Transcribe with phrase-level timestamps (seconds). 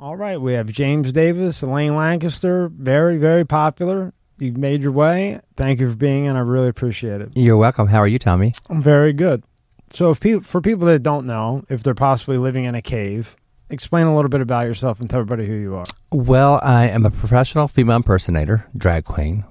[0.00, 4.14] All right, we have James Davis, Elaine Lancaster, very, very popular.
[4.38, 5.40] You've made your way.
[5.56, 6.36] Thank you for being in.
[6.36, 7.30] I really appreciate it.
[7.34, 7.88] You're welcome.
[7.88, 8.52] How are you, Tommy?
[8.70, 9.42] I'm very good.
[9.90, 13.34] So, if pe- for people that don't know, if they're possibly living in a cave,
[13.70, 15.84] explain a little bit about yourself and tell everybody who you are.
[16.12, 19.44] Well, I am a professional female impersonator, drag queen,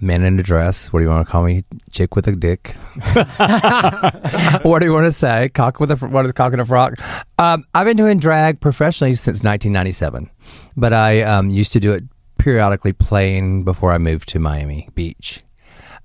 [0.00, 0.92] a man in a dress.
[0.92, 1.62] What do you want to call me?
[1.90, 2.74] Chick with a dick.
[4.62, 5.48] what do you want to say?
[5.50, 6.94] Cock with a fr- what is cock in a frock?
[7.38, 10.30] Um, I've been doing drag professionally since 1997,
[10.76, 12.04] but I um, used to do it
[12.38, 15.42] periodically playing before I moved to Miami Beach.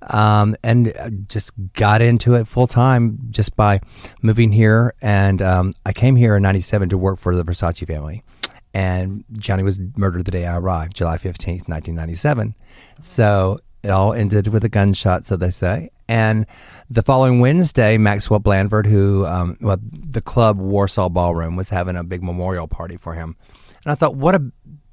[0.08, 3.80] Um, and uh, just got into it full time just by
[4.20, 4.94] moving here.
[5.00, 8.22] And um, I came here in '97 to work for the Versace family.
[8.74, 12.56] And Gianni was murdered the day I arrived, July 15th, 1997.
[13.00, 15.90] So it all ended with a gunshot, so they say.
[16.08, 16.46] And
[16.88, 22.02] the following Wednesday, Maxwell Blandford, who, um, well, the club Warsaw Ballroom was having a
[22.02, 23.36] big memorial party for him.
[23.84, 24.42] And I thought, what a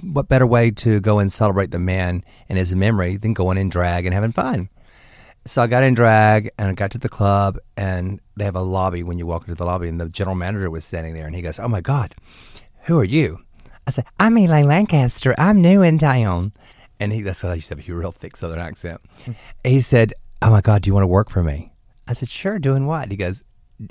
[0.01, 3.69] what better way to go and celebrate the man and his memory than going in
[3.69, 4.67] drag and having fun?
[5.45, 8.61] So I got in drag and I got to the club, and they have a
[8.61, 11.35] lobby when you walk into the lobby, and the general manager was standing there, and
[11.35, 12.13] he goes, "Oh my God,
[12.83, 13.39] who are you?"
[13.87, 15.33] I said, "I'm Elaine Lancaster.
[15.37, 16.51] I'm new in town."
[17.01, 19.01] And he, that's how he said, a real thick Southern accent.
[19.25, 19.31] Hmm.
[19.63, 21.73] He said, "Oh my God, do you want to work for me?"
[22.07, 22.59] I said, "Sure.
[22.59, 23.43] Doing what?" He goes,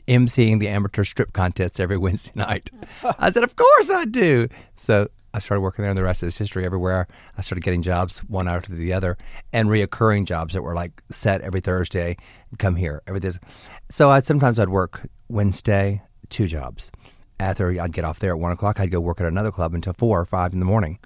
[0.07, 2.71] "emceeing the amateur strip contests every Wednesday night."
[3.19, 6.39] I said, "Of course I do." So I started working there, and the rest is
[6.39, 6.65] history.
[6.65, 9.19] Everywhere I started getting jobs one after the other,
[9.53, 12.17] and reoccurring jobs that were like set every Thursday.
[12.59, 13.41] Come here, every this.
[13.89, 16.93] So I sometimes I'd work Wednesday, two jobs.
[17.41, 19.95] After I'd get off there at one o'clock, I'd go work at another club until
[19.95, 20.99] four or five in the morning,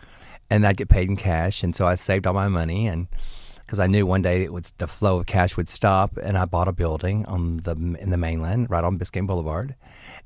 [0.50, 1.62] and I'd get paid in cash.
[1.62, 3.09] And so I saved all my money, and
[3.61, 6.45] because I knew one day it would, the flow of cash would stop, and I
[6.45, 9.75] bought a building on the in the mainland, right on Biscayne Boulevard,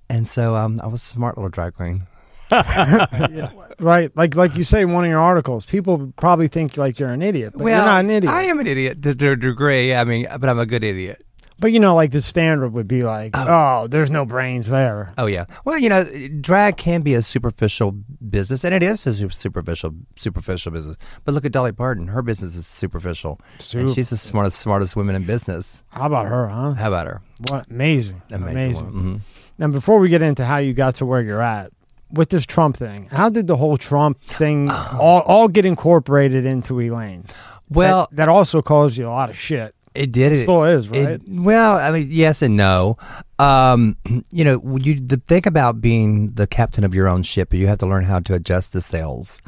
[0.09, 2.07] and so um, I was a smart little drag queen.
[3.81, 7.13] Right, like like you say in one of your articles, people probably think like you're
[7.13, 8.33] an idiot, but you're not an idiot.
[8.33, 9.95] I am an idiot to, to a degree.
[9.95, 11.25] I mean, but I'm a good idiot.
[11.59, 15.13] But you know, like the standard would be like, oh, there's no brains there.
[15.19, 15.47] Oh yeah.
[15.65, 16.05] Well, you know,
[16.41, 17.93] drag can be a superficial
[18.29, 20.97] business, and it is a su- superficial superficial business.
[21.25, 23.41] But look at Dolly Parton; her business is superficial.
[23.75, 25.83] And she's the smartest smartest women in business.
[25.91, 26.73] How about her, huh?
[26.75, 27.23] How about her?
[27.49, 28.85] What amazing, Amazing.
[28.87, 29.15] woman.
[29.19, 29.21] Mhm.
[29.59, 31.73] Now, before we get into how you got to where you're at
[32.13, 36.81] with this Trump thing, how did the whole Trump thing all, all get incorporated into
[36.81, 37.25] Elaine?
[37.71, 39.75] Well, that, that also caused you a lot of shit.
[39.95, 40.33] It did.
[40.33, 41.21] It Still is, It- right?
[41.29, 42.97] well, I mean, yes and no.
[43.39, 43.97] Um,
[44.31, 47.79] you know, you the thing about being the captain of your own ship, you have
[47.79, 49.41] to learn how to adjust the sails.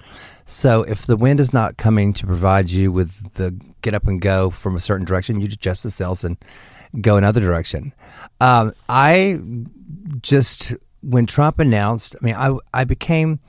[0.44, 4.20] So if the wind is not coming to provide you with the get up and
[4.20, 6.36] go from a certain direction, you adjust the sails and
[7.00, 7.92] go another direction.
[8.40, 9.40] Um, I
[10.22, 13.40] just when Trump announced, I mean, I I became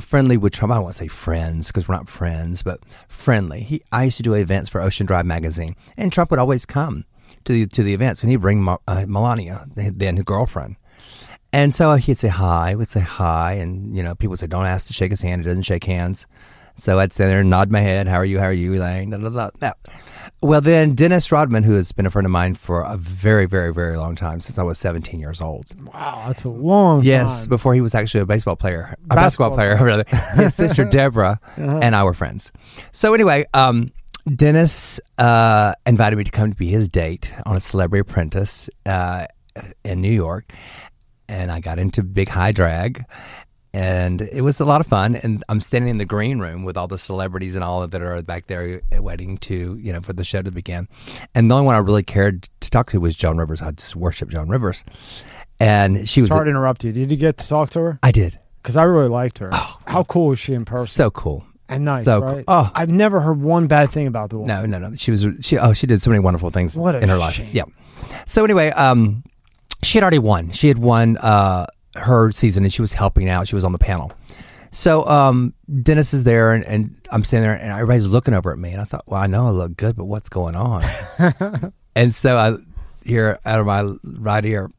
[0.00, 0.72] friendly with Trump.
[0.72, 3.60] I don't want to say friends because we're not friends, but friendly.
[3.60, 7.04] He, I used to do events for Ocean Drive magazine, and Trump would always come
[7.44, 10.76] to the to the events, and he'd bring Ma- uh, Melania, then his girlfriend.
[11.52, 14.66] And so he'd say hi, would say hi, and you know, people would say, "Don't
[14.66, 16.26] ask to shake his hand; he doesn't shake hands."
[16.78, 18.06] So I'd sit there and nod my head.
[18.06, 18.38] How are you?
[18.38, 19.10] How are you, Elaine?
[19.10, 19.72] Da, da, da.
[20.42, 23.72] Well, then Dennis Rodman, who has been a friend of mine for a very, very,
[23.72, 25.66] very long time since I was 17 years old.
[25.92, 27.48] Wow, that's a long Yes, time.
[27.48, 30.04] before he was actually a baseball player, a Basketball basketball, player, rather.
[30.42, 32.52] His sister Deborah and I were friends.
[32.92, 33.90] So anyway, um,
[34.34, 39.26] Dennis uh, invited me to come to be his date on a Celebrity Apprentice uh,
[39.84, 40.52] in New York,
[41.28, 43.04] and I got into big high drag.
[43.76, 45.16] And it was a lot of fun.
[45.16, 48.00] And I'm standing in the green room with all the celebrities and all of that
[48.00, 50.88] are back there waiting to, you know, for the show to begin.
[51.34, 53.60] And the only one I really cared to talk to was Joan Rivers.
[53.60, 54.82] I just worship Joan Rivers.
[55.60, 56.92] And she was Sorry to interrupt you.
[56.92, 57.98] Did you get to talk to her?
[58.02, 58.38] I did.
[58.62, 59.50] Because I really liked her.
[59.52, 60.86] Oh, How cool is she in person?
[60.86, 61.44] So cool.
[61.68, 62.34] and nice, so right?
[62.36, 62.44] cool.
[62.48, 62.72] Oh.
[62.74, 64.70] I've never heard one bad thing about the woman.
[64.70, 64.96] No, no, no.
[64.96, 67.34] She was she oh she did so many wonderful things in her life.
[67.34, 67.50] shame.
[67.52, 67.64] Yeah.
[68.26, 69.22] So anyway, um
[69.82, 70.50] she had already won.
[70.52, 73.48] She had won uh her season and she was helping out.
[73.48, 74.12] She was on the panel.
[74.70, 78.58] So um Dennis is there and, and I'm standing there and everybody's looking over at
[78.58, 80.84] me and I thought, well, I know I look good, but what's going on?
[81.94, 82.56] and so I
[83.04, 84.70] hear out of my right ear,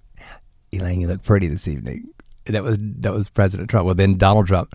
[0.72, 2.10] Elaine, you look pretty this evening.
[2.46, 3.86] And That was that was President Trump.
[3.86, 4.74] Well, then Donald Trump,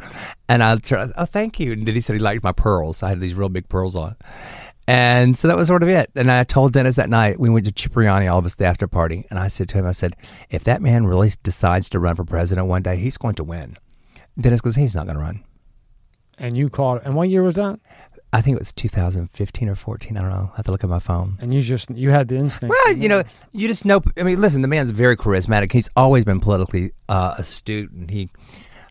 [0.48, 1.10] and I tried.
[1.16, 1.72] Oh, thank you.
[1.72, 3.02] And then he said he liked my pearls.
[3.02, 4.14] I had these real big pearls on,
[4.92, 6.10] and so that was sort of it.
[6.14, 8.86] And I told Dennis that night we went to Cipriani, all of us, the after
[8.86, 10.16] party, and I said to him, I said,
[10.50, 13.78] if that man really decides to run for president one day, he's going to win.
[14.38, 15.44] Dennis goes, he's not going to run.
[16.36, 17.00] And you called.
[17.04, 17.80] And what year was that?
[18.34, 20.16] I think it was 2015 or 14.
[20.16, 20.50] I don't know.
[20.52, 21.36] I have to look at my phone.
[21.40, 22.74] And you just you had the instinct.
[22.74, 23.22] Well, you know,
[23.52, 24.02] you just know.
[24.16, 25.72] I mean, listen, the man's very charismatic.
[25.72, 28.30] He's always been politically uh, astute, and he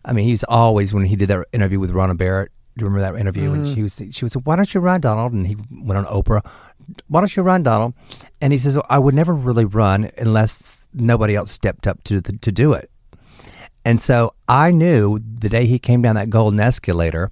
[0.04, 2.50] I mean, he's always when he did that interview with Rona Barrett.
[2.76, 3.52] Do you remember that interview?
[3.52, 5.32] And she was she was why don't you run, Donald?
[5.32, 6.44] And he went on Oprah.
[7.08, 7.94] Why don't you run, Donald?
[8.40, 12.52] And he says, I would never really run unless nobody else stepped up to to
[12.52, 12.90] do it.
[13.84, 17.30] And so I knew the day he came down that golden escalator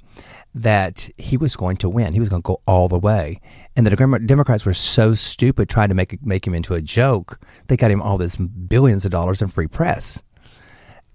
[0.54, 2.12] that he was going to win.
[2.12, 3.40] He was going to go all the way.
[3.76, 7.40] And the Democrats were so stupid trying to make make him into a joke.
[7.68, 10.22] They got him all this billions of dollars in free press.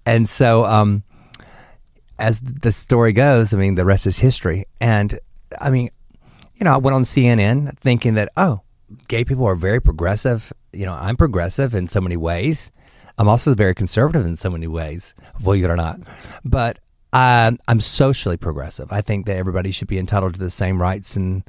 [0.06, 1.02] And so, um,
[2.18, 4.66] as the story goes, I mean, the rest is history.
[4.80, 5.18] And
[5.60, 5.90] I mean,
[6.54, 8.62] you know, I went on CNN thinking that, oh,
[9.08, 10.52] gay people are very progressive.
[10.72, 12.72] You know, I'm progressive in so many ways.
[13.18, 16.00] I'm also very conservative in so many ways, believe it or not.
[16.44, 16.78] But
[17.12, 18.92] I'm, I'm socially progressive.
[18.92, 21.42] I think that everybody should be entitled to the same rights and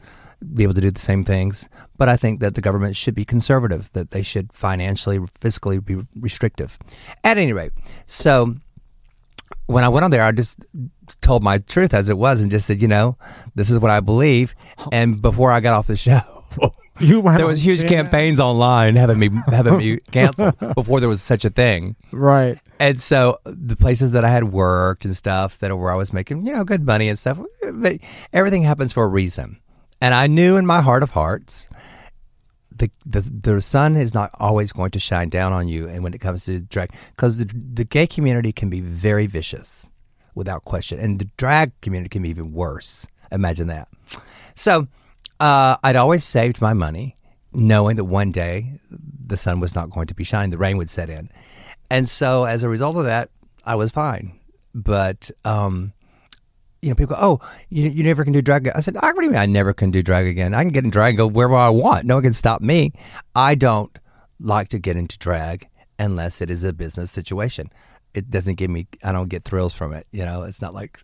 [0.54, 1.68] be able to do the same things.
[1.98, 6.06] But I think that the government should be conservative, that they should financially, fiscally be
[6.16, 6.78] restrictive.
[7.24, 7.72] At any rate,
[8.06, 8.56] so
[9.68, 10.66] when I went on there, I just
[11.22, 13.18] told my truth as it was and just said, you know,
[13.56, 14.56] this is what I believe.
[14.92, 16.22] And before I got off the show,
[17.00, 21.50] there was huge campaigns online having me having me canceled before there was such a
[21.50, 21.96] thing.
[22.12, 22.60] Right.
[22.80, 26.46] And so the places that I had worked and stuff that where I was making,
[26.46, 27.40] you know, good money and stuff,
[27.74, 27.98] but
[28.34, 29.60] everything happens for a reason.
[30.00, 31.68] And I knew in my heart of hearts
[32.78, 36.14] the, the the sun is not always going to shine down on you and when
[36.14, 39.90] it comes to drag because the, the gay community can be very vicious
[40.36, 41.00] without question.
[41.00, 43.08] And the drag community can be even worse.
[43.32, 43.88] Imagine that.
[44.56, 44.88] So
[45.40, 47.16] uh, i'd always saved my money
[47.54, 50.90] knowing that one day the sun was not going to be shining the rain would
[50.90, 51.30] set in.
[51.90, 53.30] And so as a result of that
[53.66, 54.40] i was fine.
[54.74, 55.94] But um,
[56.82, 58.64] you know, people go, oh, you, you never can do drag.
[58.64, 60.54] again." I said, I what do you mean I never can do drag again?
[60.54, 62.06] I can get in drag and go wherever I want.
[62.06, 62.94] No one can stop me.
[63.36, 63.98] I don't
[64.40, 65.68] like to get into drag
[66.00, 67.72] unless it is a business situation.
[68.14, 70.08] It doesn't give me, I don't get thrills from it.
[70.12, 71.00] You know, it's not like,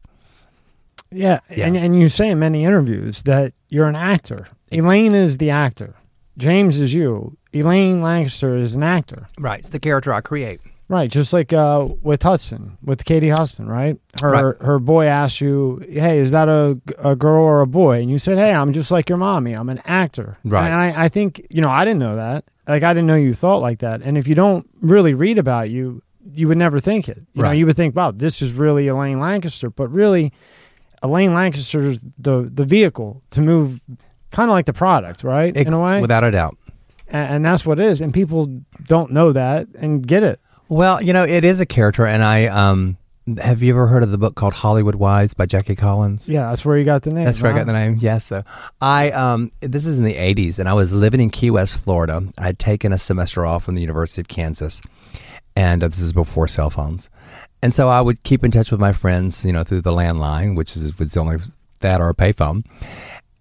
[1.11, 1.39] Yeah.
[1.49, 1.67] Yeah.
[1.67, 4.47] And, and you say in many interviews that you're an actor.
[4.71, 5.95] Elaine is the actor.
[6.37, 7.37] James is you.
[7.53, 9.27] Elaine Lancaster is an actor.
[9.39, 10.59] right, it's the character I create.
[10.93, 13.97] Right, just like uh, with Hudson, with Katie Hudson, right?
[14.21, 14.55] Her Right.
[14.61, 18.19] her boy asked you, "Hey, is that a, a girl or a boy?" And you
[18.19, 19.53] said, "Hey, I'm just like your mommy.
[19.53, 20.65] I'm an actor." Right.
[20.67, 22.45] And I, I think you know I didn't know that.
[22.67, 24.01] Like I didn't know you thought like that.
[24.03, 27.17] And if you don't really read about you, you would never think it.
[27.33, 27.57] You know, Right.
[27.57, 30.31] you would think, "Wow, this is really Elaine Lancaster." But really,
[31.01, 33.81] Elaine Lancaster is the the vehicle to move,
[34.31, 35.55] kind of like the product, right?
[35.57, 36.55] Ex- In a way, Without a doubt.
[37.07, 37.99] and, and that's what it is.
[37.99, 40.39] And people don't know that and get it.
[40.69, 42.05] Well, you know, it is a character.
[42.05, 42.97] And I, um,
[43.37, 46.27] have you ever heard of the book called Hollywood Wives by Jackie Collins?
[46.27, 47.23] Yeah, that's where you got the name.
[47.25, 47.97] That's where I got the name.
[47.99, 48.25] Yes.
[48.25, 48.43] So
[48.81, 52.21] I um this is in the 80s and I was living in Key West, Florida.
[52.37, 54.81] I had taken a semester off from the University of Kansas.
[55.55, 57.09] And uh, this is before cell phones.
[57.61, 60.55] And so I would keep in touch with my friends, you know, through the landline,
[60.55, 61.37] which is, was the only
[61.79, 62.65] that or a payphone.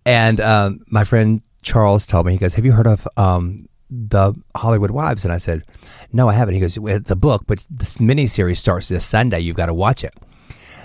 [0.05, 4.35] And um, my friend Charles told me, he goes, Have you heard of um, the
[4.57, 5.25] Hollywood Wives?
[5.25, 5.65] And I said,
[6.13, 6.55] No, I haven't.
[6.55, 9.41] He goes, It's a book, but this miniseries starts this Sunday.
[9.41, 10.15] You've got to watch it.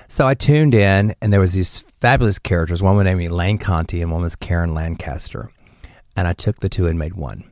[0.10, 2.82] So I tuned in, and there was these fabulous characters.
[2.82, 5.52] One was named Elaine Conti, and one was Karen Lancaster.
[6.16, 7.44] And I took the two and made one.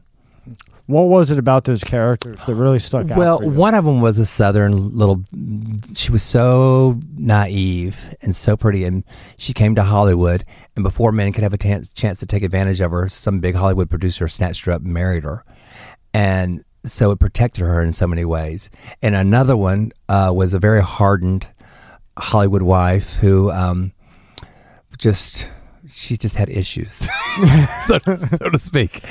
[0.87, 3.17] What was it about those characters that really stuck out?
[3.17, 5.23] Well, one of them was a southern little.
[5.95, 9.03] She was so naive and so pretty, and
[9.37, 10.45] she came to Hollywood.
[10.75, 13.55] And before men could have a chance, chance to take advantage of her, some big
[13.55, 15.43] Hollywood producer snatched her up and married her,
[16.15, 18.69] and so it protected her in so many ways.
[19.01, 21.45] And another one uh, was a very hardened
[22.17, 23.91] Hollywood wife who um,
[24.97, 25.49] just
[25.89, 26.93] she just had issues,
[27.85, 29.03] so, so to speak.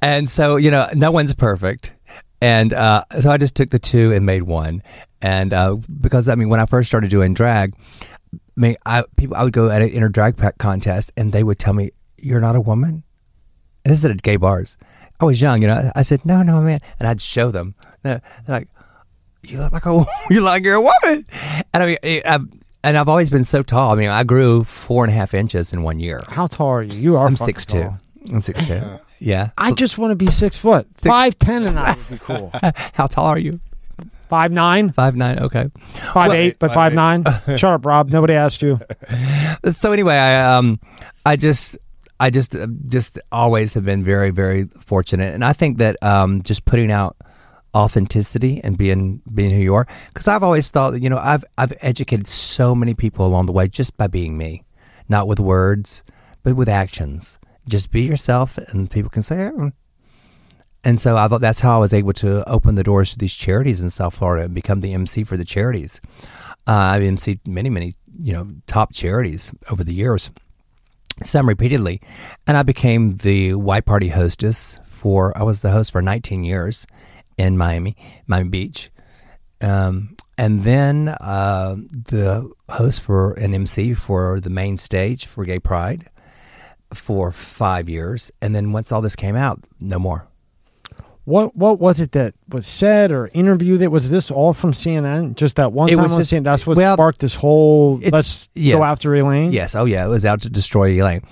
[0.00, 1.92] And so you know, no one's perfect.
[2.40, 4.82] And uh, so I just took the two and made one.
[5.20, 7.72] And uh, because I mean, when I first started doing drag,
[8.34, 11.44] I mean, I people I would go at an inner drag pack contest, and they
[11.44, 13.04] would tell me, "You're not a woman."
[13.84, 14.76] And this is at gay bars.
[15.22, 15.90] I was young, you know.
[15.94, 17.74] I said, "No, no, man," and I'd show them.
[18.02, 18.68] They're they're like,
[19.42, 19.90] "You look like a,
[20.30, 21.24] you look like you're a woman."
[21.72, 22.46] And I mean, eh, I've,
[22.84, 23.92] and I've always been so tall.
[23.92, 26.20] I mean, I grew four and a half inches in one year.
[26.28, 26.98] how tall are you?
[26.98, 27.26] You are.
[27.26, 27.94] I'm fucking six two.
[28.30, 28.82] I'm six two.
[29.24, 29.50] Yeah.
[29.56, 32.50] I just want to be six foot, five ten, and I would be cool.
[32.92, 33.60] How tall are you?
[34.28, 35.38] Five nine, Five nine.
[35.38, 35.70] Okay.
[36.12, 37.22] five Well- eight, but five nine.
[37.56, 38.08] Shut up, Rob.
[38.10, 38.80] Nobody asked you.
[39.70, 40.80] so anyway, I um,
[41.24, 41.78] I just,
[42.22, 46.42] I just, uh, just always have been very, very fortunate, and I think that um,
[46.44, 47.16] just putting out
[47.74, 51.44] authenticity and being being who you are, because I've always thought that you know I've
[51.58, 54.62] I've educated so many people along the way just by being me,
[55.08, 56.04] not with words,
[56.44, 57.40] but with actions.
[57.66, 59.50] Just be yourself, and people can say.
[59.58, 59.72] "Oh."
[60.84, 63.34] And so I thought that's how I was able to open the doors to these
[63.34, 66.00] charities in South Florida and become the MC for the charities.
[66.68, 70.30] Uh, I've emceed many, many, you know, top charities over the years,
[71.22, 72.00] some repeatedly.
[72.46, 76.86] And I became the white party hostess for, I was the host for 19 years
[77.36, 78.90] in Miami, Miami Beach.
[79.60, 85.58] Um, and then uh, the host for an MC for the main stage for Gay
[85.58, 86.08] Pride
[86.92, 88.30] for five years.
[88.40, 90.28] And then once all this came out, no more.
[91.24, 95.36] What what was it that was said or interview That was this all from CNN?
[95.36, 96.44] Just that one It time was on just- CNN.
[96.44, 97.98] That's what well, sparked this whole.
[97.98, 98.76] Let's yes.
[98.76, 99.52] go after Elaine.
[99.52, 99.74] Yes.
[99.74, 100.04] Oh, yeah.
[100.04, 101.22] It was out to destroy Elaine.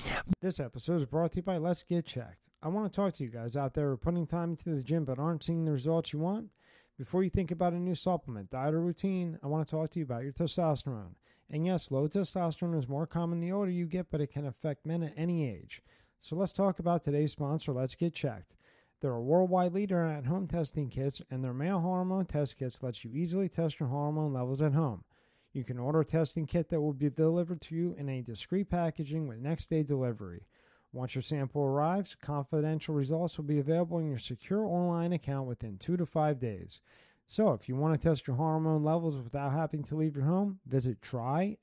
[0.41, 2.49] This episode is brought to you by Let's Get Checked.
[2.63, 4.83] I want to talk to you guys out there who are putting time into the
[4.83, 6.51] gym but aren't seeing the results you want.
[6.99, 9.99] Before you think about a new supplement, diet, or routine, I want to talk to
[9.99, 11.15] you about your testosterone.
[11.51, 14.87] And yes, low testosterone is more common the older you get, but it can affect
[14.87, 15.83] men at any age.
[16.19, 18.55] So let's talk about today's sponsor, Let's Get Checked.
[19.00, 23.02] They're a worldwide leader in at-home testing kits, and their male hormone test kits lets
[23.04, 25.04] you easily test your hormone levels at home.
[25.52, 28.69] You can order a testing kit that will be delivered to you in a discreet
[28.69, 30.47] packaging with next day delivery.
[30.92, 35.78] Once your sample arrives, confidential results will be available in your secure online account within
[35.78, 36.80] two to five days.
[37.26, 40.59] So, if you want to test your hormone levels without having to leave your home,
[40.66, 41.57] visit trylgc.com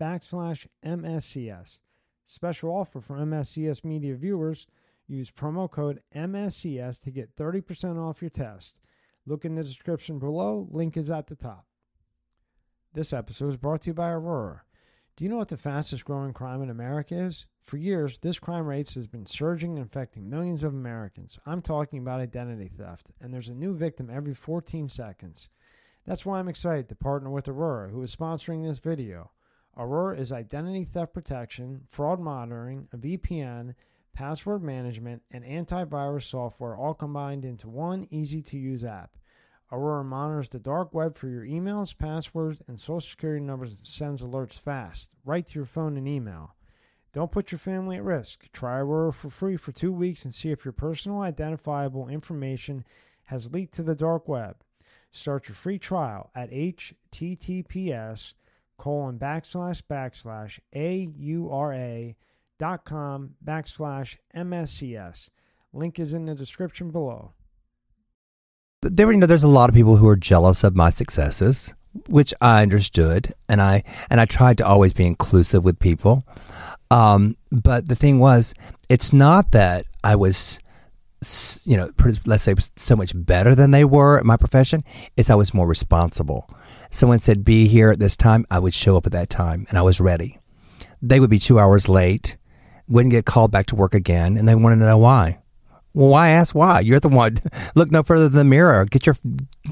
[0.00, 1.80] backslash MSCS.
[2.24, 4.66] Special offer for MSCS media viewers.
[5.08, 8.80] Use promo code MSCS to get 30% off your test.
[9.26, 10.68] Look in the description below.
[10.70, 11.66] Link is at the top.
[12.92, 14.62] This episode is brought to you by Aura.
[15.16, 17.48] Do you know what the fastest growing crime in America is?
[17.60, 21.38] For years, this crime rate has been surging and affecting millions of Americans.
[21.44, 25.48] I'm talking about identity theft, and there's a new victim every 14 seconds.
[26.06, 29.32] That's why I'm excited to partner with Aura, who is sponsoring this video.
[29.74, 33.74] Aura is identity theft protection, fraud monitoring, a VPN,
[34.12, 39.16] password management, and antivirus software all combined into one easy to use app.
[39.70, 44.22] Aura monitors the dark web for your emails, passwords, and social security numbers and sends
[44.22, 46.54] alerts fast, right to your phone and email.
[47.12, 48.50] Don't put your family at risk.
[48.52, 52.84] Try Aura for free for two weeks and see if your personal identifiable information
[53.24, 54.56] has leaked to the dark web.
[55.10, 58.34] Start your free trial at https
[58.78, 62.16] colon backslash backslash a-u-r-a
[62.58, 65.30] dot com backslash mscs.
[65.72, 67.32] Link is in the description below.
[68.82, 71.74] There, you know, there's a lot of people who are jealous of my successes,
[72.08, 76.24] which I understood, and I and I tried to always be inclusive with people.
[76.90, 78.54] Um, but the thing was,
[78.88, 80.58] it's not that I was,
[81.64, 81.90] you know,
[82.24, 84.82] let's say so much better than they were at my profession.
[85.16, 86.48] It's I was more responsible.
[86.90, 89.76] Someone said, "Be here at this time." I would show up at that time, and
[89.76, 90.38] I was ready.
[91.02, 92.36] They would be two hours late,
[92.88, 95.38] wouldn't get called back to work again, and they wanted to know why.
[95.94, 96.80] Well, why ask why?
[96.80, 97.38] You're the one.
[97.74, 98.84] Look no further than the mirror.
[98.84, 99.16] Get your,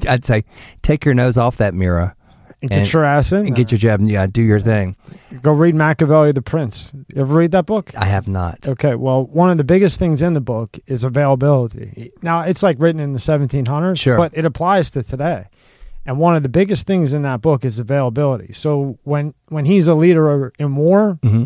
[0.07, 0.43] I'd say,
[0.81, 2.15] take your nose off that mirror
[2.61, 3.45] And get your ass in.
[3.47, 4.95] and get your jab and yeah, do your thing.
[5.41, 6.91] Go read Machiavelli the Prince.
[7.13, 7.95] You ever read that book?
[7.95, 8.67] I have not.
[8.67, 12.11] Okay, well, one of the biggest things in the book is availability.
[12.21, 14.17] Now, it's like written in the 1700s, Sure.
[14.17, 15.45] but it applies to today.
[16.05, 18.53] And one of the biggest things in that book is availability.
[18.53, 21.45] So when when he's a leader in war, hmm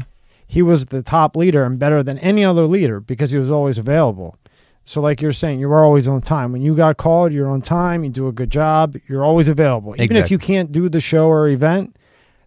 [0.51, 3.77] he was the top leader and better than any other leader because he was always
[3.77, 4.37] available.
[4.83, 6.51] So, like you're saying, you were always on time.
[6.51, 8.03] When you got called, you're on time.
[8.03, 8.97] You do a good job.
[9.07, 9.95] You're always available.
[9.97, 11.95] Even if you can't do the show or event,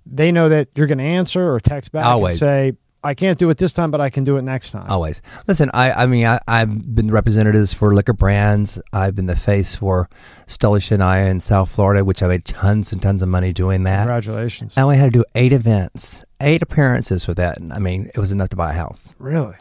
[0.04, 2.34] they know that you're going to answer or text back Always.
[2.34, 2.72] And say,
[3.04, 5.22] "I can't do it this time, but I can do it next time." Always.
[5.46, 8.80] Listen, I, I mean, I, I've been representatives for liquor brands.
[8.92, 10.08] I've been the face for
[10.46, 14.06] Stolichnaya in South Florida, which I made tons and tons of money doing that.
[14.06, 14.76] Congratulations!
[14.76, 17.58] I only had to do eight events, eight appearances for that.
[17.58, 19.14] And I mean, it was enough to buy a house.
[19.18, 19.54] Really?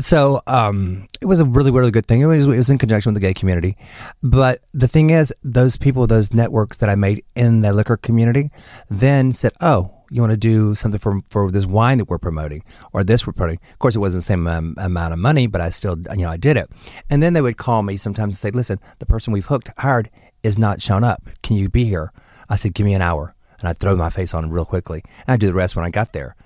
[0.00, 2.20] So um, it was a really, really good thing.
[2.20, 3.76] It was, it was in conjunction with the gay community.
[4.22, 8.50] But the thing is, those people, those networks that I made in the liquor community
[8.88, 12.62] then said, oh, you want to do something for, for this wine that we're promoting
[12.92, 13.58] or this we're promoting.
[13.72, 16.30] Of course, it wasn't the same um, amount of money, but I still, you know,
[16.30, 16.70] I did it.
[17.10, 20.10] And then they would call me sometimes and say, listen, the person we've hooked, hired
[20.44, 21.24] is not shown up.
[21.42, 22.12] Can you be here?
[22.48, 23.34] I said, give me an hour.
[23.58, 25.02] And I'd throw my face on real quickly.
[25.26, 26.36] And I'd do the rest when I got there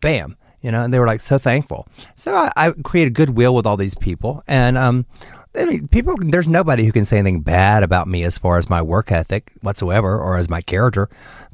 [0.00, 1.86] bam you know and they were like so thankful.
[2.14, 5.06] So i, I created goodwill with all these people and um
[5.54, 8.70] I mean, people there's nobody who can say anything bad about me as far as
[8.70, 11.08] my work ethic whatsoever or as my character.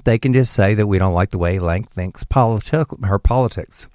[0.04, 3.88] They can just say that we don't like the way Lank thinks politi- her politics.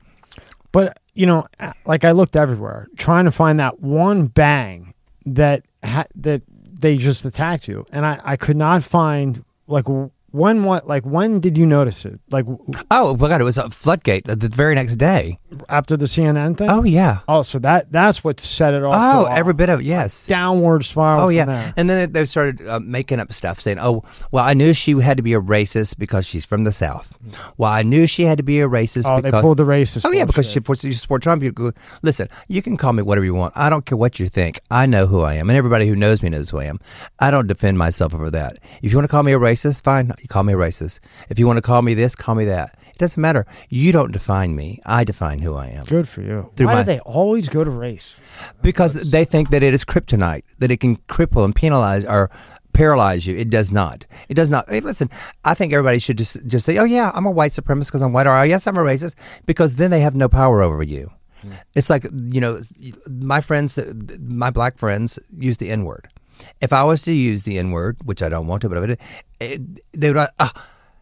[0.72, 1.46] But you know,
[1.86, 4.94] like I looked everywhere trying to find that one bang
[5.26, 9.86] that ha- that they just attacked you, and I I could not find like
[10.32, 12.20] when what like when did you notice it?
[12.32, 12.46] Like
[12.90, 16.58] oh my god it was a floodgate the, the very next day after the CNN
[16.58, 16.70] thing.
[16.70, 17.20] Oh yeah.
[17.28, 18.96] Oh, so that that's what set it off.
[18.96, 20.26] Oh, every bit of yes.
[20.26, 21.24] downward spiral.
[21.24, 21.74] Oh yeah, there.
[21.76, 25.18] and then they started uh, making up stuff, saying, "Oh, well, I knew she had
[25.18, 27.14] to be a racist because she's from the South.
[27.58, 30.06] Well, I knew she had to be a racist Oh, they pulled the racist.
[30.06, 31.44] oh yeah, because she supports you support Trump.
[31.44, 31.72] You go,
[32.02, 33.54] listen, you can call me whatever you want.
[33.56, 34.62] I don't care what you think.
[34.70, 36.80] I know who I am, and everybody who knows me knows who I am.
[37.20, 38.60] I don't defend myself over that.
[38.82, 41.00] If you want to call me a racist, fine, you call me a racist.
[41.30, 42.78] If you want to call me this, call me that.
[42.90, 43.46] It doesn't matter.
[43.70, 44.80] You don't define me.
[44.86, 45.86] I define who I am.
[45.86, 46.52] good for you.
[46.56, 48.18] Through Why my- do they always go to race?
[48.62, 52.30] because they think that it is kryptonite, that it can cripple and penalize or
[52.74, 53.36] paralyze you.
[53.36, 54.06] It does not.
[54.30, 54.70] It does not.
[54.70, 55.10] Hey, listen,
[55.44, 58.14] I think everybody should just just say, "Oh yeah, I'm a white supremacist because I'm
[58.14, 61.12] white," or "Oh, "Yes, I'm a racist," because then they have no power over you.
[61.42, 61.52] Hmm.
[61.76, 62.62] It's like you know,
[63.10, 63.80] my friends,
[64.20, 66.08] my black friends use the N word.
[66.62, 68.84] If I was to use the N word, which I don't want to, but if
[68.84, 69.00] I did,
[69.40, 70.28] it, they would.
[70.40, 70.50] Uh,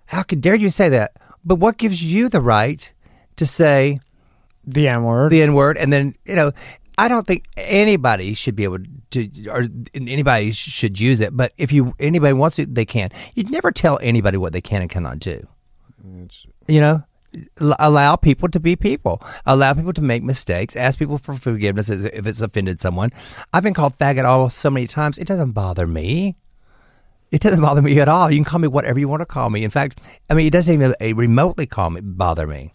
[0.08, 1.14] how could dare you say that?
[1.46, 2.92] But what gives you the right
[3.38, 4.00] to say?
[4.66, 5.32] The N word.
[5.32, 6.52] the N word, and then you know,
[6.98, 8.80] I don't think anybody should be able
[9.12, 9.64] to, or
[9.96, 11.36] anybody should use it.
[11.36, 13.10] But if you anybody wants to, they can.
[13.36, 15.48] You'd never tell anybody what they can and cannot do.
[16.24, 17.09] It's, You know, L-
[17.80, 19.22] allow people to be people.
[19.46, 20.76] Allow people to make mistakes.
[20.76, 23.12] Ask people for forgiveness if if it's offended someone.
[23.54, 25.18] I've been called faggot all so many times.
[25.18, 26.36] It doesn't bother me.
[27.32, 28.32] It doesn't bother me at all.
[28.32, 29.64] You can call me whatever you want to call me.
[29.64, 32.72] In fact, I mean, it doesn't even uh, remotely call me bother me.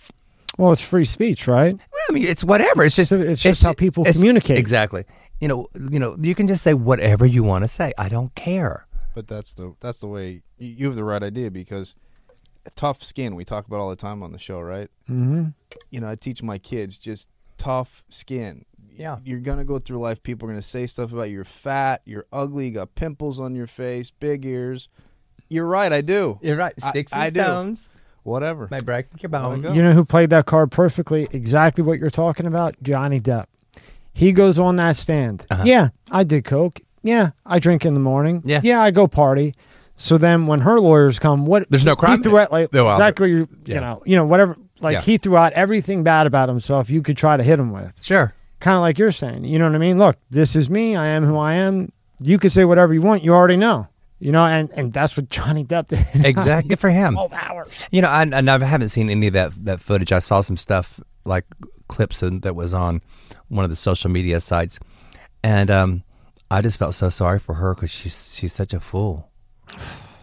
[0.58, 1.74] well, it's free speech, right?
[1.76, 2.84] Well, I mean, it's whatever.
[2.84, 4.56] It's just So it's just how people communicate.
[4.58, 5.04] Exactly.
[5.40, 7.92] You know, you know, you can just say whatever you want to say.
[7.98, 8.86] I don't care.
[9.14, 11.96] but that's the that's the way you, you have the right idea because
[12.70, 14.90] tough skin we talk about all the time on the show, right?
[15.10, 15.48] Mm-hmm.
[15.90, 18.64] You know, I teach my kids just tough skin.
[18.96, 19.18] Yeah.
[19.24, 20.22] You're gonna go through life.
[20.22, 21.36] People are gonna say stuff about you.
[21.36, 24.88] you're fat, you're ugly, you got pimples on your face, big ears.
[25.48, 26.38] You're right, I do.
[26.42, 26.74] You're right.
[26.80, 27.40] Sticks I and do.
[27.40, 27.88] stones
[28.22, 28.68] Whatever.
[28.70, 29.62] may break your bone.
[29.74, 31.28] You know who played that card perfectly?
[31.32, 32.74] Exactly what you're talking about?
[32.82, 33.46] Johnny Depp.
[34.12, 35.44] He goes on that stand.
[35.50, 35.64] Uh-huh.
[35.66, 36.80] Yeah, I did coke.
[37.02, 38.40] Yeah, I drink in the morning.
[38.44, 38.60] Yeah.
[38.62, 39.54] yeah, I go party.
[39.96, 41.70] So then when her lawyers come, what?
[41.70, 43.30] There's no crime He threw out like No, well, exactly.
[43.30, 43.74] You, yeah.
[43.74, 44.56] you know, you know, whatever.
[44.80, 45.00] Like Yeah.
[45.02, 46.90] he threw out everything bad about himself.
[46.90, 48.02] You could try to hit him with.
[48.04, 48.34] Sure.
[48.60, 49.44] Kind of like you're saying.
[49.44, 49.98] You know what I mean?
[49.98, 50.96] Look, this is me.
[50.96, 51.92] I am who I am.
[52.20, 53.22] You could say whatever you want.
[53.22, 53.88] You already know.
[54.20, 56.06] You know, and and that's what Johnny Depp did.
[56.24, 56.70] Exactly.
[56.70, 57.18] Good for him.
[57.18, 57.68] Hours.
[57.90, 60.12] You know, I, and I haven't seen any of that that footage.
[60.12, 61.44] I saw some stuff like
[61.88, 63.02] clips and, that was on
[63.48, 64.78] one of the social media sites,
[65.42, 66.02] and um,
[66.50, 69.30] I just felt so sorry for her because she's she's such a fool.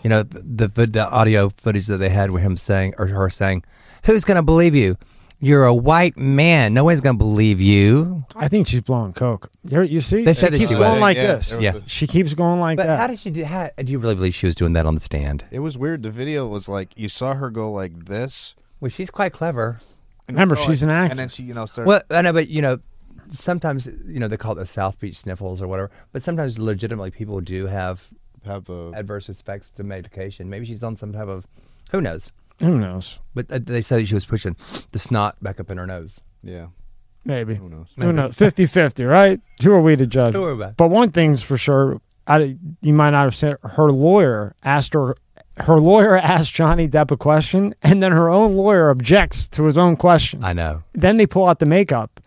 [0.03, 3.29] You know, the, the the audio footage that they had with him saying or her
[3.29, 3.63] saying,
[4.05, 4.97] "Who's going to believe you?
[5.43, 6.73] You're a white man.
[6.73, 9.51] No one's going to believe you." I think she's blowing coke.
[9.63, 11.55] You you see, They said she that keeps she going like Yeah, this.
[11.59, 11.75] Yeah.
[11.75, 12.99] a- She keeps going like But that.
[12.99, 13.43] how did she do?
[13.43, 15.45] How, do you really believe she was doing that on the stand?
[15.51, 16.01] it was weird.
[16.03, 18.55] The video was like you saw her go like this.
[18.79, 19.79] Well, she's quite clever.
[20.27, 21.11] and Remember, it's all she's like- an actress.
[21.11, 21.87] And then she, you know, started.
[21.87, 22.79] Well, I know, but you know,
[23.29, 25.91] sometimes you know they call it the South Beach sniffles or whatever.
[26.11, 28.07] But sometimes, legitimately, people do have
[28.45, 30.49] have the adverse effects to medication.
[30.49, 31.45] Maybe she's on some type of,
[31.91, 32.31] who knows?
[32.61, 33.19] Who knows?
[33.33, 34.55] But uh, they said she was pushing
[34.91, 36.21] the snot back up in her nose.
[36.43, 36.67] yeah.
[37.23, 37.53] Maybe.
[37.53, 37.93] Who knows?
[37.99, 38.33] Who knows?
[38.33, 39.39] 50 50, right?
[39.61, 40.33] Who are we to judge?
[40.33, 40.65] Who are we?
[40.75, 45.15] But one thing's for sure, I, you might not have said her lawyer asked her.
[45.57, 49.77] Her lawyer asked Johnny Depp a question, and then her own lawyer objects to his
[49.77, 50.43] own question.
[50.43, 50.81] I know.
[50.93, 52.19] then they pull out the makeup,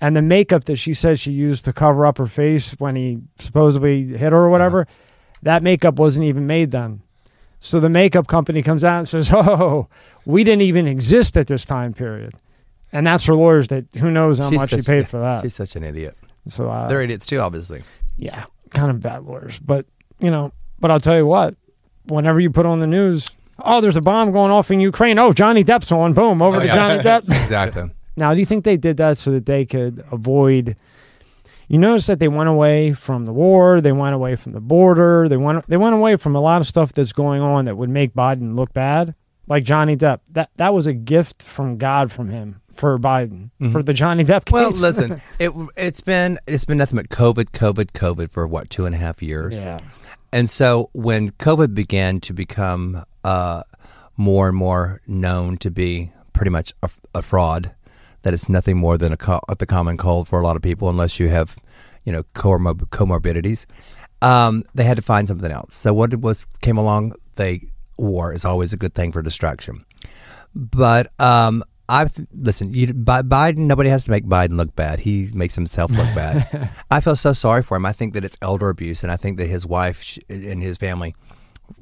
[0.00, 3.18] and the makeup that she says she used to cover up her face when he
[3.40, 4.86] supposedly hit her or whatever,
[5.42, 7.02] that makeup wasn't even made then.
[7.60, 9.88] So the makeup company comes out and says, "Oh,
[10.24, 12.34] we didn't even exist at this time period,"
[12.92, 13.68] and that's for lawyers.
[13.68, 15.42] That who knows how She's much she such- paid for that.
[15.42, 16.16] She's such an idiot.
[16.48, 17.82] So uh, They're idiots too, obviously.
[18.16, 19.58] yeah, kind of bad lawyers.
[19.58, 19.86] But
[20.20, 21.54] you know, but I'll tell you what,
[22.06, 25.18] whenever you put on the news, oh, there's a bomb going off in Ukraine.
[25.18, 26.12] Oh, Johnny Depp's on.
[26.14, 26.74] Boom, over Oh, to yeah.
[26.74, 27.18] Johnny Depp.
[27.42, 27.90] exactly.
[28.16, 30.76] Now, do you think they did that so that they could avoid?
[31.68, 35.28] You notice that they went away from the war, they went away from the border,
[35.28, 37.90] they went they went away from a lot of stuff that's going on that would
[37.90, 39.14] make Biden look bad,
[39.46, 40.20] like Johnny Depp.
[40.30, 44.46] That that was a gift from God from him for Biden for the Johnny Depp
[44.46, 44.52] case.
[44.52, 48.86] Well, listen, it it's been it's been nothing but COVID, COVID, COVID for what two
[48.86, 49.56] and a half years.
[49.56, 49.80] yeah,
[50.32, 53.62] And so when COVID began to become uh,
[54.16, 57.74] more and more known to be pretty much a, a fraud,
[58.28, 60.90] that it's nothing more than a co- the common cold for a lot of people,
[60.90, 61.56] unless you have,
[62.04, 63.64] you know, comorb- comorbidities.
[64.20, 65.72] Um, they had to find something else.
[65.72, 69.82] So what was came along, they war is always a good thing for distraction.
[70.54, 72.74] But um, I've listen.
[72.74, 73.60] You, Bi- Biden.
[73.60, 75.00] Nobody has to make Biden look bad.
[75.00, 76.70] He makes himself look bad.
[76.90, 77.86] I feel so sorry for him.
[77.86, 80.76] I think that it's elder abuse, and I think that his wife sh- and his
[80.76, 81.14] family,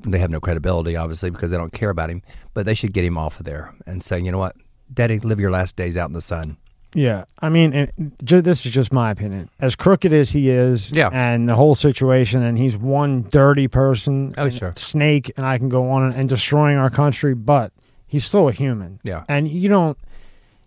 [0.02, 2.22] they have no credibility, obviously, because they don't care about him.
[2.54, 4.54] But they should get him off of there and say, you know what,
[4.92, 6.56] Daddy, live your last days out in the sun.
[6.94, 9.50] Yeah, I mean, and ju- this is just my opinion.
[9.60, 11.10] As crooked as he is, Yeah.
[11.12, 14.72] and the whole situation, and he's one dirty person, Oh, and sure.
[14.76, 17.72] snake, and I can go on and, and destroying our country, but
[18.06, 18.98] he's still a human.
[19.02, 19.24] Yeah.
[19.28, 19.98] and you don't,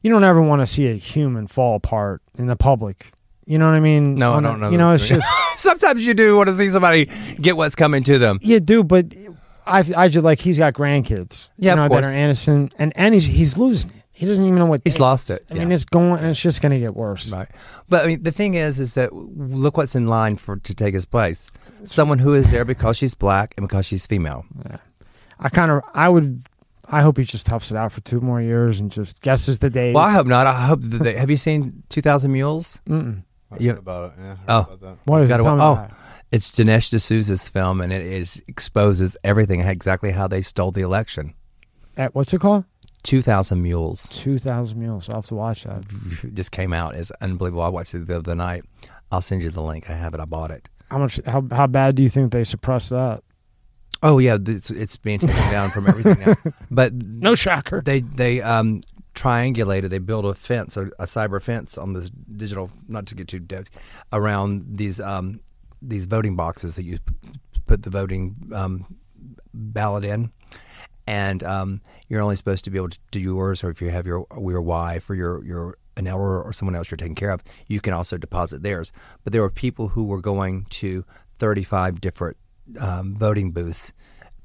[0.03, 3.11] you don't ever want to see a human fall apart in the public.
[3.47, 4.13] You know what I mean?
[4.15, 4.99] No, I On a- don't know You know, that.
[5.01, 5.25] it's just
[5.57, 7.05] Sometimes you do want to see somebody
[7.41, 8.39] get what's coming to them.
[8.43, 8.87] yeah, dude.
[8.87, 9.13] But
[9.65, 11.49] I, I just like he's got grandkids.
[11.57, 12.05] Yeah, you of know, that course.
[12.05, 13.98] are innocent, and and he's he's losing it.
[14.19, 15.37] He doesn't even know what He's lost is.
[15.37, 15.75] it, I mean, yeah.
[15.75, 17.29] it's going, and it's just going to get worse.
[17.29, 17.47] Right.
[17.87, 20.93] But I mean, the thing is, is that look what's in line for to take
[20.93, 21.49] his place.
[21.85, 24.45] Someone who is there because she's black and because she's female.
[25.39, 26.43] I kind of, I would,
[26.85, 29.69] I hope he just toughs it out for two more years and just guesses the
[29.69, 29.95] days.
[29.95, 30.47] Well, I hope not.
[30.47, 32.81] I hope that they, have you seen Two Thousand Mules?
[32.89, 33.23] Mm-mm.
[33.51, 33.71] I Yeah.
[33.71, 34.13] heard about it.
[34.19, 34.59] Yeah, I heard Oh.
[34.59, 34.97] about that.
[35.05, 35.29] What is it?
[35.29, 35.83] Gotta Tell wa- me oh.
[35.85, 35.91] about.
[36.33, 41.33] It's Dinesh D'Souza's film, and it is exposes everything exactly how they stole the election.
[41.97, 42.65] At, what's it called?
[43.03, 45.09] Two Thousand Mules Two thousand mules.
[45.09, 45.83] I'll have to watch that.
[46.33, 46.95] just came out.
[46.95, 47.63] It's unbelievable.
[47.63, 48.63] I watched it the other night.
[49.11, 49.89] I'll send you the link.
[49.89, 50.19] I have it.
[50.19, 50.69] I bought it.
[50.91, 51.19] How much?
[51.25, 53.23] How how bad do you think they suppressed that?
[54.03, 56.35] Oh yeah, it's, it's being taken down from everything now.
[56.71, 57.81] But No shocker.
[57.81, 58.81] they they um
[59.15, 59.89] triangulated.
[59.89, 62.69] They built a fence, a, a cyber fence on the digital.
[62.87, 63.67] Not to get too deep,
[64.13, 65.39] around these um
[65.81, 66.99] these voting boxes that you
[67.65, 68.97] put the voting um
[69.53, 70.31] ballot in,
[71.09, 74.05] and um you're only supposed to be able to do yours, or if you have
[74.05, 77.43] your your wife or your your an elder or someone else you're taking care of,
[77.67, 78.93] you can also deposit theirs.
[79.23, 81.03] But there were people who were going to
[81.39, 82.37] 35 different
[82.79, 83.91] um, voting booths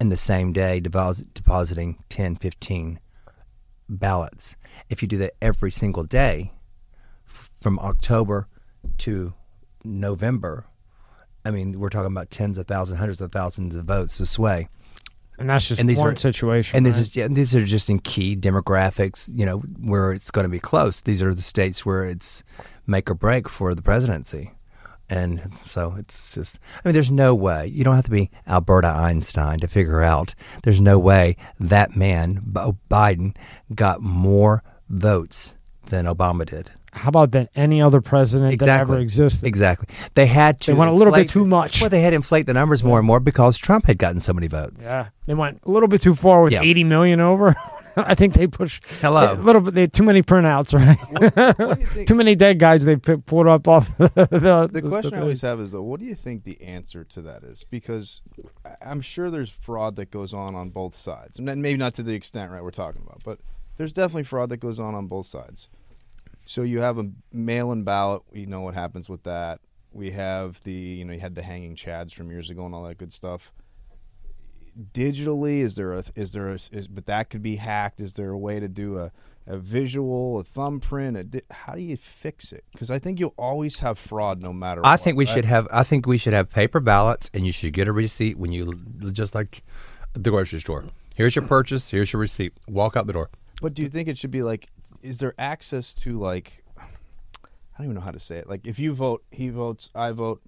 [0.01, 2.99] in the same day, deposit, depositing 10, 15
[3.89, 4.57] ballots.
[4.91, 6.53] If you do that every single day
[7.29, 8.49] f- from October
[8.99, 9.35] to
[9.85, 10.67] November,
[11.45, 14.69] I mean, we're talking about tens of thousands, hundreds of thousands of votes to sway.
[15.39, 16.77] And that's just And these one are- situation.
[16.77, 20.45] And this is yeah, these are just in key demographics, you know, where it's going
[20.45, 21.01] to be close.
[21.01, 22.43] These are the states where it's
[22.87, 24.53] make or break for the presidency.
[25.11, 27.67] And so it's just, I mean, there's no way.
[27.71, 32.41] You don't have to be Alberta Einstein to figure out there's no way that man,
[32.91, 33.37] Biden,
[33.75, 35.55] got more votes
[35.87, 36.73] than Obama did.
[36.95, 39.03] How about than any other president that ever Exactly.
[39.03, 39.47] existed?
[39.47, 39.89] Exactly.
[40.15, 40.73] They had to.
[40.73, 41.81] They went a little bit too much.
[41.81, 44.33] Well, they had to inflate the numbers more and more because Trump had gotten so
[44.33, 44.85] many votes.
[44.85, 46.63] Yeah, they went a little bit too far with Yeah.
[46.63, 47.55] 80 million over.
[47.97, 49.33] I think they pushed Hello.
[49.33, 49.75] a little bit.
[49.75, 50.99] They had too many printouts, right?
[51.59, 52.09] What do you think?
[52.09, 54.09] too many dead guys they pu- pulled up off the.
[54.15, 57.23] The, The question I always have is though, what do you think the answer to
[57.23, 57.65] that is?
[57.71, 58.21] Because
[58.67, 62.03] I- I'm sure there's fraud that goes on on both sides, and maybe not to
[62.03, 63.39] the extent right we're talking about, but
[63.77, 65.69] there's definitely fraud that goes on on both sides.
[66.45, 68.23] So you have a mail-in ballot.
[68.31, 69.61] We know what happens with that.
[69.93, 72.83] We have the you know you had the hanging chads from years ago and all
[72.85, 73.53] that good stuff.
[74.93, 78.01] Digitally, is there a is there a is, but that could be hacked?
[78.01, 79.13] Is there a way to do a
[79.47, 81.17] a visual, a thumbprint?
[81.17, 82.65] A di- how do you fix it?
[82.73, 84.85] Because I think you'll always have fraud no matter.
[84.85, 85.35] I what, think we right?
[85.35, 85.69] should have.
[85.71, 88.75] I think we should have paper ballots, and you should get a receipt when you
[89.13, 89.63] just like
[90.13, 90.87] the grocery store.
[91.15, 91.91] Here's your purchase.
[91.91, 92.55] Here's your receipt.
[92.67, 93.31] Walk out the door.
[93.63, 94.71] But do you think it should be like?
[95.05, 96.65] Is there access to like?
[96.79, 96.83] I
[97.79, 98.49] don't even know how to say it.
[98.49, 100.41] Like, if you vote, he votes, I vote.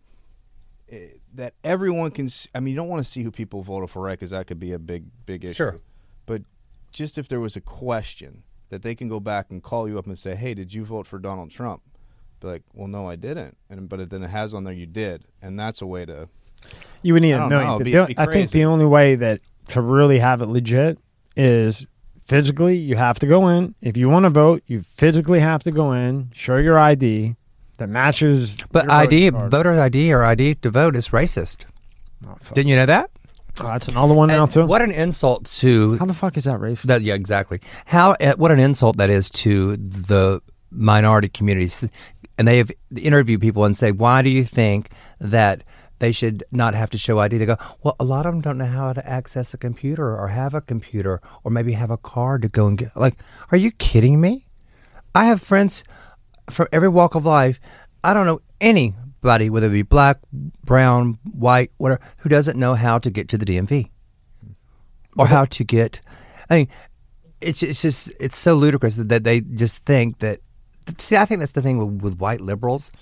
[0.90, 2.28] eh, That everyone can.
[2.54, 4.12] I mean, you don't want to see who people voted for, right?
[4.18, 5.54] Because that could be a big, big issue.
[5.54, 5.76] Sure.
[6.24, 6.42] But
[6.92, 10.06] just if there was a question that they can go back and call you up
[10.06, 11.82] and say, "Hey, did you vote for Donald Trump?"
[12.40, 15.24] Be like, "Well, no, I didn't." And but then it has on there you did,
[15.42, 16.28] and that's a way to.
[17.02, 17.68] You would need a million.
[17.68, 20.98] know, be I think the only way that to really have it legit
[21.36, 21.86] is
[22.26, 22.76] physically.
[22.76, 23.74] You have to go in.
[23.80, 27.36] If you want to vote, you physically have to go in, show your ID
[27.78, 28.56] that matches.
[28.72, 31.64] But ID, voter ID or ID to vote is racist.
[32.26, 32.36] Oh.
[32.52, 33.10] Didn't you know that?
[33.60, 34.66] Oh, that's another one now too.
[34.66, 36.82] What an insult to How the fuck is that racist?
[36.82, 37.02] that.
[37.02, 37.60] Yeah, exactly.
[37.86, 41.88] How uh, what an insult that is to the minority communities.
[42.38, 45.62] And they have interviewed people and say, "Why do you think that?"
[45.98, 47.38] They should not have to show ID.
[47.38, 50.28] They go, well, a lot of them don't know how to access a computer or
[50.28, 52.96] have a computer or maybe have a card to go and get.
[52.96, 53.14] Like,
[53.50, 54.46] are you kidding me?
[55.14, 55.84] I have friends
[56.50, 57.58] from every walk of life.
[58.04, 60.18] I don't know anybody, whether it be black,
[60.64, 63.90] brown, white, whatever, who doesn't know how to get to the DMV
[65.16, 66.00] or how to get.
[66.50, 66.68] I mean,
[67.40, 70.40] it's it's just it's so ludicrous that they just think that.
[70.98, 72.92] See, I think that's the thing with, with white liberals.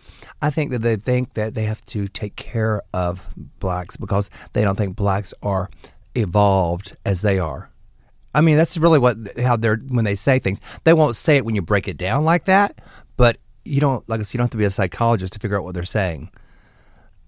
[0.44, 3.30] I think that they think that they have to take care of
[3.60, 5.70] blacks because they don't think blacks are
[6.14, 7.70] evolved as they are.
[8.34, 10.60] I mean, that's really what how they're when they say things.
[10.84, 12.82] They won't say it when you break it down like that,
[13.16, 15.56] but you don't like I said, you don't have to be a psychologist to figure
[15.56, 16.30] out what they're saying.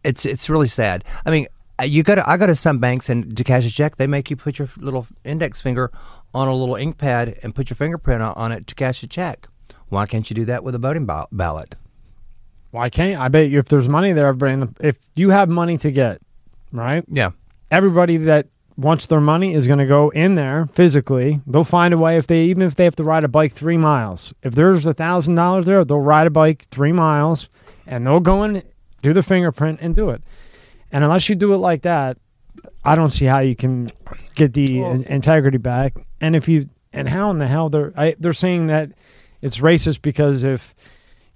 [0.05, 1.03] It's it's really sad.
[1.25, 1.47] I mean,
[1.81, 4.07] uh, you go to I go to some banks and to cash a check, they
[4.07, 5.91] make you put your little index finger
[6.35, 9.07] on a little ink pad and put your fingerprint on, on it to cash a
[9.07, 9.49] check.
[9.89, 11.77] Why can't you do that with a voting ballot?
[12.77, 15.49] Why can't I bet you if there's money there, everybody in the, if you have
[15.49, 16.21] money to get,
[16.73, 17.03] right?
[17.09, 17.31] Yeah.
[17.71, 21.41] Everybody that wants their money is going to go in there physically.
[21.47, 23.79] They'll find a way if they even if they have to ride a bike three
[23.79, 24.35] miles.
[24.43, 27.49] If there's a thousand dollars there, they'll ride a bike three miles,
[27.87, 28.63] and they'll go in,
[29.01, 30.23] do the fingerprint, and do it.
[30.93, 32.19] And unless you do it like that,
[32.85, 33.91] I don't see how you can
[34.35, 35.95] get the Well- integrity back.
[36.21, 38.91] And if you and how in the hell they're I, they're saying that
[39.41, 40.75] it's racist because if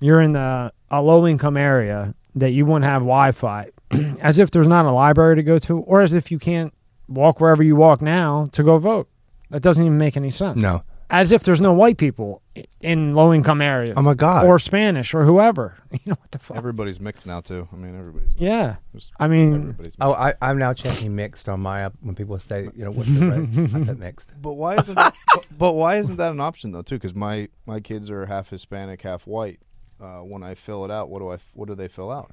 [0.00, 3.70] you're in the, a low income area that you wouldn't have Wi-Fi,
[4.20, 6.72] as if there's not a library to go to, or as if you can't
[7.08, 9.08] walk wherever you walk now to go vote.
[9.50, 10.56] That doesn't even make any sense.
[10.56, 10.82] No.
[11.12, 12.40] As if there's no white people
[12.80, 13.94] in low income areas.
[13.96, 14.46] Oh my God.
[14.46, 15.76] Or Spanish or whoever.
[15.92, 16.56] You know what the fuck?
[16.56, 17.68] Everybody's mixed now too.
[17.72, 18.30] I mean, everybody's.
[18.38, 18.76] yeah.
[18.94, 20.20] Just I mean, everybody's oh, mixed.
[20.20, 23.08] Oh, I, I'm now checking mixed on my app when people say, you know, what's
[23.08, 23.74] the race?
[23.74, 24.30] I put mixed.
[24.40, 25.16] But why isn't that?
[25.34, 26.82] but, but why isn't that an option though?
[26.82, 29.58] Too, because my my kids are half Hispanic, half white.
[30.00, 31.38] Uh, when I fill it out, what do I?
[31.54, 32.32] What do they fill out?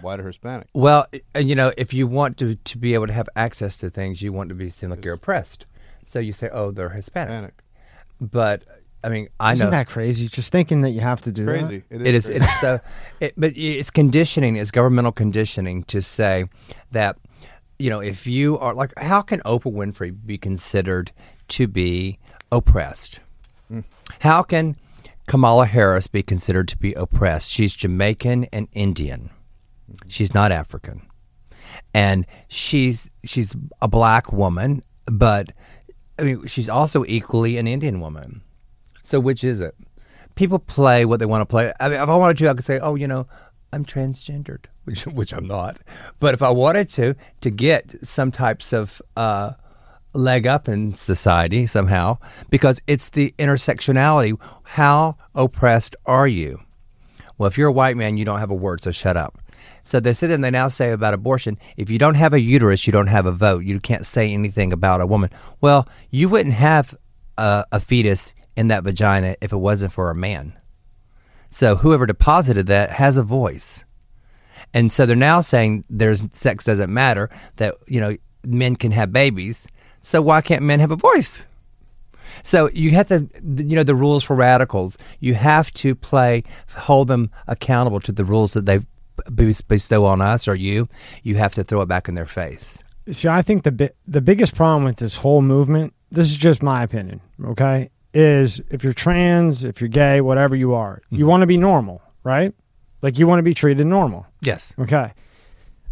[0.00, 0.68] White or Hispanic?
[0.74, 3.90] Well, uh, you know, if you want to, to be able to have access to
[3.90, 5.64] things, you want to be seem like you're oppressed.
[6.06, 7.30] So you say, oh, they're Hispanic.
[7.30, 7.62] Hispanic.
[8.20, 8.64] But
[9.02, 10.28] I mean, I isn't know that crazy?
[10.28, 11.58] Just thinking that you have to do that.
[11.58, 11.84] Crazy.
[11.90, 12.26] it is.
[12.26, 12.40] crazy.
[12.44, 12.80] It's so,
[13.20, 14.56] it, but it's conditioning.
[14.56, 16.46] It's governmental conditioning to say
[16.90, 17.16] that
[17.78, 21.12] you know if you are like, how can Oprah Winfrey be considered
[21.48, 22.18] to be
[22.50, 23.20] oppressed?
[24.20, 24.76] How can
[25.28, 27.50] Kamala Harris be considered to be oppressed?
[27.50, 29.28] She's Jamaican and Indian.
[30.08, 31.06] She's not African,
[31.94, 35.52] and she's she's a black woman, but
[36.18, 38.42] I mean she's also equally an Indian woman.
[39.02, 39.74] So which is it?
[40.34, 41.72] People play what they want to play.
[41.78, 43.26] I mean, if I wanted to, I could say, "Oh, you know,
[43.72, 45.78] I'm transgendered," which which I'm not.
[46.20, 49.52] But if I wanted to, to get some types of uh,
[50.14, 52.18] leg up in society somehow,
[52.50, 54.38] because it's the intersectionality.
[54.62, 56.60] How oppressed are you?
[57.36, 59.38] Well, if you're a white man, you don't have a word, so shut up.
[59.84, 62.86] So they sit and they now say about abortion if you don't have a uterus,
[62.86, 63.64] you don't have a vote.
[63.64, 65.30] You can't say anything about a woman.
[65.60, 66.96] Well, you wouldn't have
[67.36, 70.52] a, a fetus in that vagina if it wasn't for a man.
[71.50, 73.84] So whoever deposited that has a voice.
[74.74, 79.12] And so they're now saying there's sex doesn't matter, that, you know, men can have
[79.12, 79.68] babies.
[80.08, 81.44] So why can't men have a voice?
[82.42, 84.96] So you have to, you know, the rules for radicals.
[85.20, 86.44] You have to play,
[86.74, 88.80] hold them accountable to the rules that they
[89.66, 90.88] bestow on us or you.
[91.22, 92.82] You have to throw it back in their face.
[93.12, 96.62] See, I think the bi- the biggest problem with this whole movement, this is just
[96.62, 101.28] my opinion, okay, is if you're trans, if you're gay, whatever you are, you mm-hmm.
[101.28, 102.54] want to be normal, right?
[103.02, 104.72] Like you want to be treated normal, Yes.
[104.78, 105.12] okay?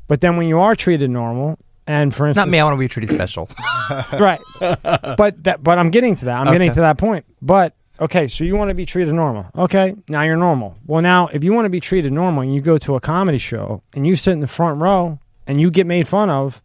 [0.09, 2.59] But then when you are treated normal, and for instance, Not me.
[2.59, 3.49] I want to be treated special.
[4.19, 4.41] right?
[4.61, 6.47] But that, but I'm getting to that.
[6.47, 7.25] I'm getting to that point.
[7.43, 9.47] But okay, so you want to be treated normal.
[9.57, 10.77] Okay, now you're normal.
[10.87, 13.39] Well, now if you want to be treated normal and you go to a comedy
[13.39, 16.63] show and you sit in the front row and you get made fun of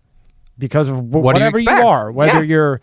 [0.57, 2.41] because of wh- What do you whatever you, are, whether Yeah.
[2.41, 2.81] you're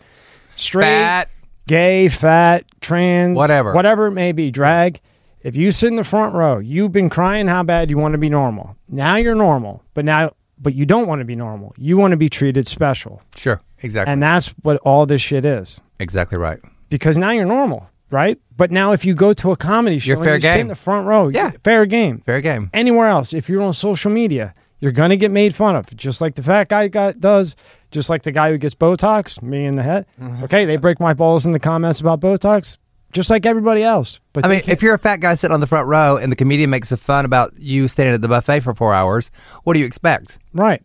[0.55, 1.29] straight, Fat.
[1.67, 3.73] gay, fat, trans, Whatever.
[3.73, 4.99] whatever it may be, drag.
[5.41, 8.17] If you sit in the front row, you've been crying how bad you want to
[8.17, 8.75] be normal.
[8.89, 11.73] Now you're normal, but now, but you don't want to be normal.
[11.77, 13.61] You want to be treated special, Sure.
[13.81, 14.11] Exactly.
[14.11, 15.79] and that's what all this shit is.
[15.99, 16.59] exactly right.
[16.89, 18.39] Because now you're normal, right?
[18.57, 20.67] But now if you go to a comedy show, You're and fair you sit in
[20.67, 21.51] the front row, Yeah.
[21.63, 22.21] fair game.
[22.25, 22.69] Fair game.
[22.73, 26.35] Anywhere else, if you're on social media, you're gonna get made fun of, just like
[26.35, 27.55] the fat guy got does,
[27.91, 30.05] just like the guy who gets Botox, me in the head.
[30.21, 30.43] Mm-hmm.
[30.45, 32.77] Okay, they break my balls in the comments about Botox,
[33.11, 34.19] just like everybody else.
[34.33, 36.35] But I mean, if you're a fat guy sitting on the front row and the
[36.35, 39.31] comedian makes a fun about you standing at the buffet for four hours,
[39.63, 40.37] what do you expect?
[40.53, 40.81] right,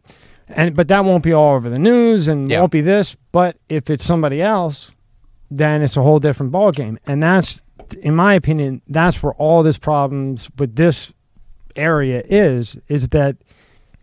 [0.48, 2.60] and but that won't be all over the news and Yeah.
[2.60, 3.16] won't be this.
[3.32, 4.92] But if it's somebody else,
[5.50, 7.60] then it's a whole different ball game, and that's,
[8.02, 11.12] in my opinion, that's where all this problems with this
[11.76, 13.36] area is is that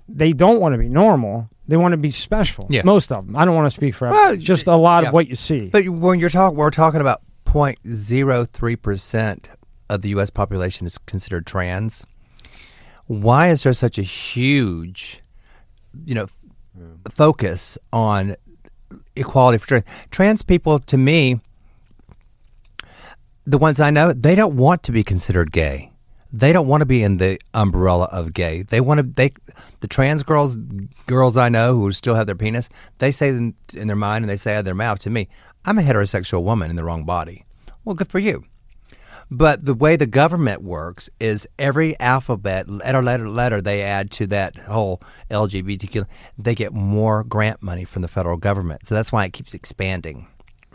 [0.09, 1.47] they don't want to be normal.
[1.67, 2.67] They want to be special.
[2.69, 2.81] Yeah.
[2.83, 3.35] Most of them.
[3.37, 4.35] I don't want to speak for Well.
[4.35, 5.09] Just a lot yeah.
[5.09, 5.69] of what you see.
[5.69, 9.49] But when you're talking, we're talking about 0.03 percent
[9.89, 10.29] of the U.S.
[10.29, 12.05] population is considered trans.
[13.07, 15.20] Why is there such a huge,
[16.05, 18.35] you know, f- focus on
[19.15, 19.83] equality for trans?
[20.09, 21.39] Trans people, to me,
[23.45, 25.91] the ones I know, they don't want to be considered gay.
[26.33, 28.61] They don't want to be in the umbrella of gay.
[28.61, 29.03] They want to.
[29.03, 29.33] They,
[29.81, 30.55] the trans girls,
[31.05, 34.29] girls I know who still have their penis, they say in, in their mind and
[34.29, 35.27] they say out of their mouth to me,
[35.65, 37.43] "I'm a heterosexual woman in the wrong body."
[37.83, 38.45] Well, good for you.
[39.33, 44.27] But the way the government works is every alphabet letter, letter, letter they add to
[44.27, 46.05] that whole LGBTQ,
[46.37, 48.85] they get more grant money from the federal government.
[48.85, 50.27] So that's why it keeps expanding.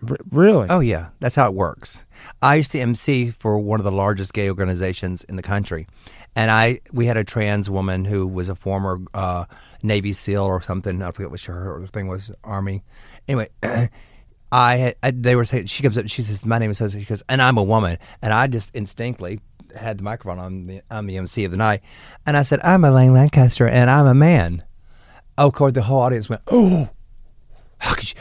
[0.08, 0.68] R- really?
[0.70, 2.06] Oh yeah, that's how it works.
[2.40, 5.86] I used to MC for one of the largest gay organizations in the country,
[6.34, 9.44] and I we had a trans woman who was a former uh,
[9.82, 11.02] Navy SEAL or something.
[11.02, 12.84] I forget what her, her thing was, Army.
[13.28, 13.50] Anyway.
[14.52, 17.00] I, had, I they were saying she comes up she says my name is Susie
[17.00, 17.98] she goes and I'm a woman.
[18.22, 19.40] And I just instinctively
[19.74, 21.82] had the microphone on the on the MC of the night.
[22.26, 24.64] And I said I'm Elaine Lancaster and I'm a man.
[25.38, 26.90] Of course the whole audience went oh
[27.78, 28.16] how could you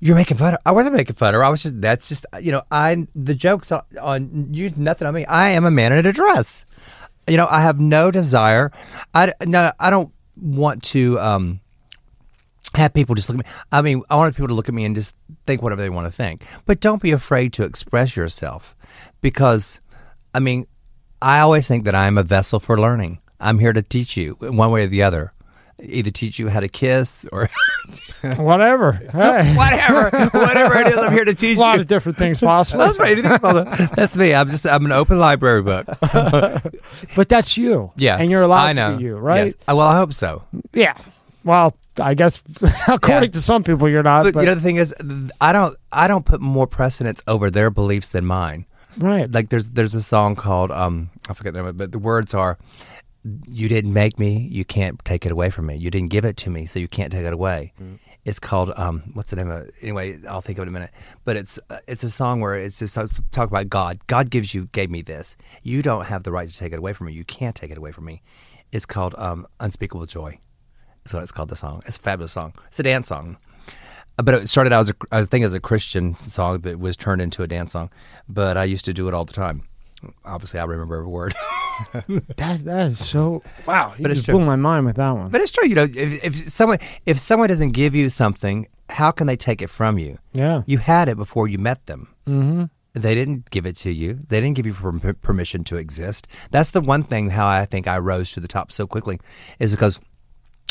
[0.00, 1.44] you're making fun of I wasn't making fun of her.
[1.44, 5.14] I was just that's just you know I the jokes on, on you nothing on
[5.14, 5.24] me.
[5.26, 6.64] I am a man in a dress.
[7.26, 8.70] You know I have no desire.
[9.14, 11.60] I no I don't want to um
[12.74, 13.50] have people just look at me.
[13.72, 16.06] I mean, I want people to look at me and just think whatever they want
[16.06, 16.44] to think.
[16.66, 18.74] But don't be afraid to express yourself
[19.20, 19.80] because,
[20.34, 20.66] I mean,
[21.22, 23.20] I always think that I'm a vessel for learning.
[23.40, 25.32] I'm here to teach you in one way or the other.
[25.80, 27.48] Either teach you how to kiss or
[28.36, 28.92] Whatever.
[29.12, 29.54] Hey.
[29.54, 30.96] whatever, whatever it is.
[30.98, 31.58] I'm here to teach you.
[31.58, 31.82] a lot you.
[31.82, 32.80] of different things possible.
[32.84, 33.22] That's right.
[33.94, 34.34] That's me.
[34.34, 35.86] I'm just I'm an open library book.
[37.14, 37.92] But that's you.
[37.96, 38.92] Yeah, And you're allowed I know.
[38.92, 39.46] to be you, right?
[39.46, 39.54] Yes.
[39.68, 40.42] Uh, Well, I hope so.
[40.72, 40.96] Yeah.
[41.44, 42.42] Well, I guess
[42.88, 43.38] according Yeah.
[43.38, 44.24] to some people you're not.
[44.24, 44.94] But, But, you know, the thing is,
[45.40, 48.66] I don't I don't put more precedence over their beliefs than mine.
[48.98, 49.30] right.
[49.30, 51.98] like there's there's a song called um I forget the name, of it, but the
[51.98, 52.58] words are
[53.50, 55.76] you didn't make me, you can't take it away from me.
[55.76, 57.72] You didn't give it to me, so you can't take it away.
[58.24, 59.74] It's called um what's the name of it?
[59.82, 60.90] Anyway, I'll think of it in a minute.
[61.24, 62.94] But it's uh, it's a song where it's just
[63.32, 63.98] talk about God.
[64.06, 65.36] God gives you gave me this.
[65.62, 67.12] You don't have the right to take it away from me.
[67.12, 68.22] You can't take it away from me.
[68.72, 70.38] It's called um Unspeakable Joy.
[71.08, 71.48] That's what it's called.
[71.48, 71.82] The song.
[71.86, 72.52] It's a fabulous song.
[72.66, 73.38] It's a dance song.
[74.18, 76.98] Uh, But it started out as a, I think as a Christian song that was
[76.98, 77.88] turned into a dance song.
[78.28, 79.62] But I used to do it all the time.
[80.26, 81.34] Obviously, I remember every word.
[82.36, 83.94] that that is so wow.
[83.96, 84.34] You But it's just true.
[84.36, 85.30] blew my mind with that one.
[85.30, 85.84] but it's true, you know.
[85.84, 89.98] If, if someone if someone doesn't give you something, how can they take it from
[89.98, 90.18] you?
[90.34, 90.62] yeah.
[90.66, 92.08] You had it before you met them.
[92.26, 92.64] Mm-hmm.
[92.92, 94.20] They didn't give it to you.
[94.28, 96.26] They didn't give you per- permission to exist.
[96.50, 99.18] That's the one thing how I think I rose to the top so quickly
[99.58, 100.00] is because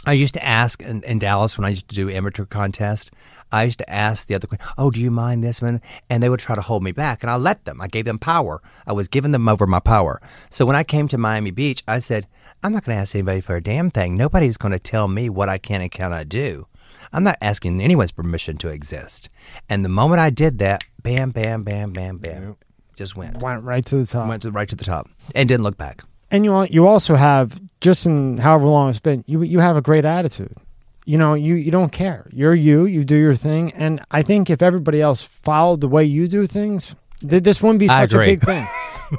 [0.08, 3.12] I used to ask in, in Dallas when I used to do amateur contest.
[3.52, 6.40] I used to ask the other, "Oh, do you mind this one?" And they would
[6.40, 7.82] try to hold me back, and I let them.
[7.82, 8.62] I gave them power.
[8.86, 10.22] I was giving them over my power.
[10.50, 12.28] So when I came to Miami Beach, I said,
[12.64, 14.16] "I'm not going to ask anybody for a damn thing.
[14.16, 16.68] Nobody's going to tell me what I can and cannot do.
[17.14, 19.30] I'm not asking anyone's permission to exist."
[19.70, 22.56] And the moment I did that, bam, bam, bam, bam, bam,
[22.96, 24.28] just went Went right to the top.
[24.28, 26.04] went to right to the top and didn't look back.
[26.32, 29.82] And you you also have just in however long it's been, you you have a
[29.82, 30.56] great attitude.
[31.06, 32.28] You know, you you don't care.
[32.34, 32.86] You're you.
[32.86, 33.74] You do your thing.
[33.76, 37.80] And I think if everybody else followed the way you do things, th- this wouldn't
[37.80, 38.68] be such a big thing.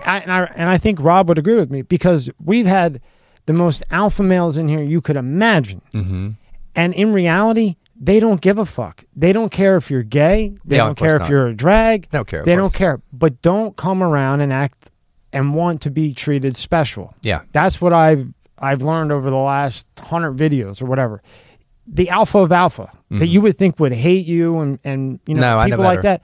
[0.05, 3.01] I, and I and I think Rob would agree with me because we've had
[3.47, 6.31] the most alpha males in here you could imagine, Mm-hmm.
[6.77, 7.77] and in reality.
[8.01, 9.03] They don't give a fuck.
[9.17, 10.55] They don't care if you're gay.
[10.65, 11.31] They Yeah, don't care if not.
[11.31, 12.09] you're a drag.
[12.11, 13.03] They don't care, They don't care.
[13.13, 14.89] But don't come around and act
[15.33, 17.15] and want to be treated special.
[17.23, 17.43] Yeah.
[17.53, 18.27] That's what I've
[18.59, 21.23] I've learned over the last hundred videos or whatever.
[21.87, 25.43] The alpha of alpha that you would think would hate you and and you know
[25.43, 25.69] Mm-hmm.
[25.71, 26.23] No, people like that,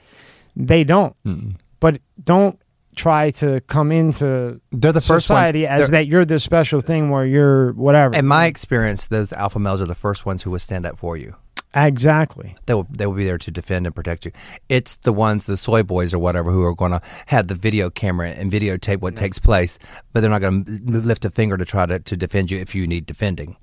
[0.56, 1.14] they don't.
[1.24, 1.56] Mm-mm.
[1.80, 2.60] But don't
[2.96, 6.80] try to come into They're the first ones- society as they're- that you're this special
[6.80, 8.14] thing where you're whatever.
[8.14, 11.16] In my experience, those alpha males are the first ones who will stand up for
[11.16, 11.34] you.
[11.74, 12.54] Exactly.
[12.66, 14.32] They will they will be there to defend and protect you.
[14.68, 17.90] It's the ones, the soy boys or whatever, who are going to have the video
[17.90, 19.78] camera and videotape what takes place,
[20.12, 22.74] but they're not going to lift a finger to try to, to defend you if
[22.74, 23.56] you need defending.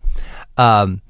[0.58, 1.02] Um,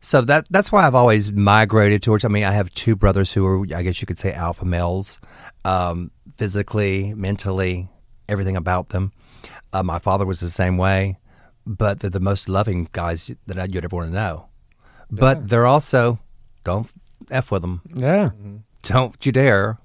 [0.00, 2.24] so that that's why I've always migrated towards.
[2.24, 5.18] I mean, I have two brothers who are, I guess you could say, alpha males,
[5.64, 7.88] um, physically, mentally,
[8.28, 9.12] everything about them.
[9.72, 11.18] Uh, my father was the same way,
[11.66, 14.48] but they're the most loving guys that you'd ever want to know.
[15.10, 16.18] But they're also
[16.68, 16.92] don't
[17.30, 17.80] f with them.
[17.94, 18.30] Yeah.
[18.82, 19.78] Don't you dare,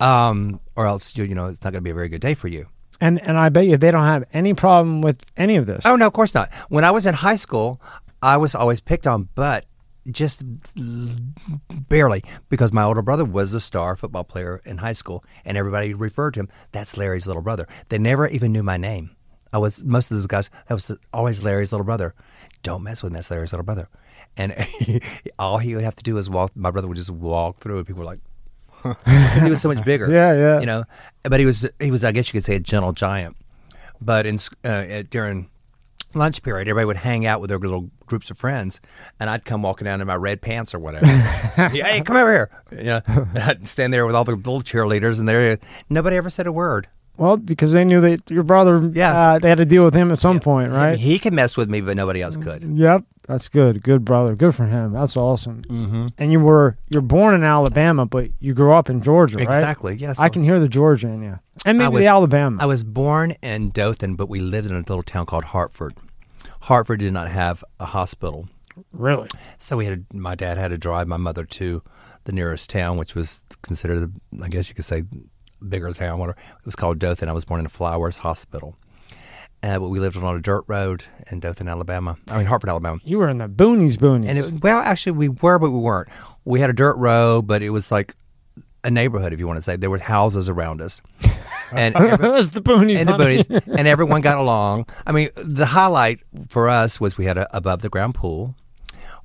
[0.00, 2.34] um, or else you you know it's not going to be a very good day
[2.34, 2.66] for you.
[3.00, 5.86] And and I bet you they don't have any problem with any of this.
[5.86, 6.52] Oh no, of course not.
[6.68, 7.80] When I was in high school,
[8.22, 9.66] I was always picked on, but
[10.10, 10.42] just
[11.88, 15.94] barely because my older brother was a star football player in high school, and everybody
[15.94, 16.48] referred to him.
[16.72, 17.66] That's Larry's little brother.
[17.88, 19.10] They never even knew my name.
[19.52, 20.50] I was most of those guys.
[20.66, 22.14] That was always Larry's little brother.
[22.62, 23.14] Don't mess with him.
[23.14, 23.88] That's Larry's little brother.
[24.36, 24.54] And
[25.38, 26.52] all he would have to do is walk.
[26.54, 28.20] My brother would just walk through, and people were like,
[29.42, 30.10] he was so much bigger.
[30.10, 30.60] Yeah, yeah.
[30.60, 30.84] You know,
[31.22, 33.36] but he was he was I guess you could say a gentle giant.
[34.00, 35.50] But in uh, at- during
[36.14, 38.80] lunch period, everybody would hang out with their little groups of friends,
[39.18, 41.06] and I'd come walking down in my red pants or whatever.
[41.06, 42.50] Yeah, hey, come over here.
[42.72, 45.58] You know, I'd stand there with all the little cheerleaders, and there
[45.90, 46.88] nobody ever said a word.
[47.20, 49.14] Well, because they knew that your brother, Yeah.
[49.32, 50.98] uh, they had to deal with him at some point, I mean, right?
[50.98, 52.62] he could mess with me, but nobody else could.
[52.62, 53.82] Yep, that's good.
[53.82, 54.34] Good brother.
[54.34, 54.94] Good for him.
[54.94, 55.60] That's awesome.
[55.68, 56.06] Mm-hmm.
[56.16, 59.42] And you were you're born in Alabama, but you grew up in Georgia, right?
[59.42, 59.96] Exactly.
[59.96, 60.18] Yes.
[60.18, 62.56] I can hear the Georgia in you, and maybe was- the Alabama.
[62.58, 65.94] I was born in Dothan, but we lived in a little town called Hartford.
[66.62, 68.48] Hartford did not have a hospital,
[68.92, 69.28] really?
[69.58, 71.82] so we had my dad had to drive my mother to
[72.24, 74.10] the nearest town, which was considered,
[74.42, 75.04] I guess you could say,
[75.68, 76.18] bigger town.
[76.18, 76.38] Whatever.
[76.58, 77.28] It was called Dothan.
[77.28, 78.76] I was born in a Flowers Hospital,
[79.62, 82.16] uh, but we lived on a dirt road in Dothan, Alabama.
[82.28, 82.98] I mean Hartford, Alabama.
[83.04, 84.28] You were in the boonies, boonies.
[84.28, 86.08] And it, well, actually, we were, but we weren't.
[86.44, 88.14] We had a dirt road, but it was like
[88.82, 89.76] a neighborhood, if you want to say.
[89.76, 91.02] There were houses around us,
[91.72, 92.98] and every- the boonies.
[92.98, 94.86] and the boonies, and everyone got along.
[95.06, 98.54] I mean, the highlight for us was we had a above the ground pool.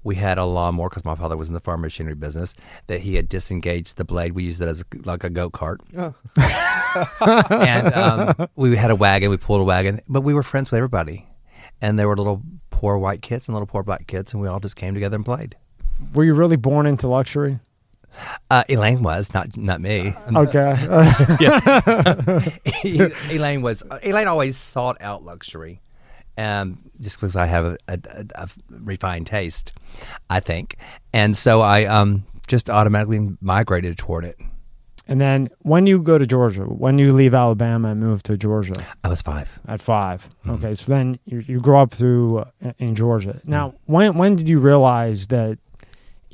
[0.06, 2.53] We had a lawnmower because my father was in the farm machinery business.
[2.88, 4.34] That he had disengaged the blade.
[4.34, 5.82] We used it as a, like a goat cart.
[5.93, 9.32] and um, we had a wagon.
[9.32, 11.28] We pulled a wagon, but we were friends with everybody.
[11.82, 14.60] And there were little poor white kids and little poor black kids, and we all
[14.60, 15.58] just came together and played.
[16.14, 17.60] Were you really born into luxury?
[18.49, 20.16] Uh, Elaine was not not me.
[20.36, 20.76] Okay.
[23.32, 23.84] Elaine was.
[24.03, 25.82] Elaine always sought out luxury,
[26.38, 27.99] um, just because I have a, a,
[28.36, 29.73] a- refined taste,
[30.29, 30.77] I think,
[31.13, 34.38] and so I um, just automatically migrated toward it.
[35.07, 38.75] and then when you go to Georgia, when you leave Alabama and move to Georgia
[39.03, 39.59] I was five.
[39.67, 40.51] at 5 Mm-hmm.
[40.55, 43.39] okay, so then you, you grow up through uh, in Georgia.
[43.45, 45.57] Now, when when did you realize that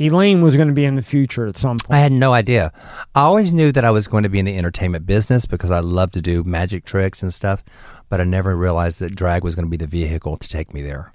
[0.02, 1.96] Elaine was going to be in the future at some point.
[1.96, 2.72] I had no idea.
[3.14, 5.80] I always knew that I was going to be in the entertainment business because I
[5.80, 7.64] love to do magic tricks and stuff,
[8.10, 10.82] but I never realized that drag was going to be the vehicle to take me
[10.82, 11.14] there.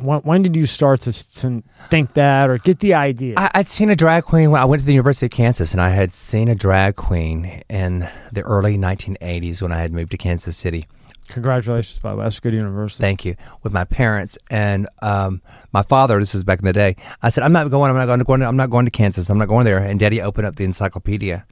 [0.00, 3.34] When, when did you start to, to think that or get the idea?
[3.36, 5.80] I, I'd seen a drag queen when I went to the University of Kansas, and
[5.80, 10.16] I had seen a drag queen in the early 1980s when I had moved to
[10.16, 10.86] Kansas City.
[11.32, 12.24] Congratulations, by the way.
[12.24, 13.00] That's a good university.
[13.00, 13.36] Thank you.
[13.62, 15.40] With my parents and um,
[15.72, 16.18] my father.
[16.18, 16.96] This is back in the day.
[17.22, 17.90] I said, "I'm not going.
[17.90, 18.24] I'm not going to.
[18.24, 19.28] Going to I'm not going to Kansas.
[19.30, 21.46] I'm not going there." And Daddy opened up the encyclopedia,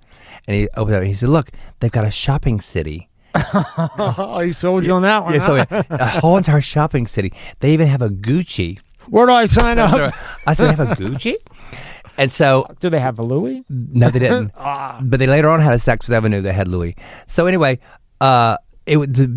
[0.46, 1.00] and he opened up.
[1.00, 1.50] and He said, "Look,
[1.80, 3.08] they've got a shopping city.
[3.34, 5.34] oh, he sold you on that one.
[5.34, 5.66] Yeah, so huh?
[5.70, 7.32] yeah, a whole entire shopping city.
[7.60, 8.78] They even have a Gucci.
[9.08, 10.12] Where do I sign up?
[10.46, 11.36] I said, "They have a Gucci."
[12.18, 13.64] And so Do they have a Louis?
[13.70, 14.52] No, they didn't.
[14.58, 15.00] Ah.
[15.02, 16.94] but they later on had a Saks Avenue that had Louis.
[17.26, 17.78] So anyway,
[18.20, 18.58] uh,
[18.90, 19.30] it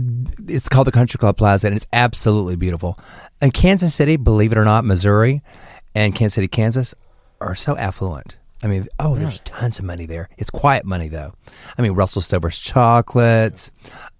[0.49, 2.97] it's called the Country Club Plaza, and it's absolutely beautiful.
[3.41, 5.41] And Kansas City, believe it or not, Missouri
[5.95, 6.95] and Kansas City, Kansas,
[7.39, 8.37] are so affluent.
[8.63, 10.29] I mean, oh, there's tons of money there.
[10.37, 11.33] It's quiet money though.
[11.77, 13.71] I mean, Russell Stover's chocolates,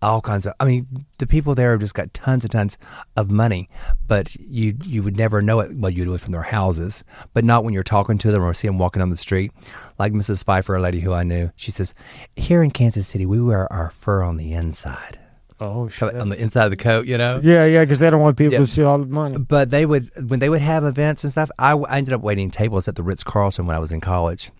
[0.01, 0.53] all kinds of.
[0.59, 2.77] I mean, the people there have just got tons and tons
[3.15, 3.69] of money,
[4.05, 5.77] but you you would never know it.
[5.77, 8.53] Well, you do it from their houses, but not when you're talking to them or
[8.53, 9.53] see them walking down the street.
[9.97, 10.43] Like Mrs.
[10.43, 11.93] Pfeiffer, a lady who I knew, she says,
[12.35, 15.19] "Here in Kansas City, we wear our fur on the inside,
[15.59, 16.15] Oh, shit.
[16.15, 18.53] on the inside of the coat, you know." Yeah, yeah, because they don't want people
[18.53, 18.59] Yeah.
[18.59, 19.37] to see all the money.
[19.37, 21.49] But they would when they would have events and stuff.
[21.59, 24.51] I, I ended up waiting tables at the Ritz Carlton when I was in college.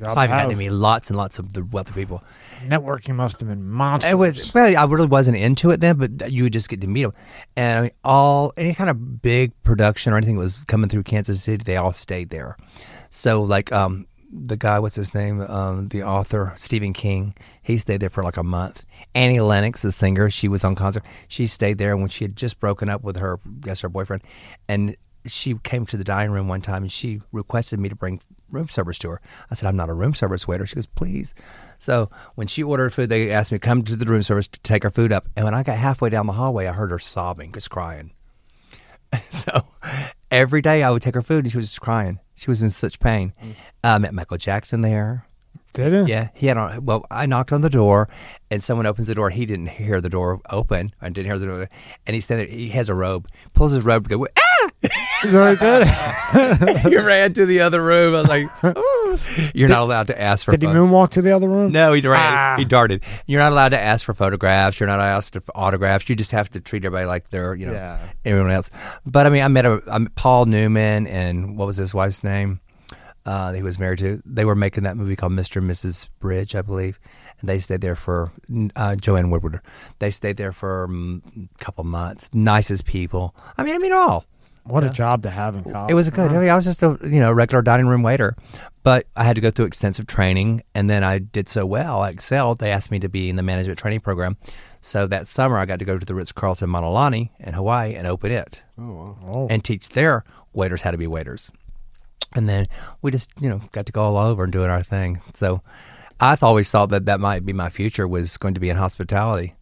[0.00, 0.06] So.
[0.06, 2.24] I've gotten to meet lots and lots of the wealthy people.
[2.66, 4.10] Networking must have been monstrous.
[4.12, 6.88] It was well, I really wasn't into it then, but you would just get to
[6.88, 7.12] meet them,
[7.56, 11.04] and I mean, all any kind of big production or anything that was coming through
[11.04, 12.56] Kansas City, they all stayed there.
[13.10, 17.34] So like um, the guy, what's his name, um, the author Stephen King,
[17.66, 18.84] he stayed there for like a month.
[19.12, 21.02] Annie Lennox, the singer, she was on concert.
[21.26, 24.22] She stayed there when she had just broken up with her, guess her boyfriend,
[24.68, 24.96] and
[25.26, 28.68] she came to the dining room one time and she requested me to bring room
[28.68, 29.20] service to her.
[29.50, 30.64] I said, I'm not a room service waiter.
[30.64, 31.34] She goes, please.
[31.80, 34.60] So when she ordered food, they asked me to come to the room service to
[34.60, 35.28] take her food up.
[35.34, 38.12] And when I got halfway down the hallway, I heard her sobbing, just crying.
[39.30, 39.66] so
[40.30, 42.20] every day I would take her food and she was just crying.
[42.36, 43.32] She was in such pain.
[43.82, 45.25] I met Michael Jackson there.
[45.76, 46.08] Did it?
[46.08, 46.84] Yeah, he had on.
[46.84, 48.08] Well, I knocked on the door,
[48.50, 49.30] and someone opens the door.
[49.30, 50.92] He didn't hear the door open.
[51.00, 51.68] I didn't hear the door,
[52.06, 52.48] and he's standing.
[52.48, 52.56] there.
[52.56, 53.28] He has a robe.
[53.54, 54.26] Pulls his robe to go.
[54.36, 54.70] Ah!
[55.24, 58.14] Is that what he ran to the other room.
[58.14, 59.18] I was like, "Oh."
[59.54, 61.72] "You're not allowed to ask for." Did he moonwalk to the other room?
[61.72, 62.20] No, he ran.
[62.32, 62.56] Ah.
[62.58, 63.02] He darted.
[63.26, 64.78] You're not allowed to ask for photographs.
[64.80, 66.08] You're not asked for autographs.
[66.08, 67.98] You just have to treat everybody like they're, you know, Yeah.
[68.24, 68.70] everyone else.
[69.04, 72.22] But I mean, I met a I met Paul Newman and what was his wife's
[72.22, 72.60] name?
[73.26, 74.22] Uh, that he was married to.
[74.24, 75.56] They were making that movie called Mr.
[75.56, 76.08] and Mrs.
[76.20, 77.00] Bridge, I believe,
[77.40, 78.30] and they stayed there for
[78.76, 79.60] uh, Joanne Woodward.
[79.98, 82.32] They stayed there for mm, a couple months.
[82.32, 83.34] Nicest people.
[83.58, 84.24] I mean, I mean all.
[84.62, 85.90] What a job to have in college.
[85.90, 86.32] It was a good.
[86.32, 88.36] I, mean, I was just a you know regular dining room waiter,
[88.82, 92.02] but I had to go through extensive training, and then I did so well.
[92.02, 92.58] I excelled.
[92.58, 94.36] They asked me to be in the management training program,
[94.80, 97.94] so that summer I got to go to the Ritz Carlton Mauna Lani in Hawaii
[97.94, 99.18] and open it Oh wow.
[99.24, 99.46] Oh.
[99.48, 101.50] and teach their waiters how to be waiters.
[102.34, 102.66] And then
[103.02, 105.20] we just you know got to go all over and doing our thing.
[105.34, 105.62] So
[106.20, 109.54] I've always thought that that might be my future was going to be in hospitality.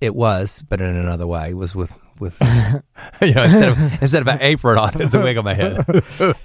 [0.00, 1.50] It was, but in another way.
[1.50, 2.36] It was with with
[3.22, 5.84] you know instead of instead of an apron on, it's a wig on my head.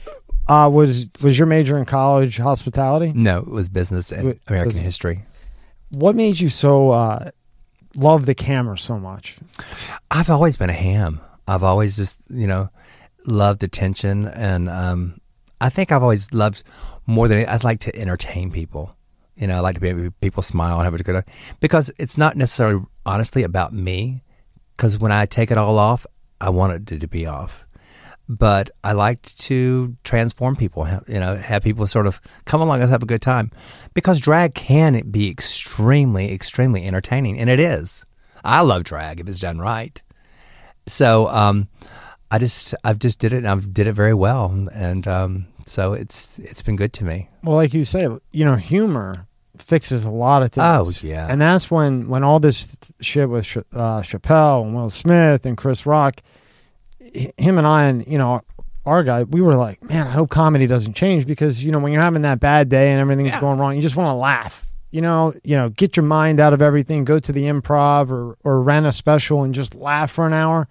[0.47, 3.11] Uh, was was your major in college hospitality?
[3.16, 4.84] No, it was business and Wait, American business.
[4.86, 5.26] history.
[5.89, 7.32] What made you so uh,
[7.95, 9.38] love the camera so much?
[10.11, 11.20] I've always been a ham.
[11.47, 12.70] I've always just, you know,
[13.26, 14.28] loved attention.
[14.28, 15.20] And um,
[15.62, 16.64] I think I've always loved
[17.06, 18.95] more than I'd like to entertain people.
[19.36, 22.18] You know, I like to be people smile and have a good time because it's
[22.18, 24.22] not necessarily honestly about me.
[24.76, 26.06] Because when I take it all off,
[26.41, 27.66] I want it to be off.
[28.28, 32.89] But I like to transform people, you know, have people sort of come along and
[32.89, 33.51] have a good time.
[33.93, 38.03] Because drag can be extremely, extremely entertaining, and it is.
[38.43, 40.01] I love drag if it's done right.
[40.88, 41.68] So um,
[42.36, 45.93] I just I've just did it and I've did it very well, and um, so
[45.93, 47.29] it's it's been good to me.
[47.43, 49.25] Well, like you say, you know, humor
[49.57, 50.65] fixes a lot of things.
[51.03, 51.27] Oh, yeah.
[51.29, 55.55] and that's when when all this shit with Ch- uh, Chappelle and Will Smith and
[55.55, 56.21] Chris Rock,
[56.99, 58.41] h- him and I and you know
[58.86, 61.91] our guy, we were like, man, I hope comedy doesn't change because you know when
[61.93, 63.39] you're having that bad day and everything's Yeah.
[63.39, 64.65] going wrong, you just want to laugh.
[64.91, 67.05] You know, you know, get your mind out of everything.
[67.05, 70.67] Go to the improv or or rent a special and just laugh for an hour.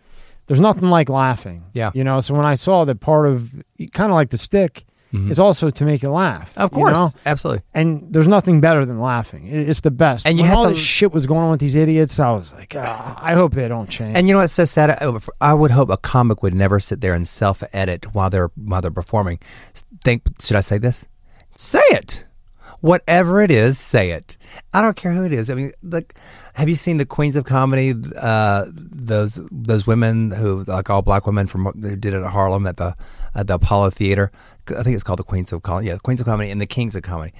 [0.46, 1.64] There's nothing like laughing.
[1.72, 1.90] Yeah.
[1.94, 3.54] You know, so when I saw that part of
[3.92, 4.84] kind of like the stick
[5.30, 6.50] is also to make you laugh.
[6.54, 6.60] Mm-hmm.
[6.62, 7.10] Of you course, know?
[7.24, 7.62] absolutely.
[7.72, 9.46] And there's nothing better than laughing.
[9.46, 10.26] It's the best.
[10.26, 12.32] And you when have all to- this shit was going on with these idiots, I
[12.32, 14.16] was like, ah, I hope they don't change.
[14.16, 14.90] And you know what's so sad?
[14.90, 18.50] I- I would hope a comic would never sit there and self edit while they're
[18.56, 19.38] while they're performing.
[20.02, 21.06] Think, should I say this?
[21.54, 22.26] Say it.
[22.80, 24.36] Whatever it is, say it.
[24.72, 25.48] I don't care who it is.
[25.48, 26.14] I mean, like,
[26.54, 27.94] have you seen the Queens of Comedy?
[28.16, 32.66] Uh, those those women who like all black women from who did it at Harlem
[32.66, 32.96] at the
[33.34, 34.30] at the Apollo Theater.
[34.68, 35.88] I think it's called the Queens of Comedy.
[35.88, 37.32] Yeah, the Queens of Comedy and the Kings of Comedy.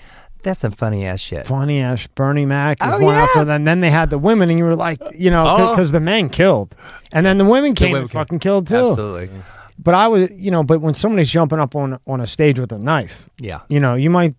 [0.43, 1.47] That's some funny ass shit.
[1.47, 3.47] Funny ass Bernie Mac Oh, one after yes.
[3.47, 3.65] them.
[3.65, 5.71] Then they had the women, and you were like, you know, Oh.
[5.71, 6.75] because the men killed,
[7.12, 8.77] and then the women came women and fucking killed too.
[8.91, 9.31] Absolutely.
[9.79, 12.73] But I was, you know, but when somebody's jumping up on on a stage with
[12.73, 13.61] a knife, Yeah.
[13.69, 14.35] you know, you might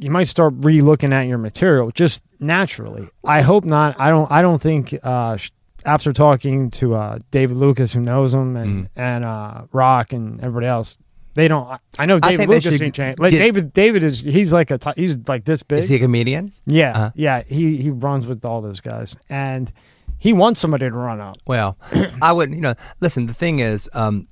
[0.00, 3.08] you might start re-looking at your material just naturally.
[3.24, 3.98] I hope not.
[4.00, 4.30] I don't.
[4.30, 4.94] I don't think.
[5.02, 5.36] Uh,
[5.84, 8.88] after talking to uh, David Lucas, who knows him, and Mm.
[8.96, 10.98] and uh, Rock and everybody else,
[11.34, 11.66] they don't.
[11.68, 13.18] I- I know David think they Lucas ain't changed.
[13.18, 13.72] Like get- David.
[13.72, 14.20] David is.
[14.20, 14.78] He's like a.
[14.78, 15.78] T- he's like this big.
[15.80, 16.52] Is he a comedian?
[16.66, 17.10] yeah, Uh-huh.
[17.14, 17.42] yeah.
[17.46, 19.72] He he runs with all those guys, and
[20.18, 21.36] he wants somebody to run up.
[21.46, 21.78] Well,
[22.22, 22.56] I wouldn't.
[22.56, 23.24] You know, listen.
[23.26, 24.28] The thing is, um,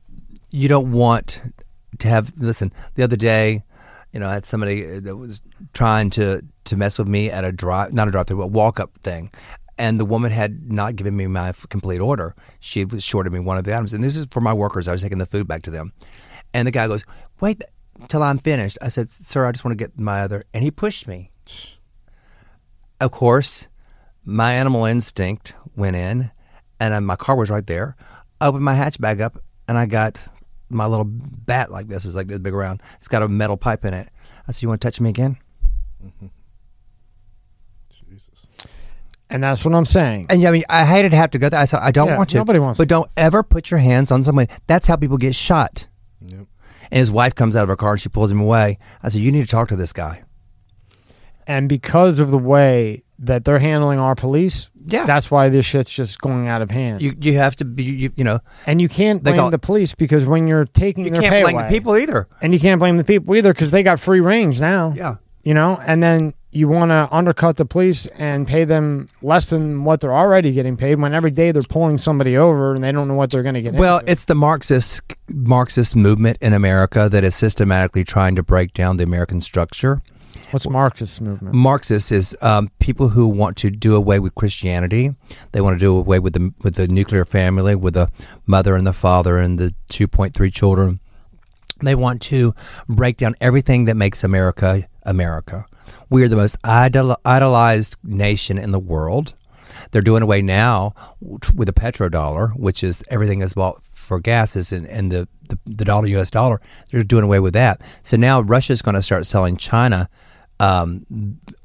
[0.51, 1.41] you don't want
[1.99, 2.35] to have.
[2.37, 3.65] Listen, the other day,
[4.13, 5.43] you know, I had somebody that was
[5.75, 8.49] trying to to mess with me at a drive, not a drive through, but a
[8.49, 9.31] walk up thing.
[9.79, 12.35] And the woman had not given me my complete order.
[12.59, 14.89] She was shorted me one of the items, and this is for my workers.
[14.89, 15.93] I was taking the food back to them,
[16.53, 17.05] and the guy goes,
[17.41, 17.63] "Wait
[18.09, 20.71] till I'm finished." I said, "Sir, I just want to get my other," and he
[20.71, 21.31] pushed me.
[23.01, 23.69] Of course,
[24.25, 26.33] my animal instinct went in,
[26.81, 27.95] and uh, my car was right there.
[28.41, 30.19] I opened my hatch bag up, and I got
[30.71, 32.05] my little bat like this.
[32.05, 32.83] is like this big around.
[32.99, 34.11] It's got a metal pipe in it.
[34.47, 35.37] I said, "You want to touch me again?"
[36.05, 36.27] Mm-hmm.
[38.11, 38.47] Jesus.
[39.31, 40.27] And that's what I'm saying.
[40.31, 41.61] And yeah, I mean, I hated to have to go there.
[41.61, 44.11] I said, "I don't Yeah, want to." nobody wants But don't ever put your hands
[44.11, 44.51] on somebody.
[44.67, 45.87] That's how people get shot.
[46.25, 46.47] Yep.
[46.91, 48.79] And his wife comes out of her car and she pulls him away.
[49.03, 50.23] I said, "You need to talk to this guy."
[51.49, 55.05] And because of the way that they're handling our police, Yeah.
[55.07, 57.03] that's why this shit's just going out of hand.
[57.03, 59.95] You you have to be you, you know and you can't blame call- the police
[59.95, 62.29] because when you're taking you their can't pay blame away, the people either.
[62.43, 64.93] and you can't blame the people either because they got free range now.
[64.97, 65.17] Yeah.
[65.43, 69.85] you know, and then you want to undercut the police and pay them less than
[69.85, 73.07] what they're already getting paid when every day they're pulling somebody over and they don't
[73.09, 73.75] know what they're going to get.
[73.75, 74.13] Well, into.
[74.13, 79.05] it's the Marxist Marxist movement in America that is systematically trying to break down the
[79.05, 80.03] American structure.
[80.51, 81.55] What's Marxist movement?
[81.55, 85.15] Marxist is um, people who want to do away with Christianity.
[85.53, 88.11] They want to do away with the with the nuclear family, with the
[88.47, 91.01] mother and the father and the two point three children.
[91.83, 92.55] They want to
[92.89, 95.67] break down everything that makes America America.
[96.11, 99.35] We are the most idol- idolized nation in the world.
[99.91, 104.87] They're doing away now with the petrodollar, which is everything is bought for gases and,
[104.87, 106.61] and the, the, the dollar US dollar.
[106.91, 107.81] They're doing away with that.
[108.03, 110.09] So now Russia's going to start selling China
[110.61, 111.07] um,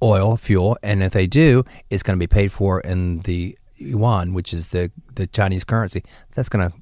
[0.01, 4.33] oil, fuel, and if they do, it's going to be paid for in the yuan,
[4.33, 6.03] which is the, the Chinese currency.
[6.35, 6.75] That's going to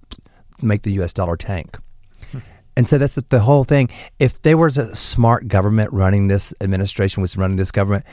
[0.62, 1.78] make the US dollar tank.
[2.78, 3.90] And so that's the, the whole thing.
[4.20, 8.06] If there was a smart government running this administration was running this government,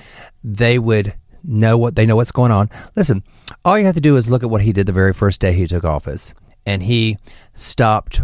[0.42, 2.68] they would know what they know what's going on.
[2.96, 3.22] Listen,
[3.64, 5.53] all you have to do is look at what he did the very first day
[5.53, 6.34] he took office,
[6.66, 7.18] and he
[7.55, 8.20] stopped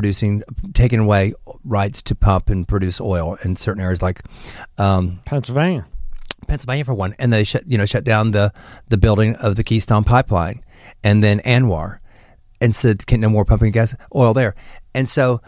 [0.00, 0.42] producing,
[0.72, 4.22] taking away rights to pump and produce oil in certain areas like
[4.78, 5.86] um, Pennsylvania.
[6.48, 8.50] Pennsylvania for one, and they shut you know shut down the
[8.88, 10.64] the building of the Keystone Pipeline,
[11.04, 11.98] and then ANWR,
[12.62, 14.54] and said no more pumping gas oil there,
[14.94, 15.42] and so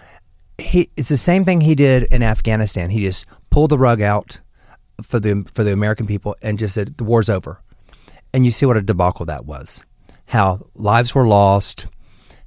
[0.59, 2.91] he it's the same thing he did in Afghanistan.
[2.91, 4.41] He just pulled the rug out
[5.03, 7.63] for the for the American people and just said the war's over,
[8.35, 9.87] and you see what a debacle that was,
[10.27, 11.87] how lives were lost,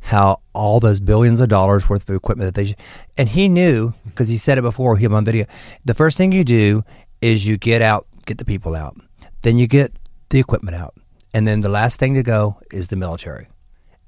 [0.06, 2.76] how all those billions of dollars worth of equipment that they
[3.18, 5.48] and he knew because he said it before him on video.
[5.84, 6.84] The first thing you do
[7.22, 8.96] is you get out, get the people out,
[9.42, 9.92] then you get
[10.30, 10.94] the equipment out,
[11.34, 13.48] and then the last thing to go is the military.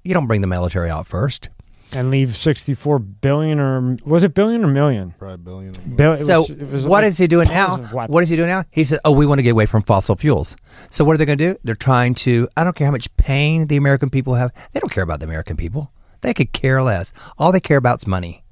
[0.04, 1.50] You don't bring the military out first.
[1.92, 5.14] And leave 64 billion or was it billion or million?
[5.18, 5.74] Probably billion.
[5.96, 7.78] Bill, it So was- it was what like is he doing now?
[7.78, 7.94] tons.
[8.10, 8.64] What is he doing now?
[8.72, 10.56] He said, "Oh, we want to get away from fossil fuels."
[10.90, 11.60] So what are they going to do?
[11.64, 12.48] They're trying to.
[12.58, 14.52] I don't care how much pain the American people have.
[14.74, 15.92] They don't care about the American people.
[16.22, 17.14] They could care less.
[17.38, 18.44] All they care about is money,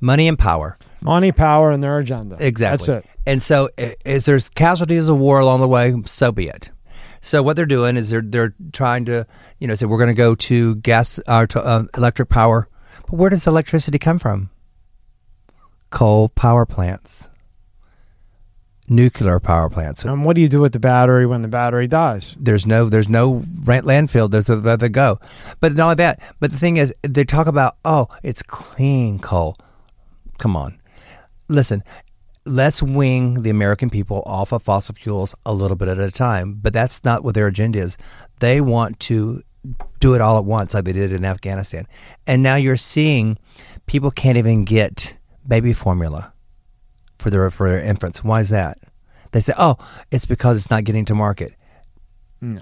[0.00, 0.78] money and power.
[1.00, 2.36] money, power, and their agenda.
[2.40, 2.86] Exactly.
[2.86, 3.10] That's it.
[3.26, 5.94] And so, i- is there's casualties of war along the way?
[6.06, 6.70] So be it.
[7.20, 9.26] So what they're doing is they're they're trying to
[9.60, 12.68] you know say we're going to go to gas or to uh, electric power,
[13.08, 14.50] but where does electricity come from?
[15.90, 17.28] Coal power plants,
[18.88, 20.04] nuclear power plants.
[20.04, 22.36] And what do you do with the battery when the battery dies?
[22.40, 24.30] There's no there's no rent landfill.
[24.30, 25.20] There's a, let it go.
[25.60, 26.20] But not only that.
[26.40, 29.56] But the thing is, they talk about oh, it's clean coal.
[30.38, 30.80] Come on,
[31.48, 31.82] listen.
[32.44, 36.54] Let's wing the American people off of fossil fuels a little bit at a time.
[36.54, 37.96] But that's not what their agenda is.
[38.40, 39.42] They want to
[40.00, 41.86] do it all at once, like they did in Afghanistan.
[42.26, 43.38] And now you're seeing
[43.86, 46.32] people can't even get baby formula
[47.18, 48.24] for their for their infants.
[48.24, 48.78] Why is that?
[49.32, 49.76] They say, oh,
[50.10, 51.54] it's because it's not getting to market.
[52.40, 52.60] No.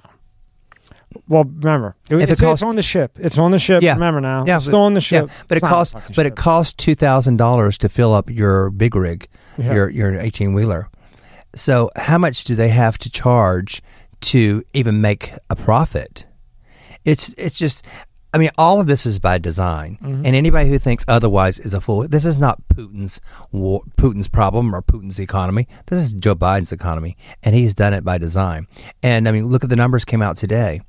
[1.26, 3.18] Well, remember, it, If it it's, costs- it's on the ship.
[3.20, 3.82] It's on the ship.
[3.82, 3.94] Yeah.
[3.94, 4.44] Remember now.
[4.46, 5.30] Yeah, it's still on the Yeah, ship.
[5.48, 8.70] but it It's a costs but it costs two thousand dollars to fill up your
[8.70, 9.26] big rig,
[9.59, 9.74] Yeah.
[9.74, 10.88] your your eighteen wheeler.
[11.57, 13.82] So how much do they have to charge
[14.20, 16.26] to even make a profit?
[17.05, 17.84] It's it's just
[18.32, 20.24] I mean, all of this is by design, Mm-hmm.
[20.24, 22.07] and anybody who thinks otherwise is a fool.
[22.07, 23.20] This is not Putin's
[23.51, 25.66] war, Putin's problem or Putin's economy.
[25.86, 28.68] This is Joe Biden's economy, and he's done it by design.
[29.03, 30.80] And I mean, look at the numbers came out today,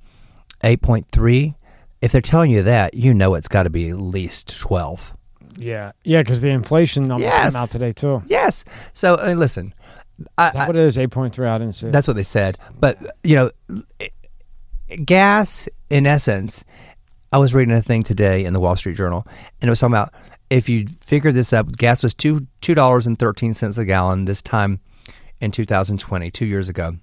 [0.64, 1.56] eight point three.
[2.02, 5.16] If they're telling you that, you know it's got to be at least twelve.
[5.58, 7.54] Yeah, yeah, because the inflation numbers Yes.
[7.54, 8.22] came out today too.
[8.26, 8.64] Yes.
[8.94, 9.74] So uh, listen,
[10.38, 10.98] I, Is that I- what it is?
[11.00, 11.48] Eight point three.
[11.48, 11.88] I didn't see.
[11.88, 11.92] it.
[11.92, 12.60] that's what they said.
[12.80, 13.52] But you know,
[15.06, 16.64] gas in essence.
[17.32, 19.26] I was reading a thing today in the Wall Street Journal,
[19.62, 20.14] and it was talking about
[20.50, 24.26] if you figure this up, gas was two two dollars and thirteen cents a gallon
[24.26, 24.80] this time
[25.40, 26.98] in 2020, two years ago.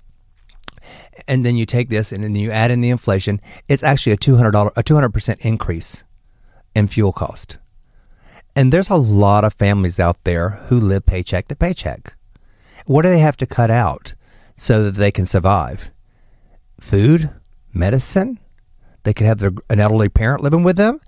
[1.26, 3.41] And then you take this, and then you add in the inflation.
[3.68, 6.05] It's actually a two hundred dollar, a two hundred percent increase
[6.74, 7.59] in fuel cost.
[8.55, 12.14] And there's a lot of families out there who live paycheck to paycheck.
[12.86, 14.14] What do they have to cut out
[14.57, 15.91] so that they can survive?
[16.80, 17.30] Food,
[17.79, 18.39] medicine.
[19.05, 21.01] They could have their, an elderly parent living with them.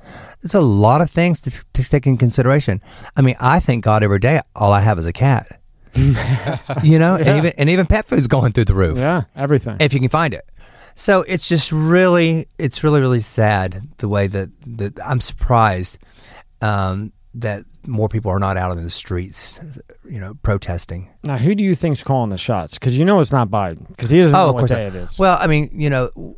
[0.43, 2.81] It's a lot of things to, to take in consideration.
[3.17, 5.61] I mean, I thank God every day all I have is a cat.
[5.95, 9.77] you know, and even and even pet food's going through the roof yeah, everything.
[9.81, 10.49] if you can find it.
[10.95, 15.99] So it's just really, it's really, really sad the way that, that I'm surprised
[16.63, 19.59] um, that more people are not out in the streets,
[20.09, 21.11] you know, protesting.
[21.25, 22.75] now, who do you think's calling the shots?
[22.75, 23.89] Because you know it's not Biden.
[23.89, 24.95] Because he doesn't Oh, know of what day not.
[24.95, 25.19] it is.
[25.19, 26.37] Well, I mean, you know,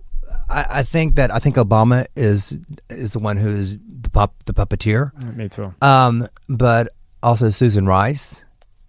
[0.51, 2.59] I, I think that I think Obama is
[2.91, 5.75] is the one who is the pup, the puppeteer, Me too.
[5.83, 6.89] um, but
[7.23, 8.45] also Susan Rice,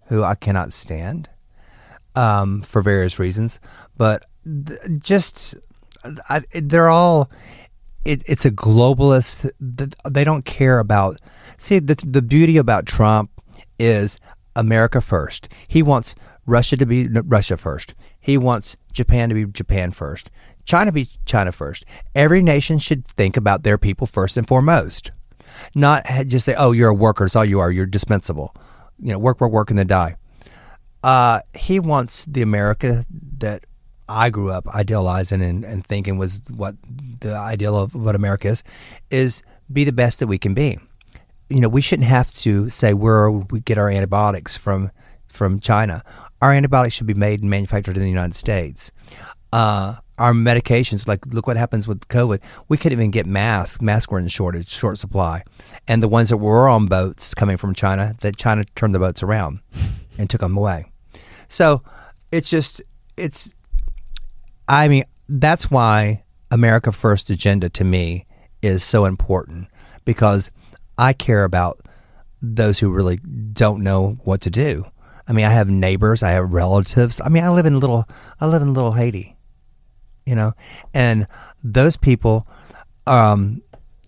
[0.06, 1.28] who I cannot stand
[2.16, 3.60] um, for various reasons.
[3.96, 5.54] But th- just
[6.28, 7.30] I, they're all.
[8.04, 9.50] It, it's a globalist.
[10.10, 11.18] They don't care about.
[11.56, 13.30] See, the the beauty about Trump
[13.78, 14.20] is
[14.56, 15.48] America first.
[15.68, 16.14] He wants
[16.46, 17.94] Russia to be Russia first.
[18.20, 20.30] He wants Japan to be Japan first.
[20.64, 21.84] China be China first.
[22.14, 25.12] Every nation should think about their people first and foremost,
[25.74, 27.24] not just say, "Oh, you're a worker.
[27.24, 27.70] That's all you are.
[27.70, 28.54] You're dispensable."
[29.00, 30.16] You know, work, work, work, and then die.
[31.02, 33.04] Uh, he wants the America
[33.38, 33.66] that
[34.08, 36.76] I grew up idealizing and, and thinking was what
[37.20, 38.62] the ideal of what America is,
[39.10, 39.42] is
[39.72, 40.78] be the best that we can be.
[41.48, 44.90] You know, we shouldn't have to say where we get our antibiotics from
[45.28, 46.02] from China.
[46.40, 48.92] Our antibiotics should be made and manufactured in the United States.
[49.52, 52.40] Uh, our medications, like look what happens with COVID.
[52.68, 53.80] We couldn't even get masks.
[53.80, 55.42] Masks were in shortage, short supply,
[55.88, 59.22] and the ones that were on boats coming from China, that China turned the boats
[59.22, 59.60] around
[60.18, 60.86] and took them away.
[61.48, 61.82] So
[62.30, 62.82] it's just
[63.16, 63.54] it's.
[64.68, 68.26] I mean, that's why America First agenda to me
[68.62, 69.68] is so important
[70.04, 70.50] because
[70.96, 71.80] I care about
[72.40, 74.86] those who really don't know what to do.
[75.26, 77.20] I mean, I have neighbors, I have relatives.
[77.20, 78.06] I mean, I live in little,
[78.40, 79.33] I live in little Haiti,
[80.26, 80.52] you know,
[80.92, 81.26] and
[81.62, 82.46] those people,
[83.06, 83.62] um,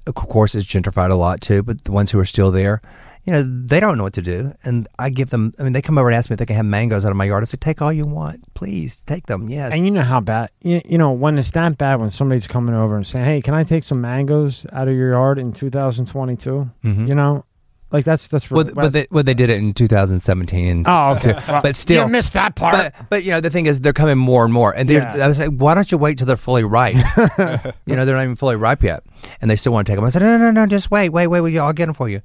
[0.07, 1.63] of course, it's gentrified a lot too.
[1.63, 2.81] But the ones who are still there,
[3.25, 5.53] you know, they don't know what to do, and I give them.
[5.59, 7.17] I mean, they come over and ask me if they can have mangoes out of
[7.17, 7.43] my yard.
[7.43, 9.49] I say, take all you want, please, take them.
[9.49, 9.73] Yes.
[9.73, 12.75] And you know how bad, you, you know, when it's that bad, when somebody's coming
[12.75, 16.71] over and saying, "Hey, can I take some mangoes out of your yard in 2022?"
[16.85, 17.09] Mhm.
[17.09, 17.45] You know,
[17.93, 20.85] like that's that's well, but they, well, they did it in 2017.
[20.87, 21.33] oh, okay.
[21.49, 22.75] Well, but still- you missed that part.
[22.75, 25.25] But, but you know the thing is they're coming more and more and they're, Yeah.
[25.25, 26.95] I was like why don't you wait till they're fully ripe
[27.87, 29.05] you know they're not even fully ripe yet
[29.41, 31.11] and they still want to take them I said no no no no just wait
[31.11, 32.23] wait wait, wait I'll get them for you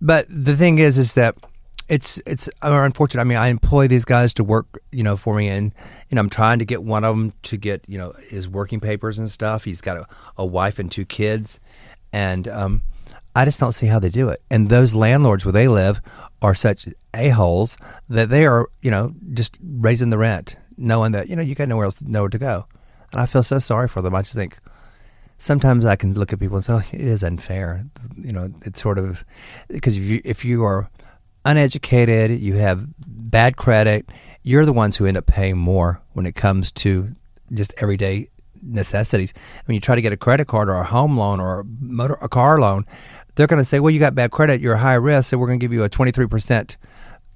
[0.00, 1.36] but the thing is is that
[1.88, 5.34] it's it's uh, unfortunate I mean I employ these guys to work you know for
[5.34, 5.72] me and
[6.08, 8.80] you know I'm trying to get one of them to get you know his working
[8.80, 10.06] papers and stuff he's got a,
[10.38, 11.60] a wife and two kids
[12.12, 12.82] and um
[13.34, 14.42] I just don't see how they do it.
[14.50, 16.00] And those landlords where they live
[16.42, 17.76] are such a-holes
[18.08, 21.68] that they are, you know, just raising the rent, knowing that, you know, you got
[21.68, 22.66] nowhere else nowhere to go.
[23.12, 24.14] And I feel so sorry for them.
[24.14, 24.58] I just think
[25.38, 27.84] sometimes I can look at people and say, oh, it is unfair.
[28.16, 29.24] You know, it's sort of
[29.68, 30.90] because if you, if you are
[31.44, 34.10] uneducated, you have bad credit,
[34.42, 37.14] you're the ones who end up paying more when it comes to
[37.52, 38.28] just everyday
[38.62, 39.32] necessities.
[39.66, 42.18] When you try to get a credit card or a home loan or a motor
[42.20, 42.84] a car loan,
[43.34, 45.46] they're going to say, "Well, you got bad credit, you're a high risk, so we're
[45.46, 46.76] going to give you a 23%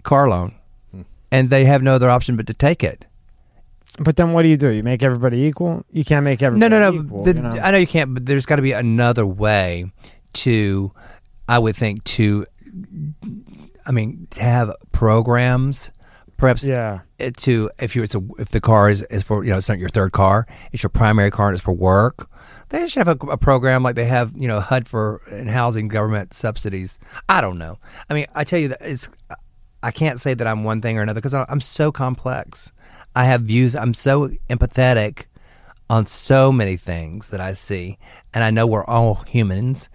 [0.03, 0.55] car loan."
[0.91, 1.03] Hmm.
[1.31, 3.07] And they have no other option but to take it.
[3.99, 4.71] but then what do you do?
[4.71, 5.85] You make everybody equal?
[5.93, 6.93] You can't make No, no, no.
[6.93, 7.23] equal.
[7.25, 7.51] the- you know?
[7.63, 9.93] I know you can't, but there's got to be another way
[10.35, 10.91] to,
[11.49, 12.45] I would think, to,
[13.87, 15.91] I mean, to have programs,
[16.37, 17.01] perhaps yeah.
[17.33, 19.79] To if you it's a if the car is, is for you know it's not
[19.79, 22.29] your third car it's your primary car and it's for work
[22.75, 25.89] they should have a, a program like they have you know HUD for and housing
[25.89, 26.99] government subsidies.
[27.29, 27.79] I don't know.
[28.09, 29.09] I mean I tell you that it's
[29.83, 32.73] I can't say that I'm one thing or another because I'm so complex.
[33.15, 33.77] I have views.
[33.77, 35.27] I'm so empathetic
[35.91, 37.99] on so many things that I see
[38.33, 39.89] and I know we're all humans.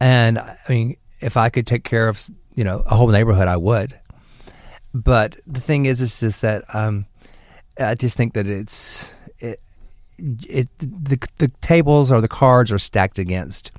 [0.00, 3.56] And I mean if I could take care of you know a whole neighborhood I
[3.56, 3.98] would
[4.94, 7.06] but the thing is, is just that um,
[7.78, 9.60] I just think that it's it,
[10.48, 13.72] it the the tables or the cards are stacked against.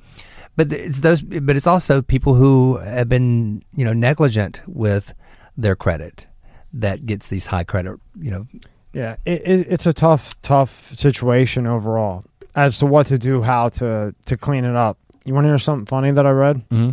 [0.57, 1.21] But it's those.
[1.21, 5.13] But it's also people who have been you know negligent with
[5.57, 6.27] their credit
[6.73, 7.99] that gets these high credit.
[8.19, 8.45] You know,
[8.93, 13.69] Yeah, it, it, it's a tough, tough situation overall as to what to do, how
[13.69, 14.97] to to clean it up.
[15.23, 16.57] You want to hear something funny that I read?
[16.69, 16.91] mm-hmm.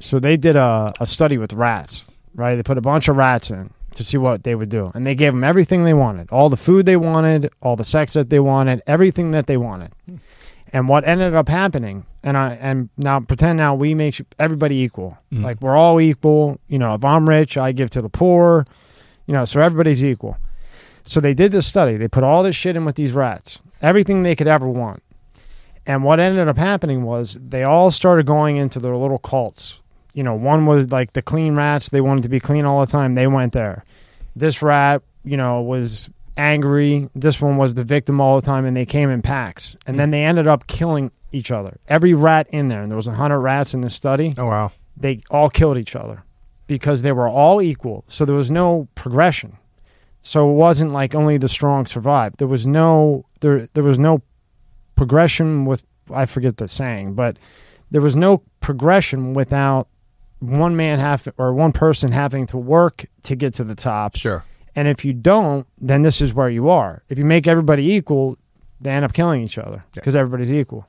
[0.00, 2.54] So they did a, a study with rats, right?
[2.56, 5.14] They put a bunch of rats in to see what they would do, and they
[5.14, 8.38] gave them everything they wanted, all the food they wanted, all the sex that they
[8.40, 9.90] wanted, everything that they wanted.
[10.72, 15.18] And what ended up happening, and I and now pretend now we make everybody equal,
[15.32, 15.42] Mhm.
[15.42, 16.58] like we're all equal.
[16.68, 18.64] You know, if I'm rich, I give to the poor.
[19.26, 20.36] You know, so everybody's equal.
[21.02, 21.96] So they did this study.
[21.96, 25.02] They put all this shit in with these rats, everything they could ever want.
[25.86, 29.80] And what ended up happening was they all started going into their little cults.
[30.14, 31.88] You know, one was like the clean rats.
[31.88, 33.14] They wanted to be clean all the time.
[33.14, 33.84] They went there.
[34.34, 37.08] This rat, you know, was angry.
[37.14, 39.76] This one was the victim all the time, and they came in packs.
[39.86, 41.78] And then they ended up killing each other.
[41.88, 44.72] Every rat in there, and there was a hundred rats in this study oh wow,
[44.96, 46.24] they all killed each other
[46.66, 48.04] because they were all equal.
[48.08, 49.56] So there was no progression.
[50.22, 52.38] So it wasn't like only the strong survived.
[52.38, 54.22] There was no there there was no
[54.96, 57.38] progression with I forget the saying, but
[57.90, 59.88] there was no progression without
[60.40, 64.16] one man have or one person having to work to get to the top.
[64.16, 67.02] sure, And if you don't, then this is where you are.
[67.08, 68.36] If you make everybody equal,
[68.80, 69.82] they end up killing each other Yeah.
[69.94, 70.86] because everybody's equal.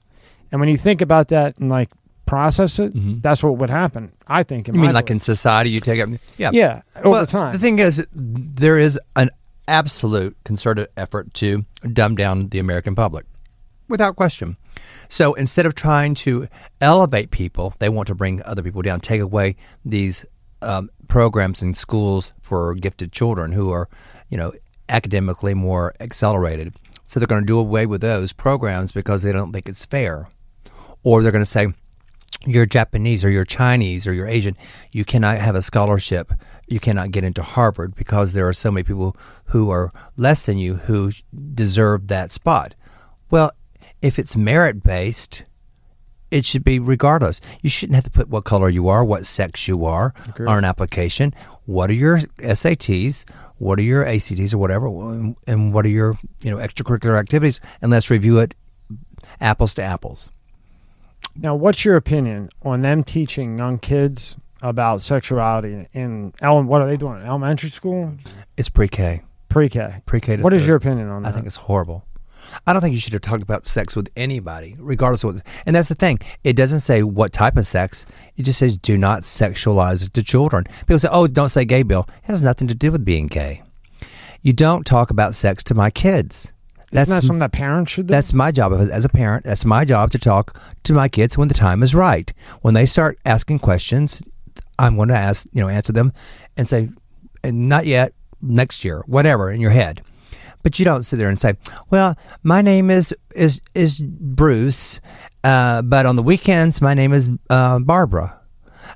[0.51, 1.89] And when you think about that and like
[2.25, 3.21] process it, Mhm.
[3.21, 4.11] that's what would happen.
[4.27, 4.69] I think.
[4.69, 6.09] In you mean like in society you take up?
[6.37, 7.51] Yeah, yeah over Well, time.
[7.51, 9.29] The thing is, there is an
[9.67, 13.25] absolute concerted effort to dumb down the American public,
[13.89, 14.55] without question.
[15.09, 16.47] So instead of trying to
[16.79, 20.25] elevate people, they want to bring other people down, take away these
[20.61, 23.89] um, programs in schools for gifted children who are,
[24.29, 24.53] you know,
[24.89, 26.73] academically more accelerated.
[27.05, 30.29] So they're going to do away with those programs because they don't think it's fair,
[31.03, 31.73] or they're going to say,
[32.45, 34.57] you're Japanese or you're Chinese or you're Asian,
[34.91, 36.33] you cannot have a scholarship.
[36.67, 39.15] You cannot get into Harvard because there are so many people
[39.45, 41.11] who are less than you who
[41.53, 42.75] deserve that spot.
[43.29, 43.51] Well,
[44.01, 45.43] if it's merit based,
[46.31, 47.41] it should be regardless.
[47.61, 50.63] You shouldn't have to put what color you are, what sex you are on an
[50.65, 51.33] application.
[51.65, 53.25] What are your SATs?
[53.57, 54.87] What are your ACTs or whatever?
[55.47, 57.59] And what are your you know extracurricular activities?
[57.81, 58.53] And let's review it
[59.39, 60.31] apples to apples.
[61.35, 66.87] now, what's your opinion on them teaching young kids about sexuality in ele- what are
[66.87, 67.21] they doing?
[67.23, 68.13] Elementary school,
[68.57, 70.01] It's pre-K, pre-K.
[70.05, 70.37] pre-K.
[70.37, 71.29] What is your opinion on that?
[71.29, 72.05] I think it's horrible.
[72.65, 75.43] I don't think you should have talked about sex with anybody, regardless of what.
[75.65, 76.19] And that's the thing.
[76.43, 78.05] It doesn't say what type of sex.
[78.37, 80.65] It just says do not sexualize it to children.
[80.81, 83.63] People say, "Oh, don't say gay, Bill." It has nothing to do with being gay.
[84.41, 86.51] You don't talk about sex to my kids.
[86.91, 88.11] Isn't that something that parents should do?
[88.11, 89.45] that's my job as, as a parent.
[89.45, 92.33] That's my job to talk to my kids when the time is right.
[92.61, 94.21] When they start asking questions,
[94.77, 96.11] I'm going to ask, you know, answer them
[96.57, 96.89] and say,
[97.43, 100.01] and not yet, next year, whatever in your head.
[100.63, 101.55] But you don't sit there and say,
[101.89, 105.01] "Well, my name is is is Bruce,
[105.43, 108.39] uh, but on the weekends my name is uh, Barbara.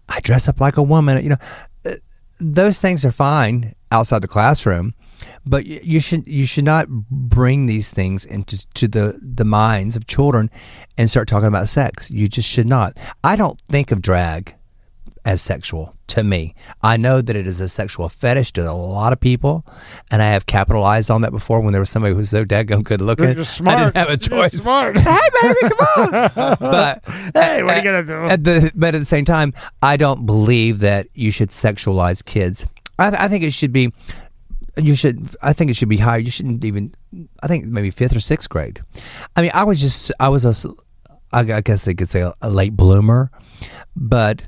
[0.10, 1.38] I dress up like a woman." You know,
[1.86, 1.92] Uh,
[2.40, 4.94] those things are fine outside the classroom,
[5.46, 10.06] but you should you should not bring these things into to the the minds of
[10.06, 10.50] children
[10.98, 12.12] and start talking about sex.
[12.12, 12.98] You just should not.
[13.24, 14.54] I don't think of drag
[15.26, 16.54] as sexual to me.
[16.84, 19.66] I know that it is a sexual fetish to a lot of people,
[20.12, 22.84] and I have capitalized on that before when there was somebody who was so daggone
[22.84, 23.34] good looking.
[23.36, 23.80] You're smart.
[23.80, 24.18] I didn't have a You're
[24.50, 24.54] choice.
[24.54, 24.98] smart.
[25.00, 26.10] hey, baby, come on.
[26.60, 27.02] but
[27.34, 28.26] hey, what are you gonna do?
[28.26, 32.68] at the but at the same time, I don't believe that you should sexualize kids.
[33.00, 33.92] I, th- I think it should be.
[34.78, 35.36] You should.
[35.42, 36.20] I think it should be higher.
[36.20, 36.94] You shouldn't even.
[37.42, 38.82] I think maybe fifth or sixth grade.
[39.36, 40.12] I mean, I was just.
[40.20, 40.72] I was a.
[41.34, 43.30] I guess they could say a, a late bloomer,
[43.96, 44.44] but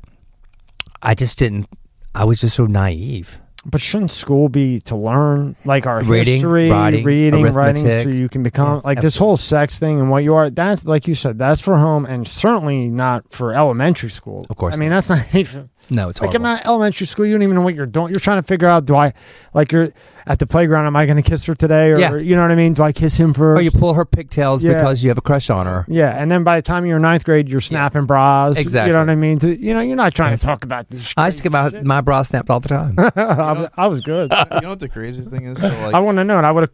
[1.08, 1.70] I just didn't.
[2.14, 3.39] I was just so naive.
[3.66, 8.28] But shouldn't school be to learn like our Reading, history, writing, reading, writing, so you
[8.28, 10.49] can become Yes, like this whole sex thing and what you are?
[10.49, 14.45] That's like you said, that's for home and certainly not for elementary school.
[14.49, 16.46] Of course I mean that's not even No, it's like horrible.
[16.48, 17.26] I'm not elementary school.
[17.26, 18.10] You don't even know what you're doing.
[18.12, 19.14] You're trying to figure out do I
[19.54, 19.90] like you're
[20.26, 20.86] at the playground?
[20.86, 21.92] Am I going to kiss her today?
[21.92, 22.16] Or Yeah.
[22.18, 22.74] you know what I mean?
[22.74, 23.60] Do I kiss him first?
[23.60, 24.74] or you pull her pigtails Yeah.
[24.74, 25.86] because you have a crush on her.
[25.88, 28.58] yeah, and then by the time you're in ninth grade, you're snapping bras.
[28.58, 28.90] Exactly.
[28.90, 29.40] You know what I mean?
[29.40, 30.42] To, you know, you're not trying Yes.
[30.42, 31.14] to talk about this.
[31.16, 32.96] I used to get my, crazy my bra snapped all the time.
[33.16, 34.34] I, was, I was good.
[34.54, 35.58] you know what the craziest thing is?
[35.60, 36.46] So I want to know, and.
[36.46, 36.70] I would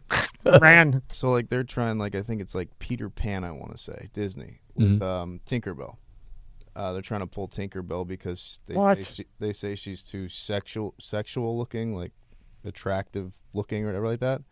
[0.46, 1.02] have ran.
[1.10, 3.44] so like they're trying like I think it's like Peter Pan.
[3.44, 5.02] I want to say Disney with Mhm.
[5.02, 5.96] um, Tinkerbell.
[6.76, 8.98] Uh, they're trying to pull Tinkerbell because they What?
[8.98, 12.12] say she, they say she's too sexual sexual looking, like
[12.64, 14.42] attractive looking or whatever like that.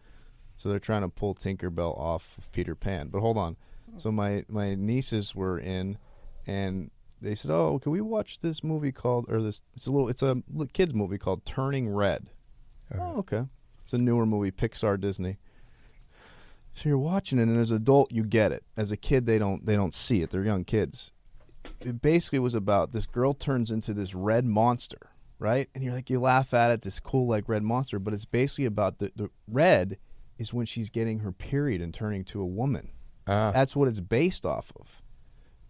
[0.59, 3.09] So they're trying to pull Tinkerbell off of Peter Pan.
[3.09, 3.57] But hold on.
[3.97, 5.99] So my my nieces were in,
[6.47, 9.62] and they said, "Oh, can we watch this movie called or this?
[9.75, 10.09] It's a little.
[10.09, 10.43] It's a
[10.73, 12.29] kids movie called Turning Red."
[12.97, 13.45] Oh, okay.
[13.83, 15.39] It's a newer movie, Pixar, Disney.
[16.75, 18.64] So you're watching it, and as an adult, you get it.
[18.77, 19.66] As a kid, they don't.
[19.66, 20.31] They don't see it.
[20.31, 21.12] They're young kids.
[21.81, 25.69] It basically was about this girl turns into this red monster, right?
[25.75, 28.67] And you're like, you laugh at it, this cool like red monster, but it's basically
[28.67, 29.99] about the the red
[30.39, 32.91] is when she's getting her period and turning to a woman.
[33.27, 33.51] Ah.
[33.53, 35.03] That's what it's based off of.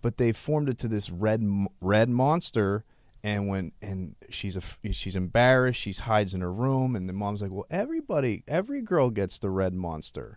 [0.01, 1.43] But they formed it to this red
[1.81, 2.85] red monster,
[3.23, 5.81] and when and she's a she's embarrassed.
[5.81, 9.51] She hides in her room, and the mom's like, "Well, everybody, every girl gets the
[9.51, 10.37] red monster,"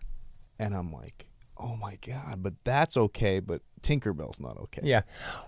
[0.58, 1.25] and I'm like,
[1.58, 3.40] "Oh my god!" But that's okay.
[3.40, 4.82] But Tinkerbell's not okay.
[4.84, 5.02] Yeah.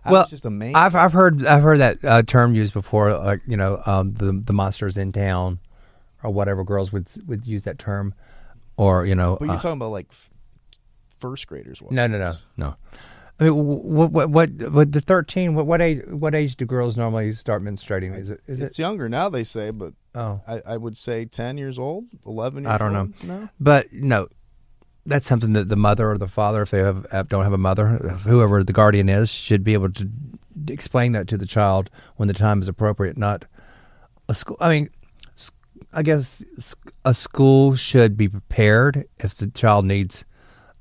[0.05, 0.77] I well, was just amazed.
[0.77, 4.33] I've I've heard I've heard that uh, term used before, like you know, um, the
[4.45, 5.59] the monsters in town,
[6.23, 6.65] or whatever.
[6.65, 8.15] Girls would would use that term,
[8.77, 10.31] or you know, but you're uh, talking about like f-
[11.19, 11.83] first graders.
[11.91, 12.77] no, no, no, no.
[13.41, 15.55] I mean, what what what, what the thirteen?
[15.55, 16.05] What what age?
[16.09, 18.17] What age do girls normally start menstruating?
[18.19, 18.83] Is it is It's it?
[18.83, 22.65] younger now, they say, but Oh, I, I would say ten years old, eleven.
[22.65, 23.01] Years I don't know.
[23.01, 24.27] old, No, but no,
[25.09, 27.59] that's something that the mother or the father, if they have, have don't have a
[27.59, 27.89] mother,
[28.27, 30.09] whoever the guardian is, should be able to
[30.69, 33.17] explain that to the child when the time is appropriate.
[33.17, 33.47] Not
[34.29, 34.57] a school.
[34.61, 34.91] I mean,
[35.93, 36.45] I guess
[37.05, 40.25] a school should be prepared if the child needs,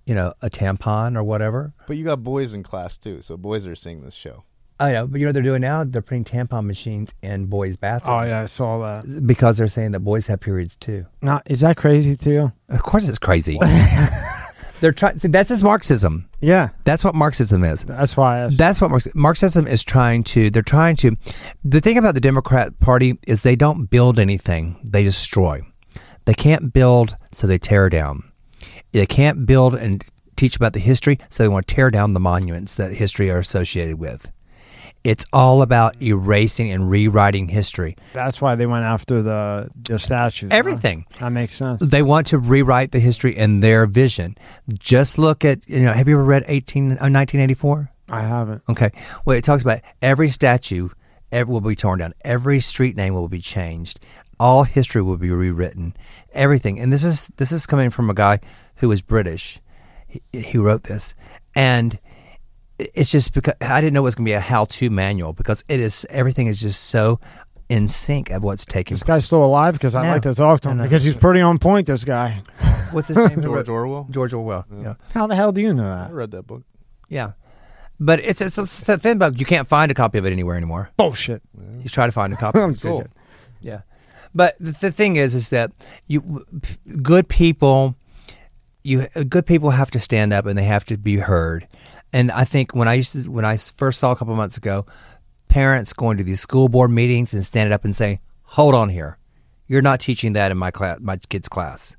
[0.06, 1.74] you know, a tampon or whatever.
[1.88, 4.44] but you got boys in class too, so boys are seeing this show.
[4.80, 5.84] I know, but you know what they're doing now?
[5.84, 8.24] They're putting tampon machines in boys' bathrooms.
[8.24, 9.26] Oh yeah, I saw that.
[9.26, 11.06] Because they're saying that boys have periods too.
[11.22, 12.52] Not is that crazy to you?
[12.70, 13.60] Of course, it's crazy.
[14.80, 15.18] they're trying.
[15.18, 16.30] See, that's just Marxism.
[16.40, 17.84] Yeah, That's what Marxism is.
[17.86, 18.58] that's why I asked.
[18.58, 20.52] That's what Marx, Marxism is trying to.
[20.52, 21.18] They're trying to.
[21.64, 25.62] The thing about the Democrat Party is they don't build anything; they destroy.
[26.26, 28.32] They can't build, so they tear down.
[28.92, 30.06] They can't build and
[30.36, 33.40] teach about the history, so they want to tear down the monuments that history are
[33.40, 34.30] associated with.
[35.08, 37.96] It's all about erasing and rewriting history.
[38.12, 40.52] That's why they went after the the statues.
[40.52, 40.58] huh?
[40.58, 41.06] Everything.
[41.22, 41.82] That makes sense.
[41.82, 44.36] They want to rewrite the history in their vision.
[44.78, 45.94] Just look at you know.
[45.94, 47.90] Have you ever read 18, uh, 1984?
[48.10, 48.64] I haven't.
[48.68, 48.92] Okay.
[49.24, 50.90] Well, it talks about every statue
[51.32, 52.14] ev will be torn down.
[52.26, 54.02] Every street name will be changed.
[54.42, 55.96] All history will be rewritten.
[56.34, 56.80] Everything.
[56.80, 58.42] And this is this is coming from a guy
[58.76, 59.62] who is British.
[60.06, 61.16] He, he wrote this,
[61.56, 61.98] and
[62.80, 65.64] it's just because I didn't know it was going to be a how-to manual because
[65.68, 67.20] it is everything is just so
[67.70, 70.12] in sync of what's taking This guy's still alive because I'd No.
[70.14, 70.90] like to talk to him No, no.
[70.90, 71.88] because he's pretty on point.
[71.88, 72.42] This guy.
[72.92, 73.42] What's his name?
[73.42, 74.08] George Orwell.
[74.10, 74.66] George Orwell.
[74.72, 74.82] Yeah.
[74.82, 74.94] Yeah.
[75.14, 76.10] How the hell do you know that?
[76.10, 76.64] I read that book.
[77.10, 77.32] Yeah.
[78.00, 80.56] But it's, it's, it's the thing about you can't find a copy of it anywhere
[80.56, 80.92] anymore.
[80.96, 81.42] Bullshit.
[81.82, 82.60] You try to find a copy.
[82.60, 83.02] I'm cool.
[83.02, 83.12] good.
[83.60, 83.82] Yeah.
[84.36, 85.72] But the, the thing is, is that
[86.08, 86.46] you
[87.02, 87.96] good people,
[88.84, 91.68] you good people have to stand up and they have to be heard.
[92.14, 94.86] And I think when I used to, when I first saw a couple months ago,
[95.50, 99.18] parents going to these school board meetings and standing up and saying, "Hold on here,
[99.68, 101.96] you're not teaching that in my class, my kid's class."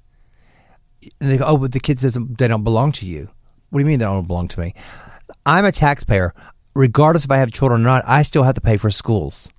[1.20, 3.30] And they go, "Oh, but the kids doesn't, they don't belong to you."
[3.70, 4.74] What do you mean they don't belong to me?
[5.44, 6.34] I'm a taxpayer.
[6.74, 9.50] Regardless if I have children or not, I still have to pay for schools.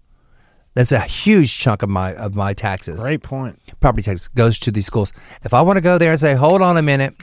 [0.74, 3.00] That's a huge chunk of my of my taxes.
[3.00, 3.60] Great point.
[3.80, 5.12] Property tax goes to these schools.
[5.44, 7.16] If I want to go there and say, "Hold on a minute,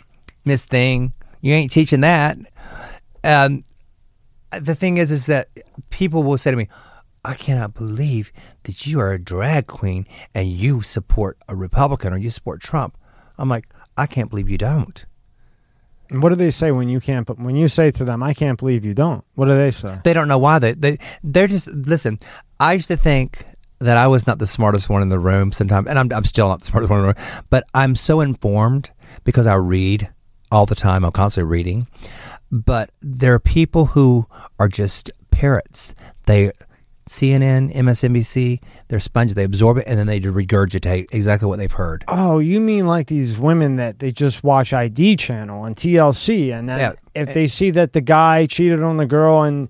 [0.44, 2.38] Miss Thing, you ain't teaching that,"
[3.26, 3.62] um,
[4.58, 5.48] the thing is, is that
[5.90, 6.68] people will say to me,
[7.24, 8.32] "I cannot believe
[8.64, 12.96] that you are a drag queen and you support a Republican or you support Trump."
[13.38, 15.04] I'm like, I can't believe you don't.
[16.08, 17.26] And what do they say when you can't?
[17.26, 19.98] But when you say to them, "I can't believe you don't," what do they say?
[20.04, 22.18] They don't know why they they they're just listen.
[22.60, 23.44] I used to think
[23.80, 26.48] that I was not the smartest one in the room sometimes, and I'm I'm still
[26.48, 27.42] not the smartest one in the room.
[27.50, 28.90] But I'm so informed
[29.24, 30.08] because I read
[30.52, 31.04] all the time.
[31.04, 31.88] I'm constantly reading.
[32.50, 34.26] But there are people who
[34.58, 35.94] are just parrots.
[36.26, 36.52] They
[37.08, 39.36] CNN, MSNBC, they're sponges.
[39.36, 42.04] They absorb it and then they regurgitate exactly what they've heard.
[42.08, 46.68] Oh, you mean like these women that they just watch ID channel and TLC, and
[46.68, 46.92] then Yeah.
[47.14, 49.68] if they see that the guy cheated on the girl and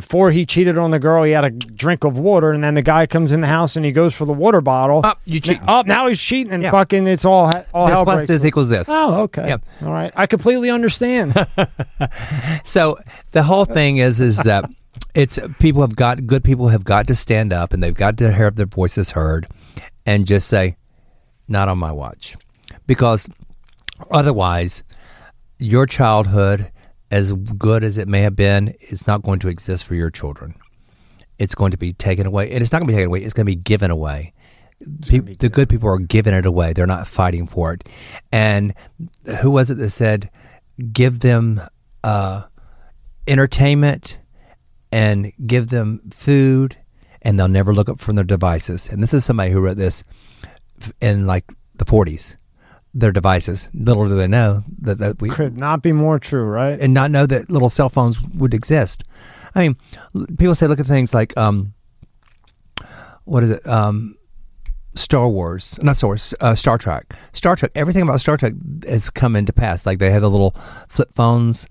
[0.00, 2.82] before he cheated on the girl, he had a drink of water, and then the
[2.82, 5.00] guy comes in the house and he goes for the water bottle.
[5.02, 5.58] Oh, you cheat.
[5.66, 6.70] Oh, now he's cheating and Yeah.
[6.70, 8.48] fucking it's all all This hell plus breaks this loose.
[8.48, 8.88] equals this.
[8.90, 9.48] Oh, okay.
[9.48, 9.64] Yep.
[9.84, 10.12] All right.
[10.14, 11.34] I completely understand.
[12.64, 12.98] So
[13.32, 14.68] the whole thing is is that
[15.14, 18.32] it's people have got good people have got to stand up and they've got to
[18.32, 19.46] have their voices heard
[20.04, 20.76] and just say
[21.48, 22.36] not on my watch
[22.86, 23.28] because
[24.10, 24.82] otherwise
[25.58, 26.70] your childhood
[27.10, 30.54] as good as it may have been it's not going to exist for your children.
[31.38, 33.34] It's going to be taken away and it's not going to be taken away it's
[33.34, 34.32] going to be given away.
[35.06, 36.72] Pe- the good people are giving it away.
[36.72, 37.88] They're not fighting for it.
[38.32, 38.74] And
[39.40, 40.30] who was it that said
[40.92, 41.60] give them
[42.04, 42.44] uh,
[43.26, 44.18] entertainment
[44.92, 46.76] and give them food
[47.22, 48.88] and they'll never look up from their devices.
[48.88, 50.04] And this is somebody who wrote this
[51.00, 51.44] in like
[51.74, 52.36] the 40s
[52.98, 56.80] their devices little do they know that, that we Could not be more true, right?
[56.80, 59.04] and not know that little cell phones would exist
[59.54, 59.76] i mean
[60.38, 61.74] people say look at things like um
[63.24, 64.16] what is it um
[64.94, 67.12] Star Wars, not Star Wars, uh, Star Trek.
[67.34, 67.70] Star Trek.
[67.74, 68.54] Everything about Star Trek
[68.88, 69.84] has come into pass.
[69.84, 70.56] Like they had the little
[70.88, 71.66] flip phones,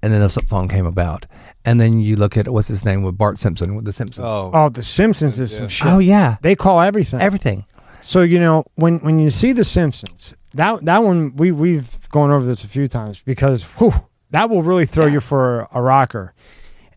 [0.00, 1.26] and then the flip phone came about.
[1.64, 4.24] And then you look at what's his name with Bart Simpson with the Simpsons.
[4.24, 5.88] Oh, Oh, The Simpsons is some shit.
[5.88, 7.20] Oh, yeah, They call everything.
[7.20, 7.64] everything.
[8.00, 12.30] So you know when when you see The Simpsons, that that one we we've gone
[12.30, 13.92] over this a few times because whew,
[14.30, 16.34] that will really throw you for a rocker,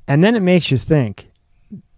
[0.07, 1.29] and then it makes you think.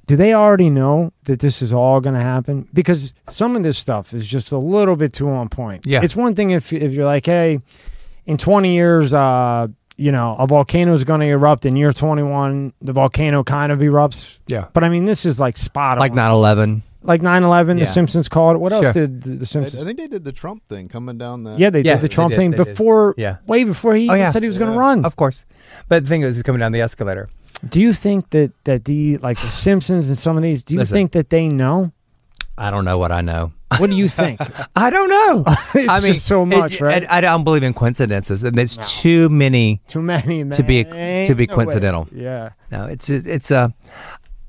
[0.05, 2.67] Do they already know that this is all going to happen?
[2.73, 5.85] Because some of this stuff is just a little bit too on point.
[5.85, 6.01] Yeah.
[6.03, 7.61] it's one thing if if you're like, hey,
[8.25, 11.65] in 20 years, uh, you know, a volcano is going to erupt.
[11.65, 14.39] In year 21, the volcano kind of erupts.
[14.45, 15.99] Yeah, But I mean, this is like spot on.
[15.99, 16.81] like 9/11.
[17.03, 17.77] Like 9/11.
[17.77, 17.85] Yeah.
[17.85, 18.59] The Simpsons called it.
[18.59, 18.93] What else Sure.
[18.93, 19.81] did the, the I, Simpsons?
[19.81, 21.55] I think they did the Trump thing coming down the.
[21.57, 22.67] Yeah, they Yeah, did the they Trump did, thing they did.
[22.67, 23.37] before, Yeah.
[23.47, 24.31] way before he Oh, even yeah.
[24.31, 24.75] said he was going Yeah.
[24.75, 25.05] to run.
[25.05, 25.45] Of course,
[25.89, 27.29] but the thing is, it's coming down the escalator.
[27.67, 30.63] Do you think that that the like the Simpsons and some of these?
[30.63, 30.95] Do you Listen.
[30.95, 31.91] think that they know?
[32.57, 33.51] I don't know what I know.
[33.79, 34.39] What do you think?
[34.75, 35.43] I don't know.
[35.73, 37.03] it's I mean, just so it- much, right?
[37.09, 38.43] I, I don't believe in coincidences.
[38.43, 38.83] and It's No.
[38.83, 41.65] too many Too many to be to be No way.
[41.65, 42.07] coincidental.
[42.13, 43.57] Yeah, No, it's it's a.
[43.57, 43.69] Uh,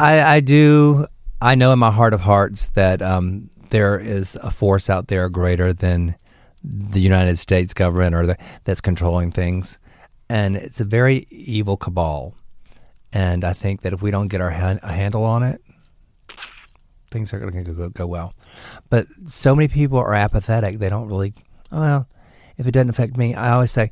[0.00, 1.06] I I do.
[1.44, 5.28] I know in my heart of hearts that um, there is a force out there
[5.28, 6.16] greater than
[6.62, 9.78] the United States government or the, that's controlling things,
[10.30, 12.34] and it's a very evil cabal.
[13.12, 15.60] And I think that if we don't get our a handle on it,
[17.10, 18.32] things are going to go, go well.
[18.88, 21.34] But so many people are apathetic; they don't really.
[21.70, 22.08] "Oh, Well,
[22.56, 23.90] if it doesn't affect me, I always say,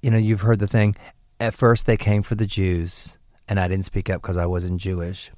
[0.00, 0.96] you know, you've heard the thing.
[1.38, 4.80] At first, they came for the Jews, and I didn't speak up because I wasn't
[4.80, 5.30] Jewish.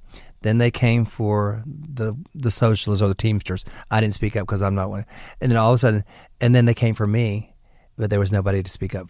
[0.45, 3.65] Then they came for the the socialists or the Teamsters.
[3.91, 5.05] I didn't speak up because I'm not one.
[5.41, 6.05] And then all of a sudden,
[6.41, 7.55] and then they came for me,
[7.97, 9.09] but there was nobody to speak up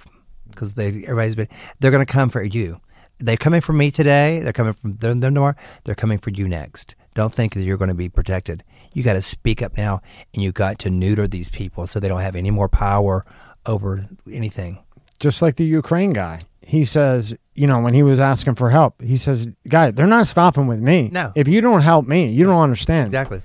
[0.48, 1.48] because they everybody's been.
[1.80, 2.80] They're going to come for you.
[3.18, 4.40] They're coming for me today.
[4.42, 5.54] They're coming from them tomorrow.
[5.84, 6.94] They're coming for you next.
[7.14, 8.64] Don't think that you're going to be protected.
[8.92, 10.00] You got to speak up now,
[10.34, 13.24] and you got to neuter these people so they don't have any more power
[13.66, 14.78] over anything.
[15.20, 16.40] just like the Ukraine guy.
[16.66, 20.26] He says, you know, when he was asking for help, he says, "Guy, they're not
[20.26, 21.10] stopping with me.
[21.12, 21.32] No.
[21.34, 23.06] if you don't help me, you don't understand.
[23.06, 23.42] Exactly.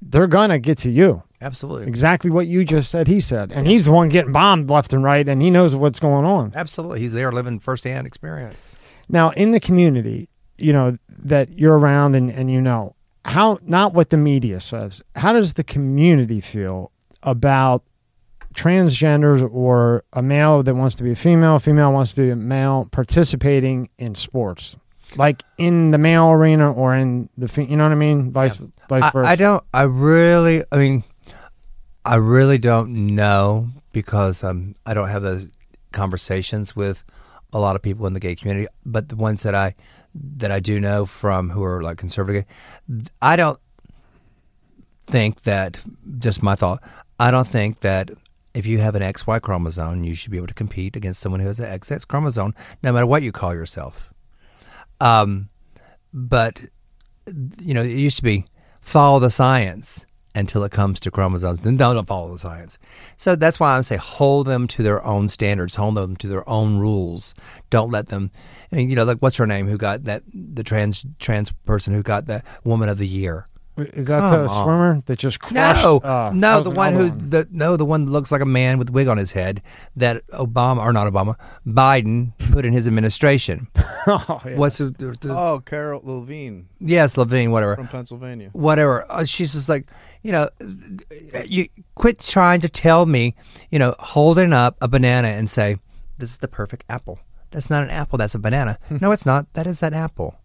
[0.00, 1.22] they're gonna get to you.
[1.40, 1.86] Absolutely.
[1.88, 3.08] Exactly what you just said.
[3.08, 5.98] He said, and he's the one getting bombed left and right, and he knows what's
[5.98, 6.52] going on.
[6.54, 7.00] Absolutely.
[7.00, 8.76] He's there living firsthand experience.
[9.08, 10.28] Now, in the community,
[10.58, 12.94] you know that you're around and and you know
[13.24, 15.02] how not what the media says.
[15.16, 16.90] How does the community feel
[17.22, 17.82] about
[18.52, 22.30] transgenders or a male that wants to be a female, a female wants to be
[22.30, 24.76] a male participating in sports,
[25.16, 28.60] like in the male arena or in the fe- you know what I mean, vice
[28.88, 29.28] vice I, versa.
[29.28, 29.64] I don't.
[29.72, 30.64] I really.
[30.70, 31.04] I mean,
[32.04, 35.48] I really don't know because um, I don't have those
[35.92, 37.04] conversations with
[37.52, 38.66] a lot of people in the gay community.
[38.84, 39.74] But the ones that I
[40.14, 42.44] that I do know from who are like conservative,
[42.88, 43.58] gay, I don't
[45.06, 45.80] think that.
[46.18, 46.82] Just my thought.
[47.18, 48.10] I don't think that
[48.54, 51.46] if you have an XY chromosome, you should be able to compete against someone who
[51.46, 54.12] has an XX chromosome, no matter what you call yourself.
[55.00, 55.48] Um,
[56.12, 56.60] but
[57.60, 58.44] you know, it used to be
[58.80, 61.60] follow the science until it comes to chromosomes.
[61.60, 62.78] Then don't follow the science.
[63.16, 66.48] So that's why I say hold them to their own standards, hold them to their
[66.48, 67.34] own rules.
[67.70, 68.30] Don't let them.
[68.70, 69.68] I mean, you know, like what's her name?
[69.68, 70.22] Who got that?
[70.32, 73.46] The trans trans person who got the Woman of the Year.
[73.78, 74.64] Is that Come the on.
[74.64, 75.82] swimmer that just crushed?
[75.82, 78.46] No, uh, no, the one another who the no, the one that looks like a
[78.46, 79.62] man with a wig on his head
[79.96, 83.68] that Obama or not Obama, Biden put in his administration.
[84.06, 84.56] oh, yeah.
[84.56, 87.76] What's the, the, the- Oh, Carol Levine yes, Levine, whatever.
[87.76, 88.50] from Pennsylvania.
[88.52, 89.06] whatever.
[89.10, 89.88] Uh, she's just like,
[90.22, 90.50] you know,
[91.46, 93.34] you quit trying to tell me,
[93.70, 95.76] you know, holding up a banana and say,
[96.18, 97.18] this is the perfect apple.
[97.52, 98.18] That's not an apple.
[98.18, 98.78] That's a banana.
[99.00, 99.50] no, it's not.
[99.54, 100.38] That is that apple.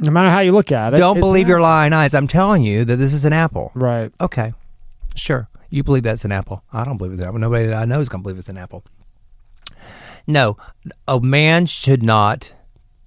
[0.00, 2.14] No matter how you look at it, Don't believe your lying eyes.
[2.14, 3.70] I'm telling you that this is an apple.
[3.74, 4.12] Right.
[4.20, 4.52] Okay,
[5.14, 5.48] sure.
[5.68, 6.64] You believe that's an apple.
[6.72, 7.38] I don't believe it's an apple.
[7.40, 8.84] Nobody that I know is going to believe it's an apple.
[10.26, 10.56] No,
[11.08, 12.52] a man should not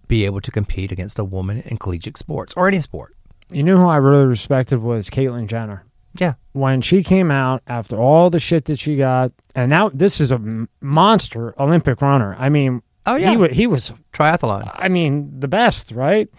[0.07, 3.13] be able to compete against a woman in collegiate sports or any sport.
[3.51, 5.83] You knew who I really respected was Caitlyn Jenner.
[6.19, 6.33] Yeah.
[6.53, 10.31] When she came out after all the shit that she got, and now this is
[10.31, 12.35] a monster Olympic runner.
[12.37, 13.31] I mean, Oh, yeah.
[13.31, 13.91] he was he was.
[14.13, 14.69] Triathlon.
[14.75, 16.29] I mean, the best, right?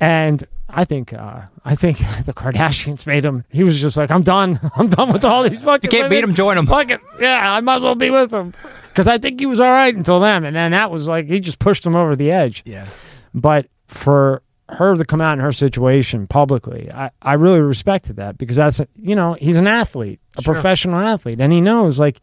[0.00, 3.44] And I think uh, I think the Kardashians made him.
[3.50, 4.58] He was just like, I'm done.
[4.76, 5.90] I'm done with all these fucking.
[5.90, 6.66] You can't beat him, join him.
[6.66, 7.00] Fuck it.
[7.20, 8.52] Yeah, I might as well be with him
[8.88, 11.40] because I think he was all right until then, and then that was like he
[11.40, 12.62] just pushed him over the edge.
[12.66, 12.86] Yeah.
[13.34, 18.36] But for her to come out in her situation publicly, I, I really respected that
[18.36, 20.54] because that's you know he's an athlete, a Sure.
[20.54, 22.20] professional athlete, and he knows like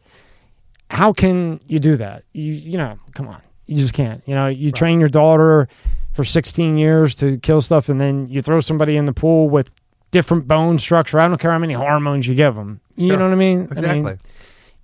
[0.90, 2.24] how can you do that?
[2.32, 4.22] You you know, come on, you just can't.
[4.26, 5.68] You know, you train your daughter
[6.14, 9.70] for 16 years to kill stuff, and then you throw somebody in the pool with
[10.10, 11.18] different bone structure.
[11.20, 12.80] I don't care how many hormones you give them.
[12.96, 13.16] You Sure.
[13.18, 13.60] know what I mean?
[13.60, 14.02] I Exactly.
[14.02, 14.18] mean,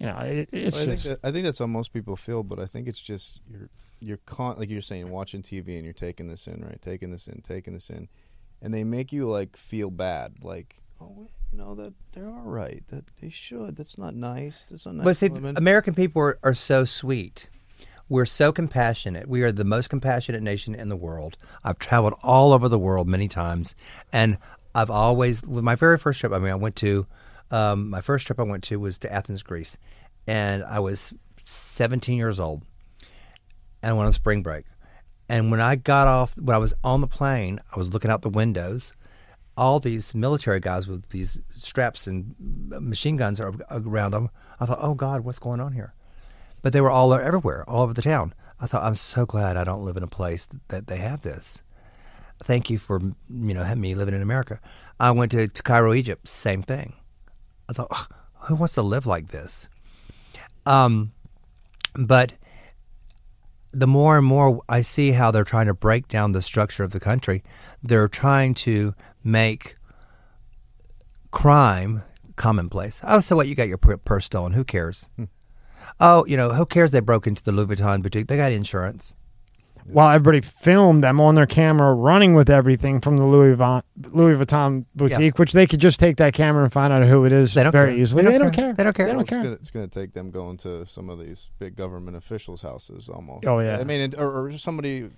[0.01, 2.43] you know, it, it's I think, just that, I think that's how most people feel,
[2.43, 3.68] but I think it's just you're
[4.01, 6.81] you're con- like you're saying watching TV and you're taking this in, right?
[6.83, 8.09] Taking this in, taking this in,
[8.62, 12.83] and they make you like feel bad, like oh, you know that they're all right,
[12.89, 13.76] that they should.
[13.76, 14.64] That's not nice.
[14.66, 15.05] That's not nice.
[15.05, 15.57] But see, women.
[15.59, 17.49] American people are, are so sweet.
[18.11, 19.29] We're so compassionate.
[19.29, 21.39] We are the most compassionate nation in the world.
[21.63, 23.77] I've traveled all over the world many times,
[24.13, 24.37] and
[24.75, 27.07] I've always, with my very first trip, I mean, I went to,
[27.53, 29.79] um, my first trip I went to was to Athens, Greece,
[30.27, 32.65] and I was 17 years old,
[33.81, 34.65] and I went on spring break.
[35.29, 38.23] And when I got off, when I was on the plane, I was looking out
[38.23, 38.93] the windows.
[39.57, 44.31] All these military guys with these straps and machine guns around them.
[44.59, 45.95] I thought, oh God, what's going on here?
[46.63, 48.35] But they were all everywhere, all over the town.
[48.61, 51.63] I thought, I'm so glad I don't live in a place that they have this.
[52.43, 54.61] Thank you for you know me living in America.
[54.99, 56.95] I went to, to Cairo, Egypt, same thing.
[57.69, 58.07] I thought, "Ugh,
[58.41, 59.69] who wants to live like this?
[60.66, 61.12] Um,
[61.95, 62.35] but
[63.73, 66.93] the more and more I see how they're trying to break down the structure of
[66.93, 67.43] the country,
[67.82, 69.77] they're trying to make
[71.31, 72.03] crime
[72.37, 73.01] commonplace.
[73.05, 73.49] Oh, so what?
[73.49, 74.53] You got your purse stolen.
[74.53, 75.09] Who cares?
[76.01, 78.27] Oh, you know, who cares they broke into the Louis Vuitton boutique?
[78.28, 79.14] They got insurance.
[79.85, 83.82] while everybody filmed them on their camera running with everything from the Louis Vuitton,
[84.12, 87.32] Louis Vuitton boutique, which they could just take that camera and find out who it
[87.32, 87.98] is They don't very care.
[87.98, 88.22] easily.
[88.22, 88.64] They They don't don't care.
[88.66, 88.74] care.
[88.74, 89.06] They don't care.
[89.06, 89.43] They don't it's care.
[89.43, 93.44] gonna, it's gonna take them going to some of these big government officials' houses almost.
[93.47, 93.78] Oh, yeah.
[93.78, 95.10] I mean, it, or, or just somebody that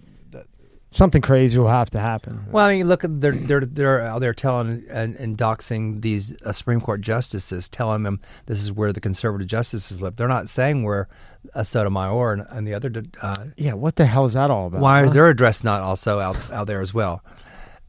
[0.93, 2.45] Something crazy will have to happen.
[2.51, 6.53] Well, I mean, look, they're they're they're out there telling and, and doxing these uh,
[6.53, 10.17] Supreme Court justices, telling them this is where the conservative justices live.
[10.17, 11.09] They're not saying where
[11.55, 12.93] uh, Sotomayor and, and the other.
[13.23, 14.83] Uh, Yeah, what the hell is that all about?
[14.83, 15.07] why huh?
[15.07, 17.25] is their address not also out out there as well?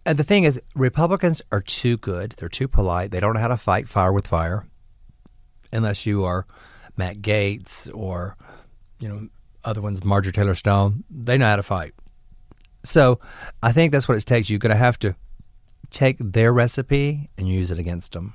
[0.06, 2.36] And the thing is, Republicans are too good.
[2.38, 3.12] They're too polite.
[3.12, 4.66] They don't know how to fight fire with fire,
[5.74, 6.46] unless you are
[6.96, 8.38] Matt Gaetz or
[9.00, 9.28] you know
[9.66, 11.04] other ones, Marjorie Taylor Stone.
[11.10, 11.94] They know how to fight.
[12.84, 13.20] So
[13.62, 14.50] I think that's what it takes.
[14.50, 15.16] You're going to have to
[15.90, 18.34] take their recipe and use it against them.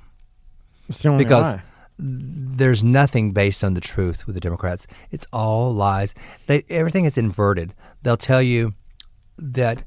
[0.87, 1.61] It's the only Because way.
[1.97, 4.87] there's nothing based on the truth with the Democrats.
[5.11, 6.15] It's all lies.
[6.47, 7.73] They everything is inverted.
[8.01, 8.73] They'll tell you
[9.37, 9.83] that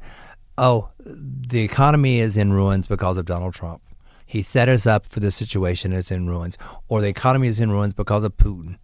[0.59, 3.83] oh, the economy is in ruins because of Donald Trump.
[4.27, 5.93] He set us up for this situation.
[5.93, 6.57] It's in ruins,
[6.89, 8.77] or the economy is in ruins because of Putin.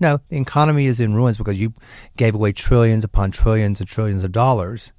[0.00, 1.72] No, the economy is in ruins because you
[2.16, 4.92] gave away trillions upon trillions and trillions of dollars,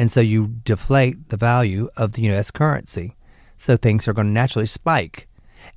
[0.00, 2.50] and so you deflate the value of the U.S.
[2.50, 3.16] currency.
[3.58, 5.28] So things are going to naturally spike.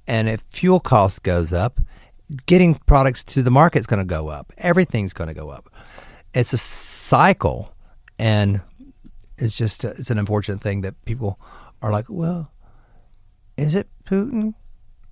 [0.08, 1.82] And if fuel cost goes up,
[2.46, 4.54] getting products to the market is going to go up.
[4.58, 5.70] Everything's going to go up.
[6.34, 7.76] It's a cycle,
[8.18, 8.62] and
[9.38, 11.38] it's just it's an unfortunate thing that people
[11.82, 12.50] are like, well,
[13.58, 14.54] is it Putin?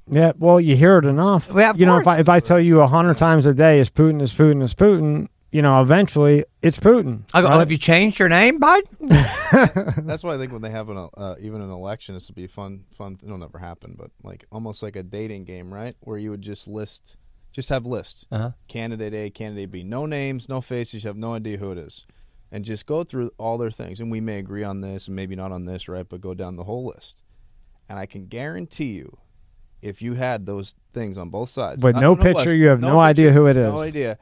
[0.09, 1.49] Yeah, well, you hear it enough.
[1.75, 2.07] You know, if.
[2.07, 4.73] I, if I tell you a hundred times a day, is Putin, is Putin, is
[4.73, 7.23] Putin, you know, eventually it's Putin.
[7.33, 8.85] I go, oh, have you changed your name, Biden?
[10.05, 12.47] That's why I think when they have an uh, even an election, this will be
[12.47, 12.85] fun.
[12.97, 13.17] Fun.
[13.23, 15.95] It'll never happen, but like almost like a dating game, right?
[15.99, 17.17] Where you would just list,
[17.51, 18.25] just have lists.
[18.31, 18.51] Uh-huh.
[18.69, 21.03] Candidate A, candidate B, no names, no faces.
[21.03, 22.07] You have no idea who it is,
[22.51, 23.99] and just go through all their things.
[23.99, 26.07] And we may agree on this, and maybe not on this, right?
[26.07, 27.23] But go down the whole list,
[27.89, 29.17] and I can guarantee you,
[29.81, 32.99] if you had those things on both sides, With not- no picture, you have no
[32.99, 33.67] idea picture, who it is.
[33.67, 34.17] No idea.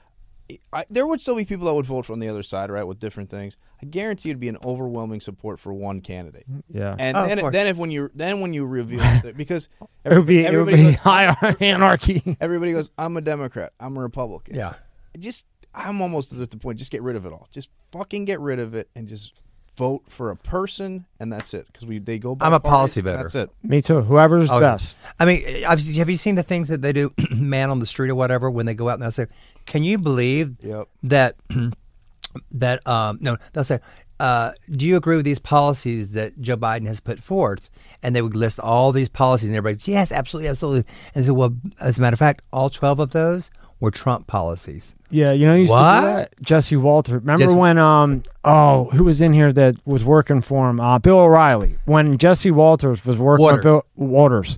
[0.73, 2.99] I, there would still be people that would vote from the other side, right, with
[2.99, 3.55] different things.
[3.81, 6.45] I guarantee it'd be an overwhelming support for one candidate.
[6.69, 6.95] yeah.
[6.97, 9.69] And Oh, then, then if when you then when you reveal it, because
[10.03, 12.37] it would be, it would everybody be goes, high anarchy.
[12.41, 14.55] everybody goes, I'm a Democrat, I'm a Republican.
[14.55, 14.73] Yeah.
[15.19, 15.45] just
[15.75, 16.79] I'm almost at the point.
[16.79, 17.47] Just get rid of it all.
[17.51, 19.33] Just fucking get rid of it and just
[19.79, 21.65] vote for a person, and that's it.
[21.67, 22.35] Because we they go.
[22.35, 23.17] By I'm a parties, policy voter.
[23.23, 23.49] That's it.
[23.63, 24.01] Me too.
[24.01, 24.99] Whoever's Oh, best.
[25.19, 28.09] I mean, I've, have you seen the things that they do, man on the street
[28.09, 29.27] or whatever, when they go out and they'll say,
[29.65, 30.87] "Can you believe Yep.
[31.03, 31.35] that
[32.51, 33.79] that um no they'll say
[34.19, 37.69] uh, do you agree with these policies that Joe Biden has put forth?
[38.03, 40.91] And they would list all these policies, and everybody, yes, absolutely, absolutely.
[41.15, 43.49] And so, well, as a matter of fact, all twelve of those
[43.79, 44.95] were Trump policies.
[45.11, 46.01] Yeah, you know, you used What?
[46.01, 46.33] to do that.
[46.43, 47.17] Jesse Walter.
[47.19, 50.79] Remember Jesse- when um oh who was in here that was working for him?
[50.79, 51.77] Uh, Bill O'Reilly.
[51.85, 53.57] When Jesse Watters was working Waters.
[53.57, 54.57] with Bill Waters.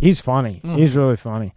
[0.00, 0.60] He's funny.
[0.64, 0.78] Mm.
[0.78, 1.52] He's really funny.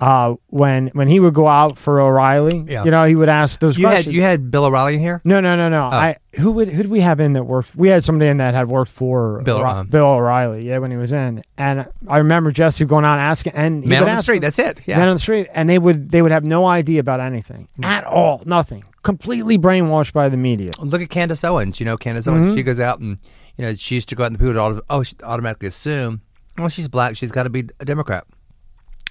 [0.00, 2.84] Uh, when when he would go out for O'Reilly, Yeah.
[2.84, 4.14] you know, he would ask those You had questions.
[4.16, 5.20] you had Bill O'Reilly in here.
[5.24, 5.88] no, no, no, no.
[5.92, 5.94] Oh.
[5.94, 7.76] I who would who did we have in that worked?
[7.76, 10.66] We had somebody in that had worked for Bill, O'Re- um, Bill O'Reilly.
[10.66, 13.90] Yeah, when he was in, and I remember Jesse going out and asking, and he
[13.90, 14.38] Man would on the street.
[14.40, 14.80] That's it.
[14.86, 14.98] Yeah.
[14.98, 18.04] men on the street, and they would they would have no idea about anything at
[18.04, 20.70] all, nothing, completely brainwashed by the media.
[20.78, 21.78] Look at Candace Owens.
[21.78, 22.46] You know Candace Owens.
[22.46, 22.56] Mm-hmm.
[22.56, 23.18] She goes out and
[23.58, 26.22] you know she used to go out the people would auto- oh automatically assume
[26.56, 28.24] well she's black she's got to be a Democrat,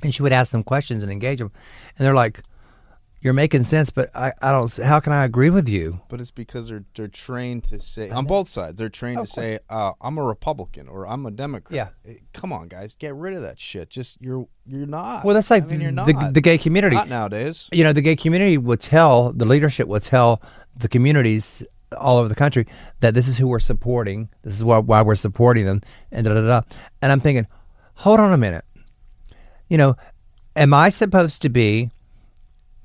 [0.04, 1.52] and she would ask them questions and engage them,
[1.98, 2.42] and they're like,
[3.22, 4.74] "You're making sense, but I, I don't.
[4.78, 8.26] How can I agree with you?" But it's because they're they're trained to say on
[8.26, 8.78] both sides.
[8.78, 12.12] They're trained Of to say, uh, "I'm a Republican" or "I'm a Democrat." Yeah.
[12.12, 13.90] Eh, Come on, guys, get rid of that shit.
[13.90, 15.26] Just you're you're not.
[15.26, 16.08] Well, that's like I mean, you're not.
[16.08, 16.96] the, the gay community.
[16.96, 17.68] not nowadays.
[17.72, 20.42] you know, the gay community would tell the leadership would tell
[20.76, 21.66] the communities
[21.98, 22.68] all over the country
[23.00, 24.30] that this is who we're supporting.
[24.44, 25.82] This is why, why we're supporting them,
[26.12, 26.62] and da da da.
[27.02, 27.48] And I'm thinking,
[27.96, 28.64] hold on a minute.
[29.70, 29.96] You know,
[30.56, 31.92] am I supposed to be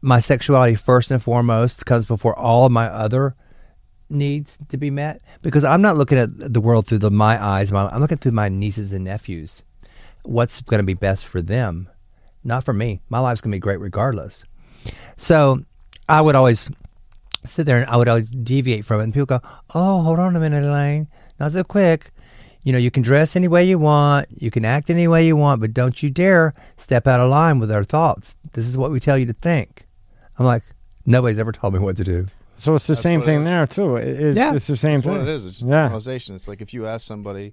[0.02, 3.34] my sexuality first and foremost comes before all of my other
[4.10, 5.22] needs to be met?
[5.42, 7.72] Because I'm not looking at the world through the my eyes.
[7.72, 9.64] My, I'm looking through my nieces and nephews.
[10.22, 11.88] What's going to be best for them,
[12.44, 13.00] not for me.
[13.08, 14.44] My life's going to be great regardless.
[15.16, 15.64] So
[16.08, 16.70] I would always
[17.44, 19.04] sit there and I would always deviate from it.
[19.04, 19.40] And people go,
[19.74, 21.08] Oh, hold on a minute, Elaine.
[21.40, 22.10] Not so quick.
[22.64, 25.36] You know, you can dress any way you want, you can act any way you
[25.36, 28.36] want, but don't you dare step out of line with our thoughts.
[28.52, 29.86] This is what we tell you to think.
[30.38, 30.62] I'm like,
[31.06, 32.26] nobody's ever told me what to do.
[32.56, 33.44] So it's the That's same thing is.
[33.44, 33.96] there too.
[33.96, 34.54] It- It's, Yeah.
[34.54, 35.12] it's the same That's thing.
[35.18, 35.44] what it is.
[35.44, 35.82] It's just Yeah.
[35.84, 36.34] generalization.
[36.36, 37.52] It's like if you ask somebody,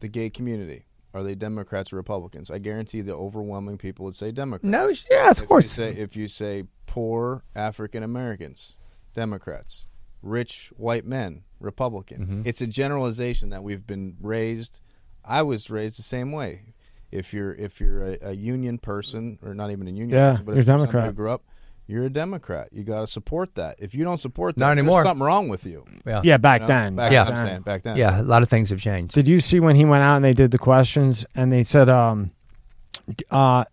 [0.00, 2.50] the gay community, are they Democrats or Republicans?
[2.50, 4.64] I guarantee the overwhelming people would say Democrats.
[4.70, 5.64] No, yes, of If course.
[5.78, 8.74] You say, if you say poor African Americans,
[9.14, 9.84] Democrats,
[10.22, 12.18] rich white men, Republican.
[12.22, 12.42] Mm-hmm.
[12.44, 14.80] It's a generalization that we've been raised.
[15.24, 16.74] I was raised the same way.
[17.10, 20.44] If you're if you're a, a union person or not even a union Yeah, person,
[20.46, 21.04] but you're if you're Democrat.
[21.06, 21.42] who grew up,
[21.86, 22.68] you're a Democrat.
[22.70, 23.76] You got to support that.
[23.78, 25.04] If you don't support that, Not there's anymore.
[25.04, 25.86] something wrong with you.
[26.06, 26.20] yeah.
[26.22, 26.74] Yeah, back You know?
[26.74, 26.96] then.
[26.96, 27.24] Back, Yeah.
[27.24, 27.96] I'm saying back then.
[27.96, 29.14] Yeah, a lot of things have changed.
[29.14, 31.88] Did you see when he went out and they did the questions and they said,
[31.88, 32.32] um,
[33.30, 33.64] uh,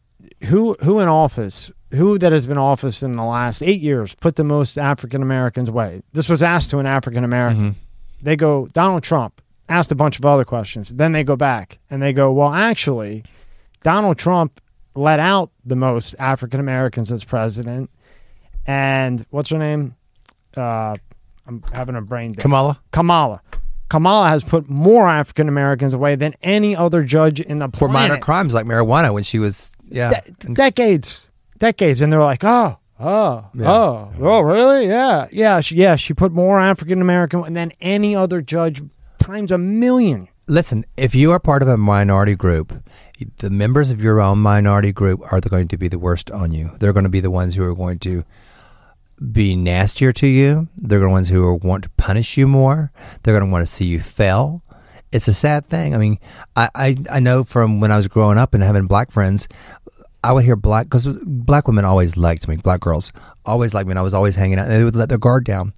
[0.45, 4.35] who who in office, who that has been office in the last eight years put
[4.35, 6.01] the most African Americans away?
[6.13, 7.75] This was asked to an African American.
[8.21, 9.41] They go Donald Trump.
[9.67, 10.89] Asked a bunch of other questions.
[10.91, 13.23] Then they go back and they go, well, actually,
[13.81, 14.61] Donald Trump
[14.93, 17.89] let out the most African Americans as president.
[18.67, 19.95] And what's her name?
[20.55, 20.95] Uh,
[21.47, 22.41] I'm having a brain dead.
[22.41, 22.79] Kamala?
[22.91, 23.41] Kamala.
[23.89, 27.93] Kamala has put more African Americans away than any other judge in the For planet.
[28.11, 30.21] minor crimes like marijuana when she was Yeah.
[30.39, 33.71] de- decades, decades, and they're like, oh, oh, Yeah.
[33.71, 34.87] oh, oh, really?
[34.87, 35.95] Yeah, yeah, she, yeah.
[35.95, 38.81] She put more African American than any other judge
[39.19, 40.27] times a million.
[40.47, 42.83] Listen, if you are part of a minority group,
[43.37, 46.51] the members of your own minority group are the- going to be the worst on
[46.51, 46.71] you.
[46.79, 48.23] They're going to be the ones who are going to
[49.31, 50.67] be nastier to you.
[50.77, 52.91] They're the ones who are, want to punish you more.
[53.23, 54.61] They're going to want to see you fail.
[55.11, 55.95] It's a sad thing.
[55.95, 56.19] I mean,
[56.55, 59.47] I, I, I know from when I was growing up and having black friends,
[60.25, 62.55] I would hear black because black women always liked me.
[62.55, 63.13] Black girls
[63.45, 64.65] always liked me, and I was always hanging out.
[64.65, 65.73] And they would let their guard down,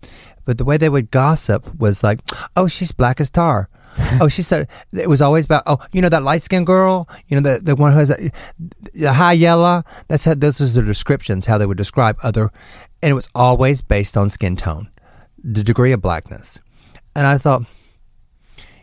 [0.46, 2.20] but the way they would gossip was like,
[2.56, 3.70] "Oh, she's black as tar."
[4.22, 5.64] oh, she said it was always about.
[5.66, 7.10] Oh, you know that light skinned girl.
[7.28, 8.32] You know the the one who has a,
[8.94, 9.84] the high yellow.
[10.08, 12.50] That's how those are the descriptions how they would describe other,
[13.02, 14.90] and it was always based on skin tone,
[15.44, 16.58] the degree of blackness,
[17.18, 17.64] and I thought,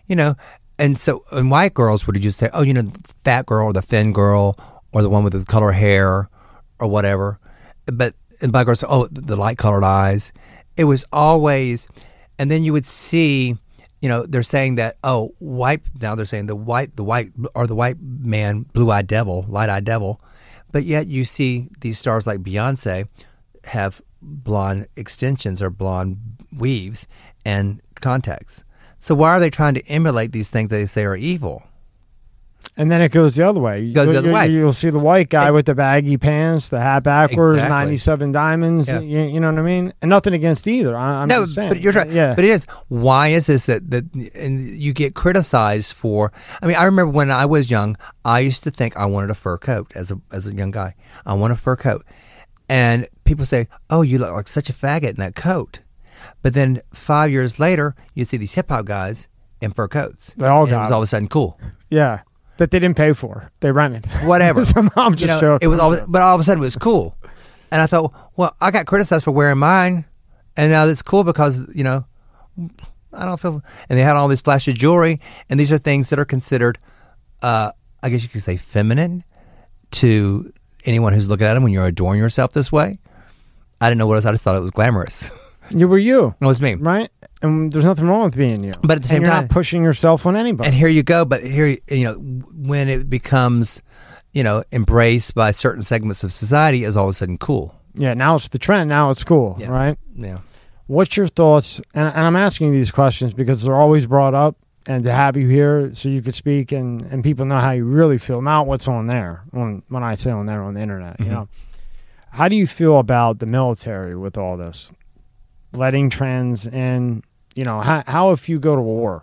[0.07, 0.35] you know,
[0.79, 2.93] and so and white girls would just say, oh, you know,
[3.25, 4.57] fat girl or the thin girl
[4.95, 6.31] or the one with the color hair
[6.79, 7.39] or whatever.
[7.87, 10.33] But and black girls, oh, the light colored eyes.
[10.77, 11.87] It was always,
[12.39, 13.57] and then you would see,
[14.01, 15.83] you know, they're saying that oh, white.
[16.01, 19.69] Now they're saying the white, the white or the white man, blue eyed devil, light
[19.69, 20.21] eyed devil.
[20.73, 23.09] But yet you see these stars like Beyonce
[23.65, 26.19] have blonde extensions or blonde
[26.57, 27.07] weaves
[27.45, 28.65] and contacts.
[28.99, 31.63] So why are they trying to emulate these things they say are evil?
[32.77, 33.93] And then it goes the other way.
[33.93, 34.49] Goes the other you, way.
[34.49, 37.77] You'll see the white guy And- with the baggy pants, the hat backwards, Exactly.
[37.87, 38.89] 97 diamonds.
[38.89, 39.01] Yeah.
[39.01, 39.93] You, you know what I mean?
[40.03, 40.97] And nothing against either.
[40.97, 41.69] I, I'm no, just saying.
[41.69, 42.09] but you're right.
[42.09, 42.35] Uh, yeah.
[42.35, 42.67] But it is.
[42.89, 46.33] Why is this that that and you get criticized for?
[46.63, 49.35] I mean, I remember when I was young, I used to think I wanted a
[49.35, 50.95] fur coat as a as a young guy.
[51.25, 52.05] I want a fur coat,
[52.69, 55.81] and people say, "Oh, you look like such a faggot in that coat."
[56.43, 59.29] But then five years later, you see these hip hop guys
[59.61, 60.35] in fur coats.
[60.37, 61.59] They all and it got was all of a sudden cool.
[61.91, 62.21] yeah.
[62.59, 63.51] That they didn't pay for.
[63.61, 64.07] They rented.
[64.25, 64.65] Whatever.
[64.65, 66.77] so I'm just you know, it was all, but all of a sudden it was
[66.77, 67.17] cool,
[67.71, 70.05] and I thought, well, I got criticized for wearing mine,
[70.57, 72.05] and now it's cool because you know,
[73.13, 73.63] I don't feel.
[73.89, 75.21] And they had all this flashy jewelry,
[75.51, 76.79] and these are things that are considered,
[77.43, 77.73] uh,
[78.03, 79.25] I guess you could say, feminine
[79.93, 80.53] to
[80.85, 82.99] anyone who's looking at them when you're adorning yourself this way.
[83.81, 84.27] I didn't know what it was.
[84.27, 85.29] I just thought it was glamorous.
[85.71, 86.75] You were you, it was me.
[86.75, 87.11] right?
[87.45, 88.73] And there's nothing wrong with being you.
[88.83, 90.67] But at the same and you're time- not pushing yourself on anybody.
[90.69, 91.25] And here you go.
[91.25, 93.83] But here, you know, when it becomes,
[94.33, 97.75] you know, embraced by certain segments of society, is all of a sudden cool.
[97.95, 98.89] yeah, now it's the trend.
[98.89, 99.69] Now it's cool, Yeah.
[99.71, 99.97] right?
[100.17, 100.39] Yeah.
[100.87, 101.81] What's your thoughts?
[101.95, 104.57] And, and I'm asking these questions because they're always brought up,
[104.87, 107.85] and to have you here so you could speak and, and people know how you
[107.85, 109.45] really feel, not what's on there.
[109.53, 111.31] When when I say on there on the internet, you Mhm.
[111.31, 111.49] know,
[112.31, 114.91] how do you feel about the military with all this,
[115.73, 117.23] letting trends in?
[117.55, 119.23] You know, how how if you go to war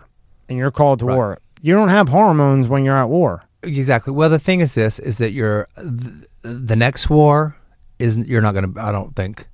[0.50, 1.16] and you're called to Right.
[1.16, 3.44] war, you don't have hormones when you're at war.
[3.64, 4.12] Exactly.
[4.14, 7.56] Well, the thing is this: is that you're the, the next war
[8.00, 8.82] is you're not going to.
[8.82, 9.48] I don't think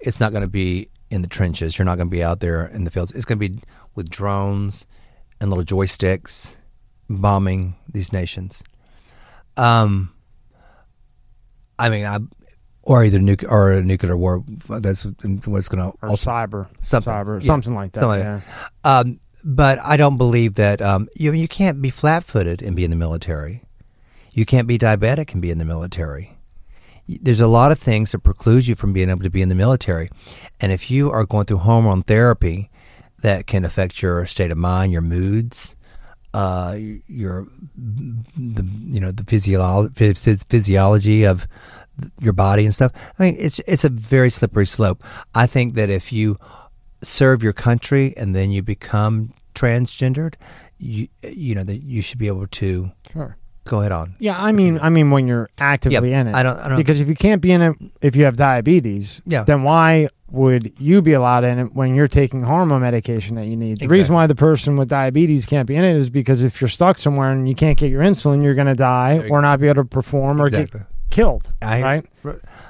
[0.00, 1.78] it's not going to be in the trenches.
[1.78, 3.12] You're not going to be out there in the fields.
[3.12, 3.60] It's going to be
[3.94, 4.86] with drones
[5.40, 6.56] and little joysticks
[7.08, 8.62] bombing these nations.
[9.56, 10.12] Um,
[11.78, 12.18] I mean, I
[12.86, 14.44] or either nuke or a nuclear war.
[14.68, 18.00] That's what's going to Or cyber, something cyber, yeah, something like that.
[18.00, 18.42] something like
[18.84, 18.98] yeah.
[18.98, 22.84] Um, but I don't believe that um, you you can't be flat footed and be
[22.84, 23.64] in the military.
[24.32, 26.38] You can't be diabetic and be in the military.
[27.08, 29.54] There's a lot of things that preclude you from being able to be in the
[29.54, 30.08] military,
[30.60, 32.70] and if you are going through hormone therapy,
[33.20, 35.74] that can affect your state of mind, your moods,
[36.34, 36.76] uh,
[37.08, 37.46] your
[37.76, 40.12] the you know the physiology
[40.48, 41.46] physiology of
[42.20, 42.92] your body and stuff.
[43.18, 45.02] I mean, it's it's a very slippery slope.
[45.34, 46.38] I think that if you
[47.02, 50.34] serve your country and then you become transgendered,
[50.78, 53.36] you you know that you should be able to Sure.
[53.64, 54.14] go ahead on.
[54.18, 56.58] Yeah, I mean, I mean, when you're actively in it, I don't.
[56.58, 56.76] I don't.
[56.76, 59.44] because if you can't be in it if you have diabetes, Yeah.
[59.44, 63.56] then why would you be allowed in it when you're taking hormone medication that you
[63.56, 63.78] need?
[63.78, 63.98] The Exactly.
[63.98, 66.98] reason why the person with diabetes can't be in it is because if you're stuck
[66.98, 69.84] somewhere and you can't get your insulin, you're going to die or not be able
[69.84, 70.80] to perform or exactly.
[70.80, 71.52] get killed.
[71.62, 72.04] I- right?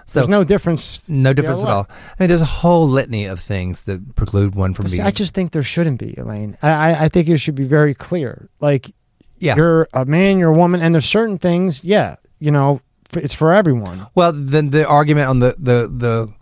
[0.06, 1.08] So There's no difference.
[1.08, 1.88] no difference at all.
[1.90, 5.00] I mean, there's a whole litany of things that preclude one from being.
[5.02, 6.56] I just think there shouldn't be, Elaine.
[6.62, 8.48] I, I, I think it should be very clear.
[8.60, 8.92] Like,
[9.38, 9.56] Yeah.
[9.56, 12.80] you're a man, you're a woman, and there's certain things, yeah, you know,
[13.14, 14.06] f- it's for everyone.
[14.14, 16.32] Well, then the argument on the, the, the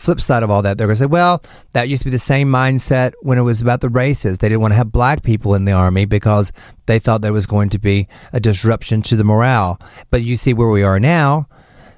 [0.00, 2.18] flip side of all that, they're going to say, well, that used to be the
[2.18, 4.38] same mindset when it was about the races.
[4.38, 6.52] They didn't want to have black people in the army because
[6.86, 9.78] they thought there was going to be a disruption to the morale.
[10.10, 11.48] But you see where we are now.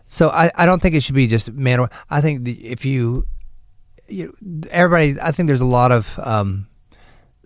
[0.06, 1.86] So I, I don't think it should be just man.
[2.10, 3.24] I think the, if you,
[4.08, 4.34] you,
[4.70, 6.66] everybody, I think there's a lot of um,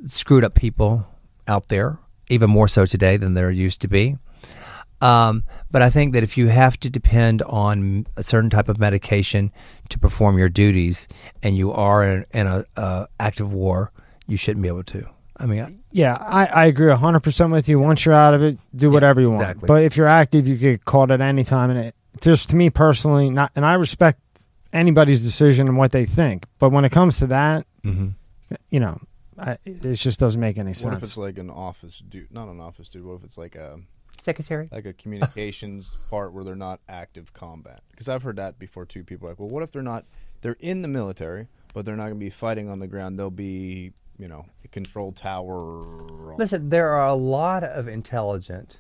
[0.07, 1.07] screwed up people
[1.47, 4.17] out there, even more so today than there used to be.
[5.01, 8.79] Um, but I think that if you have to depend on a certain type of
[8.79, 9.53] medication
[9.91, 11.07] to perform your duties,
[11.43, 13.93] and you are in, in a, a active war,
[14.27, 15.07] you shouldn't be able to.
[15.37, 17.79] I mean, I- Yeah, I, I agree 100% with you.
[17.79, 19.43] Once you're out of it, do whatever you want.
[19.43, 19.67] exactly.
[19.67, 21.71] But if you're active, you get called at any time.
[21.71, 24.21] And it, just to me personally, not and I respect
[24.73, 26.47] anybody's decision and what they think.
[26.59, 28.15] But when it comes to that, mhm.
[28.71, 28.99] you know,
[29.39, 30.85] I, it just doesn't make any sense.
[30.87, 32.33] What if it's like an office dude?
[32.33, 33.05] Not an office dude.
[33.05, 33.79] What if it's like a
[34.21, 34.69] secretary.
[34.73, 37.81] like a communications part where they're not active combat?
[37.91, 39.05] Because I've heard that before too.
[39.05, 40.05] People are like, well, what if they're not?
[40.43, 43.19] They're in the military, but they're not going to be fighting on the ground.
[43.19, 45.83] They'll be, you know, a control tower.
[46.37, 48.79] Listen, there are a lot of intelligent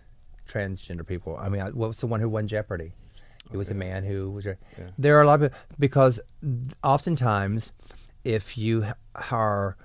[0.49, 1.37] transgender people.
[1.39, 2.93] I mean, I- what was the one who won Jeopardy?
[3.53, 4.45] It was a man who was.
[4.45, 4.55] Yeah.
[4.99, 6.19] There are a lot of because
[6.83, 7.73] oftentimes,
[8.25, 8.87] if you
[9.31, 9.77] are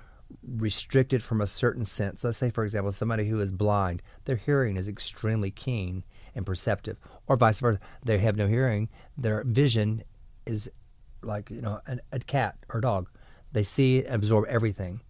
[0.46, 4.78] restricted from a certain sense, let's say, for example, somebody who is blind, their hearing
[4.78, 6.04] is extremely keen
[6.36, 6.98] and perceptive,
[7.28, 10.04] or vice versa, they have no hearing, their vision
[10.46, 10.70] is
[11.24, 13.10] like you know an, a cat or a dog.
[13.52, 15.02] They see and absorb everything.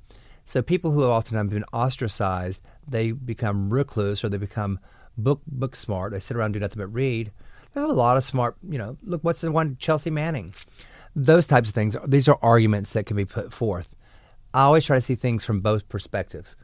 [0.44, 4.80] So people who have oftentimes been ostracized, they become recluse or they become
[5.18, 6.12] book book smart.
[6.12, 7.32] They sit around and do nothing but read.
[7.74, 8.98] There's a lot of smart, you know.
[9.04, 10.54] Look, what's the one Chelsea Manning?
[11.16, 11.96] Those types of things.
[12.08, 13.90] These are arguments that can be put forth.
[14.54, 16.56] I always try to see things from both perspectives.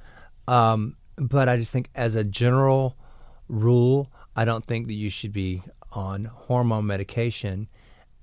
[0.48, 2.98] Um, but I just think, as a general
[3.48, 7.68] rule, I don't think that you should be on hormone medication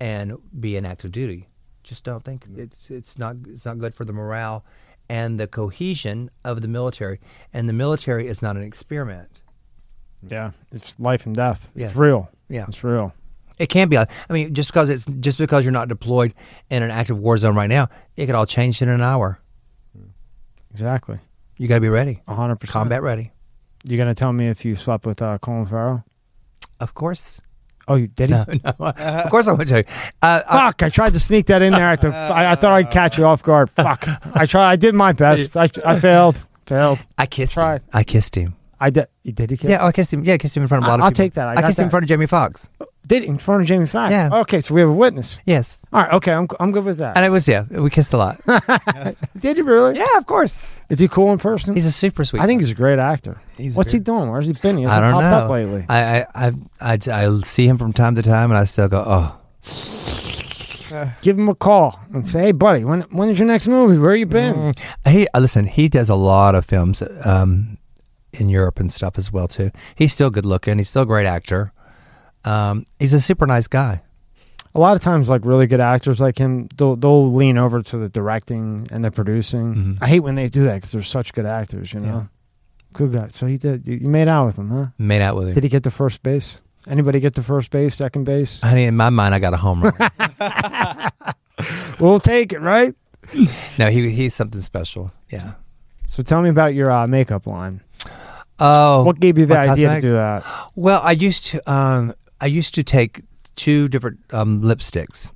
[0.00, 1.48] and be in active duty.
[1.82, 4.64] Just don't think it's it's not it's not good for the morale
[5.08, 7.20] and the cohesion of the military.
[7.52, 9.42] And the military is not an experiment.
[10.26, 11.70] yeah, it's life and death.
[11.74, 11.88] Yeah.
[11.88, 12.30] It's real.
[12.48, 12.64] Yeah.
[12.68, 13.12] It's real.
[13.58, 13.98] It can be.
[13.98, 16.34] I mean, just because it's just because you're not deployed
[16.70, 19.38] in an active war zone right now, it could all change in an hour.
[20.74, 21.18] Exactly.
[21.56, 22.68] You got to be ready, 100%.
[22.68, 23.30] combat ready.
[23.84, 26.04] You going to tell me if you slept with uh, Colin Farrell?
[26.80, 27.40] Of course.
[27.86, 28.34] Oh, you did he?
[28.36, 28.86] No, no.
[28.88, 29.84] of course I would tell you.
[30.20, 30.82] Uh, I- Fuck!
[30.82, 31.90] I tried to sneak that in there.
[31.90, 33.70] At the, I, I thought I'd catch you off guard.
[33.70, 34.06] Fuck!
[34.36, 34.70] I tried.
[34.72, 35.56] I did my best.
[35.56, 36.36] I, I failed.
[36.66, 36.98] Failed.
[37.18, 37.82] I kissed Tried.
[37.82, 37.88] him.
[37.92, 38.56] I kissed him.
[38.86, 39.06] I did.
[39.22, 39.56] You did he?
[39.56, 39.70] Kiss?
[39.70, 40.24] Yeah, oh, I kissed him.
[40.24, 41.24] Yeah, I kissed him in front of a I- lot of I'll people.
[41.24, 41.48] take that.
[41.48, 41.90] I I, got kissed him in that.
[41.90, 42.68] front of Jamie Foxx.
[43.06, 44.10] Did he in front of Jamie Foxx?
[44.12, 44.40] Yeah.
[44.42, 45.38] Okay, so we have a witness.
[45.46, 46.12] Yes, All right.
[46.14, 47.16] Okay, I'm I'm good with that.
[47.16, 47.64] and it was yeah.
[47.70, 48.40] We kissed a lot.
[49.38, 49.96] did you really?
[49.96, 50.58] yeah, of course.
[50.90, 51.74] Is he cool in person?
[51.74, 52.42] He's a super sweet.
[52.42, 53.40] I think he's a great actor.
[53.56, 54.04] He's What's he great.
[54.04, 54.30] doing?
[54.30, 54.76] Where's he been?
[54.78, 55.44] He I don't popped know.
[55.44, 55.84] up lately.
[55.88, 59.02] I, I I I I see him from time to time, and I still go,
[59.06, 59.40] oh.
[61.22, 63.98] Give him a call and say, "Hey, buddy, when when is your next movie?
[63.98, 64.78] Where you been?" Mm.
[65.10, 65.66] He uh, listen.
[65.66, 67.78] He does a lot of films um,
[68.40, 69.70] in Europe and stuff as well too.
[69.94, 70.78] He's still good looking.
[70.78, 71.72] He's still a great actor.
[72.44, 74.02] Um, he's a super nice guy.
[74.74, 77.96] A lot of times, like really good actors like him, they'll they'll lean over to
[77.96, 79.74] the directing and the producing.
[79.74, 79.98] Mhm.
[80.00, 81.92] I hate when they do that because they're such good actors.
[81.92, 82.28] You know,
[82.92, 83.28] good guy.
[83.28, 83.86] So he did.
[83.86, 84.86] You, you made out with him, huh?
[84.98, 85.54] Made out with him.
[85.54, 86.60] Did he get to first base?
[86.88, 88.60] Anybody get to first base, second base?
[88.60, 89.94] Honey, in my mind, I got a home run.
[92.00, 92.94] we'll take it, right?
[93.78, 95.10] no, he he's something special.
[95.30, 95.52] Yeah.
[96.06, 97.80] So tell me about your uh, makeup line.
[98.60, 100.02] Oh, what gave you the idea cosmetics?
[100.02, 100.44] to do that?
[100.74, 103.22] Well, I used to um, I used to take
[103.56, 105.32] two different um, lipsticks,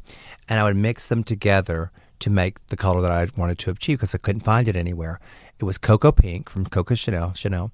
[0.48, 1.90] and I would mix them together
[2.20, 5.20] to make the color that I wanted to achieve because I couldn't find it anywhere.
[5.58, 7.72] It was Cocoa Pink from Coco Chanel, Chanel,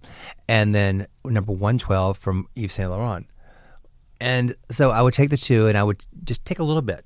[0.48, 3.26] and then number one twelve from Yves Saint Laurent.
[4.20, 7.04] And so I would take the two, and I would just take a little bit,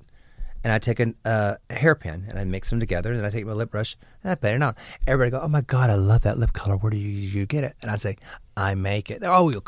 [0.65, 3.31] and I take an, uh, a hairpin, and I mix them together, and then I
[3.31, 4.75] take my lip brush and I pat it on.
[5.07, 6.77] Everybody go, "Oh my god, I love that lip color.
[6.77, 8.17] Where do you you get it?" And I say,
[8.57, 9.63] "I make it." Oh, you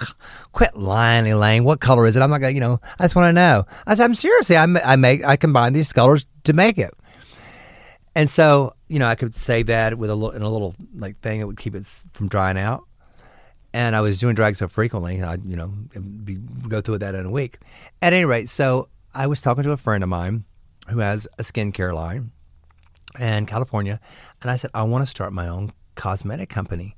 [0.53, 1.65] quit lying, Elaine.
[1.65, 2.23] What color is it?
[2.23, 2.81] I'm gonna, you know.
[2.99, 3.65] I just want to know.
[3.87, 4.57] I said, "I'm seriously.
[4.57, 6.93] I, I make I combine these colors to make it."
[8.15, 11.19] And so, you know, I could save that with a little in a little like
[11.19, 12.85] thing that would keep it from drying out.
[13.73, 15.69] And I was doing drag so frequently, I you know
[16.25, 17.59] be, go through with that in a week.
[18.03, 20.45] At any rate, so I was talking to a friend of mine
[20.91, 22.31] who has a skincare line
[23.19, 23.99] in California,
[24.43, 26.97] and I said I want to start my own cosmetic company.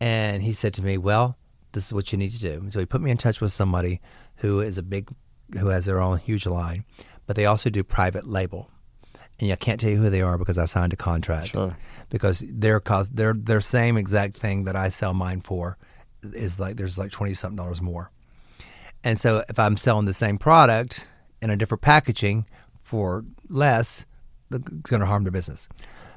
[0.00, 1.36] And he said to me, "Well,
[1.72, 4.00] this is what you need to do." So he put me in touch with somebody
[4.36, 5.08] who is a big,
[5.58, 6.84] who has their own huge line,
[7.26, 8.68] but they also do private label.
[9.40, 11.76] And I can't tell you who they are because I signed a contract Sure.
[12.10, 15.78] because their cost their their same exact thing that I sell mine for
[16.22, 18.10] is like there's like twenty something dollars more.
[19.04, 21.08] And so if I'm selling the same product
[21.40, 22.46] in a different packaging
[22.82, 24.04] for less,
[24.50, 25.68] it's going to harm their business.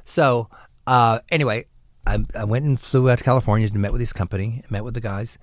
[0.04, 0.50] So
[0.88, 1.66] uh, anyway,
[2.06, 4.94] I, I went and flew out to California and met with this company, met with
[4.94, 5.38] the guys,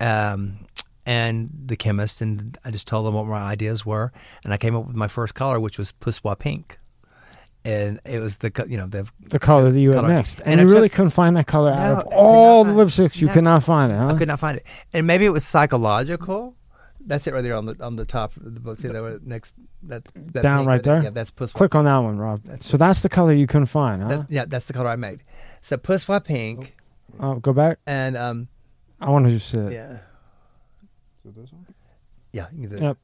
[0.00, 0.66] um,
[1.06, 4.12] and the chemist, and I just told them what my ideas were,
[4.44, 6.78] and I came up with my first color, which was Poussoir Pink
[7.64, 10.60] and it was the you know the The color that you had mixed, and, And
[10.60, 13.20] I you really took- couldn't find that color out No, I of all the lipsticks.
[13.20, 13.32] You no.
[13.34, 14.08] could not find it, huh?
[14.08, 16.56] I could not find it, and maybe it was psychological.
[17.06, 18.78] That's it right there on the on the top of the book.
[18.78, 19.54] See that one next
[19.84, 21.02] that, that Down right there?
[21.02, 21.52] Yeah, that's puss.
[21.52, 22.42] Click on that one, Rob.
[22.44, 24.08] That's- So that's the color you couldn't find, huh?
[24.08, 25.22] That, yeah, that's the color I made.
[25.60, 26.76] So puss white pink,
[27.20, 27.78] oh, go back.
[27.86, 28.48] and um,
[29.00, 29.72] I want to see it.
[29.72, 29.98] yeah,
[31.22, 31.66] So this one?
[32.32, 32.98] yeah, you can do Yep.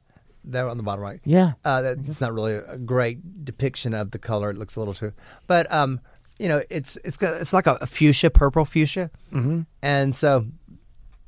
[0.45, 1.21] There on the bottom right.
[1.25, 1.53] Yeah.
[1.65, 4.49] Uh, that's not really a great depiction of the color.
[4.51, 5.13] It looks a little too,
[5.47, 6.01] but um,
[6.39, 9.63] you know, it's it's got, it's like a, a fuchsia, purple fuchsia, Mm-hmm.
[9.83, 10.47] and so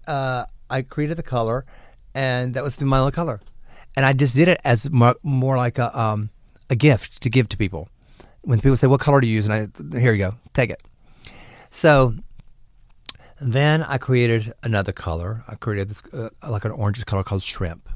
[0.07, 1.67] uh, I created the color,
[2.15, 3.41] and that was my only color,
[3.97, 6.31] and I just did it as more, more like a um,
[6.69, 7.89] a gift to give to people.
[8.43, 9.55] When people say, "What color do you use?" and
[9.95, 10.83] I here you go, take it.
[11.71, 12.15] So
[13.41, 15.45] then I created another color.
[15.49, 17.89] I created this uh, like an orange color called shrimp,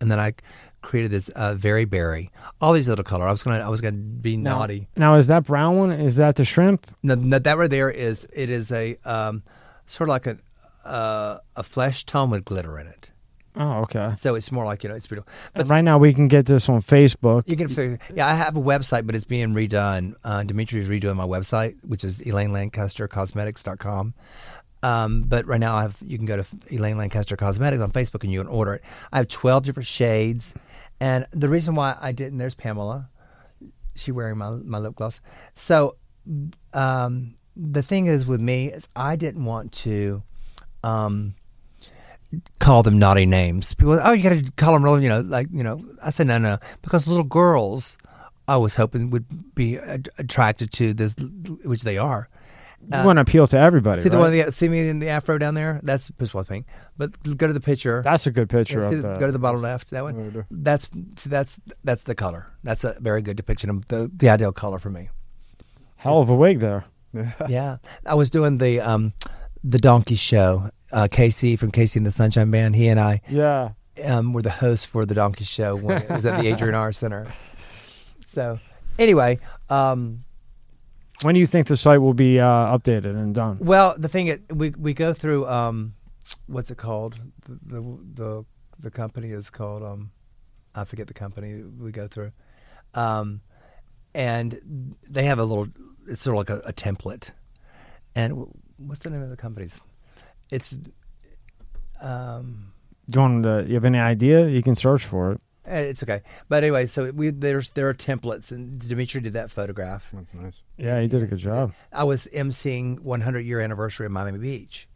[0.00, 0.34] and then I
[0.82, 2.30] created this uh, very berry.
[2.60, 3.26] All these little color.
[3.26, 4.88] I was gonna I was gonna be Now- naughty.
[4.96, 5.90] Now is that brown one?
[5.90, 6.86] Is that the shrimp?
[7.02, 9.42] No, no, that right there is it is a um,
[9.86, 10.38] sort of like a
[10.84, 13.10] uh, a flesh tone with glitter in it.
[13.58, 14.12] Oh, okay.
[14.18, 15.30] So it's more like you know it's beautiful.
[15.54, 17.44] But And right now we can get this on Facebook.
[17.46, 17.98] you can figure.
[18.14, 20.14] Yeah, I have a website, but it's being redone.
[20.22, 24.14] Uh, Dimitri is redoing my website, which is ElaineLancasterCosmetics.com.
[24.82, 28.22] Um, but right now, I have you can go to Elaine Lancaster Cosmetics on Facebook
[28.24, 28.84] and you can order it.
[29.12, 30.54] I have twelve different shades,
[31.00, 33.08] and the reason why I didn't there's Pamela,
[33.94, 35.20] she wearing my my lip gloss.
[35.54, 35.96] So
[36.74, 40.22] um, the thing is with me is I didn't want to.
[40.84, 41.34] Um,
[42.58, 43.74] call them naughty names.
[43.74, 45.84] People, oh, you got to call them real, you know, like you know.
[46.04, 47.96] I said no, no, because little girls,
[48.48, 51.14] I was hoping would be ad- attracted to this,
[51.64, 52.28] which they are.
[52.92, 54.22] you want to appeal to everybody, See the right?
[54.38, 55.80] one, the, see me in the afro down there?
[55.82, 56.66] That's Puss Pink.
[56.98, 58.02] But go to the picture.
[58.02, 59.90] That's a good picture Yeah, see of the- go to the bottom left.
[59.90, 60.30] That Right one.
[60.32, 60.46] there.
[60.50, 62.46] That's see, that's that's the color.
[62.62, 65.08] That's a very good depiction of the the ideal color for me.
[65.96, 66.84] Hell of a wig there.
[67.48, 69.12] yeah, I was doing the um
[69.64, 70.70] the donkey show.
[70.92, 72.76] Uh, KC from KC and the Sunshine Band.
[72.76, 73.70] He and I Yeah.
[74.04, 76.94] um, were the hosts for the Donkey Show when it was at the Adrienne Arsht
[76.96, 77.26] Center.
[78.26, 78.60] So,
[78.98, 80.24] anyway, um,
[81.22, 82.46] When do you think the site will be uh,
[82.78, 83.58] updated and done?
[83.60, 85.94] well, the thing is, we we go through um,
[86.46, 87.18] what's it called?
[87.46, 88.44] The, the the
[88.78, 90.10] the company is called um,
[90.74, 92.30] I forget the company we go through,
[92.94, 93.40] um,
[94.14, 95.66] and they have a little.
[96.06, 97.32] It's sort of like a, a template,
[98.14, 98.46] and
[98.78, 99.80] what's the name of the companies?
[100.50, 100.78] It's
[102.00, 102.72] um,
[103.08, 104.48] Do you, want to, you have any idea?
[104.48, 105.40] You can search for it.
[105.66, 109.50] Eh, It's okay, but anyway, so we there's there are templates, and Dimitri did that
[109.50, 110.08] photograph.
[110.12, 110.62] That's nice.
[110.76, 111.72] Yeah, he did a good job.
[111.92, 114.88] I was emceeing 100 year anniversary of Miami Beach.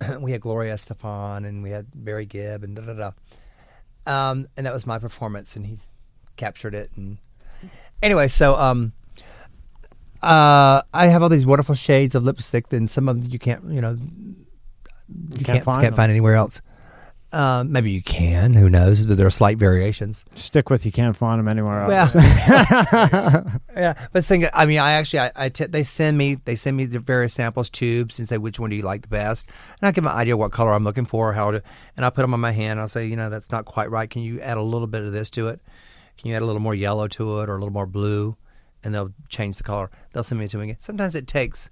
[0.20, 3.10] we had Gloria Estefan and we had Barry Gibb and da da da.
[4.06, 5.78] Um, and that was my performance, and he
[6.36, 6.90] captured it.
[6.96, 7.18] And
[8.02, 8.92] anyway, so um,
[10.22, 13.64] uh, I have all these wonderful shades of lipstick, and some of them you can't,
[13.70, 16.60] you know, you, can't can't find can't find anywhere else.
[17.30, 18.54] Uh, maybe you can.
[18.54, 19.04] Who knows?
[19.04, 20.24] But there are slight variations.
[20.34, 22.14] Stick with you can't find them anywhere else.
[22.14, 22.24] Well,
[23.76, 26.76] yeah, but think I mean, I actually, I, I t- they send me, they send
[26.76, 29.46] me the various samples, tubes, and say which one do you like the best,
[29.80, 31.62] and I give them an idea what color I'm looking for, how to,
[31.96, 32.80] and I put them on my hand.
[32.80, 34.08] I'll say, you know, that's not quite right.
[34.08, 35.60] Can you add a little bit of this to it?
[36.16, 38.36] Can you add a little more yellow to it, or a little more blue?
[38.84, 39.90] And they'll change the color.
[40.12, 40.76] They'll send me to me again.
[40.78, 41.68] Sometimes it takes,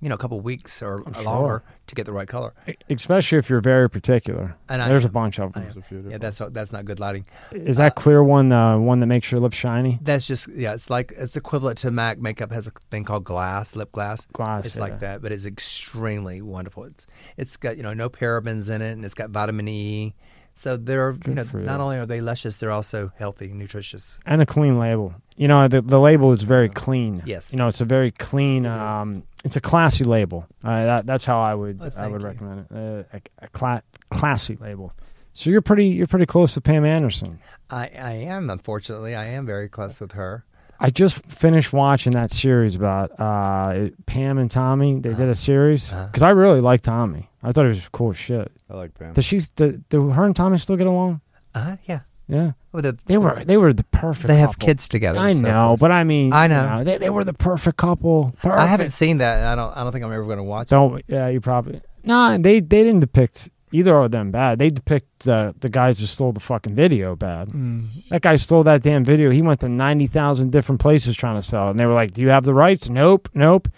[0.00, 1.22] you know, a couple weeks or sure.
[1.22, 2.54] longer to get the right color.
[2.90, 4.56] Especially if you're very particular.
[4.68, 5.84] And I There's a bunch of them.
[5.90, 7.26] A Yeah, that's that's not good lighting.
[7.52, 9.98] Is that clear one uh, one that makes your lips shiny?
[10.02, 10.74] That's just yeah.
[10.74, 14.26] It's like it's equivalent to Mac makeup has a thing called glass, lip glass.
[14.32, 14.66] Glass.
[14.66, 14.82] It's yeah.
[14.82, 16.84] like that, but it's extremely wonderful.
[16.84, 17.06] It's
[17.36, 20.14] it's got you know no parabens in it, and it's got vitamin E.
[20.58, 21.60] So they're you know you.
[21.60, 24.18] not only are they luscious, they're also healthy, nutritious.
[24.26, 25.14] And a clean label.
[25.36, 27.22] You know, the, the label is very clean.
[27.24, 27.52] Yes.
[27.52, 28.66] You know, it's a very clean.
[28.66, 30.46] Um, it's a classy label.
[30.64, 32.26] Uh, that, that's how I would Oh, I would you.
[32.26, 32.76] recommend it.
[32.76, 34.92] Uh, a a cla- classy label.
[35.32, 37.38] So you're pretty you're pretty close to Pam Anderson.
[37.70, 40.44] I I am unfortunately I am very close with her.
[40.80, 45.00] I just finished watching that series about uh, Pam and Tommy.
[45.00, 46.06] They did a series Uh-huh.
[46.06, 47.28] because I really like Tommy.
[47.42, 48.52] I thought he was cool as shit.
[48.70, 49.12] I like Pam.
[49.14, 49.40] Does she?
[49.56, 51.20] Do, do her and Tommy still get along?
[51.54, 51.76] Uh huh.
[51.84, 52.00] Yeah.
[52.30, 54.28] Yeah, Well, the- they were they were the perfect.
[54.28, 54.66] They have couple.
[54.66, 55.18] kids together.
[55.18, 56.84] I so- know, but I mean, I you know.
[56.84, 58.34] they, they were the perfect couple.
[58.44, 59.38] I haven't seen that.
[59.38, 59.74] and I don't.
[59.74, 60.66] I don't think I'm ever going to watch.
[60.66, 60.70] it.
[60.70, 61.02] Don't.
[61.08, 61.80] Yeah, you probably.
[62.04, 64.58] No, they they didn't depict either of them bad.
[64.58, 67.48] They depict uh, the guys who stole the fucking video bad.
[67.48, 68.08] Mm.
[68.08, 69.30] That guy stole that damn video.
[69.30, 72.12] He went to ninety thousand different places trying to sell it, and they were like,
[72.12, 73.68] "Do you have the rights?" Nope, nope.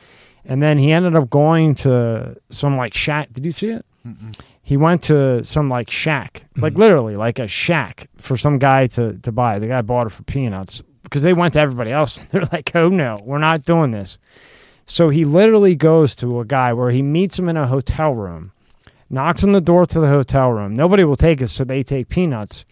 [0.45, 3.33] And then he ended up going to some like shack.
[3.33, 3.85] Did you see it?
[4.63, 6.79] He went to some like shack, like Mhm.
[6.79, 9.59] literally like a shack for some guy to to buy.
[9.59, 10.83] The guy bought it for peanuts.
[11.03, 12.19] because they went to everybody else.
[12.31, 14.19] They're like, oh no, we're not doing this.
[14.87, 18.53] So he literally goes to a guy where he meets him in a hotel room,
[19.11, 20.75] knocks on the door to the hotel room.
[20.75, 22.65] Nobody will take it, so they take peanuts.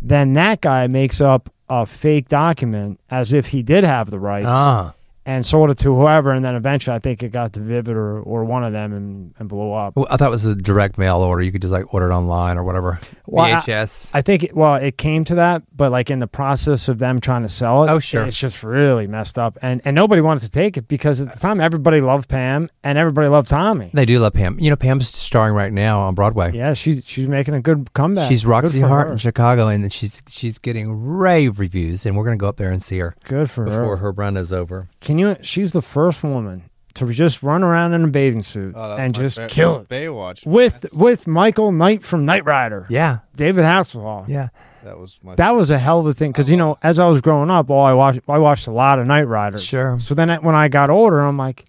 [0.00, 4.46] Then that guy makes up a fake document as if he did have the rights
[4.48, 4.94] Ah,
[5.26, 6.32] and sold it to whoever.
[6.32, 9.34] And then eventually, I think it got to Vivid or, or one of them and,
[9.38, 9.96] and blew up.
[9.96, 11.42] well, I thought it was a direct mail order.
[11.42, 13.00] You could just like order it online or whatever.
[13.26, 14.10] Well, I- VHS.
[14.12, 17.20] I think, it, well, it came to that, but like in the process of them
[17.20, 18.24] trying to sell it, Oh, sure.
[18.24, 19.58] it's just really messed up.
[19.62, 22.98] And and nobody wanted to take it because at the time everybody loved Pam and
[22.98, 23.90] everybody loved Tommy.
[23.94, 24.58] they do love Pam.
[24.60, 26.52] You know, Pam's starring right now on Broadway.
[26.54, 28.28] Yeah, she's she's making a good comeback.
[28.28, 29.12] She's Roxie Hart her.
[29.12, 32.82] in Chicago, and she's she's getting rave reviews, and we're gonna go up there and
[32.82, 33.80] see her Good for before her.
[33.84, 34.88] Before her run is over.
[35.00, 35.36] Can you?
[35.42, 36.64] She's the first woman
[36.94, 39.78] to just run around in a bathing suit Oh, that's and my just fa- kill
[39.80, 44.28] it Baywatch with That's- with Michael Knight from Knight Rider, Yeah, David Hasselhoff.
[44.28, 44.48] yeah.
[44.84, 47.06] that was my That was a hell of a thing because you know, as I
[47.08, 49.58] was growing up, all I watched, I watched a lot of Knight Rider.
[49.58, 49.98] Sure.
[49.98, 51.64] So then, when I got older, I'm like,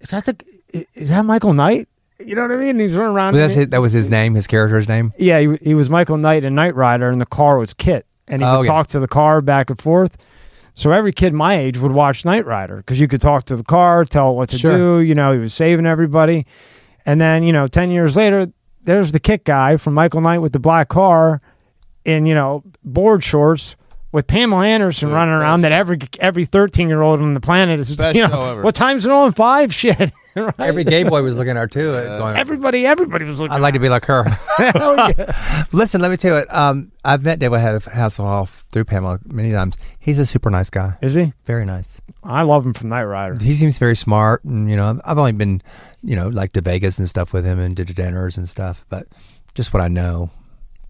[0.00, 1.88] is that the, is that Michael Knight?
[2.18, 2.78] You know what I mean?
[2.78, 3.32] He's running around.
[3.34, 5.12] But that's his, that was his name, his character's name.
[5.18, 8.40] Yeah, he, he was Michael Knight in Knight Rider, and the car was KITT, and
[8.42, 8.72] he Oh, could yeah.
[8.72, 10.16] talk to the car back and forth.
[10.74, 13.62] So every kid my age would watch Knight Rider because you could talk to the
[13.64, 14.76] car, tell it what to Sure.
[14.76, 15.00] do.
[15.06, 16.46] You know, he was saving everybody.
[17.04, 18.48] And then you know, ten years later,
[18.84, 21.40] there's the KITT guy from Michael Knight with the black car,
[22.04, 23.76] in you know board shorts.
[24.12, 27.40] With Pamela Anderson Dude, running around, best- that every every thirteen year old on the
[27.40, 27.96] planet is.
[27.96, 28.60] Best you know.
[28.62, 29.32] What time's it on?
[29.32, 30.12] Five shit.
[30.40, 30.54] right?
[30.58, 32.18] Every gay boy was looking at her too, Yeah.
[32.18, 33.52] going, everybody, everybody was looking.
[33.52, 34.24] "I'd like to be like her."
[35.72, 36.54] Listen, let me tell you what.
[36.54, 39.76] Um, I've met David Hasselhoff through Pamela many times.
[39.98, 41.32] He's a super nice guy, Is he?
[41.44, 42.00] very nice.
[42.22, 43.38] I love him from Knight Rider.
[43.42, 45.62] He seems very smart, and you know, I've- I've only been,
[46.02, 49.06] you know, like to Vegas and stuff with him and did dinners and stuff, but
[49.54, 50.30] just what I know.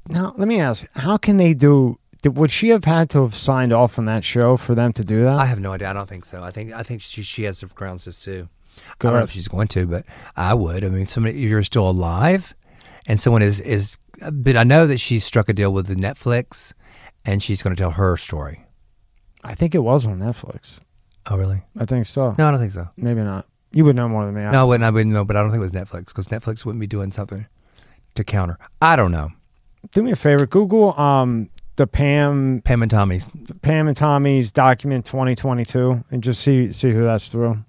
[0.08, 1.98] Now, let me ask: How can they do?
[2.22, 5.04] Did, would she have had to have signed off on that show for them to
[5.04, 5.38] do that?
[5.38, 5.90] I have no idea.
[5.90, 6.42] I don't think so.
[6.42, 8.48] I think I think she she has some grounds to sue.
[9.00, 10.04] I don't know if she's going to, but
[10.36, 10.84] I would.
[10.84, 12.54] I mean, somebody if you're still alive,
[13.06, 13.98] and someone is is.
[14.32, 16.74] But I know that she struck a deal with the Netflix,
[17.24, 18.64] and she's going to tell her story.
[19.42, 20.78] I think it was on Netflix.
[21.26, 21.62] Oh, really?
[21.78, 22.34] I think so.
[22.38, 22.88] No, I don't think so.
[22.96, 23.46] Maybe not.
[23.72, 24.42] You would know more than me.
[24.42, 24.84] No, I wouldn't.
[24.84, 27.10] I wouldn't know, but I don't think it was Netflix because Netflix wouldn't be doing
[27.10, 27.46] something
[28.14, 28.58] to counter.
[28.80, 29.30] I don't know.
[29.92, 30.46] Do me a favor.
[30.46, 33.28] Google um the Pam Pam and Tommy's.
[33.62, 37.64] Pam and Tommy's document 2022 and just see see who that's through.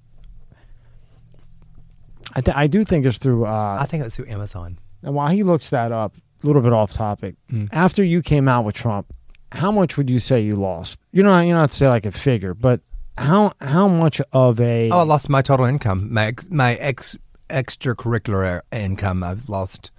[2.36, 3.46] I th- I do think it's through.
[3.46, 4.78] I Uh, think it was through Amazon.
[5.04, 7.36] and while he looks that up, a little bit off topic.
[7.52, 7.70] Mm.
[7.72, 9.08] After you came out with Trump,
[9.52, 11.00] how much would you say you lost?
[11.12, 12.82] You know, you don't have to say like a figure, but
[13.18, 16.12] how how much of a Oh, I lost my total income.
[16.12, 17.18] My ex, my ex
[17.50, 19.24] extracurricular income.
[19.24, 19.92] I've lost.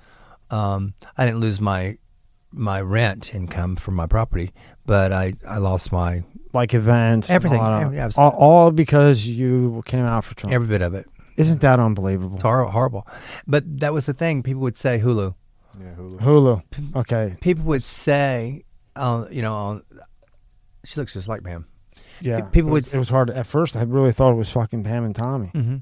[0.51, 1.99] Um, I didn't lose my
[2.53, 4.53] my rent income from my property,
[4.87, 7.83] but I I lost my like events, Everything, that.
[7.83, 10.53] every- all, all because you came out for Trump.
[10.55, 11.07] every bit of it.
[11.37, 12.35] Isn't that unbelievable?
[12.35, 13.07] It's hor- horrible.
[13.47, 14.43] But that was the thing.
[14.43, 15.35] People would say Hulu.
[15.81, 16.21] yeah, Hulu.
[16.21, 16.97] Hulu.
[16.97, 17.37] Okay.
[17.41, 18.65] People would say,
[18.97, 19.83] uh, you know, on,
[20.85, 21.67] she looks just like Pam.
[22.21, 22.43] Yeah.
[22.43, 23.75] people it would it was hard at first.
[23.77, 25.51] I really thought it was fucking Pam and Tommy.
[25.55, 25.77] Mm-hmm.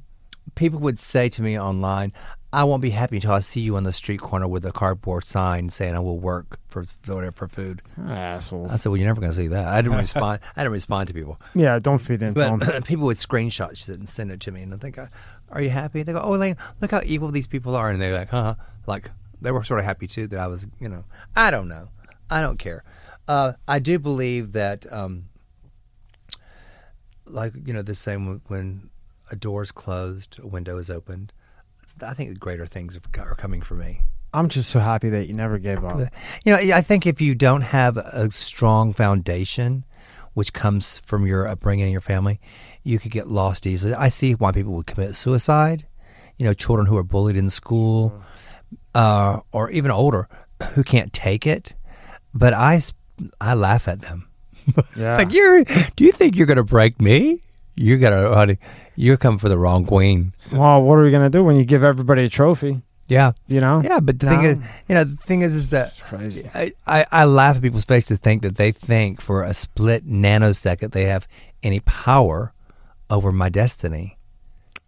[0.55, 2.13] People would say to me online,
[2.53, 5.25] "I won't be happy until I see you on the street corner with a cardboard
[5.25, 8.69] sign saying I will work for for whatever for food." Asshole.
[8.71, 10.41] I said, "Well, you're never going to see that." I didn't respond.
[10.57, 12.59] I didn't respond to people, Yeah, don't feed into them.
[12.59, 15.07] but people would screenshot it and send it to me, and I think, uh,
[15.53, 18.13] "Are you happy?" They go, "Oh, like, look how evil these people are," and they're
[18.15, 18.57] like, "Huh?"
[18.87, 19.11] Like
[19.41, 21.05] they were sort of happy too that I was, you know,
[21.37, 21.89] I don't know,
[22.31, 22.85] I don't care.
[23.29, 25.29] Uh, I do believe that, um,
[27.27, 28.91] like you know, the same when
[29.31, 31.33] a door is closed, a window is opened.
[32.05, 34.03] I think greater things are are coming for me.
[34.35, 35.99] I'm just so happy that you never gave up.
[36.45, 39.85] You know, I think if you don't have a strong foundation,
[40.33, 42.41] which comes from your upbringing and your family,
[42.85, 43.95] you could get lost easily.
[43.95, 45.87] I see why people would commit suicide.
[46.39, 48.21] You know, children who are bullied in school,
[48.95, 50.29] uh, or even older,
[50.75, 51.75] who can't take it.
[52.35, 52.81] But I,
[53.41, 54.29] I laugh at them.
[54.97, 55.17] Yeah.
[55.17, 55.65] like you're,
[55.97, 57.43] do you think you're gonna break me?
[57.75, 58.59] You're gonna, honey,
[58.95, 60.35] you're coming for the wrong queen.
[60.53, 62.81] well, what are we gonna do when you give everybody a trophy?
[63.09, 63.83] Yeah, You know?
[63.85, 63.99] yeah.
[63.99, 64.57] But the thing is,
[64.89, 66.49] you know, the thing is, is that It's crazy.
[66.55, 70.07] I, I, I laugh at people's face to think that they think for a split
[70.09, 71.27] nanosecond they have
[71.65, 72.53] any power
[73.13, 74.19] over my destiny.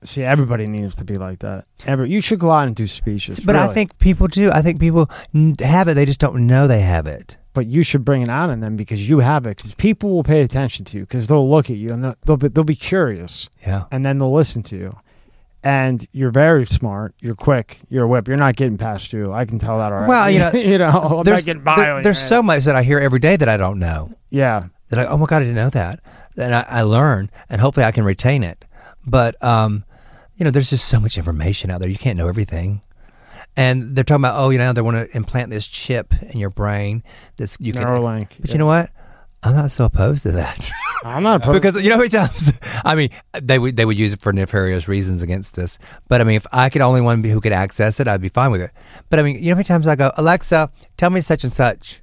[0.02, 1.64] See, everybody needs to be like that.
[1.86, 3.40] Every, you should go out and do speeches.
[3.40, 4.50] But I think people do.
[4.52, 5.08] I think people
[5.60, 5.94] have it.
[5.94, 7.38] They just don't know they have it.
[7.54, 9.56] but you should bring it out in them because you have it.
[9.56, 12.36] Because people will pay attention to you because they'll look at you and they'll, they'll
[12.36, 13.84] be, they'll be curious Yeah.
[13.90, 14.96] and then they'll listen to you.
[15.62, 17.14] And you're very smart.
[17.20, 17.80] You're quick.
[17.88, 18.28] You're a whip.
[18.28, 19.32] You're not getting past you.
[19.32, 20.08] I can tell that already.
[20.10, 21.76] Well, you know, you know, I'm not There's, getting by.
[21.76, 24.10] there- there's so much that I hear every day that I don't know.
[24.30, 24.64] yeah.
[24.90, 26.00] that I, oh my God, I didn't know that.
[26.36, 28.64] And I, I learn and hopefully I can retain it.
[29.06, 29.84] But, um,
[30.36, 31.88] you know, there's just so much information out there.
[31.88, 32.82] You can't know everything.
[33.56, 36.50] And they're talking about, oh, you know, they want to implant this chip in your
[36.50, 37.04] brain.
[37.36, 37.82] That's you can.
[37.82, 38.30] Neuralink.
[38.40, 38.90] But you know what?
[39.44, 40.70] I'm not so opposed to that.
[41.04, 41.52] I'm not opposed.
[41.62, 42.50] because you know how many times
[42.82, 45.78] I mean they would they would use it for nefarious reasons against this.
[46.08, 48.30] But I mean if I could only one be who could access it, I'd be
[48.30, 48.70] fine with it.
[49.10, 51.52] But I mean, you know how many times I go, Alexa, tell me such and
[51.52, 52.00] such.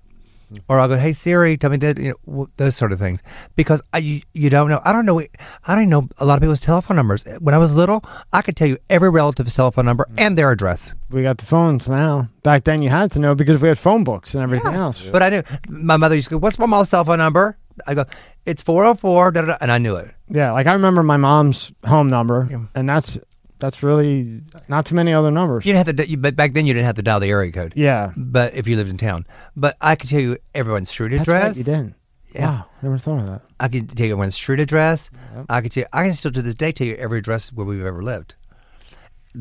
[0.68, 3.22] Or I'll go, hey Siri, tell me that you know those sort of things
[3.56, 4.82] because I, you, you don't know.
[4.84, 5.22] I don't know.
[5.66, 7.26] I don't know a lot of people's telephone numbers.
[7.40, 8.04] When I was little,
[8.34, 10.94] I could tell you every relative's telephone number and their address.
[11.10, 12.30] we got the phones now.
[12.44, 15.02] Back then, you had to know because we had phone books and everything else.
[15.04, 17.58] But I knew my mother used to go, "What's my mom's telephone number?"
[17.88, 18.06] I go,
[18.46, 20.12] "It's 404," da, da, da, and I knew it.
[20.30, 23.18] Yeah, like I remember my mom's home number, and that's
[23.62, 25.66] that's really not too many other numbers.
[25.66, 27.52] You didn't have to, you, but back then you didn't have to dial the area
[27.54, 27.74] code.
[27.78, 29.26] Yeah, But if you lived in town,
[29.56, 31.44] but I could tell you everyone's street that's address.
[31.50, 31.58] right.
[31.58, 31.96] You didn't.
[32.34, 32.46] Yeah.
[32.48, 33.42] Wow, never thought of that.
[33.60, 35.10] I could tell you everyone's street address.
[35.36, 35.46] Yep.
[35.50, 35.82] I could tell.
[35.84, 38.36] You, I can still to this day tell you every address where we've ever lived,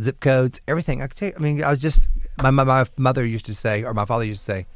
[0.00, 1.00] zip codes, everything.
[1.02, 1.28] I could tell.
[1.28, 2.10] You, I mean, I was just
[2.42, 4.66] my, my my mother used to say, or my father used to say,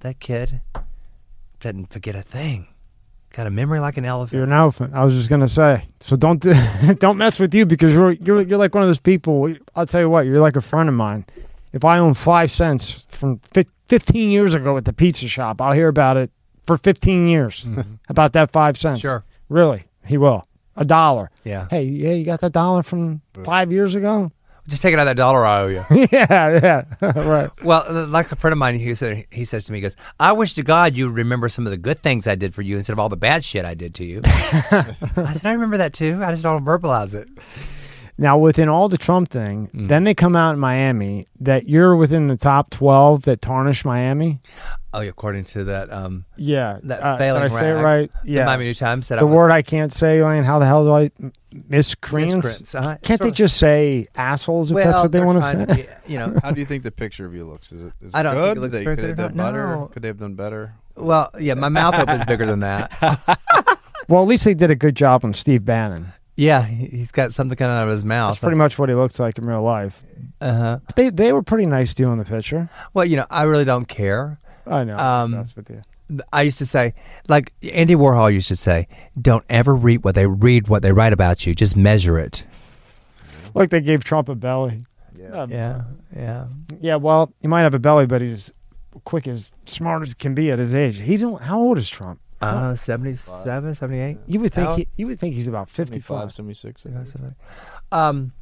[0.00, 0.60] that kid
[1.60, 2.68] doesn't forget a thing.
[3.34, 4.36] Got a memory like an elephant.
[4.36, 4.94] You're an elephant.
[4.94, 5.88] I was just gonna say.
[5.98, 6.54] So don't do,
[6.98, 9.52] don't mess with you because you're you're you're like one of those people.
[9.74, 10.24] I'll tell you what.
[10.24, 11.26] You're like a friend of mine.
[11.72, 15.72] If I own five cents from fif- 15 years ago at the pizza shop, I'll
[15.72, 16.30] hear about it
[16.62, 17.94] for 15 years mm-hmm.
[18.08, 19.00] about that five cents.
[19.00, 19.24] Sure.
[19.48, 20.46] Really, he will.
[20.76, 21.32] A dollar.
[21.42, 21.66] Yeah.
[21.68, 24.30] Hey, yeah, you got that dollar from five years ago?
[24.66, 25.84] Just take it out of that dollar I owe you.
[26.10, 26.84] yeah, yeah,
[27.20, 27.50] right.
[27.62, 29.94] Well, uh, like a friend of mine, he said he says to me, he goes,
[30.18, 32.76] "I wish to God you remember some of the good things I did for you
[32.76, 34.96] instead of all the bad shit I did to you." I
[35.34, 36.20] said, "I remember that too.
[36.22, 37.28] I just don't verbalize it."
[38.16, 39.88] Now, within all the Trump thing, Mm.
[39.88, 44.38] then they come out in Miami that you're within the top 12 that tarnish Miami.
[44.96, 46.78] Oh, yeah, according to that, um, Yeah.
[46.84, 48.12] that uh, failing Did I say it rag, right?
[48.24, 48.44] the Yeah.
[48.44, 50.44] Miami New Times said the I was word I can't say, Lane.
[50.44, 51.10] How the hell do I
[51.68, 52.34] miscreants?
[52.46, 52.74] miscreants.
[52.74, 53.34] Uh, Can't they sure.
[53.34, 55.82] just say assholes if well, that's what they want to say?
[56.06, 57.72] be, You know, How do you think the picture of you looks?
[57.72, 58.56] Is it, is it I don't think good?
[58.56, 59.44] it looks they, could good have done not.
[59.52, 59.66] better?
[59.76, 59.86] No.
[59.86, 60.74] Could they have done better?
[60.96, 62.92] well, yeah, my mouth opens bigger than that.
[64.06, 66.12] Well, at least they did a good job on Steve Bannon.
[66.36, 68.32] Yeah, he- he's got something coming out of his mouth.
[68.32, 70.02] That's pretty much what he looks like in real life.
[70.42, 70.78] Uh huh.
[70.94, 72.68] They they were pretty nice to you in the picture.
[72.92, 74.38] Well, you know, I really don't care.
[74.66, 74.96] I know.
[74.98, 75.82] Um, that's with you.
[76.32, 76.94] I used to say,
[77.28, 78.88] like Andy Warhol used to say,
[79.20, 81.54] "Don't ever read what they read what they write about you.
[81.54, 82.44] Just measure it."
[83.54, 84.82] Like they gave Trump a belly.
[85.18, 85.28] Yeah.
[85.42, 85.82] Um, Yeah,
[86.14, 86.46] yeah.
[86.80, 88.52] Yeah, well, he might have a belly, but he's
[89.04, 90.98] quick as smart as can be at his age.
[91.00, 92.20] He's in, how old is Trump?
[92.40, 94.18] Uh, 77, 78.
[94.26, 96.30] You would think he, you would think he's about 55.
[96.32, 96.84] 76.
[96.84, 97.08] I Yeah, think.
[97.08, 97.34] something.
[97.92, 98.32] Um,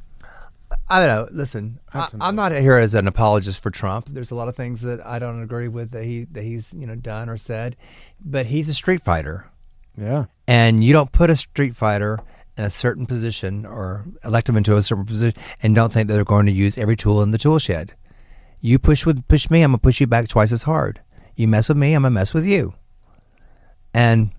[0.89, 1.27] I don't know.
[1.37, 4.07] Listen, I, I'm not here as an apologist for Trump.
[4.09, 6.85] There's a lot of things that I don't agree with that he that he's you
[6.85, 7.75] know done or said,
[8.23, 9.45] but he's a street fighter,
[9.97, 10.25] Yeah.
[10.47, 12.19] and you don't put a street fighter
[12.57, 16.13] in a certain position or elect them into a certain position and don't think that
[16.15, 17.93] they're going to use every tool in the tool shed.
[18.61, 21.01] You push with push me, I'm gonna push you back twice as hard.
[21.35, 22.73] You mess with me, I'm gonna mess with you.
[23.93, 24.31] And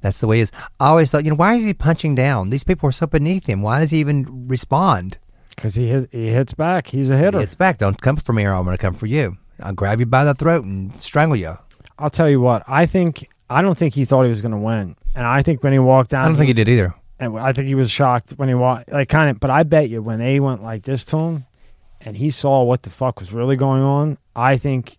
[0.00, 0.52] that's the way he is.
[0.78, 2.50] I always thought, you know, why is he punching down?
[2.50, 3.62] These people are so beneath him.
[3.62, 5.18] Why does he even respond?
[5.60, 6.86] Because he hit, he hits back.
[6.86, 7.38] He's a He hitter.
[7.38, 7.76] hits back.
[7.76, 9.36] Don't come for me or I'm going to come for you.
[9.62, 11.58] I'll grab you by the throat and strangle you.
[11.98, 12.62] I'll tell you what.
[12.66, 15.62] I think I don't think he thought he was going to win, and I think
[15.62, 16.94] when he walked down, I don't think he did either.
[17.18, 19.38] And I think he was shocked when he walked, like kind of.
[19.38, 21.44] But I bet you when they went like this to him,
[22.00, 24.96] and he saw what the fuck was really going on, I think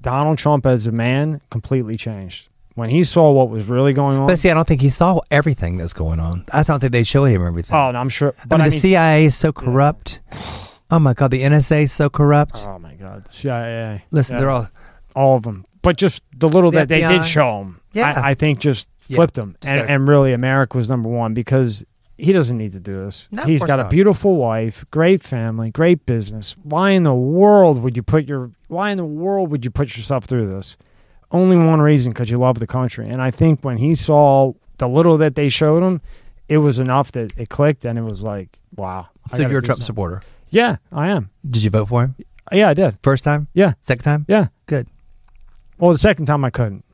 [0.00, 4.26] Donald Trump as a man completely changed when he saw what was really going on.
[4.26, 6.44] But see, I don't think he saw everything that's going on.
[6.52, 7.74] I don't think they showed him everything.
[7.76, 8.34] oh, and I'm sure.
[8.42, 10.20] I But mean, I the mean, CIA oh, is so corrupt.
[10.90, 12.64] Oh my God, the NSA is so corrupt.
[12.66, 14.04] oh my God, the CIA.
[14.10, 14.40] Listen, Yeah.
[14.40, 14.68] they're all
[15.16, 15.64] all of them.
[15.82, 18.12] But just the little The that they did show him, Yeah.
[18.16, 19.16] I, I think just Yeah.
[19.16, 19.56] flipped him.
[19.62, 21.84] And, and really, America was number one because
[22.18, 23.26] he doesn't need to do this.
[23.30, 26.54] No, He's got a beautiful wife, great family, great business.
[26.62, 29.96] Why in the world would you put your Why in the world would you put
[29.96, 30.76] yourself through this?
[31.32, 33.06] Only one reason, because you love the country.
[33.08, 36.00] And I think when he saw the little that they showed him,
[36.48, 39.06] it was enough that it clicked, and it was like, wow.
[39.34, 39.82] So you're a Trump something.
[39.84, 40.22] supporter.
[40.48, 41.30] Yeah, I am.
[41.48, 42.16] Did you vote for him
[42.50, 42.98] Yeah, I did.
[43.04, 43.46] first time?
[43.54, 43.74] Yeah.
[43.80, 44.24] Second time?
[44.28, 44.48] Yeah.
[44.66, 44.88] Good.
[45.78, 46.84] Well, the second time I couldn't.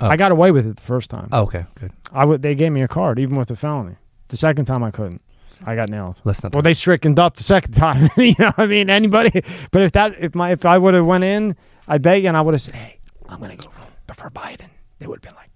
[0.00, 0.06] Oh.
[0.08, 1.28] I got away with it the first time.
[1.32, 1.92] Oh, okay, good.
[2.12, 2.42] I would.
[2.42, 3.96] They gave me a card, even with a felony.
[4.28, 5.20] The second time I couldn't.
[5.64, 6.20] I got nailed.
[6.24, 6.52] Let's not.
[6.54, 8.08] Well, they strickened up the second time.
[8.16, 9.42] you know, I mean, anybody.
[9.70, 11.56] But if that, if my, if I would have went in,
[11.88, 12.98] I bet you, and I would have said, "Hey,
[13.32, 14.68] I'm gonna go for, for Biden."
[14.98, 15.50] They would have been like,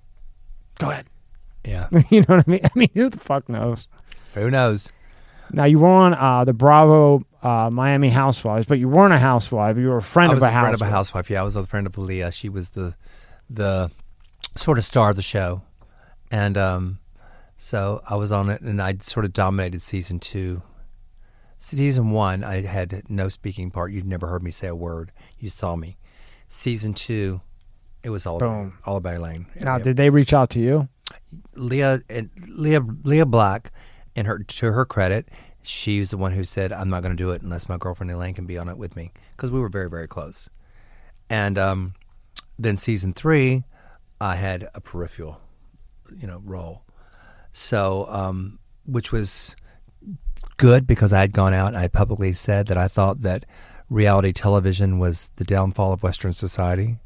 [0.78, 1.06] "Go ahead."
[1.64, 1.88] yeah.
[2.10, 2.60] you know what I mean?
[2.64, 3.88] I mean, who the fuck knows?
[4.34, 4.90] Who knows?
[5.52, 9.76] Now you were on uh, the Bravo uh, Miami Housewives, but you weren't a housewife.
[9.76, 10.80] You were a friend I of was a a friend housewife.
[10.80, 11.30] of a housewife.
[11.30, 12.30] Yeah, I was a friend of Lea.
[12.30, 12.96] She was the
[13.48, 13.90] the
[14.56, 15.62] sort of star of the show,
[16.30, 16.98] and um,
[17.56, 20.62] so I was on it, and I sort of dominated season two.
[21.58, 23.92] Season one, I had no speaking part.
[23.92, 25.10] You'd never heard me say a word.
[25.38, 25.96] You saw me.
[26.48, 27.40] Season two,
[28.06, 28.78] it was all Boom.
[28.84, 29.46] all about Elaine.
[29.60, 30.88] Now, did they reach out to you?
[31.56, 33.72] Lea and Lea Lea Black,
[34.14, 35.28] and her to her credit,
[35.60, 38.34] she's the one who said, "I'm not going to do it unless my girlfriend Elaine
[38.34, 40.48] can be on it with me," because we were very very close.
[41.28, 41.94] And um,
[42.56, 43.64] then season three,
[44.20, 45.40] I had a peripheral,
[46.16, 46.84] you know, role.
[47.50, 49.56] So, um, which was
[50.58, 53.46] good because I had gone out and I publicly said that I thought that
[53.90, 56.98] reality television was the downfall of Western society.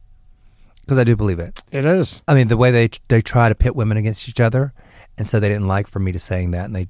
[0.90, 1.62] Because I do believe it.
[1.70, 2.20] It is.
[2.26, 4.72] I mean, the way they they try to pit women against each other,
[5.16, 6.88] and so they didn't like for me to saying that, and they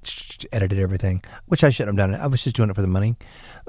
[0.51, 2.19] edited everything, which I shouldn't have done.
[2.19, 3.17] I was just doing it for the money,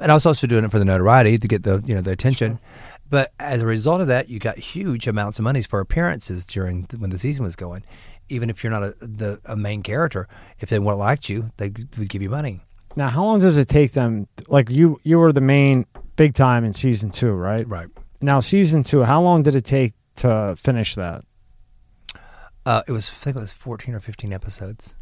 [0.02, 2.12] and I was also doing it for the notoriety to get the you know the
[2.12, 2.60] attention.
[3.10, 6.84] But as a result of that, you got huge amounts of monies for appearances during
[6.84, 7.84] the, when the season was going.
[8.30, 10.30] Even if you're not a the a main character,
[10.62, 12.62] if they weren't liked you, they would give you money.
[12.96, 14.30] Now, how long does it take them?
[14.48, 17.68] Like you, you were the main big time in season two, right?
[17.68, 17.90] Right.
[18.22, 21.24] Now, season two, how long did it take to finish that?
[22.66, 24.96] Uh, it was I think it was 14 or 15 episodes.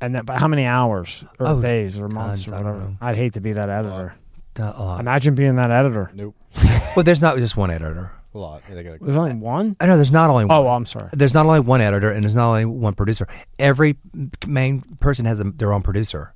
[0.00, 2.96] And then, but how many hours or Oh, days or months tons, or whatever?
[3.00, 4.14] I'd hate to be that editor.
[4.58, 5.00] Uh, a lot.
[5.00, 6.10] Imagine being that editor.
[6.14, 6.34] Nope.
[6.96, 8.12] well, there's not just one editor.
[8.34, 8.62] A lot.
[8.68, 9.76] Yeah, they gotta- There's only one.
[9.78, 10.56] I know there's not only one.
[10.56, 11.10] Oh, I'm sorry.
[11.12, 13.26] there's not only one editor and there's not only one producer.
[13.58, 13.98] Every
[14.46, 16.32] main person has a, their own producer,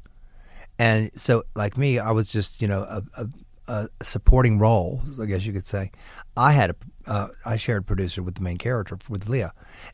[0.78, 3.28] and so like me, I was just you know a, a,
[3.68, 5.90] a supporting role, I guess you could say.
[6.36, 6.76] I had a
[7.06, 9.46] uh, I shared producer with the main character with Lea,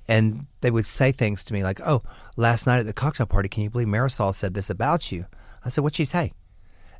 [0.08, 2.02] and they would say things to me like, "Oh,
[2.36, 5.26] last night at the cocktail party, can you believe Marysol said this about you?"
[5.64, 6.32] I said, "What'd she say?"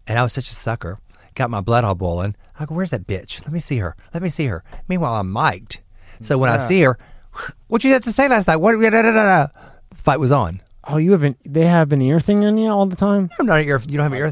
[0.06, 0.98] And I was such a sucker.
[1.34, 2.36] Got my blood all boiling.
[2.58, 3.42] I go, "Where's that bitch?
[3.42, 3.96] Let me see her.
[4.12, 5.80] Let me see her." Meanwhile, I'm mic'd.
[6.20, 6.98] So when I see her,
[7.68, 8.56] what'd you have to say last night?
[8.56, 8.78] What?
[8.80, 9.46] Da, da, da, da.
[9.94, 10.60] Fight was on.
[10.84, 13.30] Oh, you have an they have an ear thing in you all the time.
[13.38, 13.80] I'm not your.
[13.80, 14.30] You don't have an ear.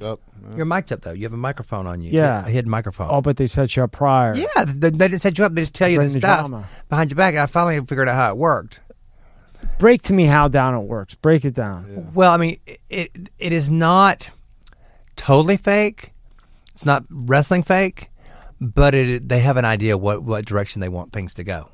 [0.50, 0.56] Mic'd up.
[0.56, 1.12] You're mic'd up though.
[1.12, 2.12] You have a microphone on you.
[2.12, 2.46] Yeah.
[2.46, 3.08] a hidden microphone.
[3.10, 4.34] Oh, but they set you up prior.
[4.34, 4.64] yeah.
[4.64, 5.54] They, they didn't set you up.
[5.54, 6.68] They just tell you the the stuff drama.
[6.88, 7.34] behind your back.
[7.34, 8.80] I finally figured out how it worked.
[9.78, 11.14] Break to me how down it works.
[11.14, 12.12] Break it down.
[12.14, 12.58] Well, I mean,
[12.88, 14.30] it it is not
[15.16, 16.12] totally fake.
[16.72, 18.10] It's not wrestling fake,
[18.60, 21.68] but it they have an idea what what direction they want things to go,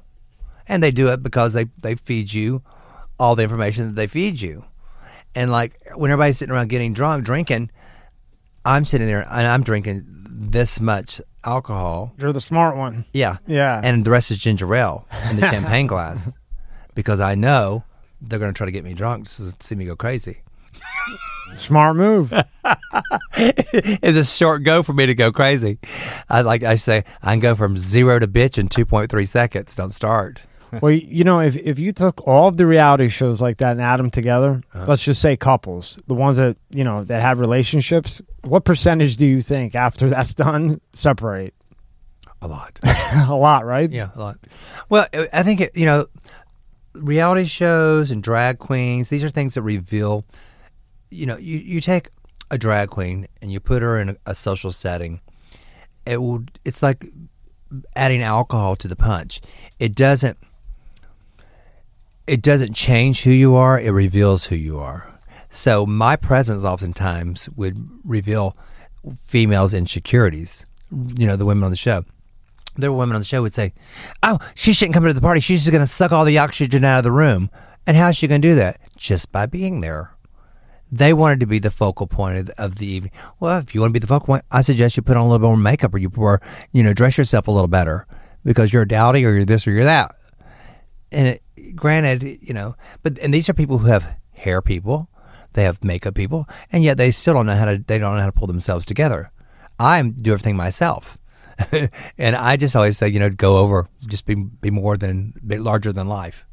[0.66, 2.62] and they do it because they they feed you
[3.20, 4.64] all the information that they feed you,
[5.36, 7.70] and like when everybody's sitting around getting drunk drinking,
[8.66, 12.12] I'm sitting there and I'm drinking this much alcohol.
[12.18, 13.04] You're the smart one.
[13.12, 13.80] Yeah, Yeah.
[13.82, 16.30] and the rest is ginger ale in the champagne glass
[16.94, 17.84] because I know
[18.20, 20.42] they're going to try to get me drunk to see me go crazy.
[21.54, 22.32] Smart move.
[23.36, 25.78] it's a short go for me to go crazy.
[26.28, 29.24] I like I say I can go from zero to bitch in two point three
[29.26, 29.74] seconds.
[29.74, 30.42] Don't start.
[30.82, 33.80] Well, you know, if if you took all of the reality shows like that and
[33.80, 34.84] add them together, Uh-huh.
[34.88, 39.26] let's just say couples, the ones that you know that have relationships, what percentage do
[39.26, 41.54] you think after that's done separate?
[42.42, 42.78] A lot.
[42.84, 43.90] a lot, right?
[43.90, 44.36] Yeah, a lot.
[44.90, 46.06] Well, I think it, you know,
[46.94, 49.08] reality shows and drag queens.
[49.08, 50.24] These are things that reveal.
[51.10, 52.10] You know, you you take
[52.50, 55.20] a drag queen and you put her in a, a social setting.
[56.04, 56.44] It will.
[56.64, 57.06] It's like
[57.96, 59.40] adding alcohol to the punch.
[59.78, 60.36] It doesn't.
[62.26, 63.78] It doesn't change who you are.
[63.78, 65.12] It reveals who you are.
[65.50, 68.56] So my presence oftentimes would reveal
[69.20, 70.66] females' insecurities.
[70.90, 72.04] You know, the women on the show
[72.78, 73.72] there were women on the show would say,
[74.22, 75.40] "Oh, she shouldn't come to the party.
[75.40, 77.50] She's just going to suck all the oxygen out of the room."
[77.86, 78.80] And how's she going to do that?
[78.96, 80.10] Just by being there.
[80.90, 83.12] They wanted to be the focal point of the, of the evening.
[83.40, 85.26] Well, if you want to be the focal point, I suggest you put on a
[85.26, 86.40] little bit more makeup, or you or
[86.72, 88.06] you know dress yourself a little better
[88.44, 90.14] because you're a dowdy, or you're this, or you're that.
[91.12, 91.42] And it,
[91.76, 95.08] granted, you know, but and these are people who have hair people,
[95.52, 97.78] they have makeup people, and yet they still don't know how to.
[97.78, 99.30] They don't know how to pull themselves together.
[99.78, 101.18] I do everything myself.
[102.18, 105.56] and I just always say, you know, go over, just be be more than be
[105.58, 106.44] larger than life.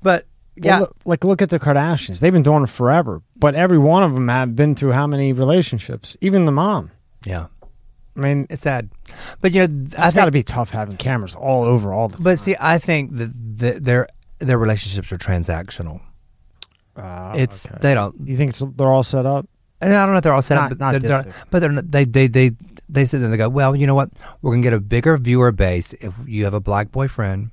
[0.00, 0.26] But
[0.56, 2.20] Well, yeah, look- like look at the Kardashians.
[2.20, 5.32] They've been doing it forever, but every one of them have been through how many
[5.32, 6.16] relationships?
[6.20, 6.92] Even the mom.
[7.24, 7.46] yeah,
[8.16, 8.90] I mean, it's sad.
[9.40, 12.08] But you know, I think it's got to be tough having cameras all over all
[12.08, 12.22] the.
[12.22, 14.06] but see, I think that the,
[14.38, 16.00] their their relationships are transactional.
[16.96, 17.76] Uh, It's okay.
[17.80, 19.46] they don't, You think it's, they're all set up?
[19.80, 21.58] and I don't know if they're all set Not- up, not but, they're, they're, but
[21.60, 22.50] they're not, they they they
[22.88, 24.10] they sit there and they go, well, you know what,
[24.42, 27.50] we're gonna get a bigger viewer base if you have a black boyfriend.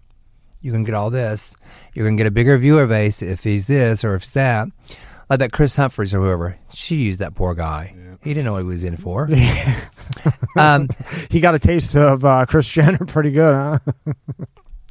[0.62, 1.56] You can get all this.
[1.94, 4.68] You're gonna get a bigger viewer base if he's this or if he's that.
[5.30, 6.58] Like that Kris Humphries or whoever.
[6.74, 7.94] She used that poor guy.
[8.24, 9.30] He didn't know what he was in for.
[10.58, 10.88] um,
[11.30, 13.80] He got a taste of uh, Kris Jenner pretty good, huh?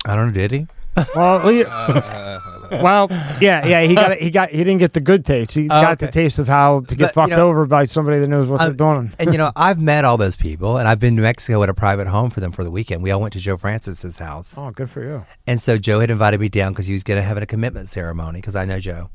[0.05, 0.33] I don't know.
[0.33, 0.67] Did he?
[1.15, 2.41] Well, he- uh, uh,
[2.71, 3.09] uh, well,
[3.41, 3.83] yeah, yeah.
[3.83, 5.53] He got he got he didn't get the good taste.
[5.53, 7.85] He oh, got the taste of how to get But, you fucked know, over by
[7.85, 9.13] somebody that knows what they're um, doing.
[9.19, 11.75] and you know, I've met all those people, and I've been to Mexico at a
[11.75, 13.03] private home for them for the weekend.
[13.03, 15.25] We all went to Joe Francis's house, Oh, good for you.
[15.47, 17.89] and so Joe had invited me down because he was going to have a commitment
[17.89, 19.11] ceremony because I know Joe,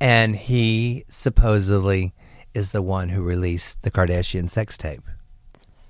[0.00, 2.14] and he supposedly
[2.54, 5.02] is the one who released the Kardashian sex tape.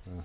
[0.09, 0.20] Hmm.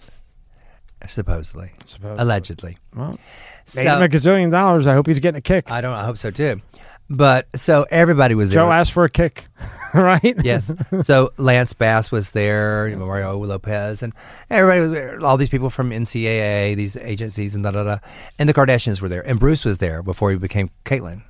[1.07, 2.21] Supposedly, Supposedly.
[2.21, 2.77] allegedly.
[2.95, 3.19] Well,
[3.65, 4.87] So, made him a gazillion dollars.
[4.87, 5.71] I hope he's getting a kick.
[5.71, 5.93] I don't.
[5.93, 6.61] I hope so too.
[7.09, 8.61] But so everybody was there.
[8.61, 9.45] Joe asked for a kick,
[9.93, 10.35] right?
[10.43, 10.71] yes.
[11.03, 14.13] So Lance Bass was there, Mario Lopez, and
[14.49, 15.19] everybody was there.
[15.23, 17.97] All these people from NCAA, these agencies, and da da da.
[18.39, 21.21] And the Kardashians were there, and Bruce was there before he became Caitlyn.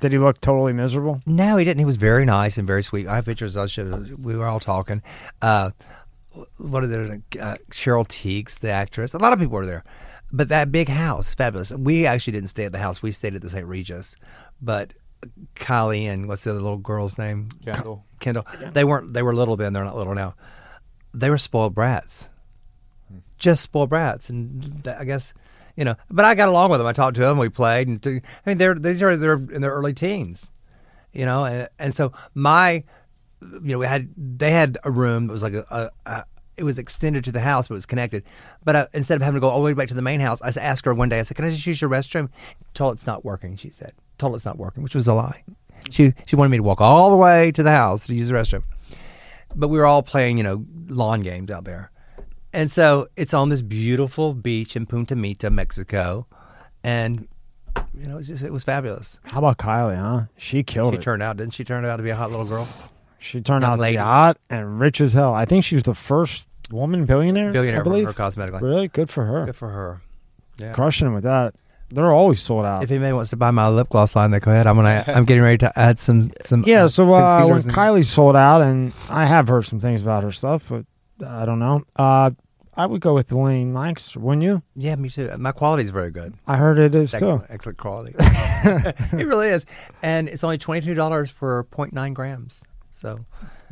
[0.00, 1.22] Did he look totally miserable?
[1.26, 1.78] No, he didn't.
[1.80, 3.06] He was very nice and very sweet.
[3.06, 3.56] I have pictures.
[3.70, 4.04] Show.
[4.20, 5.02] We were all talking.
[5.42, 5.70] Uh,
[6.58, 7.22] what are there?
[7.40, 9.14] Uh, Cheryl Tiegs, the actress.
[9.14, 9.84] A lot of people were there.
[10.30, 11.72] But that big house, fabulous.
[11.72, 13.02] We actually didn't stay at the house.
[13.02, 13.66] We stayed at the St.
[13.66, 14.16] Regis.
[14.60, 14.94] But
[15.56, 17.48] Kylie and what's the other little girl's name?
[17.64, 18.04] Kendall.
[18.20, 18.46] Kendall.
[18.72, 19.12] They weren't.
[19.12, 19.72] They were little then.
[19.72, 20.34] They're not little now.
[21.14, 22.28] They were spoiled brats.
[23.38, 25.32] Just spoiled brats, and th- I guess
[25.76, 25.94] you know.
[26.10, 26.86] But I got along with them.
[26.86, 27.38] I talked to them.
[27.38, 30.52] We played, and I mean, they're these are they're in their early teens,
[31.12, 31.44] you know.
[31.44, 32.84] And and so my,
[33.40, 36.24] you know, we had they had a room that was like a, a
[36.58, 38.24] it was extended to the house, but it was connected.
[38.64, 40.42] But uh, instead of having to go all the way back to the main house,
[40.42, 41.20] I asked her one day.
[41.20, 42.28] I said, "Can I just use your restroom?"
[42.74, 43.56] Told it's not working.
[43.56, 45.44] She said, "Told it's not working," which was a lie.
[45.90, 48.34] She she wanted me to walk all the way to the house to use the
[48.34, 48.64] restroom.
[49.54, 51.90] But we were all playing, you know, lawn games out there.
[52.52, 56.26] And so it's on this beautiful beach in Punta Mita, Mexico.
[56.84, 57.28] And,
[57.94, 59.18] you know, it was just, it was fabulous.
[59.24, 59.96] How about Kylie?
[59.96, 60.26] Huh?
[60.36, 61.02] She killed She it.
[61.02, 62.66] turned out, didn't she turn out to be a hot little girl?
[63.18, 63.96] She turned Young out to lady.
[63.96, 65.34] be hot and rich as hell.
[65.34, 67.52] I think she was the first woman billionaire.
[67.52, 68.06] Billionaire I for believe.
[68.06, 68.60] her cosmetically.
[68.60, 69.46] Really good for her.
[69.46, 70.02] Good for her.
[70.58, 70.72] Yeah.
[70.72, 71.54] Crushing it with that.
[71.90, 72.82] They're always sold out.
[72.84, 74.66] If anybody wants to buy my lip gloss line, they go ahead.
[74.66, 75.04] I'm gonna.
[75.08, 76.62] I'm getting ready to add some some.
[76.66, 80.22] yeah, so uh, when and- Kylie sold out, and I have heard some things about
[80.22, 80.84] her stuff, but
[81.26, 81.84] I don't know.
[81.96, 82.32] Uh,
[82.76, 84.62] I would go with Elaine Lancaster, wouldn't you?
[84.76, 85.30] Yeah, me too.
[85.38, 86.34] My quality is very good.
[86.46, 87.52] I heard it is Excellent, too.
[87.54, 88.14] excellent quality.
[88.18, 89.64] it really is,
[90.02, 92.62] and it's only twenty two dollars for 0.9 grams.
[92.98, 93.24] So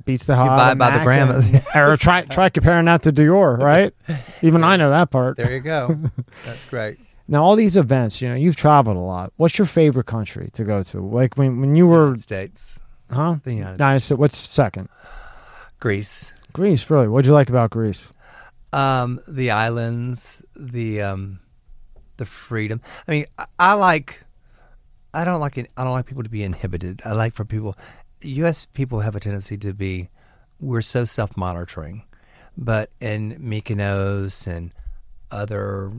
[0.04, 1.42] Beats the hell buy by the gram.
[1.74, 3.92] or try try comparing that to Dior, right?
[4.40, 5.36] Even I know that part.
[5.36, 5.98] there you go.
[6.44, 6.98] That's great.
[7.26, 9.32] Now, all these events, you know, you've traveled a lot.
[9.36, 11.00] What's your favorite country to go to?
[11.00, 12.78] Like when when you were, United States,
[13.10, 13.38] huh?
[13.42, 14.04] the United Nice.
[14.04, 14.88] So what's second?
[15.80, 17.08] Greece, Greece, really?
[17.08, 18.12] What'd you like about Greece?
[18.72, 21.40] um, the islands, the um,
[22.16, 22.80] the freedom.
[23.08, 24.22] I mean, I, I like.
[25.12, 25.70] I don't like it.
[25.76, 27.00] I don't like people to be inhibited.
[27.04, 27.74] I like for people.
[28.26, 28.66] U.S.
[28.72, 30.10] people have a tendency to be.
[30.58, 32.04] We're so self-monitoring,
[32.56, 34.72] but in Mykonos and
[35.30, 35.92] other,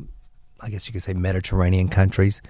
[0.61, 2.41] I guess you could say Mediterranean countries,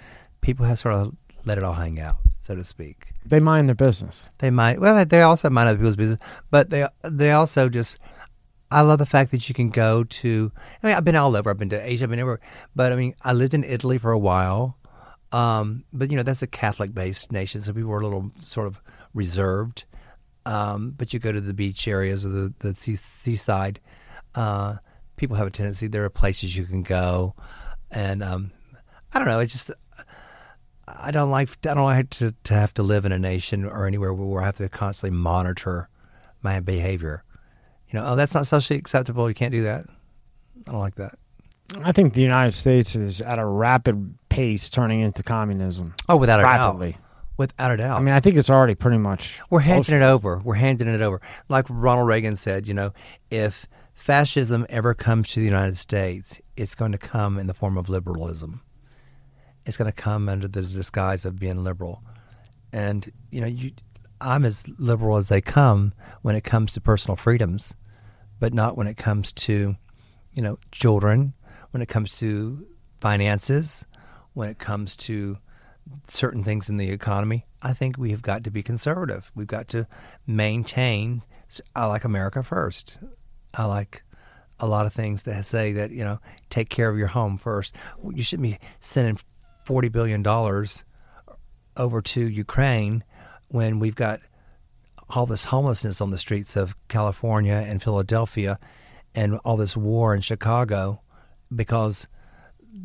[0.41, 3.07] people have sort of let it all hang out, so to speak.
[3.25, 4.29] They mind their business.
[4.37, 4.79] They might.
[4.79, 7.99] Well, they also mind other people's business, but they they also just.
[8.69, 10.51] I love the fact that you can go to.
[10.83, 11.49] I mean, I've been all over.
[11.49, 12.03] I've been to Asia.
[12.03, 12.41] I've been everywhere.
[12.75, 14.77] But I mean, I lived in Italy for a while.
[15.31, 18.81] Um, but you know, that's a Catholic-based nation, so people were a little sort of
[19.17, 19.85] reserved.
[20.45, 23.81] Um, but you go to the beach areas or the the sea, seaside.
[24.33, 24.75] Uh,
[25.17, 25.87] people have a tendency.
[25.87, 27.35] There are places you can go,
[27.91, 28.51] and um,
[29.13, 29.39] I don't know.
[29.39, 29.71] It's just
[30.87, 33.85] I don't like I don't like to, to have to live in a nation or
[33.87, 35.89] anywhere where I have to constantly monitor
[36.41, 37.23] my behavior.
[37.89, 39.27] You know, oh, that's not socially acceptable.
[39.27, 39.85] You can't do that.
[40.67, 41.15] I don't like that.
[41.81, 45.93] I think the United States is at a rapid pace turning into communism.
[46.07, 46.93] Oh, without a Rapidly.
[46.93, 47.01] doubt.
[47.37, 47.99] Without a doubt.
[47.99, 49.39] I mean, I think it's already pretty much.
[49.49, 50.41] We're handing it over.
[50.43, 51.21] We're handing it over.
[51.49, 52.93] Like Ronald Reagan said, you know,
[53.29, 57.77] if fascism ever comes to the United States, it's going to come in the form
[57.77, 58.61] of liberalism.
[59.65, 62.01] It's going to come under the disguise of being liberal.
[62.73, 63.71] And, you know, you,
[64.19, 67.75] I'm as liberal as they come when it comes to personal freedoms,
[68.39, 69.75] but not when it comes to,
[70.33, 71.33] you know, children,
[71.71, 72.65] when it comes to
[72.99, 73.85] finances,
[74.33, 75.37] when it comes to
[76.07, 79.31] certain things in the economy, I think we have got to be conservative.
[79.35, 79.87] We've got to
[80.25, 81.23] maintain.
[81.75, 82.99] I like America first.
[83.53, 84.03] I like
[84.59, 86.19] a lot of things that say that you know
[86.49, 87.75] take care of your home first.
[88.13, 89.19] You shouldn't be sending
[89.63, 90.83] forty billion dollars
[91.75, 93.03] over to Ukraine
[93.49, 94.19] when we've got
[95.09, 98.59] all this homelessness on the streets of California and Philadelphia,
[99.15, 101.01] and all this war in Chicago,
[101.55, 102.07] because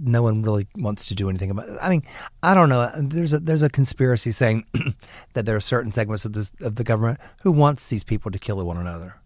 [0.00, 1.76] no one really wants to do anything about it.
[1.82, 2.02] I mean,
[2.42, 2.90] I don't know.
[2.98, 4.64] There's a there's a conspiracy saying
[5.34, 8.38] that there are certain segments of this of the government who wants these people to
[8.38, 9.16] kill one another,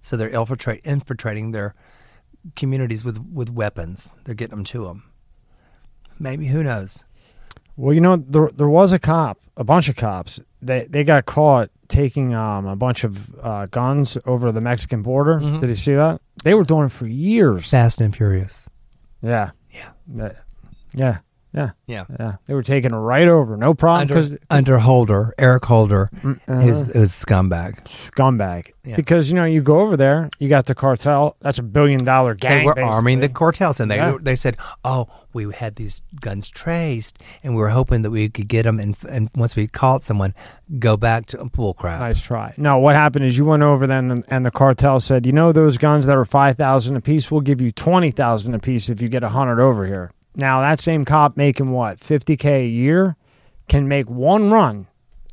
[0.00, 1.74] so they're infiltrate infiltrating their
[2.54, 4.10] communities with with weapons.
[4.24, 5.04] They're getting them to them.
[6.18, 7.04] Maybe who knows?
[7.76, 10.40] Well, you know, there there was a cop, a bunch of cops.
[10.62, 15.38] They they got caught taking um, a bunch of uh, guns over the Mexican border.
[15.40, 15.60] Mhm.
[15.60, 16.20] Did you see that?
[16.42, 17.68] They were doing it for years.
[17.70, 18.68] Fast and Furious.
[19.22, 19.50] Yeah.
[20.94, 21.18] Yeah.
[21.56, 21.70] Yeah.
[21.86, 22.04] Yeah.
[22.20, 22.34] Yeah.
[22.46, 23.56] They were taken right over.
[23.56, 24.02] No problem.
[24.02, 27.78] Under, Because under Holder, Eric Holder, uh, who's a scumbag.
[28.14, 28.72] scumbag.
[28.84, 28.96] Yeah.
[28.96, 31.36] Because, you know, you go over there, you got the cartel.
[31.40, 32.58] That's a billion dollar gang.
[32.60, 34.16] they were arming the cartels, and they Yeah.
[34.20, 38.46] they said, "Oh, we had these guns traced, and we were hoping that we could
[38.48, 40.34] get them, and and once we caught someone,
[40.78, 42.54] go back to bull crap." Nice try.
[42.56, 45.50] No, what happened is you went over then, and, and the cartel said, "You know
[45.52, 47.28] those guns that are five thousand apiece?
[47.30, 50.78] We'll give you twenty thousand apiece if you get a hundred over here." Now that
[50.80, 53.16] same cop making what fifty k a year
[53.68, 54.86] can make one run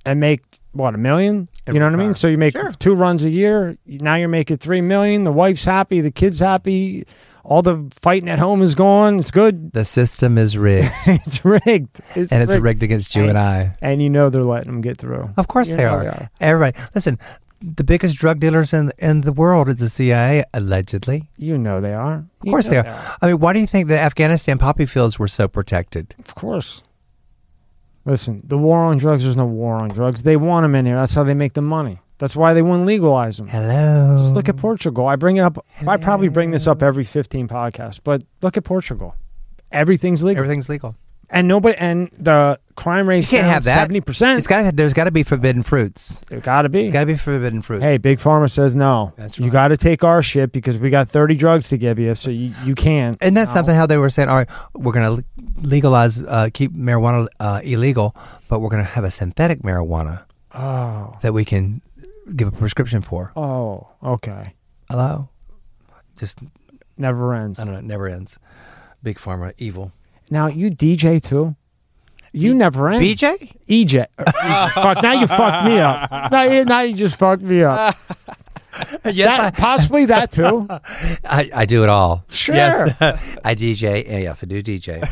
[0.06, 1.50] and make what a million.
[1.68, 2.14] You know what I mean?
[2.16, 2.72] So you make Sure.
[2.80, 3.78] two runs a year.
[3.86, 5.24] Now you're making three million.
[5.24, 6.02] The wife's happy.
[6.02, 7.04] The kid's happy.
[7.46, 9.20] All the fighting at home is gone.
[9.20, 9.74] It's good.
[9.74, 12.00] The system is rigged, it's rigged.
[12.16, 12.64] It's and it's rigged.
[12.64, 13.76] rigged against you and I.
[13.82, 15.30] And you know they're letting them get through.
[15.36, 16.02] Of course You they are.
[16.04, 16.30] they are.
[16.40, 17.20] Everybody, listen.
[17.66, 21.30] The biggest drug dealers in in the world is the CIA, allegedly.
[21.38, 22.26] You know they are.
[22.42, 23.18] Of course they are.
[23.22, 26.14] I mean, why do you think the Afghanistan poppy fields were so protected?
[26.20, 26.84] Of course.
[28.04, 30.24] Listen, the war on drugs, there's no war on drugs.
[30.24, 30.98] They want them in here.
[30.98, 32.02] That's how they make the money.
[32.18, 33.48] That's why they wouldn't legalize them.
[33.48, 34.18] Hello.
[34.20, 35.08] Just look at Portugal.
[35.08, 35.66] I bring it up.
[35.88, 39.16] I probably bring this up every 15 podcasts, but look at Portugal.
[39.72, 40.44] Everything's legal.
[40.44, 40.96] Everything's legal.
[41.30, 43.90] And nobody, and the crime rate You can't have that.
[43.90, 44.38] 70%.
[44.38, 44.76] It's got.
[44.76, 46.22] There's got to be forbidden fruits.
[46.30, 46.92] it got to be.
[46.92, 47.84] Got to be forbidden fruits.
[47.84, 49.14] Hey, Big Pharma says no.
[49.16, 52.14] That's You got to take our shit because we got 30 drugs to give you,
[52.14, 53.18] so you, you can't.
[53.22, 53.56] And that's No.
[53.60, 55.26] something how they were saying, all right, we're going to
[55.62, 58.16] legalize, uh, keep marijuana uh, illegal,
[58.48, 61.18] but we're going to have a synthetic marijuana Oh.
[61.22, 61.82] that we can
[62.36, 63.32] give a prescription for.
[63.36, 64.54] Oh, okay.
[64.90, 65.30] Hello?
[66.18, 66.40] Just,
[66.96, 67.60] Never ends.
[67.60, 68.38] I don't know, it never ends.
[69.02, 69.92] Big pharma, evil.
[70.30, 71.56] Now, you DJ too?
[72.32, 73.04] You never end.
[73.04, 73.54] BJ?
[73.70, 74.08] EJ.
[74.74, 76.32] Fuck, now you fucked me up.
[76.32, 77.96] Now you, now you just fucked me up.
[79.06, 80.66] yes, That- possibly that too.
[80.70, 82.26] I, I do it all.
[82.30, 82.56] Sure.
[82.56, 82.98] Yes.
[83.46, 84.08] I DJ.
[84.08, 85.04] yeah, Yes, I do DJ.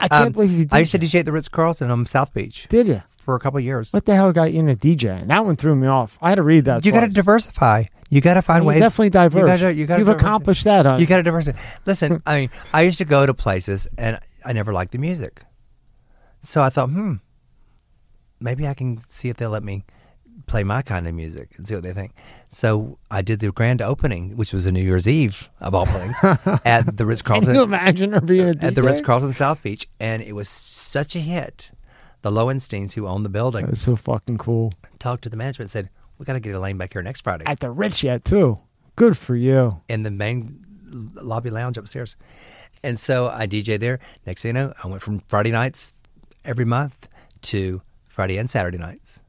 [0.00, 0.72] I can't Um, believe you did.
[0.72, 3.02] I used to DJ at the Ritz Carlton on South Beach Did you?
[3.18, 3.92] for a couple of years.
[3.92, 5.26] What the hell got you into DJ?
[5.28, 6.16] That one threw me off.
[6.22, 6.86] I had to read that.
[6.86, 7.84] You got to diversify.
[8.08, 8.80] You got to find You're ways.
[8.80, 9.44] definitely diverse.
[9.44, 10.28] gotta- you gotta You've diversify.
[10.28, 10.96] accomplished that, huh?
[10.98, 11.58] You got to diversify.
[11.84, 15.42] Listen, I mean, I used to go to places and I never liked the music.
[16.42, 17.14] So I thought, hmm,
[18.40, 19.84] maybe I can see if they'll let me
[20.46, 22.14] play my kind of music and see what they think.
[22.50, 26.16] So I did the grand opening, which was a New Year's Eve of all things,
[26.64, 29.86] at the Ritz Can you Carlton imagine her being at the Ritz Carlton South Beach,
[30.00, 31.70] and it was such a hit.
[32.22, 34.72] The Lowensteins, who own the building, That's so fucking cool.
[34.98, 37.44] talked to the management, and said, "We got to get Elaine back here next Friday."
[37.46, 38.58] At the Rich yet too.
[38.96, 39.80] Good for you.
[39.88, 40.64] in the main
[41.14, 42.16] lobby lounge upstairs.
[42.82, 43.98] And so I DJ there.
[44.26, 45.92] Next thing you know, I went from Friday nights
[46.44, 47.08] every month
[47.42, 49.22] to Friday and Saturday nights.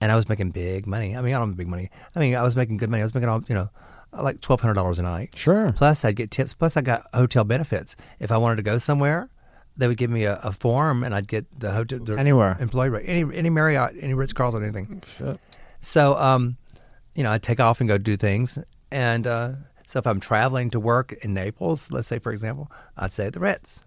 [0.00, 1.16] And I was making big money.
[1.16, 1.90] I mean, I don't make big money.
[2.14, 3.02] I mean, I was making good money.
[3.02, 3.68] I was making all, you know,
[4.12, 5.30] like twelve hundred dollars a night.
[5.36, 5.72] Sure.
[5.72, 6.54] Plus, I'd get tips.
[6.54, 7.96] Plus, I got hotel benefits.
[8.20, 9.28] If I wanted to go somewhere,
[9.76, 12.56] they would give me a, a form, and I'd get the hotel the Anywhere.
[12.60, 15.02] employee rate, any any Marriott, any Ritz Carlton, anything.
[15.18, 15.38] Shit.
[15.80, 16.56] So, um,
[17.14, 18.58] you know, I'd take off and go do things.
[18.90, 19.52] And uh,
[19.88, 23.32] so if I'm traveling to work in Naples, let's say, for example, I'd stay at
[23.32, 23.86] the Ritz.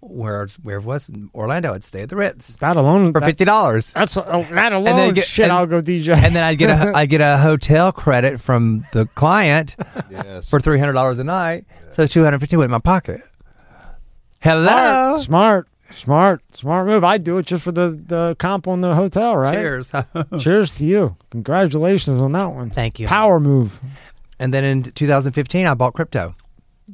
[0.00, 3.12] Where, where was Orlando, I'd stay at the Ritz That alone.
[3.12, 3.92] for that- fifty dollars.
[3.92, 4.96] That's oh, that alone.
[4.96, 6.14] then get- shit, and- I'll go DJ.
[6.16, 9.74] And then I'd get a I get a hotel credit from the client
[10.10, 10.48] Yes.
[10.50, 11.64] for three hundred dollars a night.
[11.94, 13.22] So two hundred fifty went in my pocket.
[14.40, 15.16] Hello.
[15.18, 17.02] smart, smart, smart, smart move.
[17.02, 19.54] I'd do it just for the the comp on the hotel, right?
[19.54, 19.90] Cheers.
[20.38, 21.16] Cheers to you.
[21.30, 22.70] Congratulations on that one.
[22.70, 23.08] Thank you.
[23.08, 23.80] Power move.
[24.38, 26.34] And then in 2015, I bought crypto.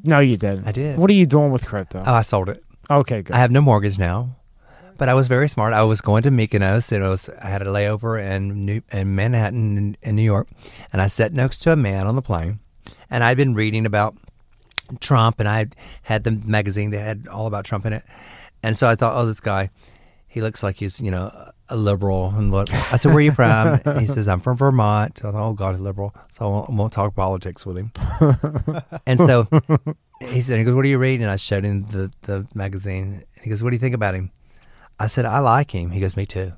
[0.02, 0.66] No, you didn't.
[0.66, 0.98] I did.
[0.98, 2.02] What are you doing with crypto?
[2.04, 2.62] Oh, I sold it.
[2.90, 3.34] okay, good.
[3.34, 4.36] I have no mortgage now,
[4.98, 5.72] but I was very smart.
[5.72, 9.14] I was going to Mykonos, and I was I had a layover in New, in
[9.14, 10.48] Manhattan in, in New York,
[10.92, 12.58] and I sat next to a man on the plane,
[13.08, 14.16] and I'd been reading about
[15.00, 15.68] Trump, and I
[16.02, 18.02] had the magazine that had all about Trump in it,
[18.62, 19.70] and so I thought, oh, this guy,
[20.34, 21.30] he looks like he's you know
[21.68, 23.80] a liberal, and what I said, where are you from?
[23.84, 25.20] And he says, I'm from Vermont.
[25.24, 27.92] I thought, oh God, he's liberal, so I won't, I won't talk politics with him.
[29.06, 29.46] and so
[30.20, 31.22] he said, he goes, what are you reading?
[31.22, 33.22] And I showed him the, the magazine.
[33.42, 34.32] He goes, what do you think about him?
[34.98, 35.92] I said, I like him.
[35.92, 36.54] He goes, me too.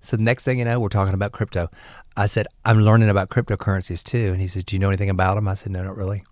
[0.00, 1.70] So the next thing you know, we're talking about crypto.
[2.16, 4.32] I said, I'm learning about cryptocurrencies too.
[4.32, 5.46] And he said, do you know anything about them?
[5.46, 6.24] I said, no, not really.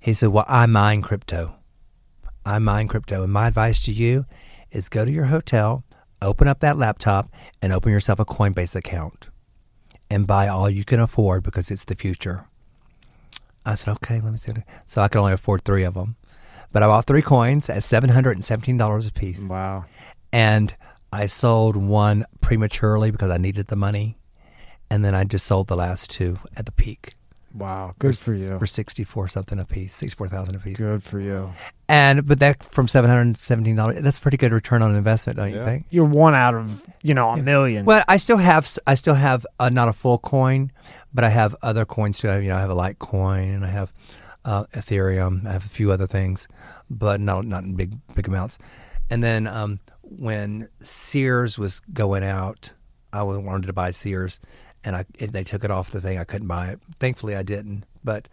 [0.00, 1.54] He said, well, I mine crypto.
[2.44, 3.22] I mine crypto.
[3.22, 4.26] And my advice to you
[4.70, 5.84] is go to your hotel,
[6.22, 7.30] open up that laptop,
[7.62, 9.30] and open yourself a Coinbase account
[10.10, 12.46] and buy all you can afford because it's the future.
[13.64, 14.52] I said, okay, let me see.
[14.86, 16.16] So I could only afford three of them.
[16.72, 19.40] But I bought three coins at $717 a piece.
[19.40, 19.84] wow.
[20.32, 20.74] and
[21.12, 24.18] I sold one prematurely because I needed the money,
[24.90, 27.14] and then I just sold the last two at the peak.
[27.54, 28.58] Wow, good for s- you.
[28.58, 30.76] For sixty four something a piece, sixty four thousand a piece.
[30.76, 31.52] Good for you.
[31.88, 35.38] And but that from seven hundred seventeen dollars, that's a pretty good return on investment,
[35.38, 35.86] don't you think?
[35.90, 37.84] You're one out of you know a million.
[37.86, 40.70] Well, I still have I still have uh, not a full coin,
[41.14, 42.28] but I have other coins too.
[42.28, 43.92] I, you know, I have a Litecoin and I have
[44.44, 45.46] uh, Ethereum.
[45.46, 46.46] I have a few other things,
[46.90, 48.58] but not not in big big amounts.
[49.10, 52.74] And then um, when Sears was going out,
[53.10, 54.38] I wa- wanted to buy Sears,
[54.88, 56.18] and I it, they took it off the thing.
[56.18, 56.80] I couldn't buy it.
[56.98, 57.84] Thankfully, I didn't.
[58.02, 58.26] But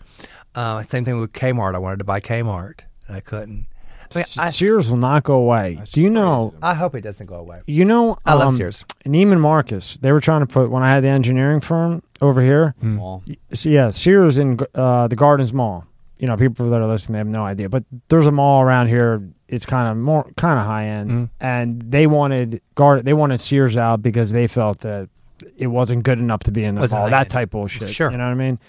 [0.56, 1.76] uh, same thing with Kmart.
[1.76, 3.68] I wanted to buy Kmart, and I couldn't.
[4.14, 5.76] I, mean, I, Sears will not go away.
[5.76, 6.54] That's Do you know?
[6.62, 7.62] I hope it doesn't go away.
[7.66, 8.86] You know, I love um, Sears.
[9.06, 9.98] Neiman Marcus.
[9.98, 12.76] They were trying to put when I had the engineering firm over here.
[12.82, 13.24] Mall.
[13.54, 15.86] So yeah, Sears in uh, the Gardens Mall.
[16.20, 18.88] You know, people that are listening they have no idea, but there's a mall around
[18.88, 19.22] here.
[19.50, 21.30] It's kind of more kind of high end, Mhm.
[21.42, 23.04] and they wanted guard.
[23.04, 25.10] They wanted Sears out because they felt that
[25.58, 27.10] it wasn't good enough to be in the Wasn't mall.
[27.10, 27.90] That type of shit.
[27.90, 28.12] Sure.
[28.12, 28.60] you know what I mean.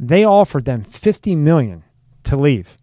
[0.00, 1.84] They offered them fifty million
[2.24, 2.76] to leave,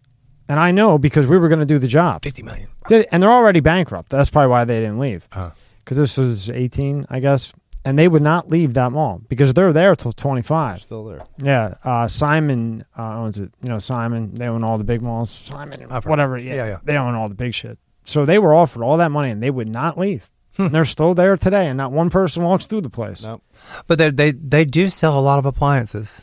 [0.48, 2.22] and I know because we were going to do the job.
[2.22, 2.68] Fifty million.
[2.88, 4.08] They- and they're already bankrupt.
[4.08, 5.28] That's probably why they didn't leave.
[5.32, 5.50] Uh.
[5.84, 7.52] Because this was 18, I guess.
[7.84, 10.82] And they would not leave that mall because they're there till 25.
[10.82, 11.24] Still there.
[11.38, 11.74] Yeah.
[11.82, 13.50] Uh, Simon uh, owns it.
[13.60, 15.30] You know, Simon, they own all the big malls.
[15.32, 16.38] Simon, whatever.
[16.38, 16.78] Yeah, Yeah, yeah.
[16.84, 17.78] They own all the big shit.
[18.04, 20.30] So they were offered all that money and they would not leave.
[20.56, 20.68] Hmm.
[20.68, 21.68] They're still there today.
[21.68, 23.22] And not one person walks through the place.
[23.22, 23.40] No.
[23.86, 26.20] But they they they do sell a lot of appliances.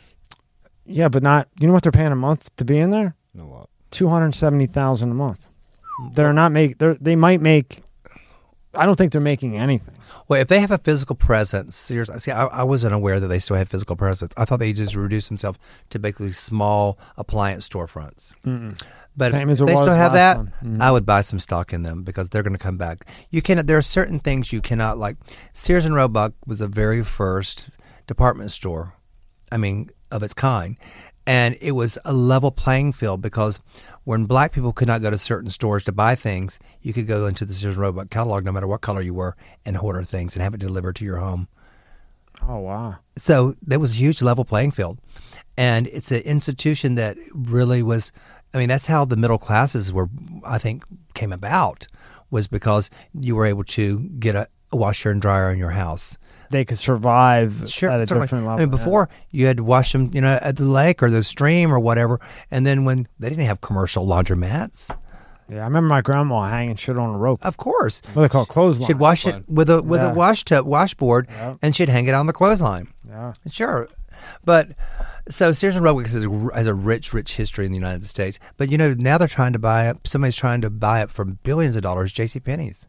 [0.90, 3.14] Yeah, but not, you know what they're paying a month to be in there?
[3.32, 3.70] No lot.
[3.92, 5.46] 270000 a month.
[6.12, 7.82] They're not make, they're, they might make,
[8.74, 9.94] I don't think they're making anything.
[10.26, 13.38] Well, if they have a physical presence, seriously, see, I, I wasn't aware that they
[13.38, 14.32] still had physical presence.
[14.36, 15.58] I thought they just reduced themselves
[15.90, 18.32] to basically small appliance storefronts.
[18.44, 18.80] Mm-mm.
[19.20, 20.38] But Same as they still have that.
[20.64, 20.80] Mhm.
[20.80, 23.04] I would buy some stock in them because they're going to come back.
[23.28, 23.64] You can.
[23.66, 25.18] There are certain things you cannot like.
[25.52, 27.68] Sears and Roebuck was the very first
[28.06, 28.94] department store.
[29.52, 30.78] I mean, of its kind,
[31.26, 33.60] and it was a level playing field because
[34.04, 37.26] when black people could not go to certain stores to buy things, you could go
[37.26, 39.36] into the Sears and Roebuck catalog, no matter what color you were,
[39.66, 41.46] and order things and have it delivered to your home.
[42.48, 42.96] Oh, wow.
[43.16, 44.98] So there was a huge level playing field.
[45.56, 48.12] And it's an institution that really was,
[48.54, 50.08] I mean, that's how the middle classes were,
[50.46, 51.86] I think, came about,
[52.30, 56.16] was because you were able to get a, washer and dryer in your house.
[56.50, 58.26] They could survive Sure, at a certainly.
[58.26, 58.58] different level.
[58.58, 61.24] I mean, before you had to wash them, you know, at the lake or the
[61.24, 62.20] stream or whatever.
[62.52, 64.96] And then when they didn't have commercial laundromats,
[65.48, 67.44] Yeah, I remember my grandma hanging shit on a rope.
[67.44, 68.48] of course, What they call it?
[68.48, 68.86] Clothesline.
[68.86, 70.12] she'd wash it with a with Yeah.
[70.12, 71.54] a wash tub, washboard, Yeah.
[71.62, 72.86] and she'd hang it on the clothesline.
[73.08, 73.32] Yeah.
[73.50, 73.88] Sure,
[74.44, 74.68] but
[75.28, 78.38] so Sears and Roebuck has a, has a rich, rich history in the United States.
[78.56, 79.98] But you know now they're trying to buy it.
[80.06, 82.12] Somebody's trying to buy it for billions of dollars.
[82.12, 82.40] J.C.
[82.40, 82.86] Penney's.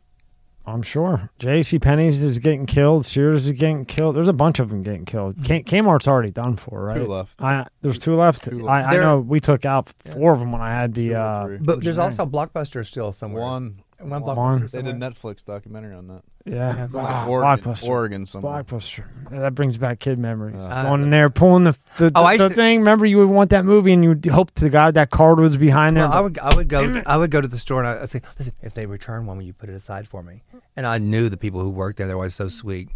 [0.64, 1.32] I'm sure.
[1.40, 1.80] J.C.
[1.80, 3.06] Penney's is getting killed.
[3.08, 4.16] Sears is getting killed.
[4.16, 5.44] There's a bunch of them getting killed.
[5.44, 6.98] K- Kmart's already done for, right?
[6.98, 7.42] Two left.
[7.42, 8.44] I there's two left.
[8.44, 8.70] Two left.
[8.70, 11.16] I, I There- know we took out four of them when I had the.
[11.16, 11.58] Uh.
[11.62, 13.42] But there's also Blockbuster still somewhere.
[13.42, 13.81] One.
[14.02, 14.62] One one.
[14.62, 15.00] Blockbuster They did a.
[15.00, 16.22] Netflix documentary on that.
[16.46, 17.88] yeah, It's wow, Oregon, Blockbuster.
[17.88, 18.64] Oregon somewhere.
[18.64, 19.06] Blockbuster.
[19.32, 20.56] Yeah, that brings back kid memories.
[20.56, 22.80] Uh, Going in there, pulling the the, Oh, I the to- thing.
[22.80, 25.58] Remember, you would want that movie, and you would hope to God that card was
[25.58, 26.04] behind there.
[26.08, 27.04] Well, I would I would go it.
[27.08, 29.38] I would go to the store and I, I'd say, listen, if they return one,
[29.38, 30.44] will you put it aside for me?
[30.76, 32.90] And I knew the people who worked there; they were always so sweet.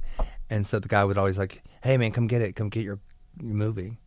[0.49, 2.99] And so the guy would always like, hey man, come get it, come get your,
[3.41, 3.97] your movie.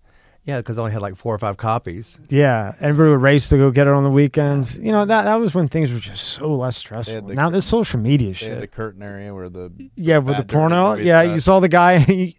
[0.49, 2.19] Yeah, because I only had like four or five copies.
[2.31, 4.79] Yeah, everybody would race to go get it on the weekends.
[4.79, 7.21] You know that that was when things were just so less stressful.
[7.21, 10.43] the- now this social media They had the curtain area where the Yeah, with the
[10.43, 10.95] bad, dirty porno.
[10.95, 11.35] Yeah, back.
[11.35, 11.99] you saw the guy.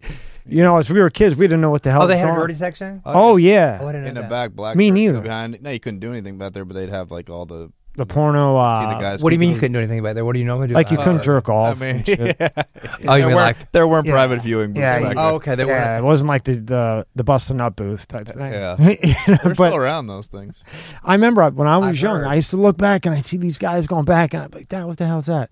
[0.46, 2.02] you know, as we were kids, we didn't know what the hell.
[2.02, 3.00] Oh, they was had a dirty section.
[3.04, 4.76] Oh Oh, yeah, I didn't know in the back black.
[4.76, 5.20] Me curtain neither.
[5.20, 8.06] Behind, no, you couldn't do anything back there, but they'd have like all the the
[8.06, 8.54] porno.
[8.80, 9.22] see the Uh, guys.
[9.22, 10.24] What do you mean you couldn't do anything about there?
[10.24, 10.74] What do you normally do?
[10.74, 11.76] like you Uh, couldn't jerk off.
[11.76, 12.36] I mean, and shit.
[12.40, 12.48] yeah.
[12.56, 14.12] Oh, you there mean weren't, like- there weren't Yeah.
[14.12, 14.68] private viewing.
[14.72, 15.24] booths Yeah, back you- there.
[15.24, 15.54] Oh, okay.
[15.56, 15.72] They were.
[15.72, 18.52] yeah, it wasn't like the the the busting up booth type thing.
[18.52, 18.76] Yeah.
[18.78, 20.62] You know, They're but still around those things.
[21.04, 22.26] I remember when I was I've young, heard.
[22.26, 24.68] I used to look back and I see these guys going back, and I'm like,
[24.68, 25.50] "Dad, what the hell's that?"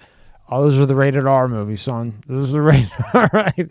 [0.51, 2.23] Oh, those are the rated R movies, son.
[2.27, 3.69] Those are the rated R, right?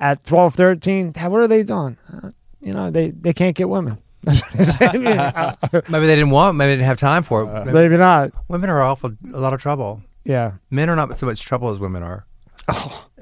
[0.00, 1.96] At 12, 13, Dad, what are they doing?
[2.12, 2.30] Uh,
[2.60, 3.98] you know, they they can't get women.
[4.26, 4.42] That's
[4.80, 5.02] what I'm saying.
[5.04, 5.54] Yeah,
[5.88, 6.56] Maybe they didn't want.
[6.56, 7.48] Maybe they didn't have time for it.
[7.48, 8.32] Uh, Maybe- Maybe not.
[8.48, 9.12] women are awful.
[9.32, 10.02] A lot of trouble.
[10.24, 10.52] Yeah.
[10.70, 12.26] Men are not so much trouble as women are.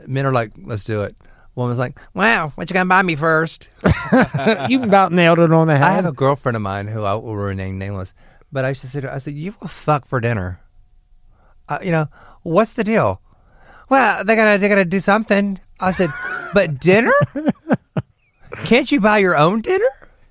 [0.07, 1.15] Men are like, let's do it.
[1.55, 3.69] Woman's like, wow, what you gonna buy me first?
[4.69, 5.87] you about nailed it on the head.
[5.87, 8.13] I have a girlfriend of mine who I will remain nameless,
[8.51, 10.61] but I used to say to her, I said, "You will fuck for dinner."
[11.69, 12.09] Uh, you know,
[12.43, 13.21] what's the deal?
[13.89, 15.61] Well, they gotta they gotta do something.
[15.79, 16.11] I said,
[16.55, 17.13] but dinner?
[18.65, 19.87] Can't you buy your own dinner?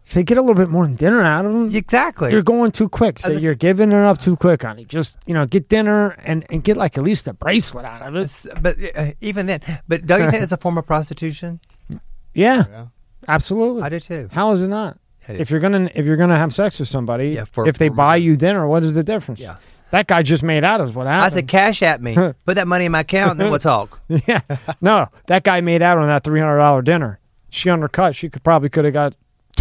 [0.06, 1.74] Say, get a little bit more than dinner out of them.
[1.74, 2.32] Exactly.
[2.32, 3.20] You're going too quick.
[3.20, 4.84] So Uh, you're giving it up too quick, honey.
[4.86, 8.16] Just you know, get dinner and and get like at least a bracelet out of
[8.16, 8.46] it.
[8.62, 11.60] But uh, even then, but don't you think it's a form of prostitution?
[12.36, 12.86] Yeah, Yeah.
[13.28, 13.84] absolutely.
[13.84, 14.28] I do too.
[14.32, 14.98] How is it not?
[15.28, 17.94] If you're gonna if you're gonna have sex with somebody, Yeah, for- if they for-
[17.96, 19.40] buy you dinner, what is the difference?
[19.40, 19.56] Yeah.
[19.92, 21.32] that guy just made out is what happened.
[21.32, 22.16] I said, cash at me.
[22.46, 24.02] Put that money in my account, and then we'll talk.
[24.28, 24.42] yeah,
[24.82, 27.20] no, that guy made out on that three hundred dollar dinner.
[27.52, 28.16] She undercut.
[28.16, 29.14] She could probably could have got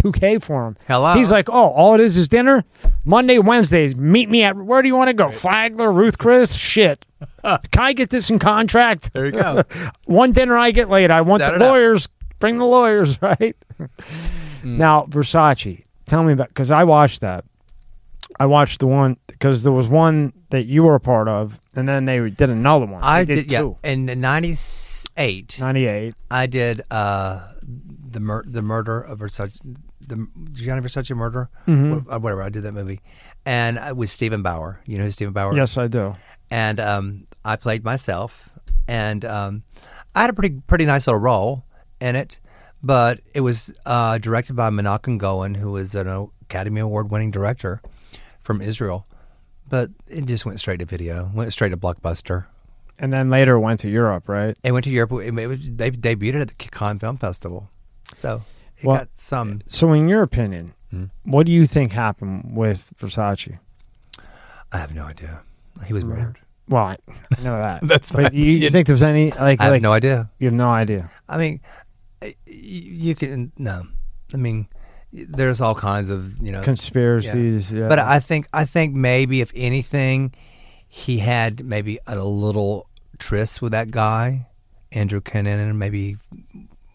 [0.03, 0.77] two k for him.
[0.87, 1.13] Hello.
[1.15, 2.63] He's like, oh, all it is is dinner.
[3.05, 5.31] Monday, Wednesdays, meet me at where do you want to go?
[5.31, 6.53] Flagler, Ruth, Chris.
[6.53, 7.05] Shit,
[7.43, 9.13] can I get this in contract?
[9.13, 9.63] There you go.
[10.05, 11.09] One dinner I get late.
[11.11, 11.59] I want the it up.
[11.61, 12.07] lawyers.
[12.39, 13.55] Bring the lawyers, right?
[13.79, 14.77] Mm.
[14.77, 17.45] Now Versace, tell me about because I watched that.
[18.39, 21.87] I watched the one because there was one that you were a part of, and
[21.87, 23.01] then they did another one.
[23.03, 23.61] I They did, yeah.
[23.61, 23.77] two.
[23.83, 26.15] In '98, 98.
[26.31, 29.59] I did uh, the mur- the murder of Versace,
[30.07, 32.05] the Gianni Versace murder, Mhm.
[32.05, 32.41] Whatever.
[32.43, 33.01] I did that movie,
[33.45, 34.79] and it was Steven Bauer.
[34.85, 35.55] You know who Steven Bauer?
[35.55, 36.15] Yes, I do.
[36.51, 38.49] and um, I played myself,
[38.87, 39.63] and um,
[40.15, 41.65] I had a pretty pretty nice little role
[41.99, 42.39] in it.
[42.85, 46.07] But it was uh, directed by Menachem Golan, who is an
[46.41, 47.81] Academy Award winning director
[48.41, 49.05] from Israel.
[49.69, 52.45] But it just went straight to video, went straight to blockbuster.
[52.99, 54.55] And then later went to Europe, right?
[54.63, 55.13] It went to Europe.
[55.13, 57.69] It, it was, they debuted it at the Cannes Film Festival,
[58.17, 58.43] so
[58.77, 59.61] it Well- got some.
[59.67, 61.09] So, in your opinion, Mhm.
[61.23, 63.57] what do you think happened with Versace?
[64.71, 65.41] I have no idea.
[65.85, 66.37] He was murdered.
[66.69, 66.97] Well, I
[67.37, 67.81] I know that.
[67.87, 68.33] That's but fine.
[68.33, 70.29] you, you You- think there's any like I have like no idea.
[70.39, 71.09] you have no idea?
[71.27, 71.59] I mean,
[72.45, 73.83] you can no.
[74.33, 74.67] I mean,
[75.11, 76.61] there's all kinds of you know.
[76.61, 77.71] Conspiracies.
[77.71, 77.87] Yeah.
[77.87, 80.33] But I think I think maybe if anything,
[80.87, 82.87] he had maybe a little
[83.19, 84.47] tryst with that guy,
[84.91, 86.15] Andrew Cunanan, and maybe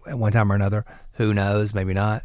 [0.09, 0.85] at one time or another.
[1.13, 1.75] Who knows?
[1.75, 2.25] Maybe not.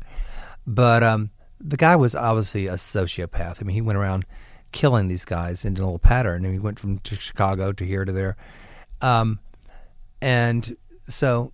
[0.65, 3.61] But um, the guy was obviously a sociopath.
[3.61, 4.25] I mean, he went around
[4.71, 8.11] killing these guys in a little pattern, and he went from Chicago to here to
[8.11, 8.35] there.
[9.01, 9.39] Um,
[10.21, 11.53] and so,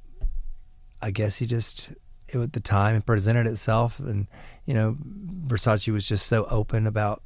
[1.01, 1.91] I guess he just
[2.27, 4.27] it, at the time it presented itself, and
[4.65, 4.97] you know,
[5.47, 7.23] Versace was just so open about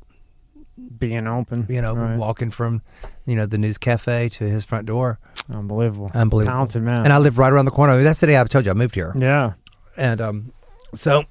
[0.98, 1.66] being open.
[1.70, 2.18] you know right.
[2.18, 2.82] walking from
[3.26, 5.20] you know the news cafe to his front door.
[5.50, 6.52] unbelievable, Unbelievable.
[6.56, 7.04] talented man.
[7.04, 8.02] And I live right around the corner.
[8.02, 9.54] That's the day I told you I moved here, yeah,
[9.98, 10.54] and um,
[10.94, 11.24] so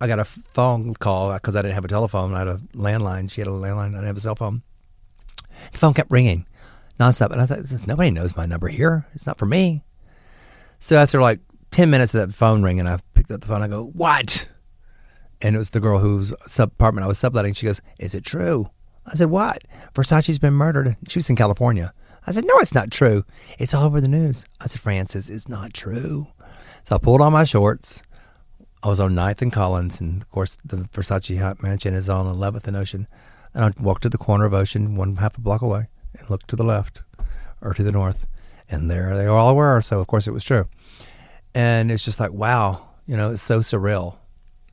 [0.00, 2.34] I got a phone call because I didn't have a telephone.
[2.34, 3.30] I had a landline.
[3.30, 3.88] She had a landline.
[3.88, 4.62] I didn't have a cell phone.
[5.72, 6.46] The phone kept ringing
[7.00, 9.06] nonstop, and I thought nobody knows my number here.
[9.14, 9.82] It's not for me.
[10.78, 11.40] So after like
[11.72, 13.62] ten minutes of that phone ringing, I picked up the phone.
[13.62, 14.46] I go, "What?"
[15.40, 17.54] And it was the girl whose sub apartment I was subletting.
[17.54, 18.70] She goes, "Is it true?"
[19.06, 19.62] I said, "What?"
[19.94, 20.96] Versace's been murdered.
[21.08, 21.92] She was in California.
[22.26, 23.24] I said, "No, it's not true.
[23.58, 26.28] It's all over the news." I said, "Francis, it's not true."
[26.84, 28.02] So I pulled on my shorts.
[28.82, 32.26] I was on 9th and Collins, and of course, the Versace Hot Mansion is on
[32.26, 33.06] 11th and Ocean.
[33.54, 35.88] And I walked to the corner of Ocean, one half a block away,
[36.18, 37.02] and looked to the left
[37.60, 38.26] or to the north,
[38.70, 39.80] and there they all were.
[39.80, 40.68] So of course, it was true.
[41.54, 44.16] And it's just like, wow, you know, it's so surreal.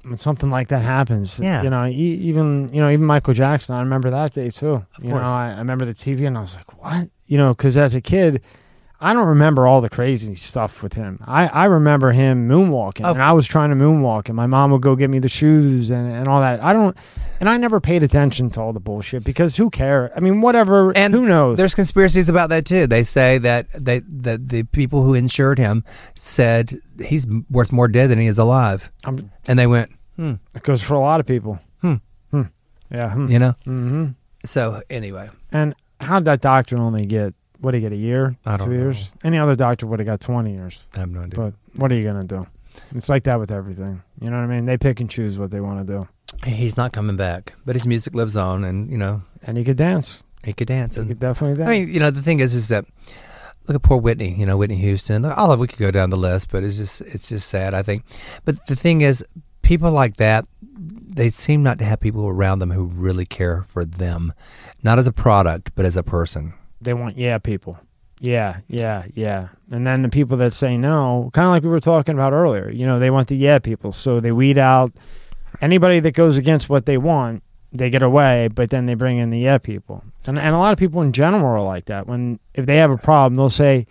[0.08, 1.64] When something like that happens, Yeah.
[1.64, 3.76] you know, even you know, even Michael Jackson.
[3.76, 4.86] I remember that day too.
[4.98, 5.22] Of you course.
[5.22, 7.10] know, I, I remember the TV, and I was like, what?
[7.26, 8.42] You know, because as a kid.
[9.02, 11.20] I don't remember all the crazy stuff with him.
[11.26, 13.12] I, I remember him moonwalking, Oh.
[13.14, 15.92] and I was trying to moonwalk, and my mom would go get me the shoes
[15.92, 16.64] and, and all that.
[16.64, 16.96] I don't,
[17.40, 20.12] and I never paid attention to all the bullshit because who cares?
[20.16, 20.96] I mean, whatever.
[20.98, 21.58] And who knows?
[21.58, 22.88] There's conspiracies about that too.
[22.88, 25.84] They say that they that the people who insured him
[26.16, 30.64] said he's worth more dead than he is alive, I'm- and they went, hmm, It
[30.64, 31.60] goes for a lot of people.
[31.82, 31.96] Hmm.
[32.32, 32.44] Hmm.
[32.90, 33.10] Yeah.
[33.12, 33.28] Hmm.
[33.30, 33.54] you know.
[33.66, 34.08] hmm
[34.46, 37.34] So anyway, And how'd that doctor only get?
[37.62, 37.92] What did he get?
[37.94, 38.36] A year?
[38.46, 38.84] I don't Two know.
[38.84, 39.12] years?
[39.24, 40.88] Any other doctor would have got twenty years.
[40.96, 41.36] I have no idea.
[41.40, 42.46] But what are you gonna do?
[42.96, 44.02] It's like that with everything.
[44.22, 44.66] You know what I mean?
[44.66, 46.08] They pick and choose what they want to do.
[46.50, 49.78] He's not coming back, but his music lives on, and you know And he could
[49.78, 50.22] dance.
[50.44, 50.96] he could dance.
[50.96, 51.70] He And could definitely dance.
[51.70, 52.86] I mean, you know, the thing is, is that
[53.68, 54.34] look at poor Whitney.
[54.34, 55.24] You know, Whitney Houston.
[55.26, 57.74] All of we could go down the list, but it's just it's just sad.
[57.74, 58.04] I think.
[58.44, 59.24] But the thing is,
[59.62, 63.86] people like that, they seem not to have people around them who really care for
[63.86, 64.34] them,
[64.84, 66.54] not as a product, but as a person.
[66.86, 67.78] They want yeah people.
[68.20, 69.50] Yeah, yeah, yeah.
[69.72, 72.70] And then the people that say no, kind of like we were talking about earlier,
[72.70, 73.92] you know, they want the yeah people.
[73.92, 74.94] So they weed out
[75.62, 77.44] anybody that goes against what they want,
[77.74, 80.04] they get away, but then they bring in the yeah people.
[80.28, 82.08] And and a lot of people in general are like that.
[82.08, 83.86] When if they have a problem, they'll say,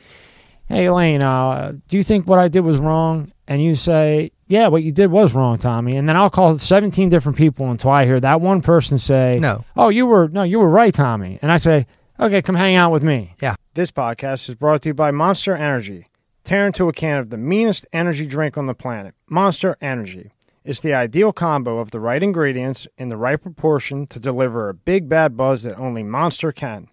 [0.66, 4.68] "Hey Elaine, uh, do you think what I did was wrong?" And you say, "Yeah,
[4.68, 8.06] what you did was wrong, Tommy." And then I'll call 17 different people until I
[8.06, 11.38] hear that one person say, No, Oh, you were no, you were right, Tommy.
[11.42, 11.86] And I say,
[12.18, 13.34] okay, come hang out with me.
[13.40, 13.54] Yeah.
[13.74, 16.06] This podcast is brought to you by Monster Energy.
[16.44, 20.30] Tear into a can of the meanest energy drink on the planet, Monster Energy.
[20.64, 24.74] It's the ideal combo of the right ingredients in the right proportion to deliver a
[24.74, 26.88] big bad buzz that only Monster can.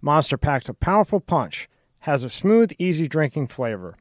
[0.00, 1.68] Monster packs a powerful punch,
[2.00, 3.96] has a smooth, easy drinking flavor.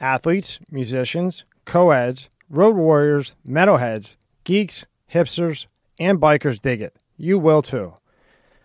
[0.00, 5.66] Athletes, musicians, co-eds, road warriors, metalheads, geeks, hipsters,
[5.98, 6.96] and bikers dig it.
[7.16, 7.94] You will too.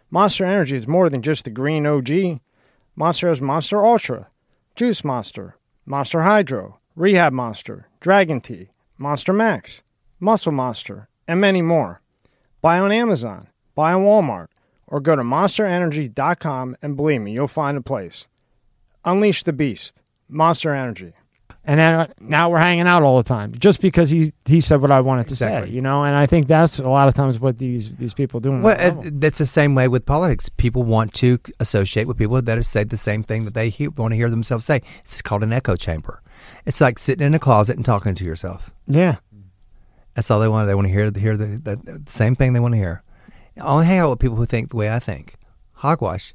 [0.09, 2.39] Monster Energy is more than just the green OG.
[2.95, 4.27] Monster has Monster Ultra,
[4.75, 9.81] Juice Monster, Monster Hydro, Rehab Monster, Dragon Tea, Monster Max,
[10.19, 12.01] Muscle Monster, and many more.
[12.61, 14.47] Buy on Amazon, buy on Walmart,
[14.87, 18.27] or go to monsterenergy.com and believe me, you'll find a place.
[19.03, 20.01] Unleash the beast.
[20.29, 21.13] Monster Energy.
[21.69, 25.01] And now we're hanging out all the time just because he he said what I
[25.01, 25.67] wanted to Exactly.
[25.69, 26.05] say, you know.
[26.05, 28.51] And I think that's a lot of times what these these people do.
[28.53, 30.47] Well, uh, that's the same way with politics.
[30.47, 34.13] People want to associate with people that say the same thing that they hear, want
[34.13, 34.81] to hear themselves say.
[35.01, 36.21] It's called an echo chamber.
[36.65, 38.71] It's like sitting in a closet and talking to yourself.
[38.85, 39.17] yeah,
[40.13, 40.67] That's all they want.
[40.67, 43.03] They want to hear hear the, the, the same thing they want to hear.
[43.57, 45.35] I only hang out with people who think the way I think.
[45.73, 46.33] Hogwash.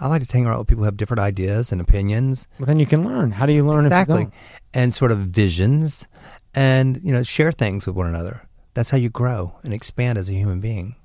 [0.00, 2.48] I like to hang out with people who have different ideas and opinions.
[2.58, 3.30] but then you can learn.
[3.32, 4.32] How do you learn exactly, if you
[4.74, 6.08] and sort of visions,
[6.54, 8.42] and you know, share things with one another.
[8.74, 10.96] That's how you grow and expand as a human being.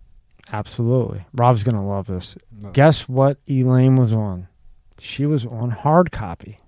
[0.51, 1.25] Absolutely.
[1.33, 2.37] Rob's gonna love this.
[2.61, 2.71] No.
[2.71, 4.47] Guess what Elaine was on?
[4.99, 6.59] She was on hard copy.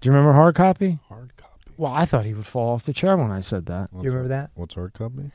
[0.00, 0.98] Do you remember hard copy?
[1.08, 1.70] Hard copy.
[1.76, 3.92] Well, I thought he would fall off the chair when I said that.
[3.92, 4.50] What's you remember hard- that?
[4.54, 5.30] What's hard copy?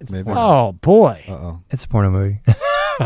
[0.00, 0.24] It's Maybe.
[0.24, 0.36] porn.
[0.38, 1.62] Oh boy, Uh oh.
[1.70, 2.40] It's a porno movie.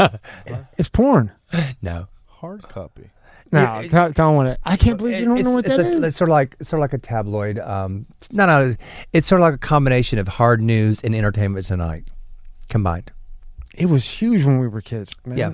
[0.79, 1.33] it's porn.
[1.81, 2.09] no.
[2.43, 3.09] Hard copy.
[3.51, 4.61] No, It- tell, tell him what it.
[4.65, 6.05] I can't believe you don't it's, know what it's that a- is.
[6.05, 7.59] It's sort of like sort of like a tabloid.
[7.59, 8.75] Um, no, no,
[9.15, 12.09] it's sort of like a combination of hard news and entertainment tonight
[12.69, 13.11] combined.
[13.75, 15.13] It was huge when we were kids.
[15.25, 15.39] Man.
[15.39, 15.53] Yeah.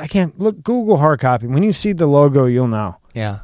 [0.00, 0.62] I can't look.
[0.62, 1.46] Google hard copy.
[1.48, 2.96] When you see the logo, you'll know.
[3.12, 3.40] Yeah,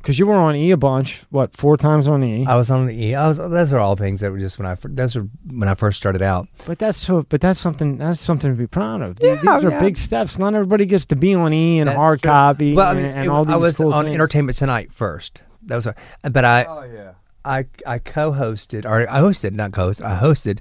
[0.00, 1.24] Because you were on E a bunch.
[1.28, 2.46] What four times on E?
[2.46, 3.14] I was on the E.
[3.14, 5.68] I was, those are all things that were just when I fir- those are when
[5.68, 6.48] I first started out.
[6.66, 7.22] But that's so.
[7.28, 7.98] But that's something.
[7.98, 9.18] That's something to be proud of.
[9.20, 9.80] Yeah, These are yeah.
[9.80, 10.38] big steps.
[10.38, 12.30] Not everybody gets to be on E and That's hard true.
[12.30, 14.14] copy Well, I and, mean, and it- all these I was cool on things.
[14.14, 15.42] Entertainment Tonight first.
[15.66, 15.94] That was, a,
[16.30, 17.12] but I Oh yeah.
[17.44, 20.04] I I co-hosted or I hosted not co-hosted.
[20.04, 20.60] I hosted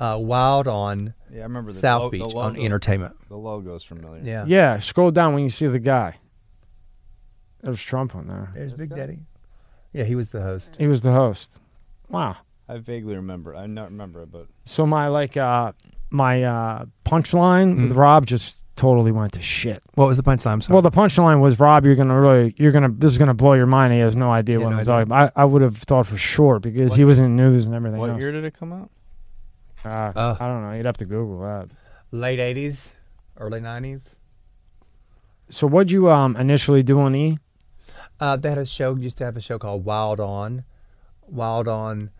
[0.00, 3.16] uh, Wild on Yeah, I remember the South lo- Beach the on Entertainment.
[3.28, 4.22] The logo's familiar.
[4.24, 6.16] Yeah, Yeah, scroll down when you see the guy.
[7.62, 8.50] There's Trump on there.
[8.54, 8.90] There's Big?
[8.94, 9.18] Daddy.
[9.92, 10.76] Yeah, he was the host.
[10.78, 11.60] He was the host.
[12.08, 12.36] Wow.
[12.68, 13.54] I vaguely remember.
[13.56, 15.72] I not remember it, but So my like uh
[16.10, 17.96] my uh punchline with Mm.
[17.96, 19.82] Rob just totally went to shit.
[19.94, 20.52] What was the punchline?
[20.52, 20.74] I'm sorry.
[20.74, 21.84] Well, the punchline was Rob.
[21.84, 23.92] You're gonna really, you're gonna, this is gonna blow your mind.
[23.92, 24.92] He has no idea Yeah, what no I'm idea.
[24.92, 25.32] talking about.
[25.36, 27.98] I, I would have thought for sure because he What- was in news and everything
[27.98, 28.20] what else.
[28.20, 28.90] year did it come out?
[29.84, 30.36] Uh, Oh.
[30.38, 30.72] I don't know.
[30.72, 31.70] You'd have to Google that.
[32.12, 32.88] late '80s,
[33.38, 34.02] early '90s.
[35.50, 37.38] So what'd you um initially do on E?
[38.20, 38.96] Uh, they had a show.
[38.96, 40.64] Used to have a show called Wild On,
[41.28, 42.10] Wild On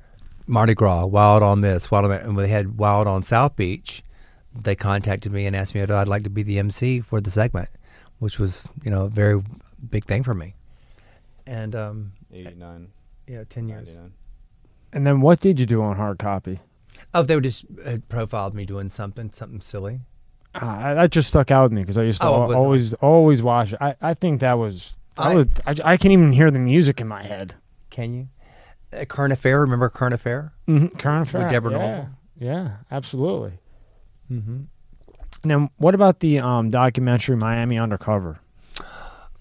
[0.47, 3.57] Mardi Gras, Wild on this, Wild on that, and when they had Wild on South
[3.57, 4.03] Beach.
[4.61, 7.31] They contacted me and asked me if I'd like to be the MC for the
[7.31, 7.69] segment,
[8.19, 9.43] which was you know a very
[9.91, 10.55] big thing for me.
[11.47, 12.89] And um, Eighty nine.
[13.27, 13.87] yeah, ten years.
[13.87, 14.13] Ninety nine.
[14.93, 16.61] And then what did you do on hard copy?
[17.15, 20.01] Oh, they were just had profiled me doing something, something silly.
[20.55, 23.43] Uh, that just stuck out with me because I used to Oh, al- always always
[23.43, 23.79] watch it.
[23.81, 27.01] I, I think that was I, I- was I, I can even hear the music
[27.01, 27.55] in my head.
[27.91, 28.29] Can you?
[28.93, 29.61] Uh, Current Affair.
[29.61, 30.53] Remember Current Affair?
[30.67, 30.97] Mm-hmm.
[30.99, 31.49] Current affair.
[31.49, 32.07] Deborah yeah.
[32.39, 33.59] Yeah, absolutely.
[34.31, 34.63] Mm-hmm.
[35.43, 38.39] Then what about the um, documentary Miami Undercover?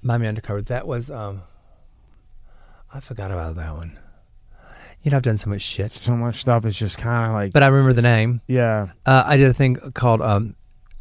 [0.02, 0.62] Miami Undercover.
[0.64, 1.42] That was um.
[2.94, 3.98] I forgot about that one.
[5.04, 7.54] You know, I've done so much shit, So much stuff is just kind of like
[7.54, 8.42] but I remember the name.
[8.48, 8.92] yeah.
[9.06, 10.56] Uh, I did a thing called um,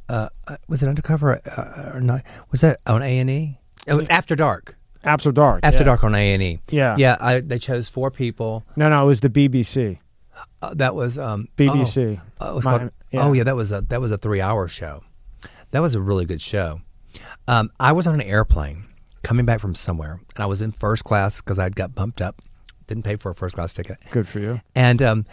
[0.08, 2.22] uh, uh, was it Undercover uh, or not?
[2.50, 3.58] Was that on A and E?
[3.86, 4.76] It was After Dark.
[5.04, 5.60] After Dark.
[5.62, 5.84] After yeah.
[5.84, 6.58] Dark on A and E.
[6.70, 6.96] Yeah.
[6.98, 8.64] Yeah, I, they chose four people.
[8.74, 9.98] No, no, it was the BBC.
[10.60, 12.20] Uh, that was um, BBC.
[12.40, 13.24] Oh, uh, was called- yeah.
[13.26, 15.02] oh yeah, that was a that was a three hour show.
[15.70, 16.80] That was a really good show.
[17.48, 18.84] Um, I was on an airplane
[19.22, 22.42] coming back from somewhere, and I was in first class because I'd got bumped up.
[22.86, 23.98] Didn't pay for a first class ticket.
[24.10, 24.60] Good for you.
[24.74, 25.26] And um,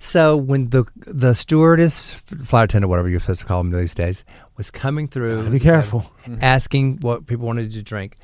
[0.00, 4.24] so when the the stewardess, flight attendant, whatever you're supposed to call them these days,
[4.56, 6.10] was coming through, be careful.
[6.40, 8.16] asking what people wanted to drink.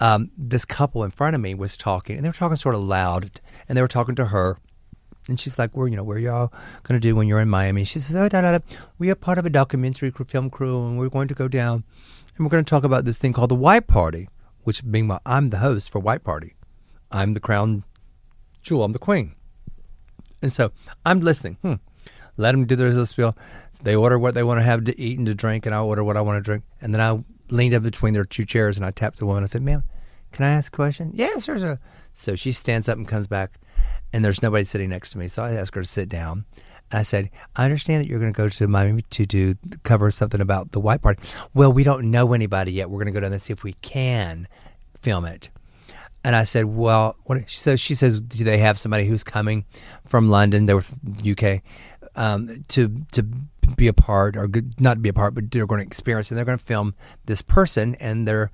[0.00, 2.80] Um, this couple in front of me was talking, and they were talking sort of
[2.80, 3.38] loud,
[3.68, 4.56] and they were talking to her.
[5.28, 6.52] And she's like, "Where you know, where y'all
[6.84, 8.76] gonna do when you're in Miami?" She says, "Oh, da, da, da.
[8.98, 11.84] we are part of a documentary film crew, and we're going to go down,
[12.34, 14.30] and we're going to talk about this thing called the White Party,
[14.62, 16.54] which meanwhile I'm the host for White Party.
[17.12, 17.84] I'm the crown
[18.62, 18.84] jewel.
[18.84, 19.34] I'm the queen."
[20.42, 20.72] And so
[21.04, 21.58] I'm listening.
[21.62, 21.74] Hmm.
[22.36, 23.36] Let them do their spiel.
[23.72, 25.80] So they order what they want to have to eat and to drink, and I
[25.80, 26.64] order what I want to drink.
[26.80, 27.22] And then I
[27.52, 29.42] leaned up between their two chairs and I tapped the woman.
[29.42, 29.82] I said, "Ma'am,
[30.32, 31.58] can I ask a question?" Yes, sir.
[31.58, 31.78] sir."
[32.12, 33.58] So she stands up and comes back,
[34.12, 35.28] and there's nobody sitting next to me.
[35.28, 36.44] So I ask her to sit down,
[36.92, 39.54] I said, I understand that you're going to go to Miami to do
[39.84, 41.22] cover something about the white party.
[41.54, 42.90] Well, we don't know anybody yet.
[42.90, 44.48] We're going to go down and see if we can
[45.00, 45.50] film it.
[46.22, 47.48] And I said, well, what?
[47.48, 49.64] So she says, do they have somebody who's coming
[50.06, 50.66] from London?
[50.66, 51.62] They were from UK
[52.14, 53.22] um, to to
[53.76, 54.48] be a part, or
[54.78, 56.94] not be a part, but they're going to experience, and they're going to film
[57.26, 58.50] this person and their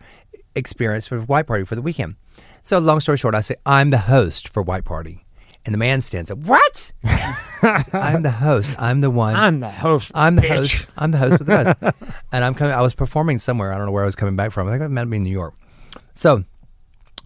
[0.55, 2.16] experience for White Party for the weekend.
[2.62, 5.24] So, long story short, I say I'm the host for White Party,
[5.64, 6.38] and the man stands up.
[6.38, 6.93] What?
[7.05, 8.74] I'm the host.
[8.78, 9.34] I'm the one.
[9.34, 10.10] I'm the host.
[10.14, 10.56] I'm the bitch.
[10.56, 10.86] host.
[10.97, 11.97] I'm the host with the host.
[12.32, 12.74] and I'm coming.
[12.74, 13.72] I was performing somewhere.
[13.72, 14.68] I don't know where I was coming back from.
[14.68, 15.55] I think it might be in New York.
[16.14, 16.44] So,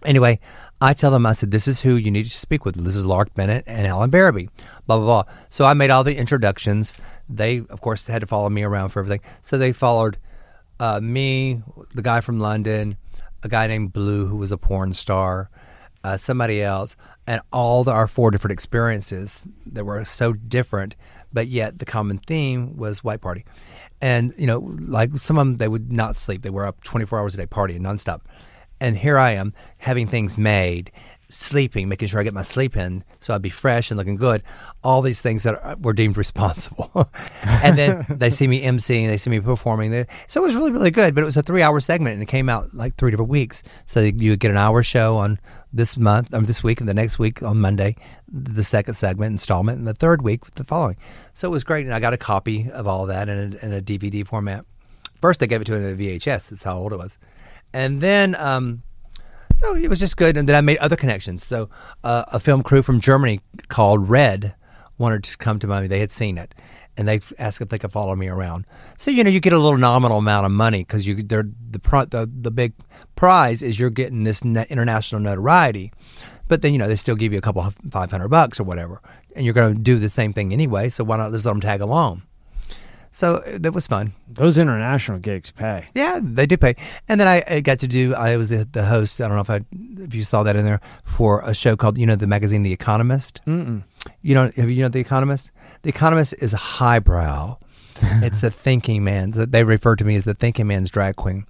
[0.05, 0.39] anyway,
[0.79, 1.25] I tell them.
[1.25, 2.75] I said, "This is who you need to speak with.
[2.75, 4.47] This is Lark Bennett and Alan Barabee."
[4.87, 5.33] Blah blah blah.
[5.49, 6.95] So I made all the introductions.
[7.29, 9.21] They, of course, had to follow me around for everything.
[9.41, 10.17] So they followed
[10.79, 11.61] uh, me,
[11.93, 12.97] the guy from London,
[13.43, 15.49] a guy named Blue who was a porn star,
[16.03, 16.95] uh, somebody else,
[17.27, 20.95] and all the, our four different experiences that were so different,
[21.31, 23.45] but yet the common theme was white party.
[24.01, 27.05] And you know, like some of them, they would not sleep; they were up twenty
[27.05, 28.21] four hours a day partying nonstop.
[28.81, 30.91] And here I am having things made,
[31.29, 34.41] sleeping, making sure I get my sleep in so I'd be fresh and looking good.
[34.83, 37.09] All these things that are, were deemed responsible.
[37.43, 40.07] and then they see me emceeing, they see me performing.
[40.27, 41.13] So it was really, really good.
[41.13, 43.61] But it was a three hour segment and it came out like three different weeks.
[43.85, 45.39] So you would get an hour show on
[45.71, 47.95] this month, or this week, and the next week on Monday,
[48.27, 50.97] the second segment installment, and the third week the following.
[51.33, 51.85] So it was great.
[51.85, 54.65] And I got a copy of all that in a, in a DVD format.
[55.21, 56.49] First, they gave it to me in a VHS.
[56.49, 57.19] That's how old it was.
[57.73, 58.83] And then, um,
[59.53, 60.37] so it was just good.
[60.37, 61.45] And then I made other connections.
[61.45, 61.69] So
[62.03, 64.55] uh, a film crew from Germany called Red
[64.97, 65.87] wanted to come to Miami.
[65.87, 66.55] They had seen it.
[66.97, 68.65] And they asked if they could follow me around.
[68.97, 71.79] So you know, you get a little nominal amount of money because you they're the
[71.79, 72.73] the the big
[73.15, 75.93] prize is you're getting this international notoriety,
[76.49, 78.65] but then you know they still give you a couple of five hundred bucks or
[78.65, 79.01] whatever,
[79.37, 80.89] and you're going to do the same thing anyway.
[80.89, 82.23] So why not just let them tag along?
[83.13, 84.13] So uh, that was fun.
[84.29, 85.87] Those international gigs pay.
[85.93, 86.75] Yeah, they do pay.
[87.09, 88.15] And then I, I got to do.
[88.15, 89.19] I was the, the host.
[89.19, 89.61] I don't know if I
[90.03, 92.71] if you saw that in there for a show called you know the magazine The
[92.71, 93.41] Economist.
[93.45, 93.83] Mm-mm.
[94.21, 95.51] You know have you know The Economist?
[95.81, 97.57] The Economist is a highbrow.
[98.23, 99.31] it's a thinking man.
[99.35, 101.45] They refer to me as the thinking man's drag queen.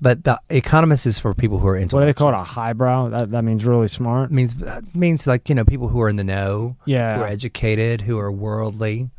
[0.00, 1.94] But the Economist is for people who are into.
[1.94, 2.34] What do they call it?
[2.34, 3.10] A highbrow?
[3.10, 4.32] That that means really smart.
[4.32, 4.54] means
[4.94, 7.16] means like you know people who are in the know, Yeah.
[7.18, 9.10] who are educated, who are worldly,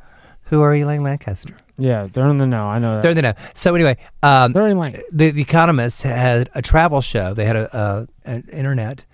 [0.46, 1.56] who are Elaine Lancaster.
[1.78, 2.66] Yeah, they're in the know.
[2.66, 3.02] I know that.
[3.02, 3.34] They're in the know.
[3.54, 7.34] So anyway, um, They're in like the, the Economist had a travel show.
[7.34, 9.06] They had a, an internet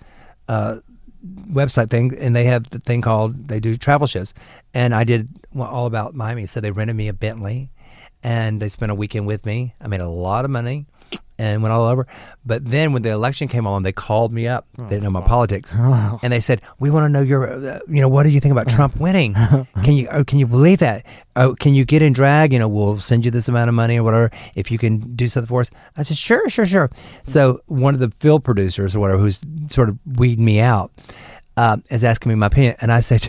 [0.48, 0.80] uh,
[1.50, 4.34] website thing, and they have the thing called they do travel shows.
[4.74, 5.28] And I did
[5.58, 6.46] all about Miami.
[6.46, 7.70] So they rented me a Bentley,
[8.22, 9.74] and they spent a weekend with me.
[9.80, 10.86] I made a lot of money.
[11.38, 12.06] And went all over,
[12.44, 14.66] but then when the election came on, they called me up.
[14.76, 16.18] they didn't know my politics, Oh.
[16.22, 18.52] and they said, "We want to know your, uh, you know, what do you think
[18.52, 19.32] about Trump winning?
[19.82, 21.06] Can you, oh, can you believe that?
[21.36, 22.52] Oh, can you get in drag?
[22.52, 25.28] You know, we'll send you this amount of money or whatever if you can do
[25.28, 26.90] something for us." I said, "Sure, sure, sure."
[27.26, 30.92] So one of the film producers or whatever, who's sort of weeding me out,
[31.56, 33.26] um, is asking me my opinion, and I said,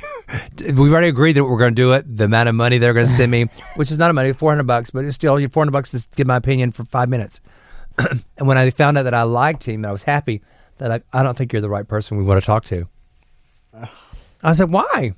[0.59, 2.17] "We've already agreed that we're going to do it.
[2.17, 3.45] The amount of money they're going to send me,
[3.77, 6.05] which is not a money, four hundred bucks, but it's still four hundred bucks to
[6.17, 7.39] give my opinion for five minutes."
[8.37, 10.41] and when I found out that I liked him, that I was happy,
[10.77, 12.87] that like, I don't think you're the right person we want to talk to.
[14.43, 15.13] I said, why?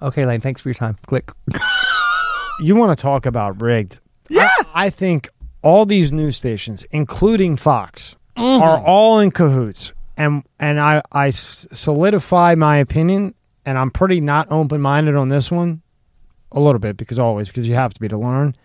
[0.00, 0.96] Okay, Lane, thanks for your time.
[1.06, 1.30] Click.
[2.60, 4.00] you want to talk about rigged?
[4.28, 4.50] Yeah.
[4.74, 5.28] I, I think
[5.62, 8.62] all these news stations, including Fox, mm-hmm.
[8.62, 13.34] are all in cahoots, and and I I s- solidify my opinion,
[13.64, 15.82] and I'm pretty not open minded on this one,
[16.50, 18.56] a little bit because always because you have to be to learn,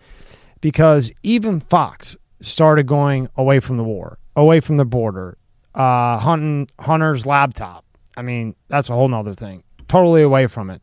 [0.60, 5.36] because even Fox started going away from the war, away from the border,
[5.74, 7.84] uh, hunting Hunter's laptop.
[8.16, 9.62] I mean, that's a whole nother thing.
[9.86, 10.82] Totally away from it.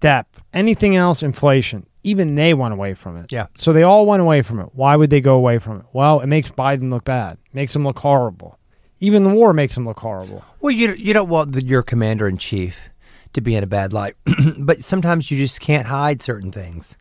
[0.00, 1.86] Debt, anything else, inflation.
[2.04, 3.32] Even they went away from it.
[3.32, 3.46] Yeah.
[3.56, 4.68] So they all went away from it.
[4.74, 5.86] Why would they go away from it?
[5.92, 7.38] Well, it makes Biden look bad.
[7.52, 8.58] Makes him look horrible.
[9.00, 10.44] Even the war makes him look horrible.
[10.60, 12.88] Well, you you don't want the, your commander in chief
[13.32, 14.14] to be in a bad light,
[14.58, 16.96] but sometimes you just can't hide certain things.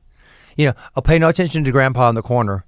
[0.58, 2.66] You know, I'll pay no attention to Grandpa in the corner.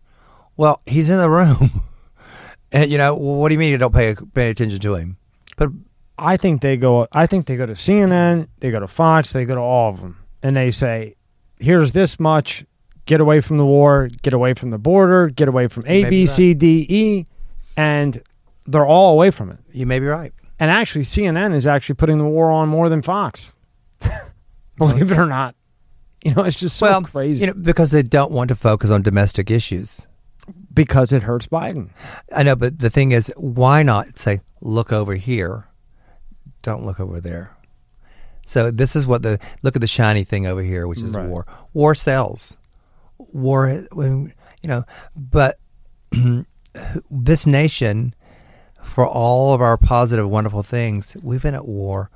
[0.57, 1.83] Well, he's in the room,
[2.71, 5.17] and you know, well, what do you mean you don't pay pay attention to him?
[5.55, 5.69] But
[6.17, 7.07] I think they go.
[7.11, 8.47] I think they go to CNN.
[8.59, 9.33] They go to Fox.
[9.33, 11.15] They go to all of them, and they say,
[11.59, 12.65] "Here's this much.
[13.05, 14.09] Get away from the war.
[14.21, 15.29] Get away from the border.
[15.29, 17.25] Get away from A, B, C, D, E,"
[17.77, 18.21] and
[18.65, 19.59] they're all away from it.
[19.71, 20.33] you may be right.
[20.59, 23.53] And actually, CNN is actually putting the war on more than Fox.
[24.77, 25.55] Believe it or not,
[26.23, 28.91] you know it's just so well, crazy you know, because they don't want to focus
[28.91, 30.07] on domestic issues.
[30.73, 31.89] Because it hurts Biden.
[32.35, 35.67] I know, but the thing is, why not say, look over here?
[36.61, 37.55] Don't look over there.
[38.45, 41.27] So this is what the look at the shiny thing over here, which is Right.
[41.27, 41.45] war.
[41.73, 42.55] War sells.
[43.17, 44.31] War, you
[44.63, 44.83] know,
[45.15, 45.59] but
[47.11, 48.13] this nation,
[48.81, 52.09] for all of our positive, wonderful things, we've been at war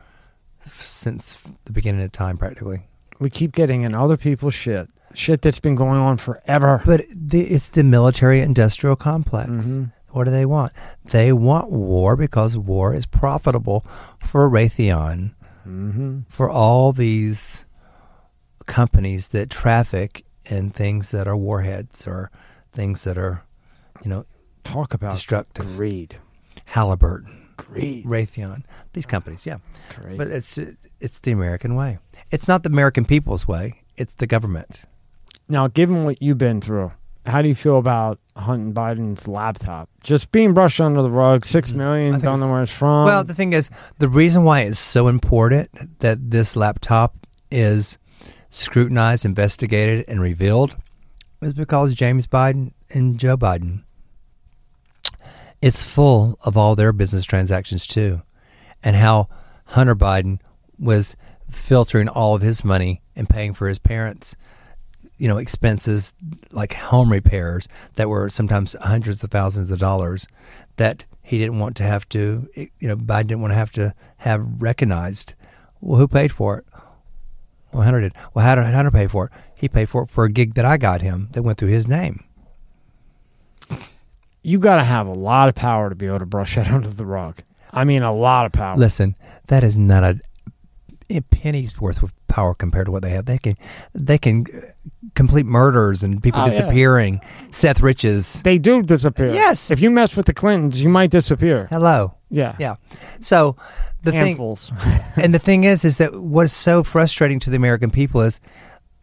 [0.78, 2.88] since the beginning of time, practically.
[3.20, 4.90] We keep getting in other people's shit.
[5.14, 6.82] Shit that's been going on forever.
[6.86, 9.50] But the, it's the military-industrial complex.
[9.50, 9.92] Mhm.
[10.12, 10.74] What do they want?
[11.06, 13.86] They want war because war is profitable
[14.24, 15.34] for Raytheon,
[15.68, 16.22] Mm-hmm.
[16.28, 17.66] for all these
[18.66, 22.32] companies that traffic in things that are warheads or
[22.72, 23.44] things that are,
[24.04, 24.26] you know,
[24.64, 25.66] Talk about destructive.
[25.76, 26.16] greed.
[26.66, 28.06] Halliburton, Greed.
[28.06, 28.64] Raytheon,
[28.94, 29.58] these companies, yeah.
[29.96, 30.18] Greed.
[30.18, 30.58] But it's
[31.00, 31.98] it's the American way.
[32.32, 33.82] It's not the American people's way.
[33.98, 34.84] It's the government.
[35.50, 36.92] Now, given what you've been through,
[37.26, 41.46] how do you feel about Hunter Biden's laptop just being brushed under the rug?
[41.46, 43.06] Six million, Mm, I million, don't know where it's from.
[43.06, 43.70] well, the thing is,
[44.00, 47.16] the reason why it's so important that this laptop
[47.52, 47.98] is
[48.50, 50.76] scrutinized, investigated, and revealed
[51.42, 53.84] is because James Biden and Joe Biden.
[55.62, 58.22] It's full of all their business transactions too,
[58.84, 59.28] and how
[59.68, 60.40] Hunter Biden
[60.80, 61.16] was
[61.50, 64.36] filtering all of his money and paying for his parents,
[65.22, 66.16] you know, expenses
[66.50, 70.28] like home repairs that were sometimes hundreds of thousands of dollars
[70.78, 73.94] that he didn't want to have to, you know, Biden didn't want to have to
[74.18, 75.36] have recognized.
[75.80, 76.66] Well, who paid for it?
[77.72, 78.14] Well, Hunter did.
[78.34, 79.32] Well, how did Hunter pay for it?
[79.54, 81.88] He paid for it for a gig that I got him that went through his
[81.88, 82.24] name.
[84.42, 86.90] you got to have a lot of power to be able to brush that under
[86.90, 87.44] the rug.
[87.72, 88.76] I mean, a lot of power.
[88.76, 89.16] Listen,
[89.46, 90.20] that is not a,
[91.18, 93.26] a penny's worth of power compared to what they have.
[93.26, 93.56] They can,
[93.94, 94.60] they can uh,
[95.16, 96.52] complete murders and people Oh, yeah.
[96.52, 97.22] disappearing.
[97.52, 98.42] Seth Riches.
[98.44, 99.34] They do disappear.
[99.34, 99.70] Yes.
[99.72, 101.68] If you mess with the Clintons, you might disappear.
[101.70, 102.16] Hello.
[102.30, 102.56] Yeah.
[102.60, 102.76] Yeah.
[103.20, 103.56] So
[104.04, 104.72] the thing, Handfuls.
[105.18, 108.40] and the thing is, is that what's so frustrating to the American people is,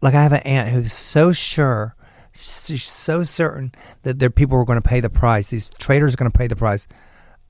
[0.01, 1.95] like, I have an aunt who's so sure,
[2.31, 3.71] she's so certain
[4.03, 5.49] that their people were going to pay the price.
[5.49, 6.87] These traders are going to pay the price.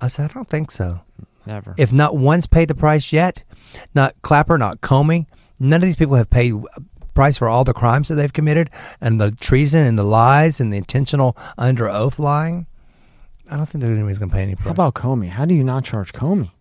[0.01, 1.01] I said, I don't think so.
[1.45, 1.73] Never.
[1.77, 3.43] If not one's paid the price yet,
[3.95, 5.25] not Clapper, not Comey,
[5.59, 6.53] none of these people have paid
[7.13, 8.69] price for all the crimes that they've committed
[9.01, 12.65] and the treason and the lies and the intentional under oath lying.
[13.51, 14.65] I don't think that anybody's going to pay any price.
[14.65, 15.27] How about Comey?
[15.29, 16.51] How do you not charge Comey?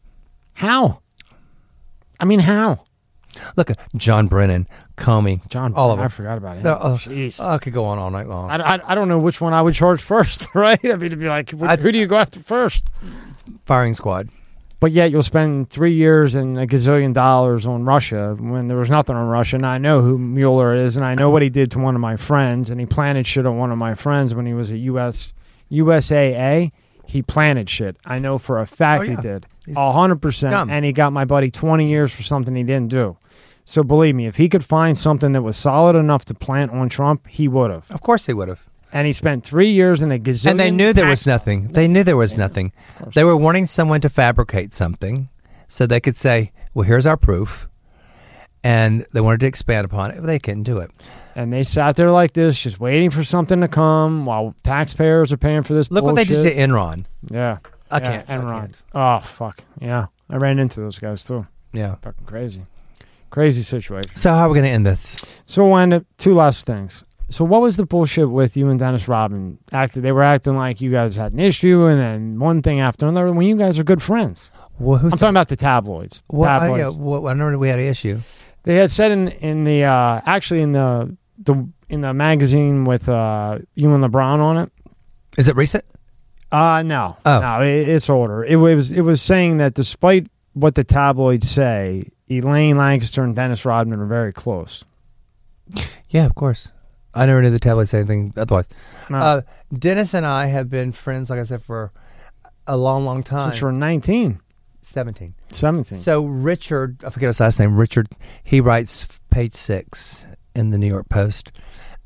[0.55, 1.01] How?
[2.19, 2.81] I mean, how?
[3.57, 4.67] Look John Brennan,
[4.97, 6.07] Comey, John, all of them.
[6.07, 6.67] I forgot about him.
[6.67, 7.39] Oh, Jeez.
[7.45, 8.51] I could go on all night long.
[8.51, 10.81] I, I, I don't know which one I would charge first, right?
[10.85, 12.87] I mean, to be like, wh- I'd- who do you go after first?
[13.67, 14.31] Firing squad.
[14.81, 18.89] But yet you'll spend three years and a gazillion dollars on Russia when there was
[18.91, 19.57] nothing on Russia.
[19.57, 22.01] And I know who Mueller is, and I know what he did to one of
[22.01, 24.79] my friends, and he planted shit on one of my friends when he was a
[24.79, 25.33] U.S.
[25.73, 26.71] USAA.
[27.07, 27.97] He planted shit.
[28.05, 29.47] I know for a fact Oh, he did.
[29.75, 30.71] A hundred percent.
[30.71, 33.17] And he got my buddy twenty years for something he didn't do.
[33.65, 36.89] So believe me, if he could find something that was solid enough to plant on
[36.89, 37.91] Trump, he would have.
[37.91, 38.67] Of course they would have.
[38.93, 40.53] And he spent three years in a gazillion.
[40.53, 41.69] And they knew there was nothing.
[41.73, 42.73] They knew there was nothing.
[43.15, 45.29] They were wanting someone to fabricate something
[45.69, 47.69] so they could say, well, here's our proof.
[48.65, 50.91] And they wanted to expand upon it, but they couldn't do it.
[51.37, 55.37] And they sat there like this, just waiting for something to come while taxpayers are
[55.37, 57.05] paying for this Look what they did to Enron.
[57.31, 57.59] Yeah.
[57.91, 58.31] I yeah, can't.
[58.31, 58.61] I Enron.
[58.61, 58.77] can't.
[58.95, 59.65] Oh, fuck.
[59.81, 60.07] Yeah.
[60.29, 61.47] I ran into those guys too.
[61.73, 61.95] Yeah.
[62.03, 62.63] Fucking crazy.
[63.31, 64.11] Crazy situation.
[64.17, 65.17] So how are we going to end this?
[65.47, 67.05] So we'll end up two last things.
[67.31, 69.59] So what was the bullshit with you and Dennis Rodman?
[69.73, 73.07] Acted they were acting like you guys had an issue and then one thing after
[73.07, 74.51] another when you guys are good friends.
[74.79, 76.23] Well, I'm talking about the tabloids.
[76.31, 76.97] The well, I, tabloids.
[76.97, 78.21] yeah, well, I remember we had an issue.
[78.63, 83.09] They had said in in the uh actually in the the in the magazine with
[83.09, 84.73] uh you and LeBron on it.
[85.37, 85.85] Is it recent?
[86.51, 87.17] Uh no.
[87.27, 87.41] Oh.
[87.41, 88.43] No, it, it's older.
[88.45, 93.65] It was it was saying that despite what the tabloids say, Elaine Lancaster and Dennis
[93.65, 94.85] Rodman are very close.
[96.09, 96.73] Yeah, of course.
[97.19, 98.69] I never knew the tabloid said anything otherwise.
[99.11, 99.41] No, Uh,
[99.77, 101.93] Dennis and I have been friends, like I said, for
[102.67, 103.51] a long, long time.
[103.51, 104.41] since you're 19,
[104.83, 105.35] 17.
[105.53, 105.99] 17.
[105.99, 107.77] So Richard, I forget his last name.
[107.77, 108.09] Richard,
[108.45, 111.53] he writes page six in the New York Post,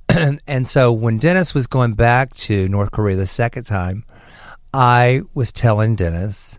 [0.47, 4.05] and so when Dennis was going back to North Korea the second time,
[4.74, 6.58] I was telling Dennis,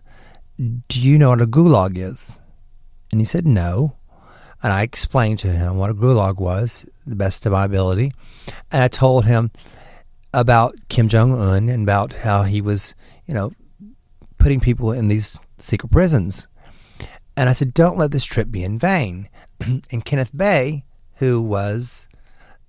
[0.88, 2.38] "Do you know what a gulag is?"
[3.12, 3.96] And he said, "No."
[4.64, 8.12] And I explained to him what a gulag was, the best of my ability,
[8.72, 9.50] and I told him
[10.32, 12.94] about Kim Jong Un and about how he was,
[13.26, 13.52] you know,
[14.38, 16.48] putting people in these secret prisons.
[17.36, 19.28] And I said, don't let this trip be in vain.
[19.60, 20.84] and Kenneth Bae,
[21.16, 22.08] who was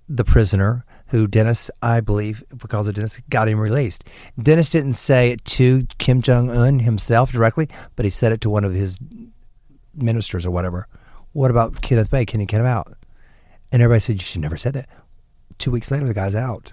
[0.06, 4.04] the prisoner who Dennis, I believe, because of Dennis, got him released.
[4.40, 8.50] Dennis didn't say it to Kim Jong Un himself directly, but he said it to
[8.50, 8.98] one of his
[9.94, 10.88] ministers or whatever.
[11.36, 12.24] What about Kenneth Bae?
[12.24, 12.94] Can you get him out?
[13.70, 14.88] And everybody said, you should never said that.
[15.58, 16.72] Two weeks later, the guy's out.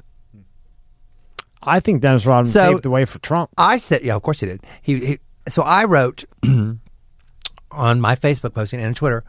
[1.62, 3.50] I think Dennis Rodman So- paved the way for Trump.
[3.58, 4.62] I said, yeah, of course he did.
[4.82, 5.20] He, he
[5.50, 9.26] so I wrote on my Facebook posting and Twitter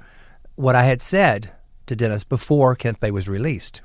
[0.54, 1.50] what I had said
[1.86, 3.82] to Dennis before Kenneth Bae was released.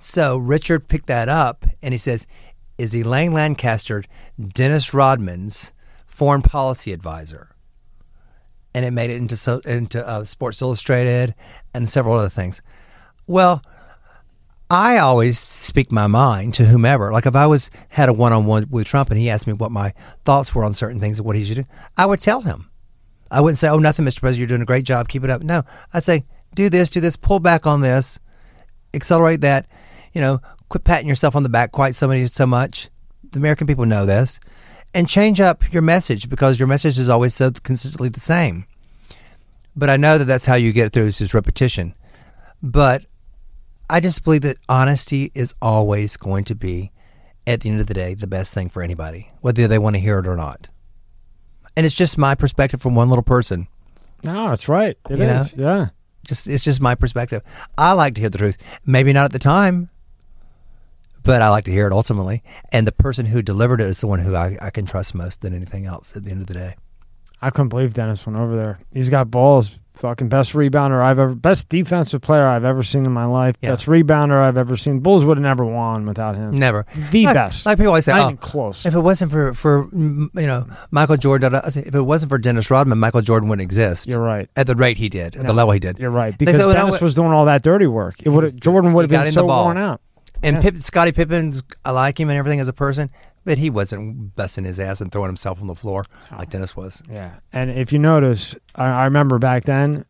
[0.00, 2.26] So Richard picked that up and he says,
[2.76, 4.02] "Is Elaine Lancaster
[4.52, 5.72] Dennis Rodman's
[6.08, 7.50] foreign policy advisor?"
[8.74, 11.34] And it made it into so, into uh, Sports Illustrated
[11.74, 12.62] and several other things.
[13.26, 13.62] Well,
[14.70, 17.10] I always speak my mind to whomever.
[17.10, 19.52] Like if I was had a one on one with Trump and he asked me
[19.52, 19.92] what my
[20.24, 21.64] thoughts were on certain things and what he should do,
[21.96, 22.70] I would tell him.
[23.32, 24.20] I wouldn't say, "Oh, nothing, Mr.
[24.20, 24.38] President.
[24.38, 25.08] You're doing a great job.
[25.08, 26.24] Keep it up." No, I'd say,
[26.54, 27.16] "Do this, do this.
[27.16, 28.20] Pull back on this.
[28.94, 29.66] Accelerate that.
[30.12, 32.90] You know, quit patting yourself on the back quite so many so much.
[33.32, 34.38] The American people know this,
[34.94, 38.64] and change up your message because your message is always so consistently the same."
[39.76, 41.94] But I know that that's how you get through is just repetition.
[42.62, 43.06] But
[43.88, 46.92] I just believe that honesty is always going to be,
[47.46, 50.00] at the end of the day, the best thing for anybody, whether they want to
[50.00, 50.68] hear it or not.
[51.76, 53.68] And it's just my perspective from one little person.
[54.22, 54.98] No, that's right.
[55.08, 55.44] It You know?
[55.56, 55.88] Yeah.
[56.26, 57.42] Just it's just my perspective.
[57.78, 58.58] I like to hear the truth.
[58.84, 59.88] Maybe not at the time,
[61.22, 62.42] but I like to hear it ultimately.
[62.72, 65.40] And the person who delivered it is the one who I, I can trust most
[65.40, 66.74] than anything else at the end of the day.
[67.42, 68.78] I couldn't believe Dennis went over there.
[68.92, 69.80] He's got balls.
[69.94, 73.56] Fucking best rebounder I've ever, best defensive player I've ever seen in my life.
[73.60, 73.72] Yeah.
[73.72, 75.00] Best rebounder I've ever seen.
[75.00, 76.52] Bulls would have never won without him.
[76.52, 76.86] Never.
[77.10, 77.66] The like, best.
[77.66, 78.86] Like people always say, Not oh, even close.
[78.86, 82.98] if it wasn't for, for you know, Michael Jordan, if it wasn't for Dennis Rodman,
[82.98, 84.06] Michael Jordan wouldn't exist.
[84.06, 84.48] You're right.
[84.56, 85.98] at the rate he did, at No, the level he did.
[85.98, 86.38] You're right.
[86.38, 88.14] Because oh, well, Dennis was doing all that dirty work.
[88.22, 90.00] It would Jordan would have been so worn out.
[90.42, 90.62] And Yeah.
[90.62, 93.10] Pip, Scottie Pippen's, I like him and everything as a person,
[93.44, 96.04] but he wasn't busting his ass and throwing himself on the floor
[96.36, 97.02] like Dennis was.
[97.10, 97.32] Yeah.
[97.52, 100.04] And if you notice, I, I remember back then,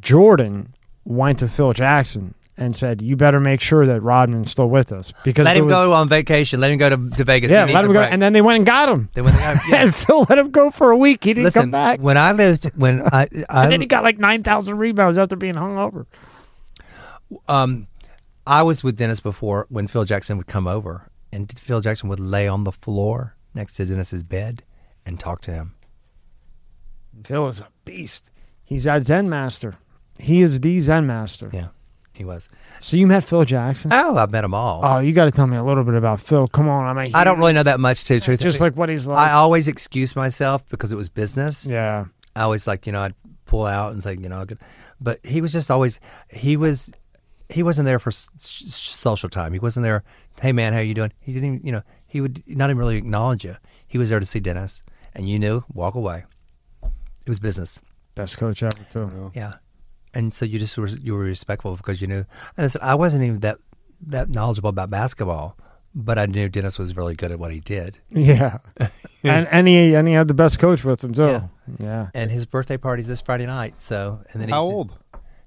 [0.00, 4.90] Jordan went to Phil Jackson and said, "You better make sure that Rodman's still with
[4.92, 6.58] us because Let him was- go on vacation.
[6.60, 7.50] Let him go to, to Vegas.
[7.50, 8.00] Yeah, let him go.
[8.00, 8.12] break.
[8.12, 9.10] And then they went and got him.
[9.14, 9.82] They went, and, got him, yeah.
[9.82, 11.24] And Phil let him go for a week.
[11.24, 12.00] He didn't Listen, come back.
[12.00, 15.36] when I lived, when I, I and then he got like nine thousand rebounds after
[15.36, 16.06] being hung over.
[17.48, 17.86] um,
[18.46, 22.20] I was with Dennis before when Phil Jackson would come over, and Phil Jackson would
[22.20, 24.62] lay on the floor next to Dennis's bed
[25.04, 25.74] and talk to him.
[27.24, 28.30] Phil is a beast.
[28.64, 29.76] He's that Zen master.
[30.18, 31.50] He is the Zen master.
[31.52, 31.68] Yeah,
[32.12, 32.48] he was.
[32.80, 33.92] So you met Phil Jackson?
[33.92, 34.80] Oh, I've met them all.
[34.84, 36.46] Oh, you got to tell me a little bit about Phil.
[36.48, 38.40] Come on, I'm a I don't really know that much to truth.
[38.40, 39.18] just like what he's like.
[39.18, 41.66] I always excuse myself because it was business.
[41.66, 43.14] yeah, I always like you know I'd
[43.46, 44.58] pull out and say you know, I could,
[45.00, 46.00] but he was just always
[46.30, 46.90] he was
[47.48, 49.52] he wasn't there for s- s- social time.
[49.52, 50.02] He wasn't there.
[50.40, 51.12] Hey man, how you doing?
[51.20, 53.56] He didn't even you know he would not even really acknowledge you.
[53.86, 54.82] He was there to see Dennis,
[55.14, 56.24] and you knew walk away.
[56.82, 57.80] It was business.
[58.14, 59.30] best coach ever too.
[59.34, 59.54] Yeah,
[60.14, 62.24] and so you just were you were respectful because you knew.
[62.56, 63.58] And I said I wasn't even that
[64.06, 65.56] that knowledgeable about basketball,
[65.94, 67.98] but I knew Dennis was really good at what he did.
[68.10, 68.58] Yeah,
[69.24, 71.26] and and he and he had the best coach with him too.
[71.26, 71.46] Yeah.
[71.80, 73.80] Yeah, And his birthday party's this Friday night.
[73.80, 74.98] So and then How he's old?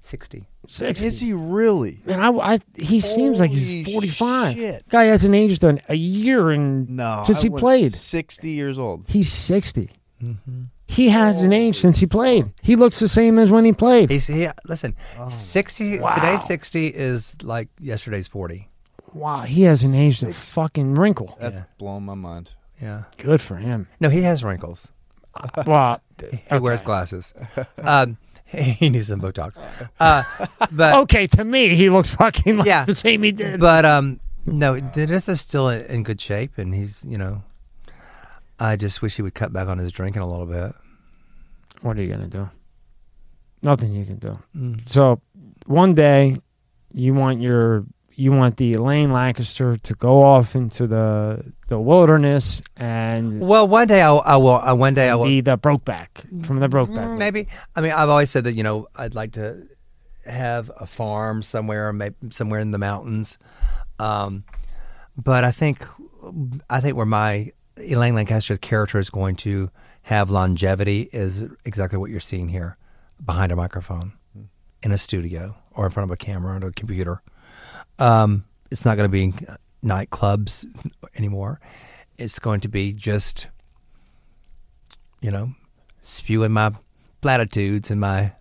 [0.02, 0.48] Sixty.
[0.70, 1.06] Sixty.
[1.06, 2.00] Is he really?
[2.04, 4.54] Man, I, I he seems like Holy he's forty five.
[4.56, 4.88] shit.
[4.88, 7.22] Guy hasn't aged in a year and No.
[7.26, 7.94] since I he went played.
[7.94, 9.04] 60 years old.
[9.08, 9.90] He's 60
[10.22, 10.62] Mm-hmm.
[10.86, 12.52] He hasn't aged since he played.
[12.62, 14.10] He looks the same as when he played.
[14.10, 14.48] He's he.
[14.66, 14.96] Listen,
[15.28, 16.14] sixty Wow.
[16.16, 18.68] today's sixty is like yesterday's forty.
[19.14, 21.36] Wow, he hasn't aged a fucking wrinkle.
[21.40, 21.64] That's Yeah.
[21.78, 22.52] blowing my mind.
[22.82, 23.04] Yeah.
[23.18, 23.86] Good for him.
[24.00, 24.90] No, he has wrinkles.
[25.66, 26.00] Well,
[26.50, 27.32] He wears glasses.
[27.78, 28.18] Um,
[28.78, 29.56] he needs some Botox.
[29.98, 30.22] Uh,
[30.72, 32.84] but okay, to me, he looks fucking like Yeah.
[32.84, 33.60] the same he did.
[33.60, 37.42] but um, no, Dennis is still in, in good shape, and he's you know.
[38.62, 40.74] I just wish he would cut back on his drinking a little bit.
[41.80, 42.50] what are you gonna do?
[43.62, 44.38] Nothing you can do.
[44.56, 44.86] Mm.
[44.88, 45.20] So
[45.66, 46.36] one day,
[46.92, 47.84] you want your
[48.20, 53.86] you want the Elaine Lancaster to go off into the the wilderness and Well, one
[53.86, 54.56] day I, I will.
[54.56, 55.24] Uh, one day I will.
[55.24, 57.08] be the Brokeback from the Brokeback.
[57.08, 57.18] Mm.
[57.18, 57.48] Maybe.
[57.74, 59.66] I mean, I've always said that you know I'd like to
[60.26, 63.38] have a farm somewhere, maybe somewhere in the mountains.
[63.98, 64.44] Um,
[65.16, 65.86] but I think
[66.68, 69.70] I think where my Elaine Lancaster character is going to
[70.02, 72.76] have longevity is exactly what you're seeing here,
[73.24, 74.12] behind a microphone,
[74.82, 77.22] in a studio, or in front of a camera or a computer.
[78.00, 79.34] Um, it's not going to be
[79.84, 80.66] nightclubs
[81.14, 81.60] anymore.
[82.18, 83.48] It's going to be just
[85.20, 85.54] you know,
[86.00, 86.72] spewing my
[87.20, 88.32] platitudes and my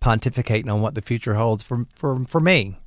[0.00, 2.78] pontificating on what the future holds for for for me.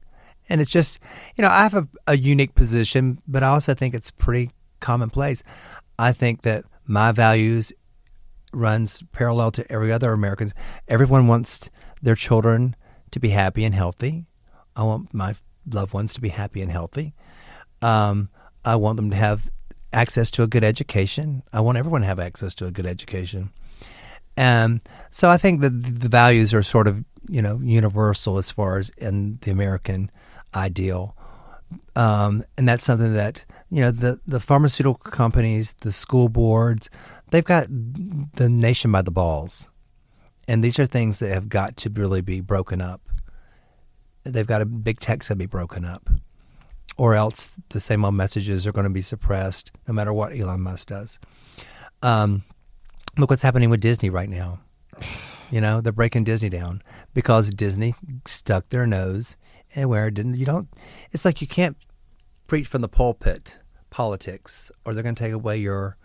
[0.50, 1.00] And it's just,
[1.35, 5.42] you know, I have a, a unique position, but I also think it's pretty commonplace.
[5.98, 7.72] I think that my values
[8.52, 10.53] runs parallel to every other Americans.
[10.90, 11.69] Everyone wants
[12.02, 12.76] their children
[13.11, 14.26] to be happy and healthy.
[14.76, 15.35] I want my
[15.69, 17.14] loved ones to be happy and healthy.
[17.82, 18.30] Um,
[18.66, 19.50] I want them to have
[19.92, 21.43] access to a good education.
[21.51, 23.51] I want everyone to have access to a good education.
[24.35, 28.77] And so I think that the values are sort of, you know, universal as far
[28.77, 30.09] as in the American
[30.56, 31.16] ideal.
[31.95, 36.90] Um, and that's something that, you know, the, the pharmaceutical companies, the school boards,
[37.30, 39.67] they've got the nation by the balls.
[40.48, 43.01] And these are things that have got to really be broken up.
[44.24, 46.10] They've got a big tech's to be broken up.
[46.98, 50.61] Or else the same old messages are going to be suppressed no matter what Elon
[50.61, 51.19] Musk does.
[52.02, 52.43] Um,
[53.18, 54.60] look what's happening with Disney right now.
[55.50, 56.82] You know, they're breaking Disney down
[57.14, 57.95] because Disney
[58.26, 59.38] stuck their nose
[59.76, 60.35] and where it didn't.
[60.35, 60.68] You don't.
[61.11, 61.77] It's like you can't
[62.48, 63.58] preach from the pulpit
[63.90, 65.98] politics, or they're going to take away your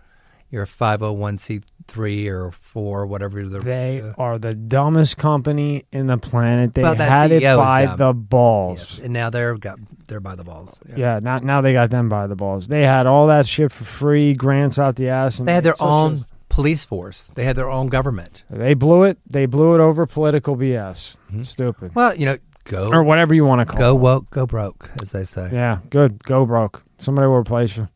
[0.50, 3.42] your five hundred one c three or four, whatever.
[3.44, 6.74] The, They the- are the dumbest company in the planet.
[6.74, 7.98] They Well, had it by dumb.
[7.98, 8.80] the balls.
[8.98, 9.04] yes.
[9.04, 10.80] and now they're got they're by the balls.
[10.96, 12.68] Yeah, now, now they got them by the balls.
[12.68, 15.38] They had all that shit for free, grants out the ass.
[15.38, 17.30] And They had their own police force.
[17.34, 18.44] They had their own government.
[18.50, 19.18] they blew it.
[19.28, 21.16] They blew it over political BS.
[21.32, 21.44] Mhm.
[21.44, 21.94] Stupid.
[21.94, 24.00] Well, you know, go Or whatever you want to call go it.
[24.00, 25.50] woke, go broke, as they say.
[25.52, 26.24] Yeah, good.
[26.24, 26.82] Go broke.
[26.98, 27.88] Somebody will replace you.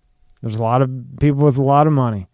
[0.43, 2.27] There's a lot of people with a lot of money.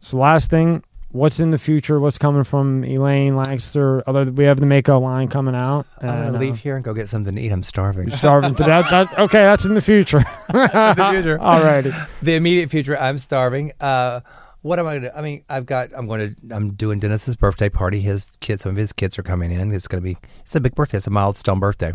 [0.00, 2.00] So last thing, what's in the future?
[2.00, 4.02] What's coming from Elaine Lancaster?
[4.08, 5.86] Other we have the Mako line coming out.
[6.00, 7.52] I'm gonna uh, leave here and go get something to eat.
[7.52, 8.08] I'm starving.
[8.08, 8.90] You're starving to death.
[8.90, 10.24] That, okay, that's in the future.
[10.48, 11.38] the future.
[11.40, 12.08] Alrighty.
[12.22, 13.72] the immediate future, I'm starving.
[13.80, 14.20] Uh,
[14.62, 15.14] what am I going to do?
[15.16, 18.00] I mean, I've got, I'm going to, I'm doing Dennis's birthday party.
[18.00, 19.72] His kids, some of his kids are coming in.
[19.72, 20.98] It's going to be, it's a big birthday.
[20.98, 21.94] It's a milestone birthday.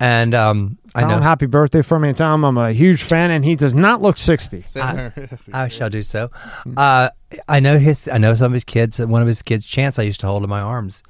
[0.00, 3.04] And um, I know him happy birthday for me and tell him I'm a huge
[3.04, 4.64] fan and he does not look 60.
[4.76, 5.12] I-
[5.52, 6.30] I shall do so.
[6.76, 7.08] Uh,
[7.48, 8.98] I know his, I know some of his kids.
[8.98, 11.02] One of his kids, Chance, I used to hold in my arms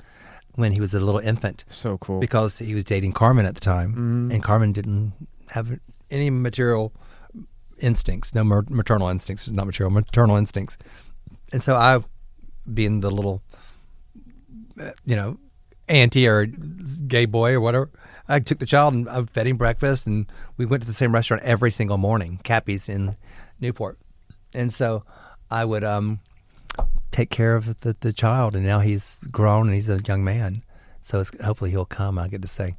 [0.56, 2.20] when he was a little infant So cool.
[2.20, 4.28] because he was dating Carmen at the time.
[4.28, 4.34] Mhm.
[4.34, 5.12] and Carmen didn't
[5.52, 5.78] have
[6.10, 6.92] any material
[7.78, 10.76] instincts, no mer- maternal instincts, not material, maternal instincts.
[11.52, 12.00] And so I,
[12.72, 13.42] being the little,
[14.78, 15.38] uh, you know,
[15.88, 17.90] auntie or gay boy or whatever,
[18.32, 21.12] I took the child and I fed him breakfast, and we went to the same
[21.12, 23.16] restaurant every single morning, Cappy's in
[23.60, 23.98] Newport.
[24.54, 25.04] And so
[25.50, 26.20] I would um,
[27.10, 30.62] take care of the, the child, and now he's grown and he's a young man.
[31.02, 32.18] So hopefully he'll come.
[32.18, 32.76] I get to say,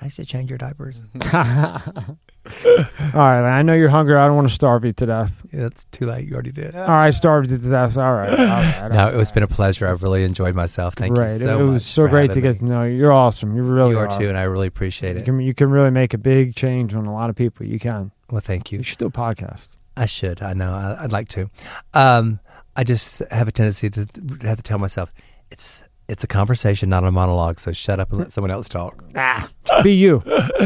[0.00, 1.06] I should change your diapers.
[2.46, 4.14] All right, I know you're hungry.
[4.16, 5.42] I don't want to starve you to death.
[5.52, 6.26] Yeah, that's too late.
[6.28, 6.74] You already did.
[6.74, 7.96] All right, starved you to death.
[7.96, 8.30] All right.
[8.30, 9.14] All right all No, right.
[9.14, 9.86] it's been a pleasure.
[9.86, 10.94] I've really enjoyed myself.
[10.94, 11.32] Thank Great.
[11.32, 11.72] you so it much.
[11.72, 12.96] was so for great to having get to know you.
[12.96, 13.56] You're awesome.
[13.56, 14.18] You really You are are.
[14.20, 15.24] too, and I really appreciate You it.
[15.24, 17.64] can, you can really make a big change on a lot of people.
[17.66, 18.10] You can.
[18.30, 18.78] Well, thank you.
[18.78, 19.68] You should do a podcast.
[19.96, 20.42] I should.
[20.42, 20.72] I know.
[20.72, 21.48] I, I'd like to.
[21.94, 22.40] Um,
[22.76, 24.00] I just have a tendency to
[24.42, 25.14] have to tell myself
[25.50, 27.58] it's it's a conversation, not a monologue.
[27.58, 29.04] So shut up and let someone else talk.
[29.16, 29.50] Ah,
[29.82, 30.22] be you.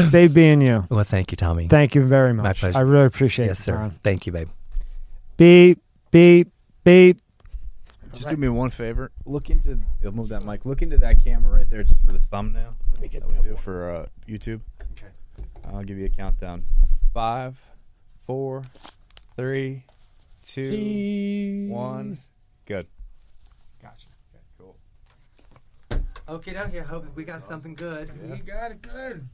[0.07, 0.85] Stay being you.
[0.89, 1.67] Well, thank you, Tommy.
[1.67, 2.43] Thank you very much.
[2.43, 2.77] My pleasure.
[2.77, 3.49] I really appreciate it.
[3.49, 3.73] yes, sir.
[3.73, 3.99] time.
[4.03, 4.49] Thank you, babe.
[5.37, 6.51] Beep, beep,
[6.83, 7.21] beep.
[8.13, 9.11] Just do me one favor.
[9.25, 9.79] Look into.
[10.01, 10.65] You'll move that mic.
[10.65, 12.75] Look into that camera right there, just for the thumbnail.
[12.93, 14.61] Let me get that we do for uh, YouTube.
[14.91, 15.07] Okay.
[15.65, 16.65] I'll give you a countdown.
[17.13, 17.57] Five,
[18.25, 18.63] four,
[19.37, 19.83] three,
[20.43, 22.17] two, one.
[22.65, 22.87] Good.
[26.29, 26.79] Okay, dokie.
[26.79, 28.11] I hope we got something good.
[28.29, 29.27] You got it good.